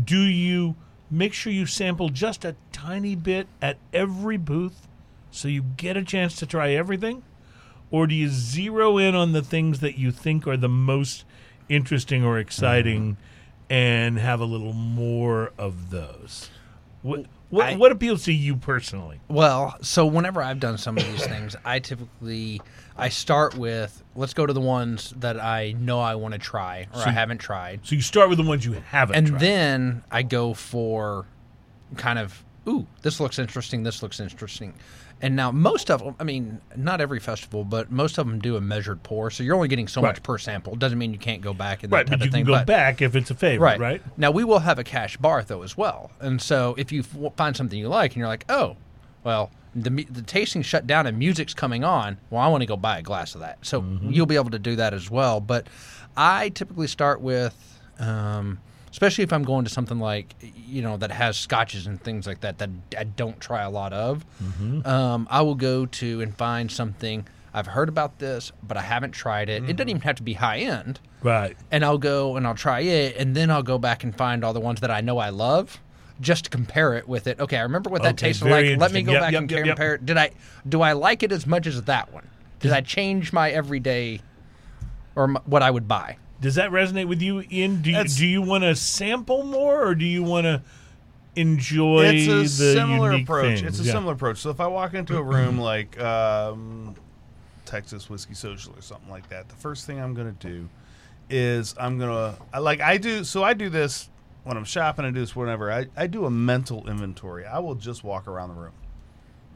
Do 0.01 0.21
you 0.21 0.75
make 1.11 1.33
sure 1.33 1.51
you 1.51 1.65
sample 1.65 2.09
just 2.09 2.45
a 2.45 2.55
tiny 2.71 3.15
bit 3.15 3.47
at 3.61 3.77
every 3.93 4.37
booth 4.37 4.87
so 5.31 5.47
you 5.47 5.63
get 5.77 5.97
a 5.97 6.03
chance 6.03 6.35
to 6.37 6.45
try 6.45 6.71
everything? 6.71 7.23
Or 7.91 8.05
do 8.05 8.13
you 8.13 8.29
zero 8.29 8.97
in 8.97 9.15
on 9.15 9.31
the 9.31 9.41
things 9.41 9.79
that 9.79 9.97
you 9.97 10.11
think 10.11 10.47
are 10.47 10.57
the 10.57 10.69
most 10.69 11.25
interesting 11.69 12.23
or 12.23 12.37
exciting 12.37 13.13
mm-hmm. 13.13 13.73
and 13.73 14.19
have 14.19 14.39
a 14.39 14.45
little 14.45 14.73
more 14.73 15.51
of 15.57 15.89
those? 15.89 16.49
What, 17.01 17.25
what, 17.49 17.65
I- 17.65 17.75
what 17.77 17.91
appeals 17.91 18.23
to 18.25 18.33
you 18.33 18.55
personally? 18.55 19.19
Well, 19.27 19.75
so 19.81 20.05
whenever 20.05 20.41
I've 20.41 20.59
done 20.59 20.77
some 20.77 20.97
of 20.97 21.05
these 21.05 21.25
things, 21.25 21.55
I 21.65 21.79
typically 21.79 22.61
I 22.99 23.09
start 23.09 23.55
with 23.55 24.03
let's 24.15 24.33
go 24.33 24.45
to 24.45 24.53
the 24.53 24.61
ones 24.61 25.13
that 25.17 25.39
I 25.39 25.73
know 25.79 25.99
I 25.99 26.15
want 26.15 26.33
to 26.33 26.39
try 26.39 26.87
or 26.93 27.01
I 27.01 27.05
So- 27.05 27.11
haven't 27.11 27.37
tried, 27.39 27.79
So 27.83 27.95
you 27.95 28.01
start 28.01 28.29
with 28.29 28.37
the 28.37 28.43
ones 28.43 28.65
you 28.65 28.73
haven't 28.89 29.15
and 29.15 29.27
tried. 29.27 29.39
then 29.41 30.03
I 30.11 30.23
go 30.23 30.53
for 30.53 31.25
kind 31.95 32.19
of 32.19 32.43
ooh, 32.67 32.85
this 33.01 33.19
looks 33.19 33.39
interesting, 33.39 33.83
this 33.83 34.03
looks 34.03 34.19
interesting. 34.19 34.73
And 35.21 35.35
now 35.35 35.51
most 35.51 35.89
of 35.91 36.01
them, 36.03 36.15
I 36.19 36.23
mean, 36.23 36.61
not 36.77 37.01
every 37.01 37.19
festival, 37.19 37.63
but 37.65 37.91
most 37.91 38.17
of 38.17 38.27
them 38.27 38.39
do 38.39 38.55
a 38.57 38.61
measured 38.61 39.01
pour, 39.03 39.31
so 39.31 39.43
you're 39.43 39.55
only 39.55 39.67
getting 39.67 39.87
so 39.87 40.01
Right. 40.01 40.09
much 40.09 40.23
per 40.23 40.37
sample. 40.37 40.73
It 40.73 40.79
doesn't 40.79 40.97
mean 40.97 41.11
you 41.11 41.19
can't 41.19 41.41
go 41.41 41.53
back 41.53 41.83
and 41.83 41.91
that 41.91 41.95
right, 41.95 42.05
type 42.07 42.19
but 42.19 42.25
you 42.25 42.29
of 42.29 42.33
thing. 42.33 42.45
can 42.45 42.53
go 42.53 42.59
but- 42.59 42.67
back 42.67 43.01
if 43.01 43.15
it's 43.15 43.29
a 43.31 43.35
favorite, 43.35 43.65
right? 43.65 43.79
right. 43.79 44.01
Now 44.17 44.31
we 44.31 44.43
will 44.43 44.59
have 44.59 44.77
a 44.79 44.83
cash 44.83 45.17
bar 45.17 45.43
though 45.43 45.63
as 45.63 45.75
well, 45.75 46.11
and 46.21 46.41
so 46.41 46.75
if 46.77 46.91
you 46.91 47.01
f- 47.01 47.33
find 47.35 47.55
something 47.57 47.77
you 47.79 47.87
like 47.89 48.11
and 48.11 48.17
you're 48.19 48.27
like, 48.27 48.45
oh, 48.49 48.77
well, 49.23 49.49
the 49.75 49.89
the 50.09 50.21
tasting 50.21 50.61
shut 50.61 50.87
down 50.87 51.05
and 51.07 51.17
music's 51.19 51.53
coming 51.53 51.83
on, 51.83 52.17
well, 52.29 52.41
I 52.41 52.47
want 52.47 52.61
to 52.61 52.65
go 52.67 52.75
buy 52.77 52.97
a 52.99 53.01
glass 53.01 53.35
of 53.35 53.41
that. 53.41 53.57
So 53.61 53.83
you'll 54.01 54.25
be 54.25 54.35
able 54.35 54.49
to 54.51 54.59
do 54.59 54.75
that 54.77 54.93
as 54.93 55.09
well. 55.11 55.39
But 55.39 55.67
I 56.17 56.49
typically 56.49 56.87
start 56.87 57.21
with, 57.21 57.55
um, 57.99 58.59
especially 58.91 59.23
if 59.23 59.31
I'm 59.31 59.43
going 59.43 59.65
to 59.65 59.69
something 59.71 59.99
like 59.99 60.35
you 60.67 60.81
know 60.81 60.97
that 60.97 61.11
has 61.11 61.37
scotches 61.37 61.85
and 61.87 62.01
things 62.01 62.25
like 62.27 62.41
that 62.41 62.57
that 62.57 62.69
I 62.97 63.03
don't 63.03 63.39
try 63.39 63.61
a 63.63 63.69
lot 63.69 63.93
of. 63.93 64.25
Um, 64.85 65.27
I 65.29 65.41
will 65.41 65.55
go 65.55 65.85
to 65.85 66.21
and 66.21 66.35
find 66.35 66.71
something. 66.71 67.27
I've 67.53 67.67
heard 67.67 67.89
about 67.89 68.19
this, 68.19 68.51
but 68.61 68.77
I 68.77 68.81
haven't 68.81 69.11
tried 69.11 69.49
it. 69.49 69.67
It 69.67 69.75
doesn't 69.75 69.89
even 69.89 70.01
have 70.03 70.15
to 70.17 70.23
be 70.23 70.33
high 70.33 70.59
end 70.59 70.99
Right. 71.23 71.57
and 71.71 71.83
I'll 71.83 71.97
go 71.97 72.37
and 72.37 72.45
I'll 72.45 72.53
try 72.55 72.81
it, 72.81 73.17
and 73.17 73.35
then 73.35 73.49
I'll 73.49 73.63
go 73.63 73.77
back 73.79 74.03
and 74.03 74.15
find 74.15 74.43
all 74.43 74.53
the 74.53 74.59
ones 74.59 74.81
that 74.81 74.91
I 74.91 75.01
know 75.01 75.17
I 75.17 75.29
love, 75.29 75.79
just 76.21 76.45
to 76.45 76.49
compare 76.49 76.93
it 76.95 77.07
with 77.07 77.27
it. 77.27 77.39
Okay, 77.39 77.57
I 77.57 77.61
remember 77.61 77.89
what 77.89 78.01
that 78.03 78.15
Okay, 78.15 78.27
tasted 78.27 78.49
like. 78.49 78.77
Let 78.79 78.91
me 78.91 79.01
go 79.01 79.13
Yep, 79.13 79.21
back 79.21 79.31
yep, 79.33 79.41
and 79.41 79.51
yep, 79.51 79.57
yep. 79.65 79.67
compare 79.75 79.95
it. 79.95 80.05
Did 80.05 80.17
I 80.17 80.31
do 80.67 80.81
I 80.81 80.93
like 80.93 81.23
it 81.23 81.31
as 81.31 81.45
much 81.47 81.65
as 81.67 81.81
that 81.83 82.11
one? 82.13 82.27
Did 82.59 82.71
I 82.73 82.81
change 82.81 83.31
my 83.31 83.49
everyday 83.51 84.21
or 85.15 85.23
m- 85.25 85.37
what 85.45 85.63
I 85.63 85.71
would 85.71 85.87
buy? 85.87 86.17
Does 86.41 86.55
that 86.55 86.71
resonate 86.71 87.07
with 87.07 87.21
you, 87.21 87.43
Ian? 87.51 87.81
Do 87.81 87.89
you, 87.89 87.95
That's- 87.95 88.15
do 88.15 88.25
you 88.27 88.41
want 88.41 88.63
to 88.63 88.75
sample 88.75 89.43
more, 89.43 89.85
or 89.85 89.93
do 89.95 90.05
you 90.05 90.23
want 90.23 90.45
to 90.45 90.61
enjoy 91.35 92.05
it's 92.05 92.27
a 92.27 92.63
the 92.63 92.73
similar 92.73 93.11
approach. 93.13 93.59
things? 93.59 93.67
It's 93.67 93.79
a 93.79 93.83
Yeah. 93.83 93.93
similar 93.93 94.13
approach. 94.13 94.39
So 94.39 94.49
if 94.49 94.59
I 94.59 94.67
walk 94.67 94.93
into 94.93 95.17
a 95.17 95.23
room 95.23 95.57
like 95.73 95.99
um, 95.99 96.95
Texas 97.65 98.09
Whiskey 98.09 98.33
Social 98.33 98.73
or 98.77 98.81
something 98.81 99.09
like 99.09 99.29
that, 99.29 99.47
the 99.49 99.55
first 99.55 99.85
thing 99.85 99.99
I'm 99.99 100.13
going 100.13 100.33
to 100.35 100.47
do 100.47 100.69
is 101.29 101.75
I'm 101.79 101.97
going 101.99 102.35
to 102.53 102.59
like 102.61 102.81
I 102.81 102.97
do. 102.97 103.23
So 103.23 103.43
I 103.43 103.53
do 103.53 103.69
this 103.69 104.09
when 104.43 104.57
I'm 104.57 104.63
shopping. 104.65 105.05
I 105.05 105.11
do 105.11 105.19
this 105.19 105.35
whenever 105.35 105.71
I, 105.71 105.87
I 105.97 106.07
do 106.07 106.25
a 106.25 106.29
mental 106.31 106.87
inventory. 106.89 107.45
I 107.45 107.59
will 107.59 107.75
just 107.75 108.03
walk 108.03 108.27
around 108.27 108.49
the 108.49 108.61
room. 108.61 108.71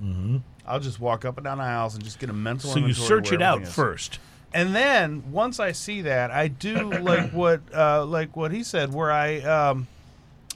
Mm-hmm. 0.02 0.38
I'll 0.66 0.80
just 0.80 1.00
walk 1.00 1.26
up 1.26 1.38
and 1.38 1.44
down 1.46 1.58
the 1.60 1.64
aisles 1.64 1.96
and 1.96 2.04
just 2.04 2.20
get 2.20 2.30
a 2.30 2.34
mental. 2.34 2.70
So 2.70 2.80
you 2.80 2.94
search 2.94 3.32
it 3.32 3.42
out 3.42 3.64
is. 3.64 3.74
first. 3.74 4.20
And 4.54 4.76
then 4.76 5.32
once 5.32 5.60
I 5.60 5.72
see 5.72 6.02
that, 6.04 6.32
I 6.32 6.48
do 6.48 6.92
like 7.02 7.32
what 7.32 7.62
uh, 7.74 8.06
like 8.06 8.36
what 8.36 8.52
he 8.52 8.64
said, 8.64 8.94
where 8.94 9.12
I 9.12 9.40
um, 9.42 9.88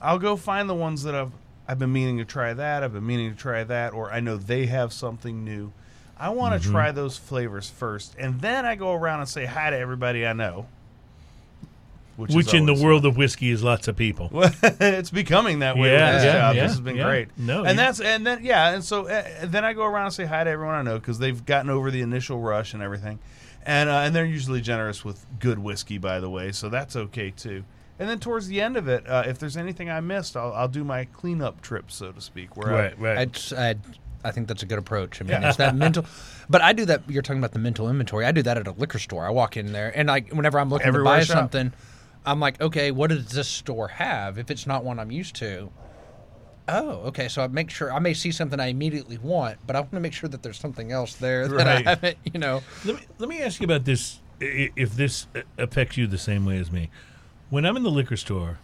I'll 0.00 0.18
go 0.18 0.36
find 0.36 0.68
the 0.68 0.74
ones 0.74 1.02
that 1.04 1.14
I've 1.14 1.32
I've 1.66 1.78
been 1.78 1.92
meaning 1.92 2.18
to 2.18 2.24
try 2.24 2.54
that, 2.54 2.82
I've 2.82 2.92
been 2.94 3.06
meaning 3.06 3.30
to 3.32 3.36
try 3.36 3.62
that, 3.64 3.92
or 3.92 4.10
I 4.10 4.20
know 4.20 4.36
they 4.36 4.66
have 4.66 4.92
something 4.92 5.44
new. 5.44 5.72
I 6.18 6.30
want 6.30 6.54
to 6.54 6.60
Mm-hmm. 6.60 6.74
try 6.76 6.90
those 6.92 7.16
flavors 7.16 7.68
first, 7.70 8.14
and 8.18 8.40
then 8.40 8.64
I 8.66 8.74
go 8.74 8.92
around 8.94 9.20
and 9.20 9.28
say 9.28 9.44
hi 9.46 9.70
to 9.70 9.78
everybody 9.78 10.26
I 10.26 10.32
know. 10.32 10.66
Which, 12.18 12.30
is 12.30 12.36
Which 12.36 12.52
in 12.54 12.66
the 12.66 12.72
always- 12.72 12.84
world 12.84 13.06
of 13.06 13.16
whiskey 13.16 13.50
is 13.50 13.62
lots 13.62 13.86
of 13.86 13.96
people. 13.96 14.28
well, 14.32 14.50
it's 14.62 15.10
becoming 15.10 15.60
that 15.60 15.76
way 15.78 15.92
Yeah, 15.92 16.06
with 16.12 16.14
this 16.16 16.24
yeah, 16.24 16.32
job. 16.40 16.56
yeah, 16.56 16.62
this 16.64 16.72
has 16.72 16.80
been 16.80 16.96
yeah. 16.96 17.04
great. 17.04 17.28
No, 17.38 17.60
and 17.60 17.70
you- 17.70 17.76
that's 17.76 18.00
and 18.00 18.26
then 18.26 18.40
yeah, 18.42 18.74
and 18.74 18.82
so 18.84 19.06
uh, 19.08 19.22
then 19.44 19.64
I 19.64 19.72
go 19.72 19.84
around 19.84 20.06
and 20.06 20.14
say 20.14 20.24
hi 20.24 20.42
to 20.42 20.50
everyone 20.50 20.74
I 20.74 20.82
know 20.82 20.98
because 20.98 21.20
they've 21.20 21.46
gotten 21.46 21.70
over 21.70 21.90
the 21.92 22.00
initial 22.02 22.40
rush 22.40 22.74
and 22.74 22.82
everything, 22.82 23.20
and 23.64 23.88
uh, 23.88 23.98
and 24.00 24.14
they're 24.16 24.24
usually 24.26 24.60
generous 24.60 25.04
with 25.04 25.24
good 25.38 25.60
whiskey, 25.60 25.96
by 25.98 26.18
the 26.18 26.28
way, 26.28 26.50
so 26.50 26.68
that's 26.68 26.96
okay 26.96 27.30
too. 27.30 27.62
And 28.00 28.08
then 28.10 28.18
towards 28.18 28.48
the 28.48 28.60
end 28.60 28.76
of 28.76 28.88
it, 28.88 29.08
uh, 29.08 29.22
if 29.26 29.38
there's 29.38 29.56
anything 29.56 29.88
I 29.88 30.00
missed, 30.00 30.36
I'll, 30.36 30.52
I'll 30.52 30.68
do 30.68 30.82
my 30.84 31.04
cleanup 31.06 31.60
trip, 31.62 31.90
so 31.90 32.10
to 32.12 32.20
speak, 32.20 32.56
where 32.56 32.68
I, 32.72 32.78
Right, 32.82 32.98
right. 33.00 33.18
I'd, 33.18 33.52
I'd 33.58 33.80
I 34.24 34.32
think 34.32 34.48
that's 34.48 34.64
a 34.64 34.66
good 34.66 34.78
approach. 34.80 35.20
I 35.20 35.24
mean, 35.24 35.42
it's 35.44 35.56
that 35.58 35.74
mental. 35.86 36.04
But 36.50 36.60
I 36.62 36.72
do 36.72 36.84
that. 36.86 37.02
You're 37.08 37.22
talking 37.22 37.38
about 37.38 37.52
the 37.52 37.58
mental 37.60 37.88
inventory. 37.88 38.24
I 38.24 38.32
do 38.32 38.42
that 38.42 38.56
at 38.58 38.66
a 38.66 38.72
liquor 38.72 38.98
store. 38.98 39.24
I 39.24 39.30
walk 39.30 39.56
in 39.56 39.72
there, 39.72 39.96
and 39.96 40.08
like 40.08 40.32
whenever 40.32 40.58
I'm 40.58 40.70
looking 40.70 40.88
Everywhere 40.88 41.14
to 41.14 41.20
buy 41.20 41.24
shop. 41.24 41.36
something, 41.52 41.72
I'm 42.28 42.40
like, 42.40 42.60
okay, 42.60 42.90
what 42.90 43.08
does 43.10 43.30
this 43.30 43.48
store 43.48 43.88
have? 43.88 44.38
If 44.38 44.50
it's 44.50 44.66
not 44.66 44.84
one 44.84 44.98
I'm 44.98 45.10
used 45.10 45.34
to, 45.36 45.70
oh, 46.68 46.90
okay. 47.06 47.28
So 47.28 47.42
I 47.42 47.48
make 47.48 47.70
sure 47.70 47.92
I 47.92 47.98
may 47.98 48.12
see 48.14 48.30
something 48.30 48.60
I 48.60 48.66
immediately 48.66 49.16
want, 49.18 49.58
but 49.66 49.76
I 49.76 49.80
want 49.80 49.92
to 49.92 50.00
make 50.00 50.12
sure 50.12 50.28
that 50.28 50.42
there's 50.42 50.58
something 50.58 50.92
else 50.92 51.14
there 51.14 51.48
that 51.48 51.66
Right. 51.66 51.86
I 51.86 51.90
haven't. 51.90 52.18
You 52.32 52.38
know, 52.38 52.62
Let 52.84 52.96
me 52.96 53.02
let 53.18 53.28
me 53.28 53.42
ask 53.42 53.60
you 53.60 53.64
about 53.64 53.84
this. 53.84 54.20
If 54.40 54.94
this 54.94 55.26
uh, 55.34 55.40
affects 55.56 55.96
you 55.96 56.06
the 56.06 56.18
same 56.18 56.44
way 56.44 56.58
as 56.58 56.70
me, 56.70 56.90
when 57.48 57.64
I'm 57.64 57.76
in 57.76 57.82
the 57.82 57.90
liquor 57.90 58.16
store 58.16 58.58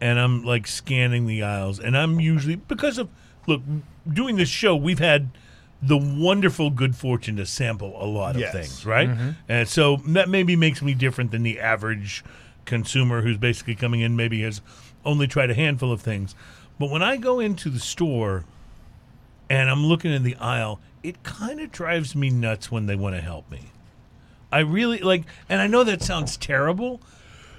and 0.00 0.18
I'm 0.18 0.42
like 0.42 0.66
scanning 0.66 1.26
the 1.26 1.42
aisles, 1.42 1.78
and 1.78 1.96
I'm 1.96 2.18
usually 2.20 2.56
because 2.56 2.98
of 2.98 3.10
look 3.46 3.62
doing 4.10 4.36
this 4.36 4.48
show, 4.48 4.74
we've 4.74 4.98
had 4.98 5.36
the 5.80 5.96
wonderful 5.98 6.70
good 6.70 6.96
fortune 6.96 7.36
to 7.36 7.46
sample 7.46 8.02
a 8.02 8.06
lot 8.06 8.34
of 8.34 8.40
Yes. 8.40 8.52
things, 8.52 8.86
right? 8.86 9.10
And 9.48 9.68
so 9.68 9.98
that 10.08 10.28
maybe 10.28 10.56
makes 10.56 10.82
me 10.82 10.94
different 10.94 11.30
than 11.30 11.42
the 11.44 11.60
average 11.60 12.24
consumer 12.68 13.22
who's 13.22 13.38
basically 13.38 13.74
coming 13.74 14.00
in 14.00 14.14
maybe 14.14 14.42
has 14.42 14.60
only 15.04 15.26
tried 15.26 15.50
a 15.50 15.54
handful 15.54 15.90
of 15.90 16.00
things. 16.00 16.36
But 16.78 16.90
when 16.90 17.02
I 17.02 17.16
go 17.16 17.40
into 17.40 17.70
the 17.70 17.80
store 17.80 18.44
and 19.50 19.68
I'm 19.68 19.84
looking 19.86 20.12
in 20.12 20.22
the 20.22 20.36
aisle, 20.36 20.78
it 21.02 21.22
kind 21.22 21.60
of 21.60 21.72
drives 21.72 22.14
me 22.14 22.30
nuts 22.30 22.70
when 22.70 22.86
they 22.86 22.94
want 22.94 23.16
to 23.16 23.22
help 23.22 23.50
me. 23.50 23.72
I 24.52 24.60
really 24.60 24.98
like, 24.98 25.24
and 25.48 25.60
I 25.60 25.66
know 25.66 25.82
that 25.84 26.02
sounds 26.02 26.36
terrible 26.36 27.00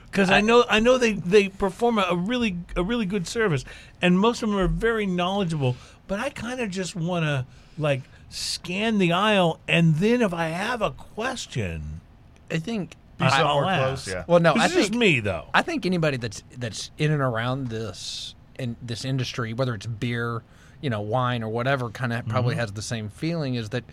because 0.06 0.30
I, 0.30 0.42
know 0.42 0.66
I 0.70 0.80
know 0.80 0.98
they 0.98 1.14
they 1.14 1.50
perform 1.50 2.00
a, 2.00 2.16
really 2.16 2.58
a 2.76 2.84
really 2.84 3.06
good 3.06 3.28
service, 3.28 3.66
and 4.02 4.20
most 4.20 4.42
of 4.42 4.50
them 4.50 4.58
are 4.58 4.68
very 4.68 5.06
knowledgeable. 5.06 5.76
But 6.08 6.20
I 6.20 6.30
kind 6.30 6.60
of 6.60 6.70
just 6.70 6.96
want 6.96 7.26
to 7.26 7.46
like 7.78 8.02
scan 8.30 8.98
the 8.98 9.12
aisle, 9.12 9.60
and 9.68 9.96
then 9.96 10.22
if 10.22 10.34
I 10.34 10.48
have 10.50 10.82
a 10.82 10.92
question, 10.92 12.02
I 12.50 12.58
think. 12.58 12.96
Be 13.20 13.26
I- 13.26 13.30
somewhere 13.30 13.66
I'll 13.66 13.88
close, 13.88 14.08
yeah. 14.08 14.24
Well, 14.28 14.40
no, 14.40 14.54
this 14.54 14.62
I 14.64 14.66
is 14.68 14.72
just 14.74 14.90
think 14.92 15.00
me 15.00 15.20
though. 15.20 15.46
I 15.54 15.62
think 15.62 15.86
anybody 15.86 16.18
that's 16.18 16.42
that's 16.58 16.90
in 16.98 17.12
and 17.12 17.22
around 17.22 17.68
this 17.68 18.34
in 18.58 18.76
this 18.82 19.06
industry, 19.06 19.54
whether 19.54 19.76
it's 19.76 19.86
beer, 19.86 20.42
you 20.82 20.90
know, 20.90 21.02
wine 21.02 21.44
or 21.44 21.50
whatever, 21.50 21.90
kind 21.90 22.14
of 22.14 22.28
probably 22.28 22.54
Mm-hmm. 22.56 22.62
has 22.62 22.72
the 22.74 22.82
same 22.82 23.10
feeling. 23.10 23.56
Is 23.56 23.70
that 23.70 23.84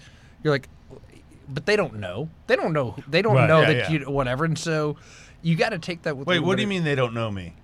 you're 0.42 0.52
like, 0.54 0.68
but 1.48 1.66
they 1.66 1.76
don't 1.76 1.96
know. 1.96 2.28
They 2.46 2.56
don't 2.56 2.72
know. 2.72 2.96
They 3.08 3.22
don't 3.22 3.34
Right. 3.36 3.46
know 3.48 3.60
Yeah, 3.60 3.66
that 3.72 3.90
yeah. 3.92 3.98
you 3.98 4.10
whatever. 4.10 4.44
And 4.44 4.58
so 4.58 4.96
you 5.42 5.54
got 5.56 5.68
to 5.70 5.78
take 5.78 6.02
that 6.02 6.16
with. 6.16 6.26
a 6.26 6.30
Wait, 6.30 6.36
little 6.36 6.48
what 6.48 6.56
do 6.56 6.62
you 6.62 6.66
of- 6.66 6.70
mean 6.70 6.84
they 6.84 6.94
don't 6.94 7.14
know 7.14 7.30
me? 7.30 7.54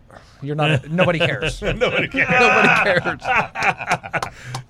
You're 0.43 0.57
not. 0.57 0.89
nobody 0.91 1.19
cares. 1.19 1.61
Nobody 1.63 2.09
cares. 2.09 2.29
nobody 2.31 2.69
cares. 2.69 3.23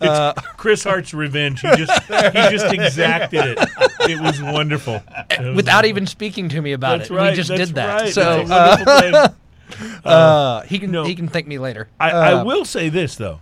Uh, 0.00 0.32
Chris 0.56 0.84
Hart's 0.84 1.14
revenge. 1.14 1.60
He 1.60 1.68
just 1.76 2.02
he 2.04 2.50
just 2.50 2.72
exacted 2.72 3.44
it. 3.58 3.58
It 4.10 4.20
was 4.20 4.42
wonderful. 4.42 5.02
It 5.30 5.40
was 5.40 5.56
Without 5.56 5.84
even 5.84 6.06
speaking 6.06 6.48
to 6.50 6.60
me 6.60 6.72
about 6.72 6.98
That's 6.98 7.10
it, 7.10 7.14
right. 7.14 7.30
we 7.30 7.36
just 7.36 7.48
that's 7.48 7.66
did 7.68 7.74
that. 7.76 8.00
Right. 8.02 8.12
So 8.12 8.40
a 8.40 8.48
wonderful 8.48 9.00
thing. 9.00 10.00
uh, 10.04 10.60
he 10.62 10.78
can 10.78 10.90
no. 10.90 11.04
he 11.04 11.14
can 11.14 11.28
thank 11.28 11.46
me 11.46 11.58
later. 11.58 11.88
I, 11.98 12.10
I 12.10 12.32
Uh, 12.34 12.44
will 12.44 12.64
say 12.64 12.88
this 12.88 13.14
though. 13.16 13.40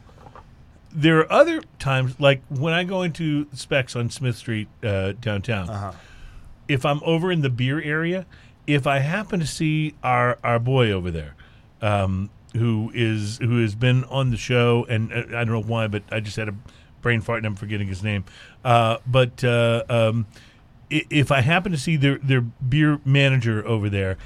There 0.93 1.18
are 1.20 1.32
other 1.32 1.62
times, 1.78 2.18
like 2.18 2.43
when 2.48 2.74
I 2.74 2.82
go 2.85 3.02
into 3.02 3.47
Specs 3.55 3.94
on 3.94 4.10
Smith 4.10 4.36
Street 4.36 4.68
uh, 4.82 5.12
downtown. 5.20 5.70
Uh-huh. 5.70 5.93
If 6.68 6.85
I'm 6.86 7.01
over 7.05 7.32
in 7.32 7.40
the 7.40 7.51
beer 7.51 7.81
area, 7.82 8.27
if 8.66 8.86
I 8.86 8.98
happen 9.01 9.40
to 9.40 9.47
see 9.47 9.94
our 10.05 10.39
our 10.44 10.59
boy 10.60 10.90
over 10.93 11.10
there, 11.10 11.35
um, 11.82 12.31
who 12.55 12.90
is 12.94 13.39
who 13.39 13.62
has 13.62 13.74
been 13.74 14.05
on 14.05 14.31
the 14.31 14.36
show, 14.36 14.86
and 14.89 15.12
uh, 15.12 15.16
I 15.28 15.44
don't 15.44 15.51
know 15.51 15.62
why, 15.62 15.86
but 15.86 16.02
I 16.11 16.20
just 16.20 16.36
had 16.36 16.48
a 16.48 16.55
brain 17.01 17.20
fart 17.20 17.39
and 17.39 17.47
I'm 17.47 17.57
forgetting 17.57 17.89
his 17.89 18.02
name. 18.02 18.24
Uh, 18.65 18.98
but 19.07 19.43
uh, 19.43 19.85
um, 19.89 20.27
if 20.90 21.31
I 21.31 21.40
happen 21.40 21.73
to 21.73 21.78
see 21.78 21.97
their 21.97 22.19
their 22.19 22.40
beer 22.40 23.01
manager 23.05 23.66
over 23.66 23.89
there, 23.89 24.19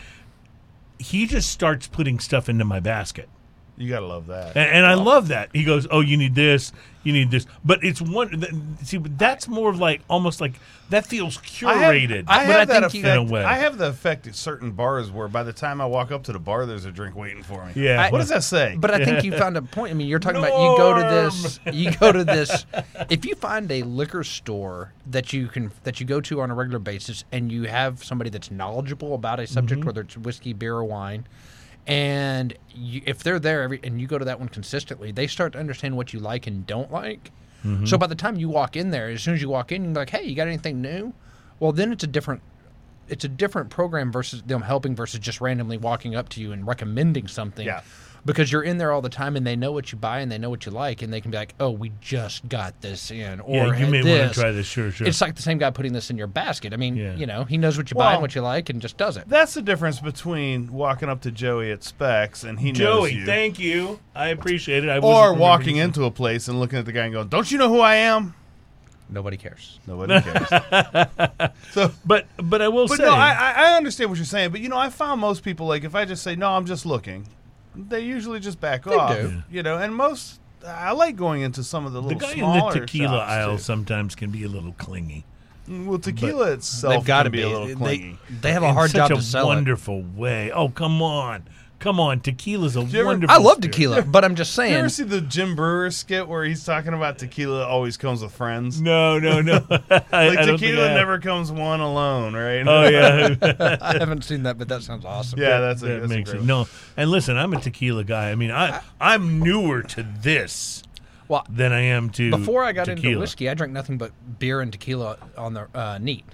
he 0.99 1.27
just 1.27 1.51
starts 1.51 1.87
putting 1.87 2.19
stuff 2.19 2.49
into 2.49 2.65
my 2.65 2.81
basket. 2.81 3.29
You 3.77 3.89
gotta 3.89 4.07
love 4.07 4.29
that. 4.29 4.57
And, 4.57 4.71
and 4.71 4.87
I 4.87 4.95
love 4.95 5.29
that. 5.29 5.51
He 5.53 5.65
goes, 5.65 5.87
"Oh, 5.91 6.01
you 6.01 6.17
need 6.17 6.35
this, 6.37 6.73
you 7.03 7.13
need 7.13 7.31
this," 7.33 7.45
but 7.65 7.83
it's 7.83 8.01
one. 8.01 8.29
th- 8.41 8.53
See, 8.85 8.99
but 8.99 9.19
that's 9.19 9.49
more 9.49 9.69
of 9.69 9.81
like 9.81 10.01
almost 10.09 10.41
like 10.41 10.53
that 10.91 11.07
feels 11.07 11.39
curated. 11.39 12.25
I 12.29 12.45
have, 12.45 12.45
I 12.45 12.47
But 12.47 12.57
I 12.57 12.59
have 12.61 12.69
that 12.69 12.93
think 12.93 13.05
effect. 13.05 13.21
In 13.21 13.29
a 13.29 13.33
way. 13.33 13.43
I 13.45 13.55
have 13.55 13.79
the 13.79 13.89
effect 13.89 14.29
at 14.29 14.37
certain 14.37 14.71
bars 14.73 15.11
where 15.11 15.27
by 15.27 15.43
the 15.43 15.53
time 15.53 15.81
I 15.81 15.87
walk 15.87 16.13
up 16.13 16.23
to 16.25 16.33
the 16.33 16.39
bar, 16.39 16.67
there's 16.67 16.85
a 16.85 16.93
drink 16.93 17.17
waiting 17.17 17.43
for 17.43 17.67
me. 17.67 17.73
Yeah. 17.75 18.11
what 18.11 18.19
does 18.19 18.29
that 18.29 18.45
say? 18.45 18.77
But 18.79 18.93
I 18.93 19.05
think 19.05 19.25
you 19.25 19.33
found 19.37 19.57
a 19.57 19.63
point. 19.63 19.91
I 19.91 19.95
mean, 19.95 20.07
you're 20.07 20.21
talking 20.21 20.39
about 20.39 20.53
you 20.53 20.77
go 20.79 20.95
to 20.95 21.01
this, 21.03 21.59
you 21.73 21.91
go 21.97 22.13
to 22.13 22.23
this. 22.23 22.67
If 23.11 23.25
you 23.25 23.35
find 23.35 23.73
a 23.73 23.83
liquor 23.83 24.23
store 24.23 24.93
that 25.11 25.33
you 25.33 25.49
can 25.49 25.73
that 25.83 25.99
you 25.99 26.07
go 26.07 26.21
to 26.21 26.43
on 26.43 26.51
a 26.51 26.55
regular 26.55 26.79
basis, 26.79 27.25
and 27.33 27.51
you 27.51 27.65
have 27.65 28.05
somebody 28.05 28.31
that's 28.31 28.53
knowledgeable 28.53 29.15
about 29.17 29.41
a 29.41 29.49
subject, 29.49 29.81
Mm-hmm. 29.81 29.87
whether 29.87 30.03
it's 30.03 30.17
whiskey, 30.17 30.53
beer, 30.53 30.77
or 30.77 30.85
wine, 30.85 31.27
and 31.87 32.57
you, 32.75 33.03
if 33.05 33.23
they're 33.23 33.39
there 33.39 33.63
every 33.63 33.81
and 33.83 34.01
you 34.01 34.07
go 34.07 34.19
to 34.19 34.25
that 34.25 34.39
one 34.39 34.49
consistently, 34.49 35.13
they 35.13 35.27
start 35.27 35.53
to 35.53 35.59
understand 35.59 35.97
what 35.97 36.13
you 36.13 36.21
like 36.21 36.47
and 36.47 36.67
don't 36.67 36.91
like. 36.91 37.31
Mm-hmm. 37.65 37.87
So 37.87 37.99
by 37.99 38.07
the 38.07 38.15
time 38.15 38.37
you 38.37 38.49
walk 38.49 38.77
in 38.77 38.91
there, 38.91 39.09
as 39.09 39.23
soon 39.23 39.35
as 39.35 39.43
you 39.43 39.49
walk 39.49 39.73
in, 39.73 39.85
you're 39.85 39.95
like, 39.95 40.11
"Hey, 40.11 40.25
you 40.25 40.35
got 40.35 40.49
anything 40.49 40.81
new?" 40.81 41.13
Well, 41.61 41.73
then 41.73 41.93
it's 41.93 42.05
a 42.05 42.07
different 42.09 42.43
it's 43.09 43.25
a 43.25 43.29
different 43.29 43.71
program 43.71 44.11
versus 44.11 44.43
them 44.43 44.63
helping 44.63 44.95
versus 44.97 45.21
just 45.21 45.41
randomly 45.41 45.77
walking 45.77 46.15
up 46.15 46.29
to 46.31 46.41
you 46.41 46.53
and 46.53 46.67
recommending 46.67 47.29
something. 47.29 47.67
Yeah. 47.67 47.83
Because 48.27 48.51
you're 48.51 48.63
in 48.63 48.79
there 48.79 48.91
all 48.91 49.03
the 49.03 49.11
time 49.11 49.37
and 49.37 49.47
they 49.47 49.55
know 49.55 49.71
what 49.71 49.93
you 49.93 49.99
buy 49.99 50.21
and 50.21 50.33
they 50.33 50.39
know 50.39 50.49
what 50.49 50.65
you 50.65 50.73
like 50.73 51.03
and 51.03 51.13
they 51.13 51.21
can 51.21 51.31
be 51.31 51.37
like, 51.37 51.55
"Oh, 51.61 51.71
we 51.71 51.93
just 52.01 52.49
got 52.49 52.81
this 52.81 53.11
in," 53.11 53.41
or 53.41 53.55
yeah, 53.57 53.67
you 53.67 53.73
"Had 53.73 53.91
may 53.91 54.19
want 54.21 54.33
to 54.33 54.41
try 54.41 54.51
this. 54.51 54.67
Sure, 54.67 54.91
sure. 54.91 55.07
It's 55.07 55.21
like 55.21 55.35
the 55.37 55.43
same 55.43 55.59
guy 55.59 55.69
putting 55.71 55.93
this 55.93 56.09
in 56.09 56.17
your 56.17 56.27
basket. 56.27 56.73
I 56.73 56.77
mean, 56.77 56.97
Yeah. 56.97 57.15
you 57.17 57.27
know, 57.27 57.45
he 57.45 57.59
knows 57.59 57.77
what 57.77 57.91
you 57.91 57.97
buy 57.97 58.15
and 58.15 58.23
what 58.23 58.35
you 58.35 58.41
like 58.41 58.71
and 58.71 58.81
just 58.81 58.97
does 58.97 59.19
it. 59.19 59.25
That's 59.29 59.53
the 59.53 59.61
difference 59.63 60.01
between 60.01 60.73
walking 60.73 61.11
up 61.11 61.21
to 61.23 61.31
Joey 61.31 61.71
at 61.71 61.85
Specs 61.85 62.45
and 62.45 62.59
he 62.61 62.73
knows 62.73 62.79
Joey, 62.79 63.13
you, 63.15 63.27
thank 63.27 63.59
you. 63.59 64.01
I 64.15 64.29
appreciate 64.29 64.85
it. 64.85 64.89
I 64.89 64.99
or 65.01 65.35
walking 65.35 65.75
remembering- 65.75 65.77
into 65.79 66.05
a 66.05 66.11
place 66.11 66.49
and 66.49 66.59
looking 66.59 66.79
at 66.79 66.87
the 66.87 66.93
guy 66.93 67.05
and 67.05 67.13
going, 67.13 67.29
"Don't 67.29 67.51
you 67.53 67.59
know 67.59 67.69
who 67.69 67.81
I 67.81 67.97
am?" 67.97 68.35
Nobody 69.11 69.37
cares. 69.37 69.79
Nobody 69.87 70.19
cares. 70.23 70.49
so, 71.73 71.91
But 72.07 72.27
but 72.39 72.63
I 72.63 72.69
will 72.69 72.89
but 72.89 72.97
say, 72.97 73.05
no, 73.05 73.13
I, 73.13 73.33
I 73.33 73.53
I 73.73 73.77
understand 73.77 74.09
what 74.09 74.17
you're 74.19 74.25
saying. 74.25 74.51
But 74.51 74.61
you 74.61 74.71
know, 74.71 74.79
I 74.79 74.89
found 74.89 75.21
most 75.21 75.43
people 75.45 75.67
like 75.67 75.85
if 75.85 75.95
I 75.95 76.07
just 76.07 76.23
say 76.23 76.37
no, 76.37 76.49
I'm 76.53 76.65
just 76.65 76.87
looking, 76.87 77.27
they 77.75 78.01
usually 78.01 78.41
just 78.41 78.61
back 78.61 78.87
off. 78.87 79.15
do. 79.17 79.43
You 79.51 79.63
know, 79.63 79.79
and 79.79 79.95
most 79.95 80.41
I 80.67 80.93
like 80.93 81.17
going 81.17 81.43
into 81.43 81.63
some 81.63 81.87
of 81.87 81.93
the 81.93 82.01
little 82.01 82.19
the 82.19 82.27
little 82.27 82.43
guy 82.43 82.65
in 82.69 82.81
the 82.81 82.81
tequila 82.87 83.19
aisle 83.19 83.57
too. 83.57 83.63
sometimes 83.63 84.15
can 84.15 84.31
be 84.31 84.45
a 84.45 84.49
little 84.49 84.73
clingy. 84.73 85.25
Well, 85.67 85.99
tequila 85.99 86.53
itself 86.53 86.95
They've 86.95 87.07
got 87.07 87.23
to 87.23 87.31
can 87.31 87.33
be, 87.33 87.43
a 87.43 87.49
little 87.49 87.77
clingy. 87.77 88.19
they 88.41 88.53
have 88.53 88.63
a 88.63 88.73
hard 88.73 88.91
such 88.91 88.99
job 88.99 89.13
a 89.13 89.15
to 89.17 89.23
sell 89.23 89.51
it. 89.51 89.55
wonderful 89.55 90.03
way. 90.03 90.51
Oh, 90.53 90.69
come 90.69 91.01
on, 91.01 91.45
come 91.85 92.01
on. 92.01 92.19
Tequila's 92.21 92.75
a 92.77 92.81
ever- 92.81 93.05
wonderful. 93.05 93.33
I 93.33 93.39
love 93.39 93.59
spirit. 93.59 93.73
tequila, 93.73 94.03
but 94.03 94.25
I'm 94.25 94.35
just 94.35 94.55
saying 94.55 94.71
You 94.71 94.75
saying. 94.75 94.81
ever 94.81 94.89
see 94.89 95.03
the 95.05 95.21
Jim 95.21 95.55
Breuer 95.55 95.91
skit 95.93 96.27
where 96.27 96.43
he's 96.45 96.65
talking 96.65 96.95
about 96.95 97.19
tequila 97.19 97.65
always 97.65 97.97
comes 97.97 98.23
with 98.23 98.33
friends? 98.33 98.81
No, 98.81 99.19
no, 99.21 99.41
no. 99.41 99.65
I, 99.71 99.79
Like 99.79 100.13
I 100.13 100.35
don't 100.35 100.45
think 100.47 100.61
tequila 100.61 100.85
I 100.87 100.89
have. 100.89 100.97
never 100.97 101.19
comes 101.21 101.53
one 101.53 101.79
alone, 101.81 102.35
right? 102.35 102.67
Oh 102.67 102.89
yeah. 102.89 103.77
I 103.81 103.99
haven't 103.99 104.25
seen 104.25 104.43
that, 104.45 104.59
but 104.59 104.67
that 104.69 104.83
sounds 104.83 105.05
awesome. 105.05 105.39
yeah, 105.39 105.61
that's 105.61 105.83
a, 105.83 105.87
that 105.87 106.01
that's 106.01 106.13
a 106.13 106.17
makes 106.17 106.31
great 106.31 106.39
it 106.39 106.41
one. 106.41 106.47
no. 106.49 106.67
And 106.97 107.11
listen, 107.11 107.37
I'm 107.37 107.53
a 107.53 107.61
tequila 107.61 108.03
guy. 108.03 108.31
I 108.31 108.35
mean, 108.35 108.51
I 108.51 108.81
I'm 109.01 109.39
newer 109.41 109.83
to 109.83 110.03
this 110.23 110.83
Well, 111.29 111.47
than 111.49 111.73
I 111.73 111.81
am 111.81 112.11
to 112.11 112.31
before 112.31 112.65
I 112.65 112.73
got 112.73 112.87
tequila. 112.87 113.09
into 113.09 113.21
whiskey, 113.21 113.49
I 113.51 113.55
drank 113.55 113.73
nothing 113.73 113.99
but 113.99 114.11
beer 114.39 114.61
and 114.61 114.73
tequila 114.73 115.19
on 115.37 115.55
the 115.55 115.69
uh, 115.75 115.99
neat. 116.01 116.25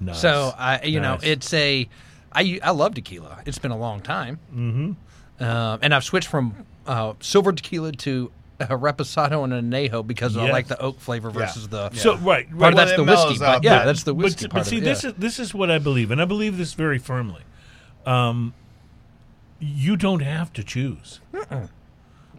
Nice. 0.00 0.20
So 0.20 0.52
I, 0.58 0.82
you 0.82 1.00
know, 1.00 1.14
Nice. 1.14 1.22
it's 1.24 1.54
a, 1.54 1.88
I, 2.34 2.60
I 2.62 2.70
love 2.70 2.94
tequila. 2.94 3.42
It's 3.46 3.58
been 3.58 3.70
a 3.70 3.78
long 3.78 4.00
time, 4.00 4.38
mm-hmm. 4.52 5.44
um, 5.44 5.78
and 5.82 5.94
I've 5.94 6.04
switched 6.04 6.28
from 6.28 6.66
uh, 6.86 7.14
silver 7.20 7.52
tequila 7.52 7.92
to 7.92 8.30
a 8.60 8.76
reposado 8.78 9.44
and 9.44 9.52
a 9.52 9.60
anejo 9.60 10.06
because 10.06 10.36
I 10.36 10.50
like 10.50 10.68
the 10.68 10.80
oak 10.80 11.00
flavor 11.00 11.30
versus 11.30 11.68
the. 11.68 11.90
so 11.90 12.16
right, 12.18 12.48
Part 12.48 12.60
right. 12.60 12.70
of 12.72 12.76
that's 12.76 12.96
the 12.96 13.04
whiskey, 13.04 13.44
out, 13.44 13.56
but 13.56 13.64
yeah, 13.64 13.78
but- 13.78 13.84
that's 13.86 14.02
the 14.04 14.14
whiskey 14.14 14.46
but, 14.46 14.54
but 14.54 14.66
see, 14.66 14.80
this 14.80 15.04
yeah. 15.04 15.10
is 15.10 15.16
this 15.16 15.38
is 15.38 15.54
what 15.54 15.70
I 15.70 15.78
believe, 15.78 16.10
and 16.10 16.20
I 16.20 16.24
believe 16.24 16.58
this 16.58 16.74
very 16.74 16.98
firmly. 16.98 17.42
Um, 18.04 18.54
you 19.60 19.96
don't 19.96 20.22
have 20.22 20.52
to 20.54 20.64
choose. 20.64 21.20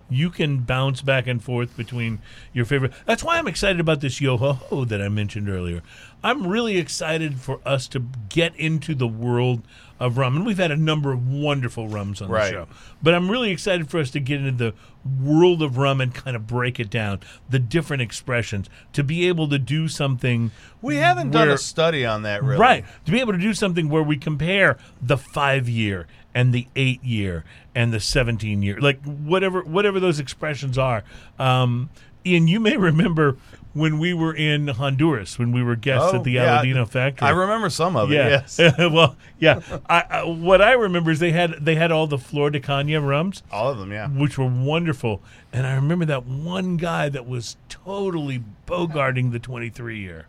You 0.09 0.29
can 0.29 0.59
bounce 0.59 1.01
back 1.01 1.25
and 1.25 1.41
forth 1.41 1.75
between 1.77 2.19
your 2.51 2.65
favorite. 2.65 2.91
That's 3.05 3.23
why 3.23 3.37
I'm 3.37 3.47
excited 3.47 3.79
about 3.79 4.01
this 4.01 4.19
yo 4.19 4.37
ho 4.37 4.53
ho 4.53 4.85
that 4.85 5.01
I 5.01 5.07
mentioned 5.07 5.49
earlier. 5.49 5.81
I'm 6.23 6.47
really 6.47 6.77
excited 6.77 7.39
for 7.39 7.59
us 7.65 7.87
to 7.89 7.99
get 8.29 8.55
into 8.55 8.95
the 8.95 9.07
world 9.07 9.61
of 9.99 10.17
rum, 10.17 10.35
and 10.37 10.45
we've 10.45 10.57
had 10.57 10.71
a 10.71 10.75
number 10.77 11.11
of 11.11 11.27
wonderful 11.27 11.87
rums 11.87 12.21
on 12.21 12.29
Right. 12.29 12.45
the 12.45 12.51
show. 12.51 12.67
But 13.01 13.13
I'm 13.13 13.29
really 13.29 13.51
excited 13.51 13.89
for 13.89 13.99
us 13.99 14.09
to 14.11 14.19
get 14.19 14.39
into 14.43 14.51
the 14.51 14.73
world 15.21 15.61
of 15.61 15.77
rum 15.77 16.01
and 16.01 16.13
kind 16.13 16.35
of 16.35 16.47
break 16.47 16.79
it 16.79 16.89
down, 16.89 17.19
the 17.49 17.59
different 17.59 18.01
expressions, 18.01 18.69
to 18.93 19.03
be 19.03 19.27
able 19.27 19.47
to 19.49 19.59
do 19.59 19.87
something. 19.87 20.51
We 20.81 20.95
haven't 20.97 21.31
done 21.31 21.49
a 21.49 21.57
study 21.57 22.05
on 22.05 22.23
that, 22.23 22.43
really. 22.43 22.59
Right. 22.59 22.85
To 23.05 23.11
be 23.11 23.19
able 23.19 23.33
to 23.33 23.39
do 23.39 23.53
something 23.53 23.89
where 23.89 24.03
we 24.03 24.17
compare 24.17 24.77
the 25.01 25.17
five 25.17 25.69
year 25.69 26.07
and 26.33 26.53
the 26.53 26.67
eight 26.75 27.03
year 27.03 27.43
and 27.75 27.93
the 27.93 27.99
17 27.99 28.61
year, 28.63 28.79
like 28.81 29.01
whatever, 29.05 29.61
whatever 29.61 29.99
those 29.99 30.19
expressions 30.19 30.77
are. 30.77 31.03
Um, 31.37 31.89
Ian, 32.25 32.47
you 32.47 32.59
may 32.59 32.77
remember 32.77 33.37
when 33.73 33.97
we 33.99 34.13
were 34.13 34.33
in 34.35 34.67
Honduras 34.67 35.37
when 35.39 35.51
we 35.51 35.63
were 35.63 35.75
guests 35.75 36.11
Oh, 36.13 36.17
at 36.17 36.23
the 36.23 36.33
yeah. 36.33 36.61
Aladino 36.61 36.87
factory. 36.87 37.27
I 37.27 37.31
remember 37.31 37.69
some 37.69 37.95
of 37.95 38.11
it. 38.11 38.15
Yes. 38.15 38.59
well, 38.77 39.15
yeah. 39.39 39.61
I, 39.89 40.03
I, 40.09 40.23
what 40.23 40.61
I 40.61 40.73
remember 40.73 41.11
is 41.11 41.19
they 41.19 41.31
had 41.31 41.53
they 41.63 41.75
had 41.75 41.91
all 41.91 42.05
the 42.07 42.17
Flor 42.19 42.49
de 42.51 42.59
Cana 42.59 43.01
rums, 43.01 43.41
All 43.51 43.71
of 43.71 43.79
them. 43.79 43.91
Yeah. 43.91 44.07
which 44.09 44.37
were 44.37 44.45
wonderful. 44.47 45.21
And 45.51 45.65
I 45.67 45.73
remember 45.75 46.05
that 46.05 46.25
one 46.25 46.77
guy 46.77 47.09
that 47.09 47.27
was 47.27 47.57
totally 47.69 48.43
bogarting 48.67 49.31
the 49.31 49.39
23 49.39 49.99
year. 49.99 50.27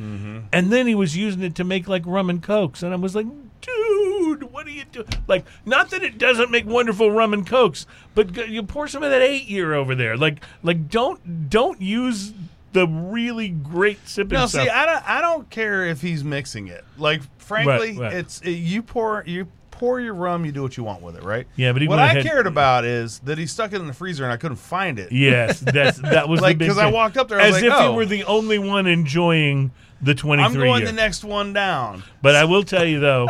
Mm-hmm. 0.00 0.38
And 0.52 0.72
then 0.72 0.86
he 0.86 0.94
was 0.94 1.16
using 1.16 1.42
it 1.42 1.54
to 1.54 1.64
make 1.64 1.88
like 1.88 2.02
rum 2.06 2.28
and 2.30 2.42
cokes. 2.42 2.82
And 2.82 2.92
I 2.92 2.96
was 2.96 3.14
like, 3.14 3.26
dude, 3.62 4.42
what 4.52 4.66
are 4.66 4.70
you 4.70 4.84
doing? 4.84 5.06
Like, 5.26 5.44
not 5.64 5.90
that 5.90 6.02
it 6.02 6.18
doesn't 6.18 6.50
make 6.50 6.66
wonderful 6.66 7.10
rum 7.10 7.32
and 7.32 7.46
cokes, 7.46 7.86
but 8.14 8.32
g- 8.32 8.44
you 8.46 8.62
pour 8.62 8.88
some 8.88 9.02
of 9.02 9.10
that 9.10 9.22
eight 9.22 9.44
year 9.48 9.72
over 9.74 9.94
there. 9.94 10.16
Like, 10.16 10.42
like 10.62 10.88
don't 10.90 11.48
don't 11.48 11.80
use 11.80 12.34
the 12.76 12.86
really 12.86 13.48
great 13.48 14.06
sipping 14.06 14.38
No, 14.38 14.46
stuff. 14.46 14.64
see, 14.64 14.68
I 14.70 14.84
don't. 14.86 15.08
I 15.08 15.20
don't 15.22 15.48
care 15.50 15.86
if 15.86 16.00
he's 16.02 16.22
mixing 16.22 16.68
it. 16.68 16.84
Like, 16.98 17.22
frankly, 17.38 17.92
Right, 17.96 17.98
right. 17.98 18.12
it's 18.12 18.40
it, 18.42 18.50
you 18.52 18.82
pour 18.82 19.24
you 19.26 19.48
pour 19.70 19.98
your 20.00 20.14
rum. 20.14 20.44
You 20.44 20.52
do 20.52 20.62
what 20.62 20.76
you 20.76 20.84
want 20.84 21.00
with 21.02 21.16
it, 21.16 21.22
right? 21.22 21.46
Yeah, 21.56 21.72
but 21.72 21.80
he 21.82 21.88
what 21.88 21.96
went 21.98 22.08
I 22.08 22.12
ahead- 22.12 22.24
cared 22.24 22.46
about 22.46 22.84
is 22.84 23.18
that 23.20 23.38
he 23.38 23.46
stuck 23.46 23.72
it 23.72 23.80
in 23.80 23.86
the 23.86 23.92
freezer 23.94 24.24
and 24.24 24.32
I 24.32 24.36
couldn't 24.36 24.58
find 24.58 24.98
it. 24.98 25.10
yes, 25.10 25.60
that's 25.60 25.98
that 25.98 26.28
was 26.28 26.40
Like, 26.46 26.56
the 26.56 26.66
big 26.66 26.68
'cause 26.68 26.78
I 26.78 26.84
thing. 26.84 26.94
walked 26.94 27.16
up 27.16 27.28
there, 27.28 27.40
I 27.40 27.44
as 27.46 27.54
was 27.54 27.62
like, 27.62 27.72
if 27.72 27.76
oh. 27.78 27.90
you 27.90 27.96
were 27.96 28.06
the 28.06 28.24
only 28.24 28.58
one 28.58 28.86
enjoying 28.86 29.70
the 30.02 30.14
23 30.14 30.44
I'm 30.46 30.52
going 30.54 30.84
the 30.84 30.92
next 30.92 31.24
one 31.24 31.54
down. 31.54 32.02
But 32.20 32.36
I 32.36 32.44
will 32.44 32.62
tell 32.62 32.84
you 32.84 33.00
though, 33.00 33.26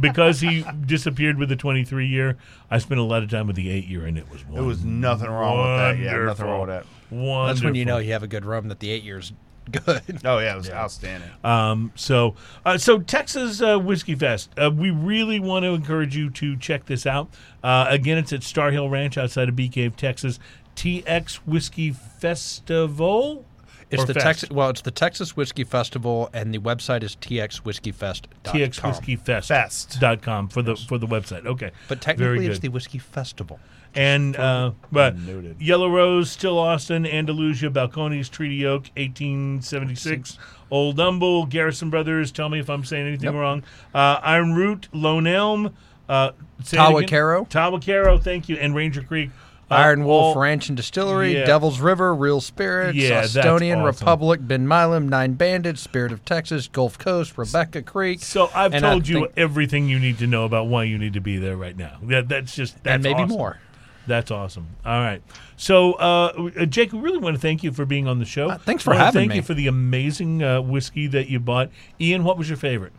because 0.00 0.40
he 0.40 0.64
disappeared 0.86 1.36
with 1.38 1.50
the 1.50 1.56
23 1.56 2.06
year, 2.06 2.38
I 2.70 2.78
spent 2.78 3.00
a 3.00 3.04
lot 3.04 3.22
of 3.22 3.28
time 3.30 3.46
with 3.46 3.56
the 3.56 3.68
8 3.70 3.84
year, 3.86 4.06
and 4.06 4.16
it 4.16 4.30
was 4.30 4.42
There 4.52 4.62
was 4.62 4.82
nothing 4.84 5.28
wrong 5.28 5.58
with 5.58 5.78
that. 5.98 5.98
Yeah, 6.02 6.24
nothing 6.24 6.46
wrong 6.46 6.60
with 6.60 6.70
that. 6.70 6.86
Wonderful. 7.10 7.46
That's 7.46 7.62
when 7.62 7.74
you 7.74 7.84
know 7.84 7.98
you 7.98 8.12
have 8.12 8.22
a 8.22 8.28
good 8.28 8.44
rum 8.44 8.68
that 8.68 8.80
the 8.80 8.90
eight 8.90 9.02
years 9.02 9.32
good. 9.70 10.20
Oh 10.24 10.38
yeah, 10.38 10.54
it 10.54 10.56
was 10.56 10.70
outstanding. 10.70 11.28
Um, 11.44 11.92
so, 11.94 12.34
uh, 12.64 12.78
so 12.78 12.98
Texas 12.98 13.60
uh, 13.60 13.78
Whiskey 13.78 14.14
Fest. 14.14 14.50
Uh, 14.56 14.70
we 14.70 14.90
really 14.90 15.38
want 15.38 15.64
to 15.64 15.70
encourage 15.70 16.16
you 16.16 16.30
to 16.30 16.56
check 16.56 16.86
this 16.86 17.06
out. 17.06 17.28
Uh, 17.62 17.86
again, 17.88 18.18
it's 18.18 18.32
at 18.32 18.42
Star 18.42 18.70
Hill 18.70 18.88
Ranch 18.88 19.18
outside 19.18 19.48
of 19.48 19.56
Bee 19.56 19.68
Cave, 19.68 19.96
Texas. 19.96 20.38
TX 20.76 21.34
Whiskey 21.46 21.92
Festival. 21.92 23.44
It's 23.90 24.04
the? 24.04 24.14
Texas. 24.14 24.50
Well, 24.50 24.70
it's 24.70 24.82
the 24.82 24.90
Texas 24.92 25.36
Whiskey 25.36 25.64
Festival, 25.64 26.30
and 26.32 26.54
the 26.54 26.58
website 26.58 27.02
is 27.02 27.16
txwhiskeyfest.com. 27.16 28.54
TXWhiskeyFest.com 28.54 30.48
for 30.48 30.62
the 30.62 30.76
for 30.76 30.96
the 30.98 31.06
website. 31.06 31.44
Okay, 31.44 31.72
But 31.88 32.00
technically, 32.00 32.46
it's 32.46 32.60
the 32.60 32.68
Whiskey 32.68 32.98
Festival. 32.98 33.58
And 33.94 34.36
uh, 34.36 34.72
but 34.92 35.16
Noted. 35.18 35.60
Yellow 35.60 35.90
Rose, 35.90 36.30
Still 36.30 36.58
Austin, 36.58 37.04
Andalusia, 37.06 37.70
Balcones, 37.70 38.30
Treaty 38.30 38.64
Oak, 38.64 38.84
1876, 38.96 40.38
Old 40.70 40.98
Humble, 40.98 41.46
Garrison 41.46 41.90
Brothers. 41.90 42.30
Tell 42.32 42.48
me 42.48 42.60
if 42.60 42.70
I'm 42.70 42.84
saying 42.84 43.06
anything 43.06 43.24
Yep. 43.24 43.34
wrong. 43.34 43.62
Uh, 43.94 44.20
Iron 44.22 44.54
Root, 44.54 44.88
Lone 44.92 45.26
Elm, 45.26 45.74
uh, 46.08 46.30
say 46.62 46.76
it 46.76 46.80
again. 46.80 46.92
Tahwahkaro. 47.08 47.48
Tahwahkaro, 47.48 48.22
thank 48.22 48.48
you, 48.48 48.56
and 48.56 48.74
Ranger 48.74 49.02
Creek. 49.02 49.30
Uh, 49.70 49.74
Iron 49.74 50.04
Wolf 50.04 50.34
all- 50.36 50.42
Ranch 50.42 50.68
and 50.68 50.76
Distillery, 50.76 51.34
yeah. 51.34 51.44
Devil's 51.44 51.78
River, 51.80 52.12
Real 52.12 52.40
Spirits, 52.40 52.96
Yeah, 52.96 53.20
that's 53.20 53.34
Estonian 53.36 53.76
awesome. 53.76 53.84
Republic, 53.84 54.40
Ben 54.42 54.66
Milam, 54.66 55.08
Nine 55.08 55.34
Bandits, 55.34 55.80
Spirit 55.80 56.10
of 56.10 56.24
Texas, 56.24 56.66
Gulf 56.66 56.98
Coast, 56.98 57.38
Rebecca 57.38 57.82
Creek. 57.82 58.20
So 58.20 58.50
I've 58.52 58.74
And 58.74 58.84
I 58.84 58.90
told 58.90 59.06
you 59.06 59.20
think- 59.20 59.32
everything 59.36 59.88
you 59.88 60.00
need 60.00 60.18
to 60.18 60.26
know 60.26 60.44
about 60.44 60.66
why 60.66 60.84
you 60.84 60.98
need 60.98 61.12
to 61.14 61.20
be 61.20 61.36
there 61.38 61.56
right 61.56 61.76
now. 61.76 61.98
That, 62.02 62.28
that's 62.28 62.54
just 62.56 62.82
that's 62.82 62.94
and 62.94 63.02
maybe 63.04 63.22
awesome. 63.22 63.36
more. 63.36 63.58
That's 64.06 64.30
awesome. 64.30 64.66
All 64.84 64.98
right. 65.00 65.22
So, 65.56 65.92
uh, 65.94 66.50
uh, 66.58 66.64
Jake, 66.66 66.92
we 66.92 66.98
really 66.98 67.18
want 67.18 67.36
to 67.36 67.40
thank 67.40 67.62
you 67.62 67.70
for 67.70 67.84
being 67.84 68.08
on 68.08 68.18
the 68.18 68.24
show. 68.24 68.48
Uh, 68.50 68.58
thanks 68.58 68.82
for 68.82 68.94
having 68.94 69.12
thank 69.12 69.28
me. 69.28 69.34
Thank 69.34 69.36
you 69.36 69.46
for 69.46 69.54
the 69.54 69.66
amazing 69.66 70.42
uh, 70.42 70.60
whiskey 70.62 71.06
that 71.08 71.28
you 71.28 71.38
bought. 71.38 71.70
Ian, 72.00 72.24
what 72.24 72.38
was 72.38 72.48
your 72.48 72.56
favorite? 72.56 72.92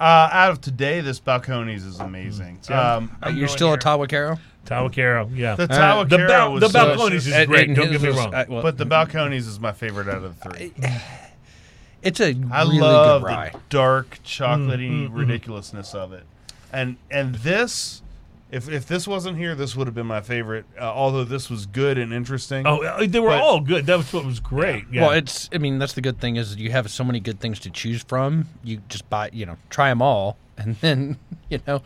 Uh, 0.00 0.28
out 0.32 0.50
of 0.50 0.60
today, 0.60 1.00
this 1.00 1.20
Balcones 1.20 1.86
is 1.86 1.98
amazing. 2.00 2.60
Yeah. 2.68 2.96
Um, 2.96 3.16
Are 3.22 3.30
you 3.30 3.46
going 3.46 3.48
still 3.48 3.68
here. 3.68 3.76
a 3.76 3.78
Tahwahkaro? 3.78 4.38
Tahwahkaro, 4.66 5.36
yeah. 5.36 5.54
The 5.54 5.62
Uh, 5.64 6.04
the, 6.04 6.16
Tahwahkaro 6.18 6.28
bal- 6.28 6.52
was 6.52 6.60
the 6.60 6.68
so- 6.68 6.96
Balcones 6.96 7.14
is 7.14 7.46
great. 7.46 7.66
Don't 7.74 7.76
get 7.86 7.92
his 7.92 8.02
me 8.02 8.08
was- 8.08 8.18
wrong. 8.18 8.34
uh, 8.34 8.44
well, 8.48 8.62
but 8.62 8.76
the 8.76 8.84
Balcones 8.86 9.34
is 9.38 9.58
my 9.58 9.72
favorite 9.72 10.08
out 10.08 10.22
of 10.24 10.38
the 10.40 10.50
three. 10.50 10.72
it's 12.02 12.20
a 12.20 12.34
I 12.50 12.62
really 12.62 12.78
love 12.80 13.22
good 13.22 13.28
rye. 13.28 13.50
the 13.52 13.60
dark, 13.70 14.18
chocolatey 14.24 14.90
mm, 14.90 15.08
mm. 15.08 15.16
ridiculousness 15.16 15.94
of 15.94 16.12
it, 16.12 16.24
and 16.72 16.96
and 17.10 17.36
this, 17.36 18.02
if 18.50 18.68
if 18.68 18.86
this 18.86 19.06
wasn't 19.06 19.36
here, 19.36 19.54
this 19.54 19.76
would 19.76 19.86
have 19.86 19.94
been 19.94 20.06
my 20.06 20.20
favorite. 20.20 20.64
Uh, 20.78 20.84
although 20.84 21.24
this 21.24 21.50
was 21.50 21.66
good 21.66 21.98
and 21.98 22.12
interesting. 22.12 22.66
oh, 22.66 22.82
uh, 22.82 23.06
they 23.06 23.20
were 23.20 23.28
But- 23.28 23.40
all 23.42 23.60
good. 23.60 23.86
That 23.86 23.96
was 23.98 24.12
what 24.12 24.24
was 24.24 24.40
great. 24.40 24.84
Yeah. 24.90 25.02
Well, 25.02 25.10
it's. 25.12 25.48
I 25.52 25.58
mean, 25.58 25.78
that's 25.78 25.92
the 25.92 26.00
good 26.00 26.20
thing 26.20 26.36
is 26.36 26.56
you 26.56 26.70
have 26.70 26.90
so 26.90 27.04
many 27.04 27.20
good 27.20 27.40
things 27.40 27.58
to 27.60 27.70
choose 27.70 28.02
from. 28.02 28.46
You 28.64 28.80
just 28.88 29.08
buy, 29.10 29.30
you 29.32 29.46
know, 29.46 29.56
try 29.70 29.88
them 29.90 30.00
all, 30.02 30.38
and 30.56 30.76
then 30.76 31.18
you 31.50 31.60
know, 31.66 31.82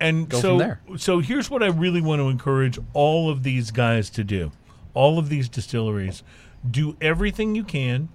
and 0.00 0.28
go 0.28 0.40
so, 0.40 0.48
from 0.50 0.58
there. 0.58 0.80
So 0.96 1.18
here's 1.18 1.50
what 1.50 1.62
I 1.62 1.66
really 1.68 2.00
want 2.00 2.20
to 2.20 2.28
encourage 2.28 2.78
all 2.92 3.28
of 3.30 3.42
these 3.42 3.70
guys 3.70 4.10
to 4.10 4.24
do. 4.24 4.52
All 4.94 5.18
of 5.18 5.28
these 5.28 5.48
distilleries, 5.48 6.22
do 6.70 6.96
everything 7.00 7.56
you 7.56 7.64
can 7.64 8.08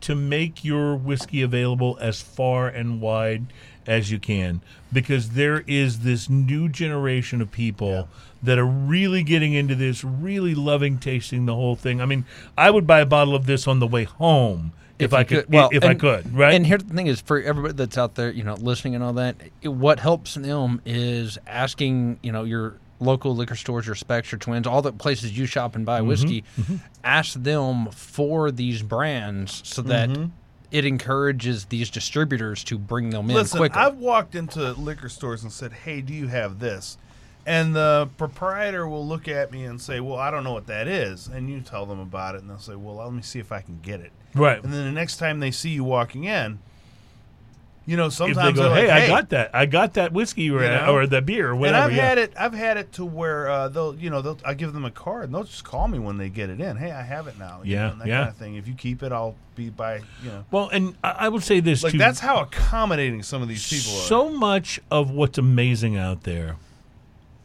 to 0.00 0.14
make 0.14 0.64
your 0.64 0.96
whiskey 0.96 1.42
available 1.42 1.96
as 2.00 2.20
far 2.22 2.66
and 2.68 3.00
wide 3.00 3.52
as 3.86 4.10
you 4.10 4.18
can 4.18 4.60
because 4.92 5.30
there 5.30 5.64
is 5.66 6.00
this 6.00 6.28
new 6.28 6.68
generation 6.68 7.40
of 7.40 7.50
people 7.50 8.08
that 8.42 8.58
are 8.58 8.66
really 8.66 9.22
getting 9.22 9.52
into 9.52 9.74
this, 9.74 10.02
really 10.04 10.54
loving 10.54 10.98
tasting 10.98 11.46
the 11.46 11.54
whole 11.54 11.76
thing. 11.76 12.00
I 12.00 12.06
mean, 12.06 12.24
I 12.56 12.70
would 12.70 12.86
buy 12.86 13.00
a 13.00 13.06
bottle 13.06 13.34
of 13.34 13.46
this 13.46 13.66
on 13.66 13.78
the 13.78 13.86
way 13.86 14.04
home 14.04 14.72
if, 14.98 15.12
you 15.12 15.18
I 15.18 15.24
could, 15.24 15.46
Well, 15.52 15.70
if 15.72 15.84
I 15.84 15.94
could, 15.94 16.34
right? 16.34 16.54
And 16.54 16.66
here's 16.66 16.84
the 16.84 16.94
thing: 16.94 17.06
is 17.06 17.20
for 17.20 17.40
everybody 17.40 17.74
that's 17.74 17.98
out 17.98 18.14
there, 18.14 18.30
you 18.30 18.44
know, 18.44 18.54
listening 18.54 18.94
and 18.94 19.02
all 19.02 19.14
that, 19.14 19.36
it, 19.60 19.68
what 19.68 19.98
helps 19.98 20.34
them 20.34 20.80
is 20.84 21.38
asking, 21.46 22.18
you 22.22 22.30
know, 22.30 22.44
your 22.44 22.76
local 23.00 23.34
liquor 23.34 23.56
stores, 23.56 23.86
your 23.86 23.96
Specs, 23.96 24.30
your 24.30 24.38
Twins, 24.38 24.66
all 24.66 24.80
the 24.80 24.92
places 24.92 25.36
you 25.36 25.46
shop 25.46 25.74
and 25.74 25.84
buy 25.84 25.98
Mm-hmm, 25.98 26.08
whiskey. 26.08 26.44
Ask 27.02 27.34
them 27.42 27.90
for 27.90 28.52
these 28.52 28.82
brands 28.82 29.60
so 29.64 29.82
that 29.82 30.10
Mm-hmm. 30.10 30.26
It 30.72 30.86
encourages 30.86 31.66
these 31.66 31.90
distributors 31.90 32.64
to 32.64 32.78
bring 32.78 33.10
them 33.10 33.28
in 33.28 33.36
Listen, 33.36 33.58
quicker. 33.58 33.78
I've 33.78 33.98
walked 33.98 34.34
into 34.34 34.72
liquor 34.72 35.10
stores 35.10 35.42
and 35.42 35.52
said, 35.52 35.72
"Hey, 35.72 36.00
do 36.00 36.14
you 36.14 36.28
have 36.28 36.58
this?" 36.58 36.96
And 37.44 37.76
the 37.76 38.08
proprietor 38.16 38.88
will 38.88 39.06
look 39.06 39.28
at 39.28 39.52
me 39.52 39.64
and 39.64 39.80
say, 39.80 40.00
"Well, 40.00 40.18
I 40.18 40.30
don't 40.30 40.44
know 40.44 40.52
what 40.52 40.66
that 40.68 40.88
is." 40.88 41.26
And 41.26 41.50
you 41.50 41.60
tell 41.60 41.84
them 41.84 42.00
about 42.00 42.34
it, 42.34 42.40
and 42.40 42.50
they'll 42.50 42.58
say, 42.58 42.74
"Well, 42.74 42.96
let 42.96 43.12
me 43.12 43.20
see 43.22 43.38
if 43.38 43.52
I 43.52 43.60
can 43.60 43.80
get 43.82 44.00
it." 44.00 44.12
right. 44.34 44.64
And 44.64 44.72
then 44.72 44.84
the 44.86 44.92
next 44.92 45.18
time 45.18 45.40
they 45.40 45.50
see 45.50 45.70
you 45.70 45.84
walking 45.84 46.24
in, 46.24 46.58
you 47.84 47.96
know, 47.96 48.06
If 48.06 48.12
sometimes 48.12 48.56
they 48.56 48.62
go, 48.62 48.72
they're 48.72 48.86
hey, 48.86 48.90
I 48.90 49.06
got 49.08 49.28
that. 49.30 49.50
I 49.54 49.66
got 49.66 49.94
that 49.94 50.12
whiskey 50.12 50.50
or, 50.50 50.62
You 50.62 50.68
know? 50.68 50.94
or 50.94 51.06
the 51.06 51.20
beer 51.20 51.50
or 51.50 51.66
And. 51.66 51.74
I've 51.76 51.92
yeah. 51.92 52.08
had 52.10 52.18
it. 52.18 52.32
I've 52.38 52.54
had 52.54 52.76
it 52.76 52.92
to 52.92 53.04
where 53.04 53.50
uh, 53.50 53.68
they'll, 53.68 53.94
you 53.96 54.08
know, 54.08 54.22
they'll. 54.22 54.38
I 54.44 54.54
give 54.54 54.72
them 54.72 54.84
a 54.84 54.90
card, 54.90 55.24
and 55.24 55.34
they'll 55.34 55.42
just 55.44 55.64
call 55.64 55.88
me 55.88 55.98
when 55.98 56.16
they 56.16 56.28
get 56.28 56.48
it 56.48 56.60
in. 56.60 56.76
Hey, 56.76 56.92
I 56.92 57.02
have 57.02 57.26
it 57.26 57.38
now. 57.38 57.60
you 57.64 57.72
Yeah, 57.74 57.86
know, 57.86 57.92
and 57.92 58.00
that 58.02 58.06
yeah. 58.08 58.18
kind 58.18 58.28
of 58.30 58.36
thing. 58.36 58.54
If 58.54 58.68
you 58.68 58.74
keep 58.74 59.02
it, 59.02 59.10
I'll 59.10 59.34
be 59.56 59.68
by. 59.70 59.96
You 60.22 60.28
know, 60.30 60.44
Well, 60.52 60.68
and 60.68 60.94
I 61.02 61.10
I 61.10 61.28
would 61.28 61.42
say 61.42 61.58
this 61.60 61.82
like 61.82 61.92
too. 61.92 61.98
that's 61.98 62.20
how 62.20 62.40
accommodating 62.40 63.22
some 63.24 63.42
of 63.42 63.48
these 63.48 63.68
people 63.68 63.92
are. 63.98 64.04
so 64.04 64.28
much 64.30 64.78
of 64.90 65.10
what's 65.10 65.36
amazing 65.38 65.96
out 65.96 66.22
there 66.22 66.56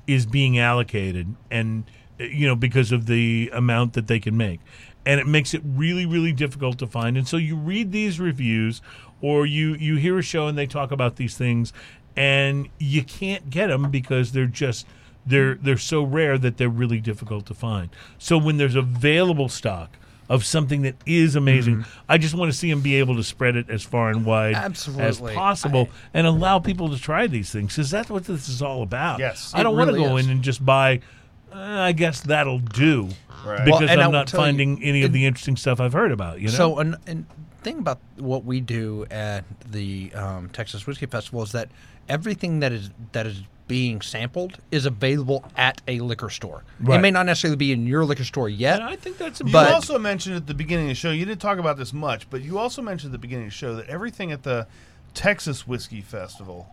is 0.06 0.26
being 0.26 0.58
allocated, 0.60 1.36
and 1.52 1.84
you 2.20 2.48
know 2.48 2.56
because 2.56 2.92
of 2.92 3.08
the 3.08 3.50
amount 3.54 3.94
that 3.94 4.08
they 4.08 4.20
can 4.20 4.38
make, 4.38 4.60
and 5.06 5.20
it 5.20 5.28
makes 5.28 5.54
it 5.54 5.62
really, 5.66 6.06
really 6.06 6.32
difficult 6.32 6.78
to 6.80 6.88
find. 6.88 7.18
And 7.18 7.28
so 7.28 7.38
you 7.38 7.56
read 7.56 7.92
these 7.92 8.20
reviews, 8.20 8.82
or 9.22 9.46
you 9.46 9.76
you 9.76 9.96
hear 9.96 10.18
a 10.18 10.22
show 10.22 10.48
and 10.48 10.58
they 10.58 10.68
talk 10.68 10.92
about 10.92 11.16
these 11.16 11.36
things, 11.38 11.74
and 12.16 12.70
you 12.80 13.04
can't 13.04 13.50
get 13.50 13.68
them 13.68 13.90
because 13.92 14.32
they're 14.32 14.46
just 14.46 14.86
they're 15.26 15.56
they're 15.56 15.78
so 15.78 16.04
rare 16.04 16.38
that 16.38 16.58
they're 16.58 16.70
really 16.70 17.00
difficult 17.00 17.46
to 17.48 17.54
find. 17.54 17.90
So 18.18 18.38
when 18.38 18.58
there's 18.58 18.76
available 18.76 19.50
stock 19.50 19.98
of 20.30 20.44
something 20.46 20.82
that 20.82 20.96
is 21.06 21.36
amazing, 21.38 21.86
I 22.10 22.18
just 22.18 22.36
want 22.36 22.52
to 22.52 22.58
see 22.58 22.70
them 22.70 22.82
be 22.82 22.96
able 22.96 23.16
to 23.16 23.24
spread 23.24 23.56
it 23.56 23.70
as 23.70 23.82
far 23.84 24.10
and 24.10 24.26
wide 24.26 24.56
as 24.56 24.64
Absolutely. 24.66 25.34
possible 25.36 25.90
and 26.14 26.28
allow 26.28 26.60
people 26.60 26.90
to 26.90 27.00
try 27.00 27.28
these 27.28 27.50
things 27.50 27.74
because 27.76 27.90
that's 27.90 28.10
what 28.10 28.26
this 28.26 28.50
is 28.50 28.62
all 28.62 28.82
about. 28.84 29.20
Yes. 29.20 29.54
I 29.56 29.64
don't 29.64 29.78
want 29.78 29.88
to 29.90 29.94
really 29.96 30.06
go 30.10 30.18
is. 30.18 30.26
in 30.26 30.32
and 30.32 30.42
just 30.44 30.66
buy. 30.66 31.00
Uh, 31.50 31.56
I 31.60 31.94
guess 31.94 32.20
that'll 32.22 32.60
do 32.60 33.08
Right. 33.46 33.64
because 33.64 33.90
Well, 33.90 34.00
I 34.02 34.04
I'm 34.04 34.12
not 34.12 34.28
tell 34.28 34.42
you, 34.42 34.46
finding 34.48 34.84
any 34.84 35.04
of 35.04 35.12
it- 35.12 35.14
the 35.14 35.26
interesting 35.26 35.56
stuff 35.56 35.80
I've 35.80 35.94
heard 35.94 36.12
about. 36.12 36.42
You 36.42 36.48
know, 36.48 36.54
So, 36.54 36.80
an, 36.80 36.98
an 37.08 37.26
thing 37.68 37.80
about 37.80 38.00
what 38.16 38.46
we 38.46 38.62
do 38.62 39.06
at 39.12 39.44
the 39.70 40.14
um, 40.14 40.50
Texas 40.50 40.88
Whiskey 40.88 41.06
Festival 41.06 41.44
is 41.44 41.52
that 41.52 41.70
everything 42.08 42.62
that 42.62 42.72
is 42.72 42.92
that 43.12 43.28
is 43.28 43.44
being 43.68 44.00
sampled 44.00 44.58
is 44.72 44.86
available 44.86 45.44
at 45.58 45.82
a 45.90 46.00
liquor 46.00 46.30
store. 46.30 46.64
It 46.82 47.00
may 47.02 47.12
not 47.12 47.26
necessarily 47.26 47.58
be 47.58 47.74
in 47.74 47.86
your 47.86 48.06
liquor 48.06 48.24
store 48.24 48.48
yet. 48.48 48.80
and 48.80 48.90
I 48.90 48.96
think 48.96 49.18
that's 49.18 49.42
You 49.42 49.48
important. 49.48 49.70
But- 49.72 49.74
also 49.76 50.00
mentioned 50.00 50.38
at 50.38 50.48
the 50.48 50.54
beginning 50.54 50.86
of 50.86 50.92
the 50.92 50.96
show, 50.96 51.12
you 51.12 51.26
didn't 51.26 51.42
talk 51.42 51.58
about 51.60 51.78
this 51.78 51.92
much, 51.92 52.30
but 52.30 52.42
you 52.42 52.58
also 52.58 52.82
mentioned 52.82 53.10
at 53.10 53.12
the 53.12 53.18
beginning 53.18 53.48
of 53.48 53.52
the 53.52 53.58
show 53.58 53.76
that 53.76 53.88
everything 53.88 54.32
at 54.32 54.44
the 54.44 54.68
Texas 55.14 55.68
Whiskey 55.68 56.00
Festival 56.00 56.70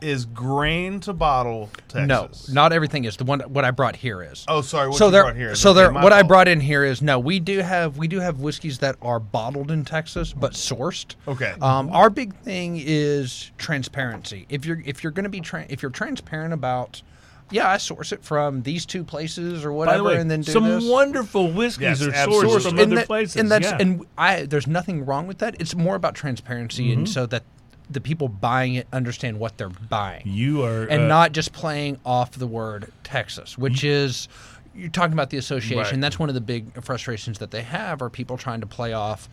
is 0.00 0.24
grain 0.24 1.00
to 1.00 1.12
bottle 1.12 1.70
Texas. 1.88 2.48
No, 2.48 2.54
not 2.54 2.72
everything 2.72 3.04
is. 3.04 3.16
The 3.16 3.24
one 3.24 3.40
what 3.40 3.64
I 3.64 3.70
brought 3.70 3.96
here 3.96 4.22
is. 4.22 4.44
Oh, 4.48 4.60
sorry. 4.60 4.88
What 4.88 4.98
so 4.98 5.06
you 5.06 5.10
there, 5.12 5.22
brought 5.24 5.36
here? 5.36 5.54
so 5.54 5.70
Okay, 5.70 5.80
there. 5.80 5.90
my 5.92 6.02
What 6.02 6.12
I 6.12 6.22
brought 6.22 6.48
in 6.48 6.60
here 6.60 6.84
is 6.84 7.02
no. 7.02 7.18
We 7.18 7.40
do 7.40 7.58
have 7.60 7.96
we 7.98 8.08
do 8.08 8.20
have 8.20 8.40
whiskeys 8.40 8.78
that 8.78 8.96
are 9.02 9.20
bottled 9.20 9.70
in 9.70 9.84
Texas 9.84 10.32
but 10.32 10.52
sourced. 10.52 11.14
Okay. 11.26 11.54
Um, 11.60 11.90
our 11.90 12.10
big 12.10 12.34
thing 12.36 12.80
is 12.84 13.50
transparency. 13.58 14.46
If 14.48 14.64
you're 14.66 14.82
if 14.84 15.02
you're 15.02 15.12
going 15.12 15.24
to 15.24 15.30
be 15.30 15.40
tra- 15.40 15.66
if 15.68 15.82
you're 15.82 15.90
transparent 15.90 16.52
about, 16.54 17.02
yeah, 17.50 17.68
I 17.68 17.78
source 17.78 18.12
it 18.12 18.22
from 18.24 18.62
these 18.62 18.84
two 18.84 19.04
places 19.04 19.64
or 19.64 19.70
By 19.70 19.76
whatever, 19.76 19.98
the 19.98 20.04
way, 20.04 20.20
and 20.20 20.30
then 20.30 20.42
do 20.42 20.52
some 20.52 20.64
this. 20.64 20.84
wonderful 20.88 21.50
whiskeys 21.50 22.00
Yes, 22.00 22.02
are 22.02 22.10
sourced 22.28 22.62
from 22.62 22.78
and 22.78 22.80
other 22.80 22.96
that- 22.96 23.06
places. 23.06 23.36
and 23.36 23.50
that's 23.50 23.66
yeah. 23.70 23.78
and 23.80 24.06
I 24.18 24.42
there's 24.44 24.66
nothing 24.66 25.04
wrong 25.06 25.26
with 25.26 25.38
that. 25.38 25.56
It's 25.60 25.74
more 25.74 25.94
about 25.96 26.14
transparency, 26.14 26.88
Mm-hmm. 26.90 26.98
and 26.98 27.08
so 27.08 27.26
that 27.26 27.42
the 27.90 28.00
people 28.00 28.28
buying 28.28 28.74
it 28.74 28.86
understand 28.92 29.38
what 29.38 29.56
they're 29.56 29.68
buying 29.68 30.22
you 30.26 30.62
are 30.62 30.82
and 30.82 31.04
uh, 31.04 31.08
not 31.08 31.32
just 31.32 31.52
playing 31.52 31.98
off 32.04 32.32
the 32.32 32.46
word 32.46 32.92
Texas, 33.02 33.56
which 33.56 33.82
is 33.84 34.28
you're 34.74 34.90
talking 34.90 35.12
about 35.12 35.30
the 35.30 35.36
association. 35.38 35.96
Right. 35.96 36.00
That's 36.00 36.18
one 36.18 36.28
of 36.28 36.34
the 36.34 36.40
big 36.40 36.82
frustrations 36.84 37.38
that 37.38 37.50
they 37.50 37.62
have 37.62 38.00
are 38.00 38.10
people 38.10 38.36
trying 38.36 38.60
to 38.60 38.66
play 38.66 38.92
off 38.92 39.28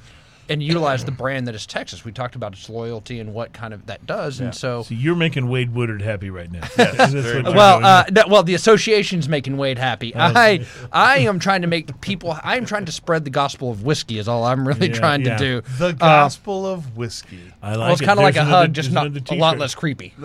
and 0.50 0.62
utilize 0.62 1.04
the 1.06 1.12
brand 1.12 1.48
that 1.48 1.56
is 1.56 1.66
Texas. 1.66 2.06
We 2.06 2.12
talked 2.12 2.36
about 2.36 2.54
its 2.54 2.70
loyalty 2.70 3.20
and 3.20 3.34
what 3.34 3.54
kind 3.54 3.74
of 3.74 3.86
that 3.88 4.06
does, 4.06 4.40
and 4.40 4.54
so. 4.54 4.84
So 4.84 4.94
you're 4.94 5.16
making 5.16 5.50
Wade 5.50 5.74
Woodard 5.74 6.02
happy 6.02 6.30
right 6.30 6.52
now. 6.52 6.62
That's 6.76 6.98
what 6.98 7.10
very 7.24 7.34
you're 7.36 7.44
much. 7.44 7.56
Well, 7.56 7.78
doing. 7.78 7.86
uh, 7.86 8.04
no, 8.12 8.24
well, 8.28 8.44
the 8.44 8.54
association's 8.56 9.28
making 9.30 9.58
Wade 9.58 9.78
happy. 9.78 10.16
I, 10.16 10.66
I 10.92 11.18
am 11.20 11.40
trying 11.40 11.62
to 11.62 11.68
make 11.68 11.88
the 11.88 11.94
people. 11.94 12.38
I 12.44 12.58
am 12.58 12.66
trying 12.66 12.86
to 12.86 12.92
spread 12.92 13.24
the 13.24 13.30
gospel 13.32 13.72
of 13.72 13.84
whiskey. 13.84 14.20
Is 14.20 14.28
all 14.28 14.44
I'm 14.44 14.68
really 14.68 14.88
Yeah, 14.90 14.94
trying 14.94 15.22
yeah. 15.26 15.38
to 15.38 15.62
do. 15.62 15.62
The 15.78 15.88
Uh, 15.88 15.92
gospel 15.94 16.66
of 16.66 16.96
whiskey. 16.96 17.40
I 17.62 17.72
like 17.72 17.80
well, 17.80 17.92
it's 17.94 18.02
kind 18.02 18.20
of 18.20 18.24
like 18.24 18.36
a 18.36 18.46
hug, 18.46 18.74
just 18.74 18.92
not 18.92 19.08
a 19.32 19.36
lot 19.36 19.58
less 19.58 19.74
creepy. 19.76 20.14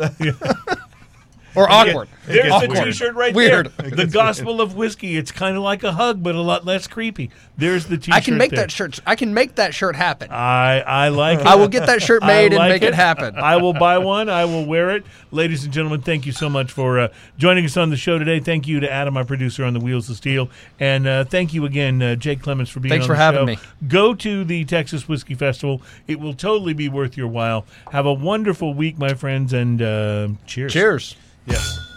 or 1.55 1.71
awkward. 1.71 2.09
There's 2.27 2.53
awkward. 2.53 2.77
the 2.77 2.85
T-shirt 2.85 3.15
right 3.15 3.35
Weird. 3.35 3.73
there. 3.77 3.91
The 3.91 4.07
gospel 4.07 4.61
of 4.61 4.77
whiskey. 4.77 5.17
It's 5.17 5.33
kind 5.33 5.57
of 5.57 5.63
like 5.63 5.83
a 5.83 5.93
hug, 5.93 6.23
but 6.23 6.35
a 6.35 6.41
lot 6.41 6.65
less 6.65 6.87
creepy. 6.87 7.31
There's 7.57 7.87
the 7.87 7.99
T-shirt. 7.99 8.15
I 8.15 8.21
can 8.21 8.39
make 8.39 8.51
there. 8.51 8.61
that 8.61 8.71
shirt. 8.71 9.01
I 9.07 9.17
can 9.17 9.35
make 9.35 9.57
that 9.57 9.75
shirt 9.75 9.97
happen. 9.97 10.31
I 10.31 10.81
I 10.81 11.09
like 11.09 11.41
it. 11.41 11.47
I 11.47 11.57
will 11.57 11.69
get 11.69 11.87
that 11.87 12.03
shirt 12.03 12.23
made 12.27 12.53
and 12.53 12.69
make 12.69 12.83
it, 12.83 12.95
happen. 12.95 13.37
I 13.37 13.57
will 13.57 13.73
buy 13.73 13.99
one. 13.99 14.29
I 14.29 14.45
will 14.45 14.65
wear 14.65 14.91
it. 14.91 15.05
Ladies 15.31 15.65
and 15.65 15.73
gentlemen, 15.73 16.03
thank 16.03 16.27
you 16.27 16.33
so 16.33 16.49
much 16.49 16.73
for 16.73 16.99
uh, 16.99 17.09
joining 17.39 17.65
us 17.65 17.77
on 17.77 17.91
the 17.91 17.97
show 17.97 18.19
today. 18.19 18.41
Thank 18.41 18.67
you 18.67 18.81
to 18.81 18.91
Adam, 18.91 19.17
our 19.17 19.25
producer 19.25 19.65
on 19.65 19.75
the 19.75 19.81
Wheels 19.81 20.09
of 20.11 20.17
Steel, 20.17 20.51
and 20.79 21.07
uh, 21.07 21.25
thank 21.25 21.55
you 21.55 21.65
again, 21.65 22.03
uh, 22.03 22.17
Jake 22.17 22.43
Clemens, 22.43 22.69
for 22.69 22.81
being. 22.81 22.91
Thanks 22.91 23.05
on 23.05 23.09
for 23.09 23.15
the 23.15 23.19
having 23.19 23.41
show. 23.41 23.47
me. 23.47 23.59
Go 23.89 24.15
to 24.15 24.45
the 24.45 24.65
Texas 24.65 25.09
Whiskey 25.09 25.35
Festival. 25.35 25.83
It 26.07 26.21
will 26.21 26.35
totally 26.35 26.75
be 26.75 26.89
worth 26.89 27.17
your 27.17 27.29
while. 27.29 27.67
Have 27.93 28.07
a 28.07 28.13
wonderful 28.13 28.75
week, 28.75 28.99
my 28.99 29.15
friends, 29.15 29.53
and 29.53 29.81
uh, 29.81 30.29
cheers. 30.47 30.73
Cheers. 30.73 31.17
Yes. 31.51 31.90